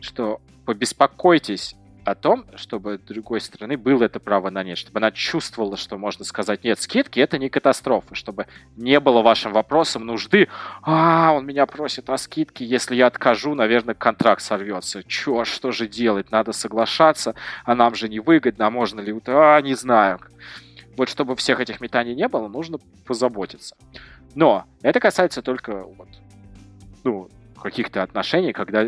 [0.00, 5.76] что побеспокойтесь о том, чтобы другой стороны было это право на нет, чтобы она чувствовала,
[5.76, 8.46] что можно сказать нет, скидки это не катастрофа, чтобы
[8.76, 10.48] не было вашим вопросом нужды,
[10.82, 15.02] а, он меня просит о скидке, если я откажу, наверное, контракт сорвется.
[15.04, 16.30] Чё, что же делать?
[16.30, 19.14] Надо соглашаться, а нам же не выгодно, а можно ли...
[19.26, 20.20] А, не знаю.
[20.96, 23.76] Вот чтобы всех этих метаний не было, нужно позаботиться.
[24.34, 26.08] Но это касается только вот,
[27.04, 27.28] ну,
[27.60, 28.86] каких-то отношений, когда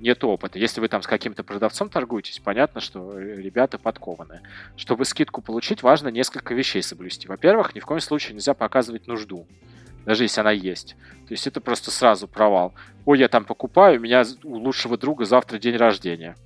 [0.00, 0.58] нет опыта.
[0.58, 4.42] Если вы там с каким-то продавцом торгуетесь, понятно, что ребята подкованные.
[4.76, 7.28] Чтобы скидку получить, важно несколько вещей соблюсти.
[7.28, 9.46] Во-первых, ни в коем случае нельзя показывать нужду,
[10.04, 10.96] даже если она есть.
[11.26, 12.74] То есть это просто сразу провал.
[13.04, 16.36] Ой, я там покупаю, у меня у лучшего друга завтра день рождения.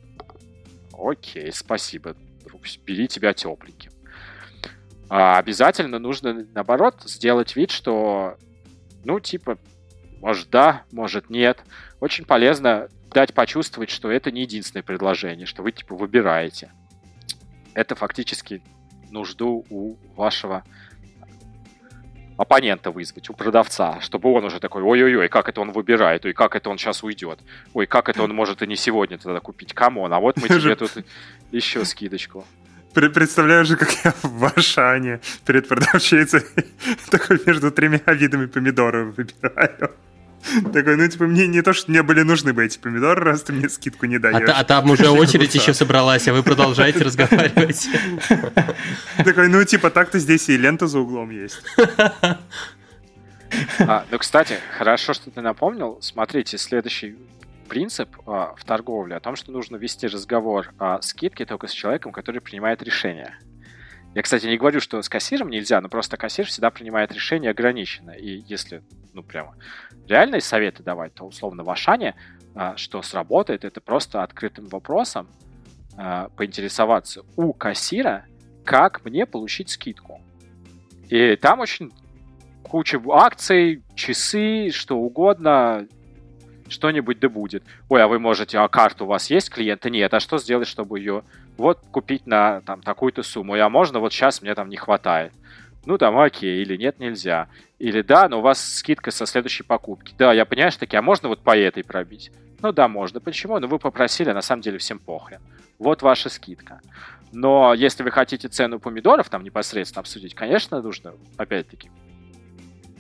[0.97, 2.15] Окей, спасибо,
[2.45, 3.93] друг, бери тебя тепленьким.
[5.09, 8.37] А обязательно нужно, наоборот, сделать вид, что,
[9.05, 9.59] ну, типа,
[10.21, 11.65] может да, может нет.
[11.99, 16.73] Очень полезно дать почувствовать, что это не единственное предложение, что вы типа выбираете.
[17.75, 18.63] Это фактически
[19.11, 20.65] нужду у вашего
[22.37, 26.57] оппонента вызвать, у продавца, чтобы он уже такой, ой-ой-ой, как это он выбирает, ой, как
[26.57, 27.39] это он сейчас уйдет,
[27.75, 30.49] ой, как это он может и не сегодня тогда купить, come on, а вот мы
[30.49, 30.93] тебе тут
[31.53, 32.47] еще скидочку.
[32.95, 36.43] Представляю же, как я в Ашане перед продавщицей
[37.11, 39.91] такой между тремя видами помидоров выбираю.
[40.73, 43.53] Такой, ну, типа, мне не то, что мне были нужны бы эти помидоры, раз ты
[43.53, 44.49] мне скидку не даешь.
[44.49, 47.89] А, а там уже очередь еще собралась, а вы продолжаете разговаривать.
[49.17, 51.63] Такой, ну, типа, так-то здесь и лента за углом есть.
[53.81, 55.99] А, ну, кстати, хорошо, что ты напомнил.
[56.01, 57.17] Смотрите, следующий
[57.69, 62.13] принцип а, в торговле о том, что нужно вести разговор о скидке только с человеком,
[62.13, 63.37] который принимает решение.
[64.15, 68.11] Я, кстати, не говорю, что с кассиром нельзя, но просто кассир всегда принимает решение ограниченно.
[68.11, 68.83] И если,
[69.13, 69.55] ну, прямо
[70.09, 72.17] реальные советы давать, то условно в Ашане,
[72.55, 75.29] а, что сработает, это просто открытым вопросом
[75.97, 78.27] а, поинтересоваться у кассира,
[78.65, 80.21] как мне получить скидку.
[81.09, 81.93] И там очень
[82.65, 85.87] куча акций, часы, что угодно,
[86.71, 87.63] что-нибудь да будет.
[87.89, 89.91] Ой, а вы можете, а карту у вас есть клиента?
[89.91, 91.25] Нет, а что сделать, чтобы ее
[91.57, 93.55] вот купить на там такую-то сумму?
[93.55, 95.33] А можно вот сейчас мне там не хватает?
[95.87, 97.49] Ну там окей, или нет, нельзя.
[97.79, 100.15] Или да, но у вас скидка со следующей покупки.
[100.19, 102.31] Да, я понимаю, что таки, а можно вот по этой пробить?
[102.63, 103.21] Ну да, можно.
[103.21, 103.59] Почему?
[103.59, 105.41] Ну вы попросили, а на самом деле всем похрен.
[105.79, 106.81] Вот ваша скидка.
[107.33, 111.91] Но если вы хотите цену помидоров там непосредственно обсудить, конечно, нужно, опять-таки,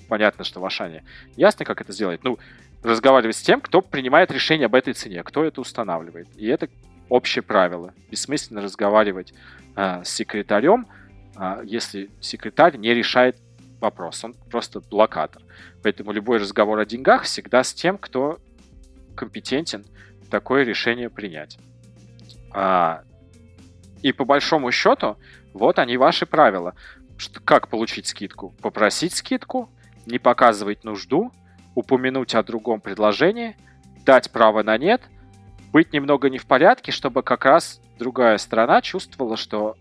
[0.09, 1.05] понятно, что в Ашане.
[1.37, 2.23] Ясно, как это сделать?
[2.25, 2.39] Ну,
[2.83, 6.29] разговаривать с тем, кто принимает решение об этой цене, кто это устанавливает.
[6.37, 6.69] И это
[7.09, 7.95] общее правило.
[8.11, 9.35] Бессмысленно разговаривать
[9.77, 10.87] э, с секретарем,
[11.37, 13.37] э, если секретарь не решает
[13.81, 14.25] вопрос.
[14.25, 15.43] Он просто блокатор.
[15.83, 18.39] Поэтому любой разговор о деньгах всегда с тем, кто
[19.15, 19.85] компетентен
[20.31, 21.59] такое решение принять.
[22.53, 23.03] А,
[24.03, 25.17] и по большому счету,
[25.53, 26.75] вот они ваши правила.
[27.17, 28.55] Что, как получить скидку?
[28.63, 29.71] Попросить скидку,
[30.07, 31.33] не показывать нужду,
[31.75, 33.57] упомянуть о другом предложении,
[34.05, 35.03] дать право на нет,
[35.73, 39.77] быть немного не в порядке, чтобы как раз другая сторона чувствовала, что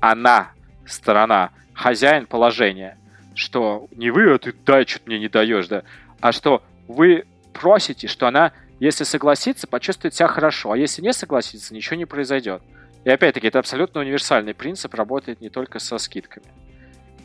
[0.00, 0.52] она,
[0.86, 2.98] сторона, хозяин положения,
[3.34, 5.84] что не вы, а ты дай, что мне не даешь, да,
[6.20, 11.74] а что вы просите, что она, если согласится, почувствует себя хорошо, а если не согласится,
[11.74, 12.62] ничего не произойдет.
[13.04, 16.46] И опять-таки, это абсолютно универсальный принцип, работает не только со скидками.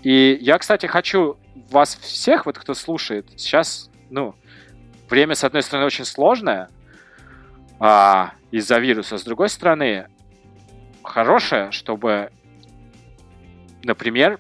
[0.03, 1.37] И я, кстати, хочу
[1.69, 4.33] вас всех, вот кто слушает, сейчас ну,
[5.09, 6.69] время, с одной стороны, очень сложное
[7.79, 10.07] а, из-за вируса, с другой стороны,
[11.03, 12.31] хорошее, чтобы,
[13.83, 14.39] например,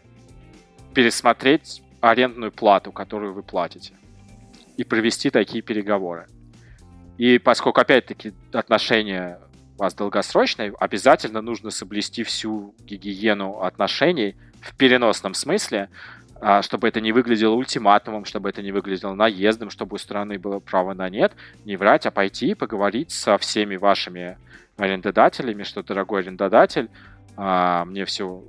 [0.93, 3.93] пересмотреть арендную плату, которую вы платите,
[4.77, 6.27] и провести такие переговоры.
[7.17, 9.39] И поскольку, опять-таки, отношения
[9.77, 15.89] у вас долгосрочные, обязательно нужно соблюсти всю гигиену отношений в переносном смысле,
[16.61, 20.93] чтобы это не выглядело ультиматумом, чтобы это не выглядело наездом, чтобы у страны было право
[20.93, 21.33] на нет,
[21.63, 24.37] не врать, а пойти и поговорить со всеми вашими
[24.77, 26.89] арендодателями, что, дорогой арендодатель,
[27.37, 28.43] а, мне все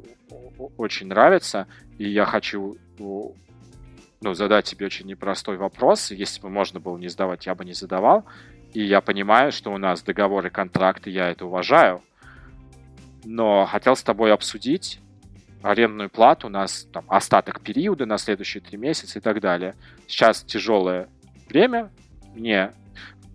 [0.76, 1.66] очень нравится,
[1.98, 6.10] и я хочу ну, задать тебе очень непростой вопрос.
[6.10, 8.24] Если бы можно было не задавать, я бы не задавал.
[8.72, 12.02] И я понимаю, что у нас договоры, контракты, я это уважаю.
[13.24, 15.00] Но хотел с тобой обсудить,
[15.66, 19.74] арендную плату, у нас там остаток периода на следующие три месяца и так далее.
[20.06, 21.08] Сейчас тяжелое
[21.48, 21.90] время,
[22.34, 22.72] мне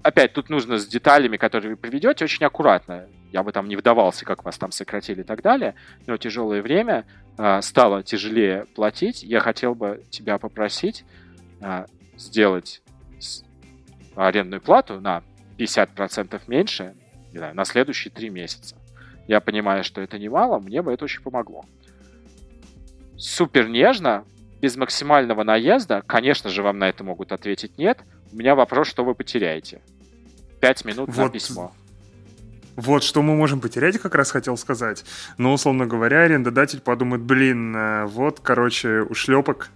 [0.01, 3.07] опять тут нужно с деталями, которые вы приведете, очень аккуратно.
[3.31, 7.05] Я бы там не вдавался, как вас там сократили и так далее, но тяжелое время
[7.37, 9.23] э, стало тяжелее платить.
[9.23, 11.05] Я хотел бы тебя попросить
[11.61, 11.85] э,
[12.17, 12.81] сделать
[14.15, 15.23] арендную плату на
[15.57, 16.93] 50% меньше
[17.33, 18.75] знаю, на следующие три месяца.
[19.27, 21.63] я понимаю, что это немало, мне бы это очень помогло.
[23.21, 24.25] Супер нежно,
[24.61, 27.99] без максимального наезда, конечно же, вам на это могут ответить нет.
[28.33, 29.79] У меня вопрос, что вы потеряете.
[30.59, 31.25] Пять минут вот.
[31.25, 31.71] на письмо.
[32.75, 35.05] Вот что мы можем потерять, как раз хотел сказать.
[35.37, 39.69] Но, условно говоря, арендодатель подумает, блин, э, вот, короче, у шлепок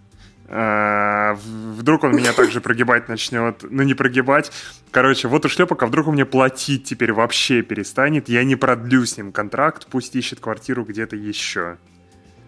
[0.48, 3.64] э, Вдруг он меня также прогибать начнет.
[3.70, 4.52] Ну, не прогибать.
[4.90, 8.28] Короче, вот у шлепок, а вдруг он мне платить теперь вообще перестанет.
[8.28, 11.78] Я не продлю с ним контракт, пусть ищет квартиру где-то еще.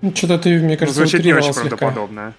[0.01, 1.77] Ну, что-то ты, мне кажется, ну, Звучит не очень слегка.
[1.77, 2.33] правдоподобно.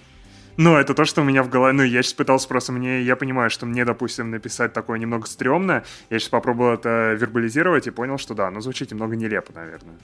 [0.56, 1.72] Ну, это то, что у меня в голове...
[1.72, 2.72] Ну, я сейчас пытался просто...
[2.72, 5.84] Мне, я понимаю, что мне, допустим, написать такое немного стрёмно.
[6.10, 9.96] Я сейчас попробовал это вербализировать и понял, что да, ну, звучит немного нелепо, наверное.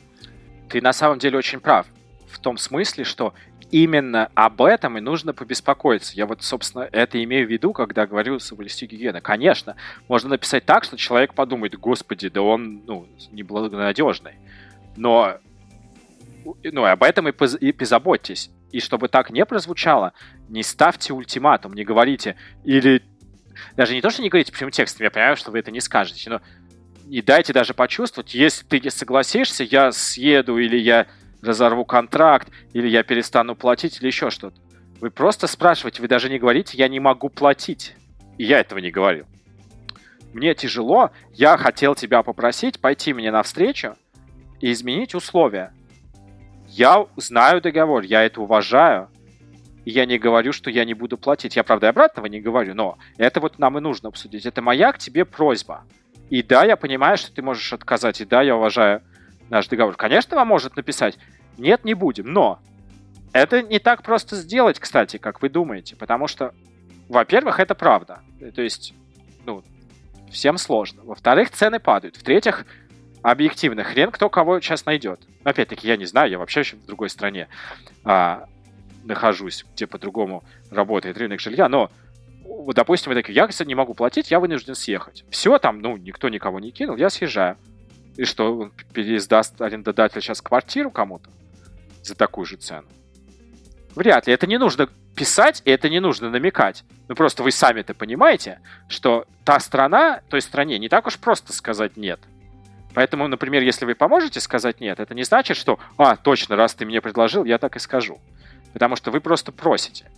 [0.69, 1.87] Ты на самом деле очень прав.
[2.31, 3.35] В том смысле, что
[3.71, 6.15] именно об этом и нужно побеспокоиться.
[6.15, 9.21] Я вот, собственно, это имею в виду, когда говорю о соблюсти гигиены.
[9.21, 9.75] Конечно,
[10.07, 14.35] можно написать так, что человек подумает, господи, да он, ну, неблагонадежный.
[14.97, 15.39] Но
[16.63, 18.51] ну, об этом и, поз- и позаботьтесь.
[18.73, 20.13] И чтобы так не прозвучало,
[20.49, 23.03] не ставьте ультиматум, не говорите, или
[23.77, 26.29] даже не то, что не говорите прямым текстом, я понимаю, что вы это не скажете,
[26.31, 26.41] но
[27.05, 31.07] не дайте даже почувствовать, если ты не согласишься, я съеду, или я
[31.43, 34.57] разорву контракт, или я перестану платить, или еще что-то.
[35.01, 37.95] Вы просто спрашиваете, вы даже не говорите, я не могу платить.
[38.39, 39.27] И я этого не говорил.
[40.33, 43.95] Мне тяжело, я хотел тебя попросить пойти мне навстречу
[44.61, 45.73] и изменить условия.
[46.77, 49.09] Я знаю договор, я это уважаю,
[49.85, 51.55] и я не говорю, что я не буду платить.
[51.55, 54.45] Я, правда, обратного не говорю, но это вот нам и нужно обсудить.
[54.45, 55.85] Это моя к тебе просьба.
[56.31, 59.03] И да, я понимаю, что ты можешь отказать, и да, я уважаю
[59.51, 59.95] наш договор.
[59.95, 61.17] Конечно, вам может написать,
[61.59, 62.59] нет, не будем, но
[63.33, 66.55] это не так просто сделать, кстати, как вы думаете, потому что,
[67.09, 68.19] во-первых, это правда.
[68.53, 68.95] То есть,
[69.47, 69.63] ну,
[70.29, 71.03] всем сложно.
[71.05, 72.17] Во-вторых, цены падают.
[72.17, 72.67] В-третьих,
[73.25, 75.19] объективно, хрен кто кого сейчас найдет.
[75.45, 77.49] Опять-таки, я не знаю, я вообще в другой стране
[78.05, 78.45] а,
[79.03, 81.91] нахожусь, где по-другому работает рынок жилья, но
[82.45, 85.25] вот, допустим, вы такие, я, кстати, не могу платить, я вынужден съехать.
[85.31, 87.57] Все, там, ну, никто никого не кинул, я съезжаю.
[88.19, 91.31] И что, он переиздаст арендодатель сейчас квартиру кому-то
[92.03, 92.87] за такую же цену?
[93.95, 94.35] Вряд ли.
[94.35, 96.85] Это не нужно писать, и это не нужно намекать.
[97.09, 101.97] Ну, просто вы сами-то понимаете, что та страна, той стране не так уж просто сказать
[101.97, 102.21] «нет».
[102.95, 106.87] Поэтому, например, если вы поможете сказать нет, это не значит, что, а, точно, раз ты
[106.87, 108.21] мне предложил, я так и скажу.
[108.73, 110.11] Потому что вы просто просите.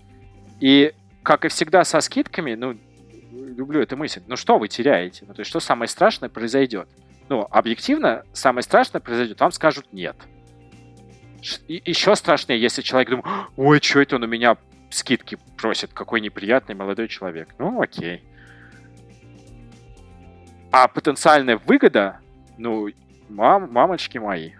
[0.60, 2.78] И, как и всегда со скидками, ну,
[3.32, 5.24] люблю эту мысль, ну что вы теряете?
[5.26, 6.88] Ну, то есть, что самое страшное произойдет?
[7.28, 10.16] Ну, объективно, самое страшное произойдет, вам скажут нет.
[11.68, 14.56] И еще страшнее, если человек думает, ой, что это он у меня
[14.90, 17.54] скидки просит, какой неприятный молодой человек.
[17.58, 18.22] Ну, окей.
[20.70, 22.20] А потенциальная выгода
[22.56, 22.88] ну,
[23.28, 24.52] мам, мамочки мои.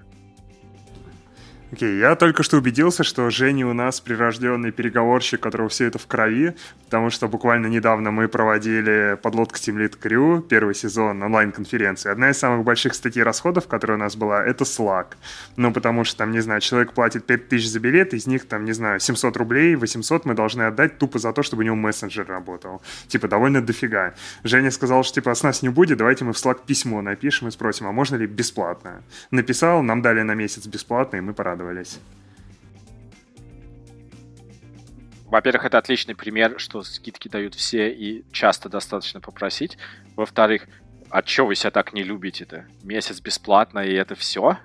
[1.77, 5.99] Окей, okay, я только что убедился, что Женя у нас прирожденный переговорщик, которого все это
[5.99, 6.57] в крови,
[6.87, 12.11] потому что буквально недавно мы проводили подлодка Team Lead Crew, первый сезон онлайн-конференции.
[12.11, 15.17] Одна из самых больших статей расходов, которая у нас была, это Slack.
[15.57, 18.73] Ну, потому что, там, не знаю, человек платит 5000 за билет, из них, там, не
[18.73, 22.81] знаю, 700 рублей, 800 мы должны отдать тупо за то, чтобы у него мессенджер работал.
[23.09, 24.15] Типа, довольно дофига.
[24.45, 27.51] Женя сказал, что, типа, с нас не будет, давайте мы в Slack письмо напишем и
[27.51, 29.03] спросим, а можно ли бесплатно?
[29.31, 31.99] Написал, нам дали на месяц бесплатно, и мы порадовались порадовались.
[35.27, 39.77] Во-первых, это отличный пример, что скидки дают все и часто достаточно попросить.
[40.15, 40.69] Во-вторых,
[41.11, 42.67] а чё вы себя так не любите-то?
[42.85, 44.59] Месяц бесплатно и это все?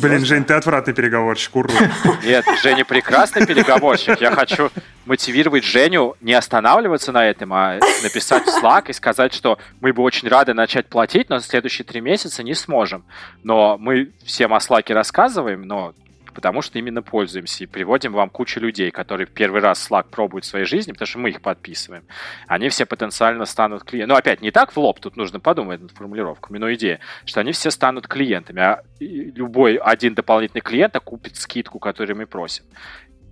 [0.00, 1.70] Блин, Жень, ты отвратный переговорщик, уру.
[2.24, 4.20] Нет, Женя прекрасный переговорщик.
[4.20, 4.70] Я хочу
[5.04, 10.02] мотивировать Женю не останавливаться на этом, а написать в Slack и сказать, что мы бы
[10.02, 13.04] очень рады начать платить, но в следующие три месяца не сможем.
[13.42, 15.94] Но мы всем о Slack рассказываем, но
[16.32, 20.48] потому что именно пользуемся и приводим вам кучу людей, которые первый раз Slack пробуют в
[20.48, 22.04] своей жизни, потому что мы их подписываем.
[22.46, 24.14] Они все потенциально станут клиентами.
[24.14, 27.52] Ну, опять, не так в лоб, тут нужно подумать над формулировками, но идея, что они
[27.52, 32.64] все станут клиентами, а любой один дополнительный клиент купит скидку, которую мы просим.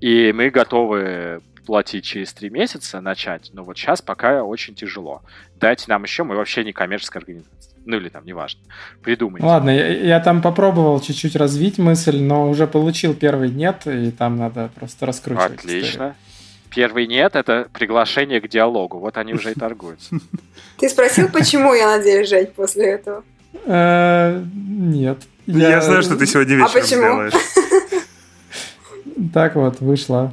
[0.00, 3.50] И мы готовы платить через три месяца, начать.
[3.52, 5.22] Но вот сейчас пока очень тяжело.
[5.56, 7.69] Дайте нам еще, мы вообще не коммерческая организация.
[7.86, 8.60] Ну или там, неважно.
[9.02, 9.46] Придумайте.
[9.46, 14.36] Ладно, я, я там попробовал чуть-чуть развить мысль, но уже получил первый нет, и там
[14.36, 15.60] надо просто раскручивать.
[15.60, 15.86] Отлично.
[15.88, 16.14] Историю.
[16.70, 18.98] Первый нет– это приглашение к диалогу.
[18.98, 20.16] Вот они уже и торгуются.
[20.78, 23.24] Ты спросил, почему я надеюсь жить после этого?
[23.66, 25.18] Э, нет.
[25.46, 27.32] Я знаю, что ты сегодня а вечером сделаешь.
[29.34, 30.32] Так вот, вышла.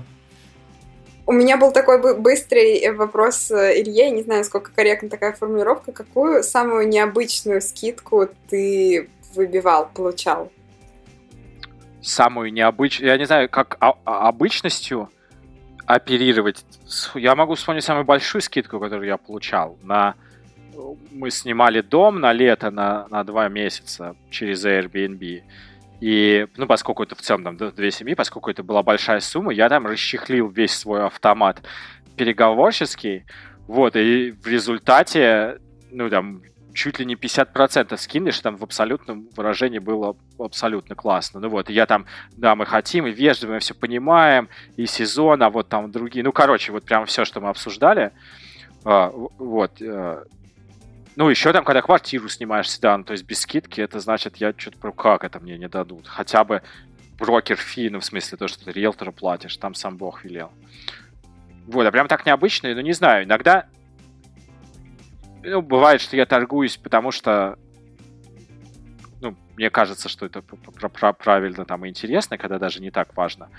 [1.28, 5.92] У меня был такой быстрый вопрос э, Илье, не знаю, сколько корректна такая формулировка.
[5.92, 10.50] Какую самую необычную скидку ты выбивал, получал?
[12.02, 15.10] Самую необычную, я не знаю, как обычностью
[15.86, 16.64] оперировать.
[17.16, 19.78] Я могу вспомнить самую большую скидку, которую я получал.
[19.84, 20.16] На...
[21.12, 25.44] Мы снимали дом на лето на, на два месяца через Airbnb.
[26.00, 29.68] И, ну, поскольку это в целом там две семьи, поскольку это была большая сумма, я
[29.70, 31.62] там расчехлил весь свой автомат
[32.16, 33.26] переговорческий.
[33.68, 35.60] Вот, и в результате,
[35.92, 36.42] ну, там,
[36.78, 41.40] чуть ли не 50% скинешь, там в абсолютном выражении было абсолютно классно.
[41.40, 45.50] Ну вот, я там, да, мы хотим, и вежливо, мы все понимаем, и сезон, а
[45.50, 48.12] вот там другие, ну, короче, вот прям все, что мы обсуждали,
[48.86, 50.24] а, вот, а,
[51.18, 54.78] ну, еще там, когда квартиру снимаешь седан, то есть без скидки, это значит, я что-то
[54.78, 56.08] про как это мне не дадут.
[56.08, 56.62] Хотя бы
[57.18, 60.52] брокер фи, ну, в смысле, то, что ты риэлтору платишь, там сам Бог велел.
[61.66, 63.66] Вот, а прям так необычно, ну, не знаю, иногда
[65.42, 67.58] ну, бывает, что я торгуюсь, потому что
[69.20, 70.44] ну, мне кажется, что это
[71.14, 73.50] правильно там и интересно, когда даже не так важно,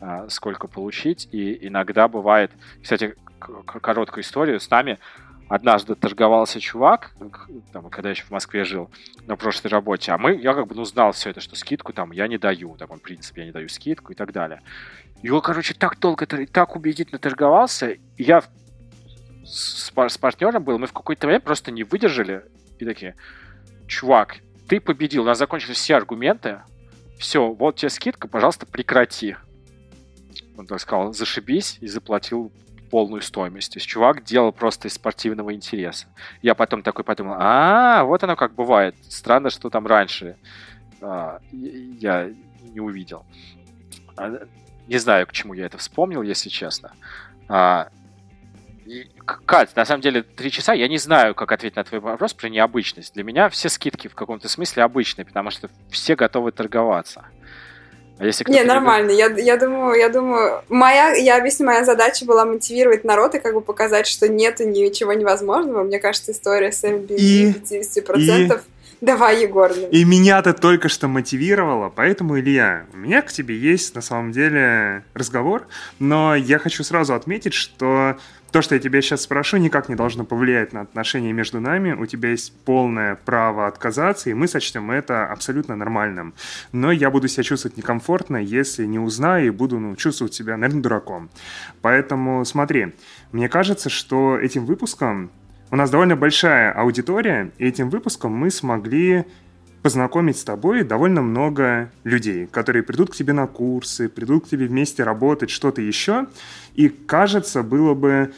[0.00, 1.28] а, сколько получить.
[1.32, 5.00] И иногда бывает, кстати, короткую историю с нами.
[5.50, 7.10] Однажды торговался чувак,
[7.72, 8.88] там, когда я еще в Москве жил,
[9.26, 12.12] на прошлой работе, а мы, я как бы, ну, знал все это, что скидку там
[12.12, 14.62] я не даю, такой принцип, я не даю скидку и так далее.
[15.24, 18.44] Его, короче, так долго, так убедительно торговался, и я
[19.44, 22.44] с, с партнером был, мы в какой-то момент просто не выдержали
[22.78, 23.16] и такие,
[23.88, 24.36] чувак,
[24.68, 26.60] ты победил, у нас закончились все аргументы,
[27.18, 29.34] все, вот тебе скидка, пожалуйста, прекрати.
[30.56, 32.52] Он так сказал, зашибись и заплатил
[32.90, 33.72] полную стоимость.
[33.72, 36.06] То есть чувак делал просто из спортивного интереса.
[36.42, 38.94] Я потом такой подумал, а, вот оно как бывает.
[39.08, 40.36] Странно, что там раньше
[41.00, 42.30] а, я
[42.62, 43.24] не увидел.
[44.16, 44.40] А,
[44.86, 46.92] не знаю, к чему я это вспомнил, если честно.
[47.48, 47.88] А,
[49.24, 52.48] Кать, на самом деле, три часа, я не знаю, как ответить на твой вопрос про
[52.48, 53.14] необычность.
[53.14, 57.24] Для меня все скидки в каком-то смысле обычные, потому что все готовы торговаться.
[58.20, 59.12] А если не, нормально.
[59.12, 63.54] Я, я думаю, я думаю, моя, я объясню, моя задача была мотивировать народ и как
[63.54, 65.84] бы показать, что нет ничего невозможного.
[65.84, 68.18] Мне кажется, история с MBA и, 50%.
[68.18, 68.60] И...
[69.02, 69.72] Давай, Егор.
[69.72, 74.30] И меня ты только что мотивировала, поэтому, Илья, у меня к тебе есть на самом
[74.30, 75.66] деле разговор,
[75.98, 78.18] но я хочу сразу отметить, что
[78.52, 81.92] то, что я тебя сейчас спрошу, никак не должно повлиять на отношения между нами.
[81.92, 86.34] У тебя есть полное право отказаться, и мы сочтем это абсолютно нормальным.
[86.72, 90.82] Но я буду себя чувствовать некомфортно, если не узнаю и буду ну, чувствовать себя, наверное,
[90.82, 91.30] дураком.
[91.80, 92.94] Поэтому смотри,
[93.32, 95.30] мне кажется, что этим выпуском
[95.70, 99.24] у нас довольно большая аудитория, и этим выпуском мы смогли
[99.82, 104.66] познакомить с тобой довольно много людей, которые придут к тебе на курсы, придут к тебе
[104.66, 106.26] вместе работать, что-то еще.
[106.74, 108.32] И кажется, было бы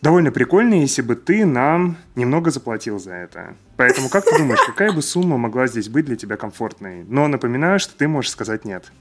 [0.00, 3.56] довольно прикольно, если бы ты нам немного заплатил за это.
[3.76, 7.04] Поэтому как ты думаешь, какая бы сумма могла здесь быть для тебя комфортной?
[7.08, 8.92] Но напоминаю, что ты можешь сказать нет.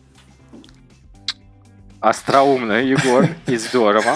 [1.99, 4.15] Остроумно, Егор, и здорово.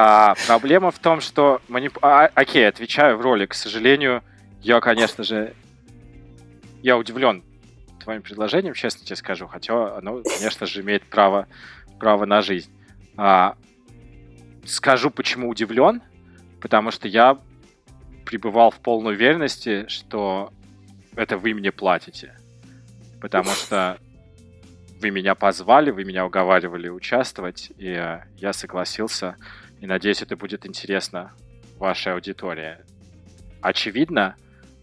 [0.00, 1.60] А, проблема в том, что...
[1.66, 1.98] Манип...
[2.02, 3.46] А, окей, отвечаю в роли.
[3.46, 4.22] К сожалению,
[4.60, 5.54] я, конечно же,
[6.84, 7.42] я удивлен
[8.04, 11.48] твоим предложением, честно тебе скажу, хотя оно, конечно же, имеет право,
[11.98, 12.70] право на жизнь.
[13.16, 13.56] А,
[14.64, 16.00] скажу, почему удивлен,
[16.60, 17.36] потому что я
[18.24, 20.52] пребывал в полной уверенности, что
[21.16, 22.38] это вы мне платите.
[23.20, 23.98] Потому что
[25.00, 27.90] вы меня позвали, вы меня уговаривали участвовать, и
[28.36, 29.34] я согласился.
[29.80, 31.32] И надеюсь, это будет интересно
[31.78, 32.78] вашей аудитории.
[33.60, 34.36] Очевидно,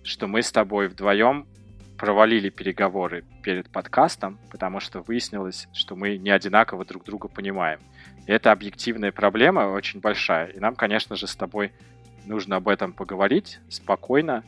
[0.04, 1.48] что мы с тобой вдвоем
[1.98, 7.80] провалили переговоры перед подкастом, потому что выяснилось, что мы не одинаково друг друга понимаем.
[8.28, 10.48] И это объективная проблема, очень большая.
[10.48, 11.72] И нам, конечно же, с тобой
[12.26, 14.44] нужно об этом поговорить спокойно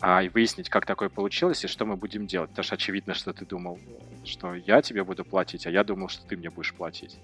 [0.00, 2.50] а, и выяснить, как такое получилось и что мы будем делать.
[2.50, 3.78] Потому что очевидно, что ты думал,
[4.24, 7.18] что я тебе буду платить, а я думал, что ты мне будешь платить.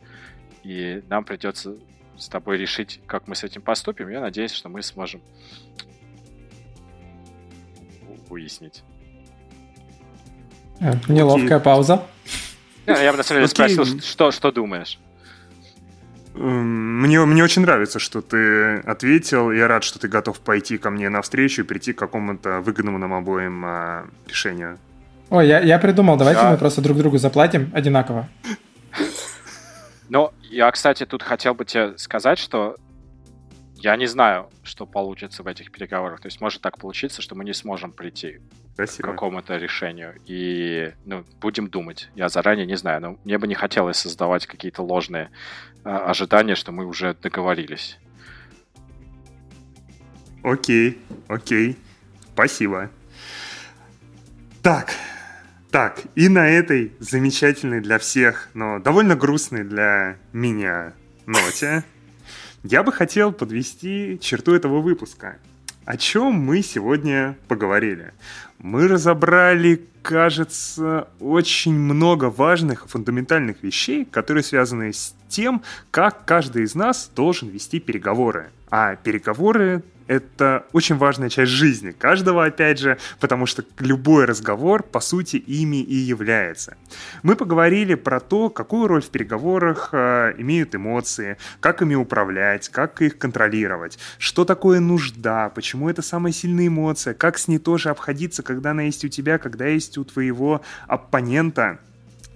[0.63, 1.77] И нам придется
[2.19, 4.09] с тобой решить, как мы с этим поступим.
[4.09, 5.21] Я надеюсь, что мы сможем
[8.29, 8.83] выяснить.
[10.81, 12.03] Э, неловкая пауза.
[12.87, 14.99] Я бы на самом деле спросил, что, что думаешь?
[16.35, 19.51] Эм, мне, мне очень нравится, что ты ответил.
[19.51, 23.15] Я рад, что ты готов пойти ко мне навстречу и прийти к какому-то выгодному нам
[23.15, 24.79] обоим а, решению.
[25.31, 26.51] Ой, я, я придумал, давайте да.
[26.53, 28.29] мы просто друг другу заплатим одинаково.
[30.09, 32.77] Ну, я, кстати, тут хотел бы тебе сказать, что
[33.77, 36.21] я не знаю, что получится в этих переговорах.
[36.21, 38.41] То есть может так получиться, что мы не сможем прийти
[38.75, 39.09] Спасибо.
[39.09, 40.15] к какому-то решению.
[40.27, 42.09] И ну, будем думать.
[42.15, 43.01] Я заранее не знаю.
[43.01, 45.31] Но мне бы не хотелось создавать какие-то ложные
[45.85, 47.99] э, ожидания, что мы уже договорились.
[50.43, 51.77] Окей, окей.
[52.33, 52.91] Спасибо.
[54.63, 54.95] Так,
[55.77, 60.95] так, и на этой замечательной для всех, но довольно грустной для меня
[61.27, 61.85] ноте
[62.63, 65.37] я бы хотел подвести черту этого выпуска.
[65.85, 68.15] О чем мы сегодня поговорили?
[68.59, 76.75] Мы разобрали, кажется, очень много важных фундаментальных вещей, которые связаны с тем, как каждый из
[76.75, 78.49] нас должен вести переговоры.
[78.71, 85.01] А переговоры это очень важная часть жизни каждого, опять же, потому что любой разговор, по
[85.01, 86.77] сути, ими и является.
[87.23, 93.03] Мы поговорили про то, какую роль в переговорах э, имеют эмоции, как ими управлять, как
[93.03, 98.43] их контролировать, что такое нужда, почему это самая сильная эмоция, как с ней тоже обходиться,
[98.43, 101.79] когда она есть у тебя, когда есть у твоего оппонента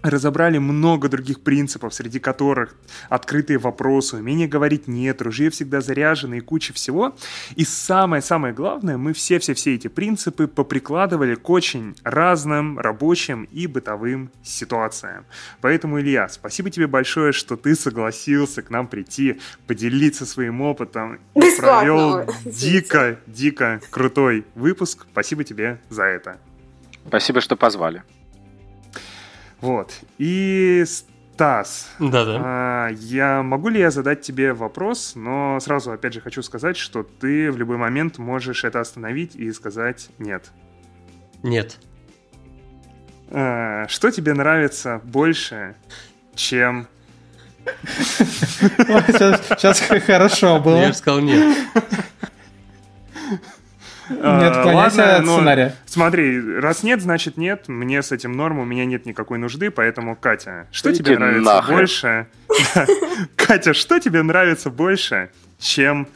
[0.02, 2.74] разобрали много других принципов, среди которых
[3.08, 7.16] открытые вопросы, умение говорить «нет», ружье всегда заряжено и куча всего.
[7.56, 15.24] И самое-самое главное, мы все-все-все эти принципы поприкладывали к очень разным рабочим и бытовым ситуациям.
[15.60, 21.56] Поэтому, Илья, спасибо тебе большое, что ты согласился к нам прийти, поделиться своим опытом и
[21.58, 25.06] провел дико-дико крутой выпуск.
[25.12, 26.38] Спасибо тебе за это.
[27.06, 28.02] Спасибо, что позвали.
[29.60, 29.92] Вот.
[30.18, 32.40] И Стас, да-да.
[32.44, 37.02] А, я могу ли я задать тебе вопрос, но сразу опять же хочу сказать, что
[37.02, 40.50] ты в любой момент можешь это остановить и сказать нет.
[41.42, 41.78] Нет.
[43.30, 45.76] А, что тебе нравится больше,
[46.34, 46.88] чем
[49.56, 50.76] Сейчас хорошо было.
[50.76, 51.56] Я же сказал нет.
[54.10, 55.74] Не отклоняйся от сценария.
[55.86, 57.68] Смотри, раз нет, значит нет.
[57.68, 62.26] Мне с этим норм, у меня нет никакой нужды, поэтому, Катя, что тебе нравится больше?
[63.36, 66.08] Катя, что тебе нравится больше, чем,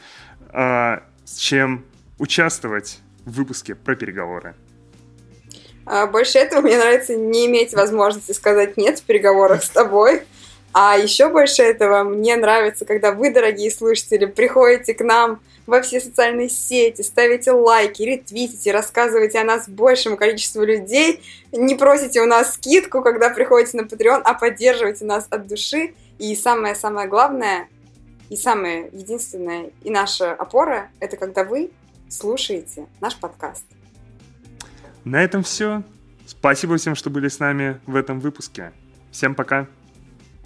[0.49, 1.03] а,
[1.37, 1.85] чем
[2.19, 4.55] участвовать в выпуске про переговоры?
[5.85, 10.23] А, больше этого мне нравится не иметь возможности сказать нет в переговорах с тобой.
[10.77, 16.01] А еще больше этого мне нравится, когда вы, дорогие слушатели, приходите к нам во все
[16.01, 21.23] социальные сети, ставите лайки, ретвитите, рассказываете о нас большему количеству людей,
[21.53, 25.93] не просите у нас скидку, когда приходите на Patreon, а поддерживаете нас от души.
[26.19, 27.69] И самое-самое главное,
[28.29, 31.71] и самое единственное, и наша опора, это когда вы
[32.09, 33.63] слушаете наш подкаст.
[35.05, 35.83] На этом все.
[36.27, 38.73] Спасибо всем, что были с нами в этом выпуске.
[39.13, 39.67] Всем пока.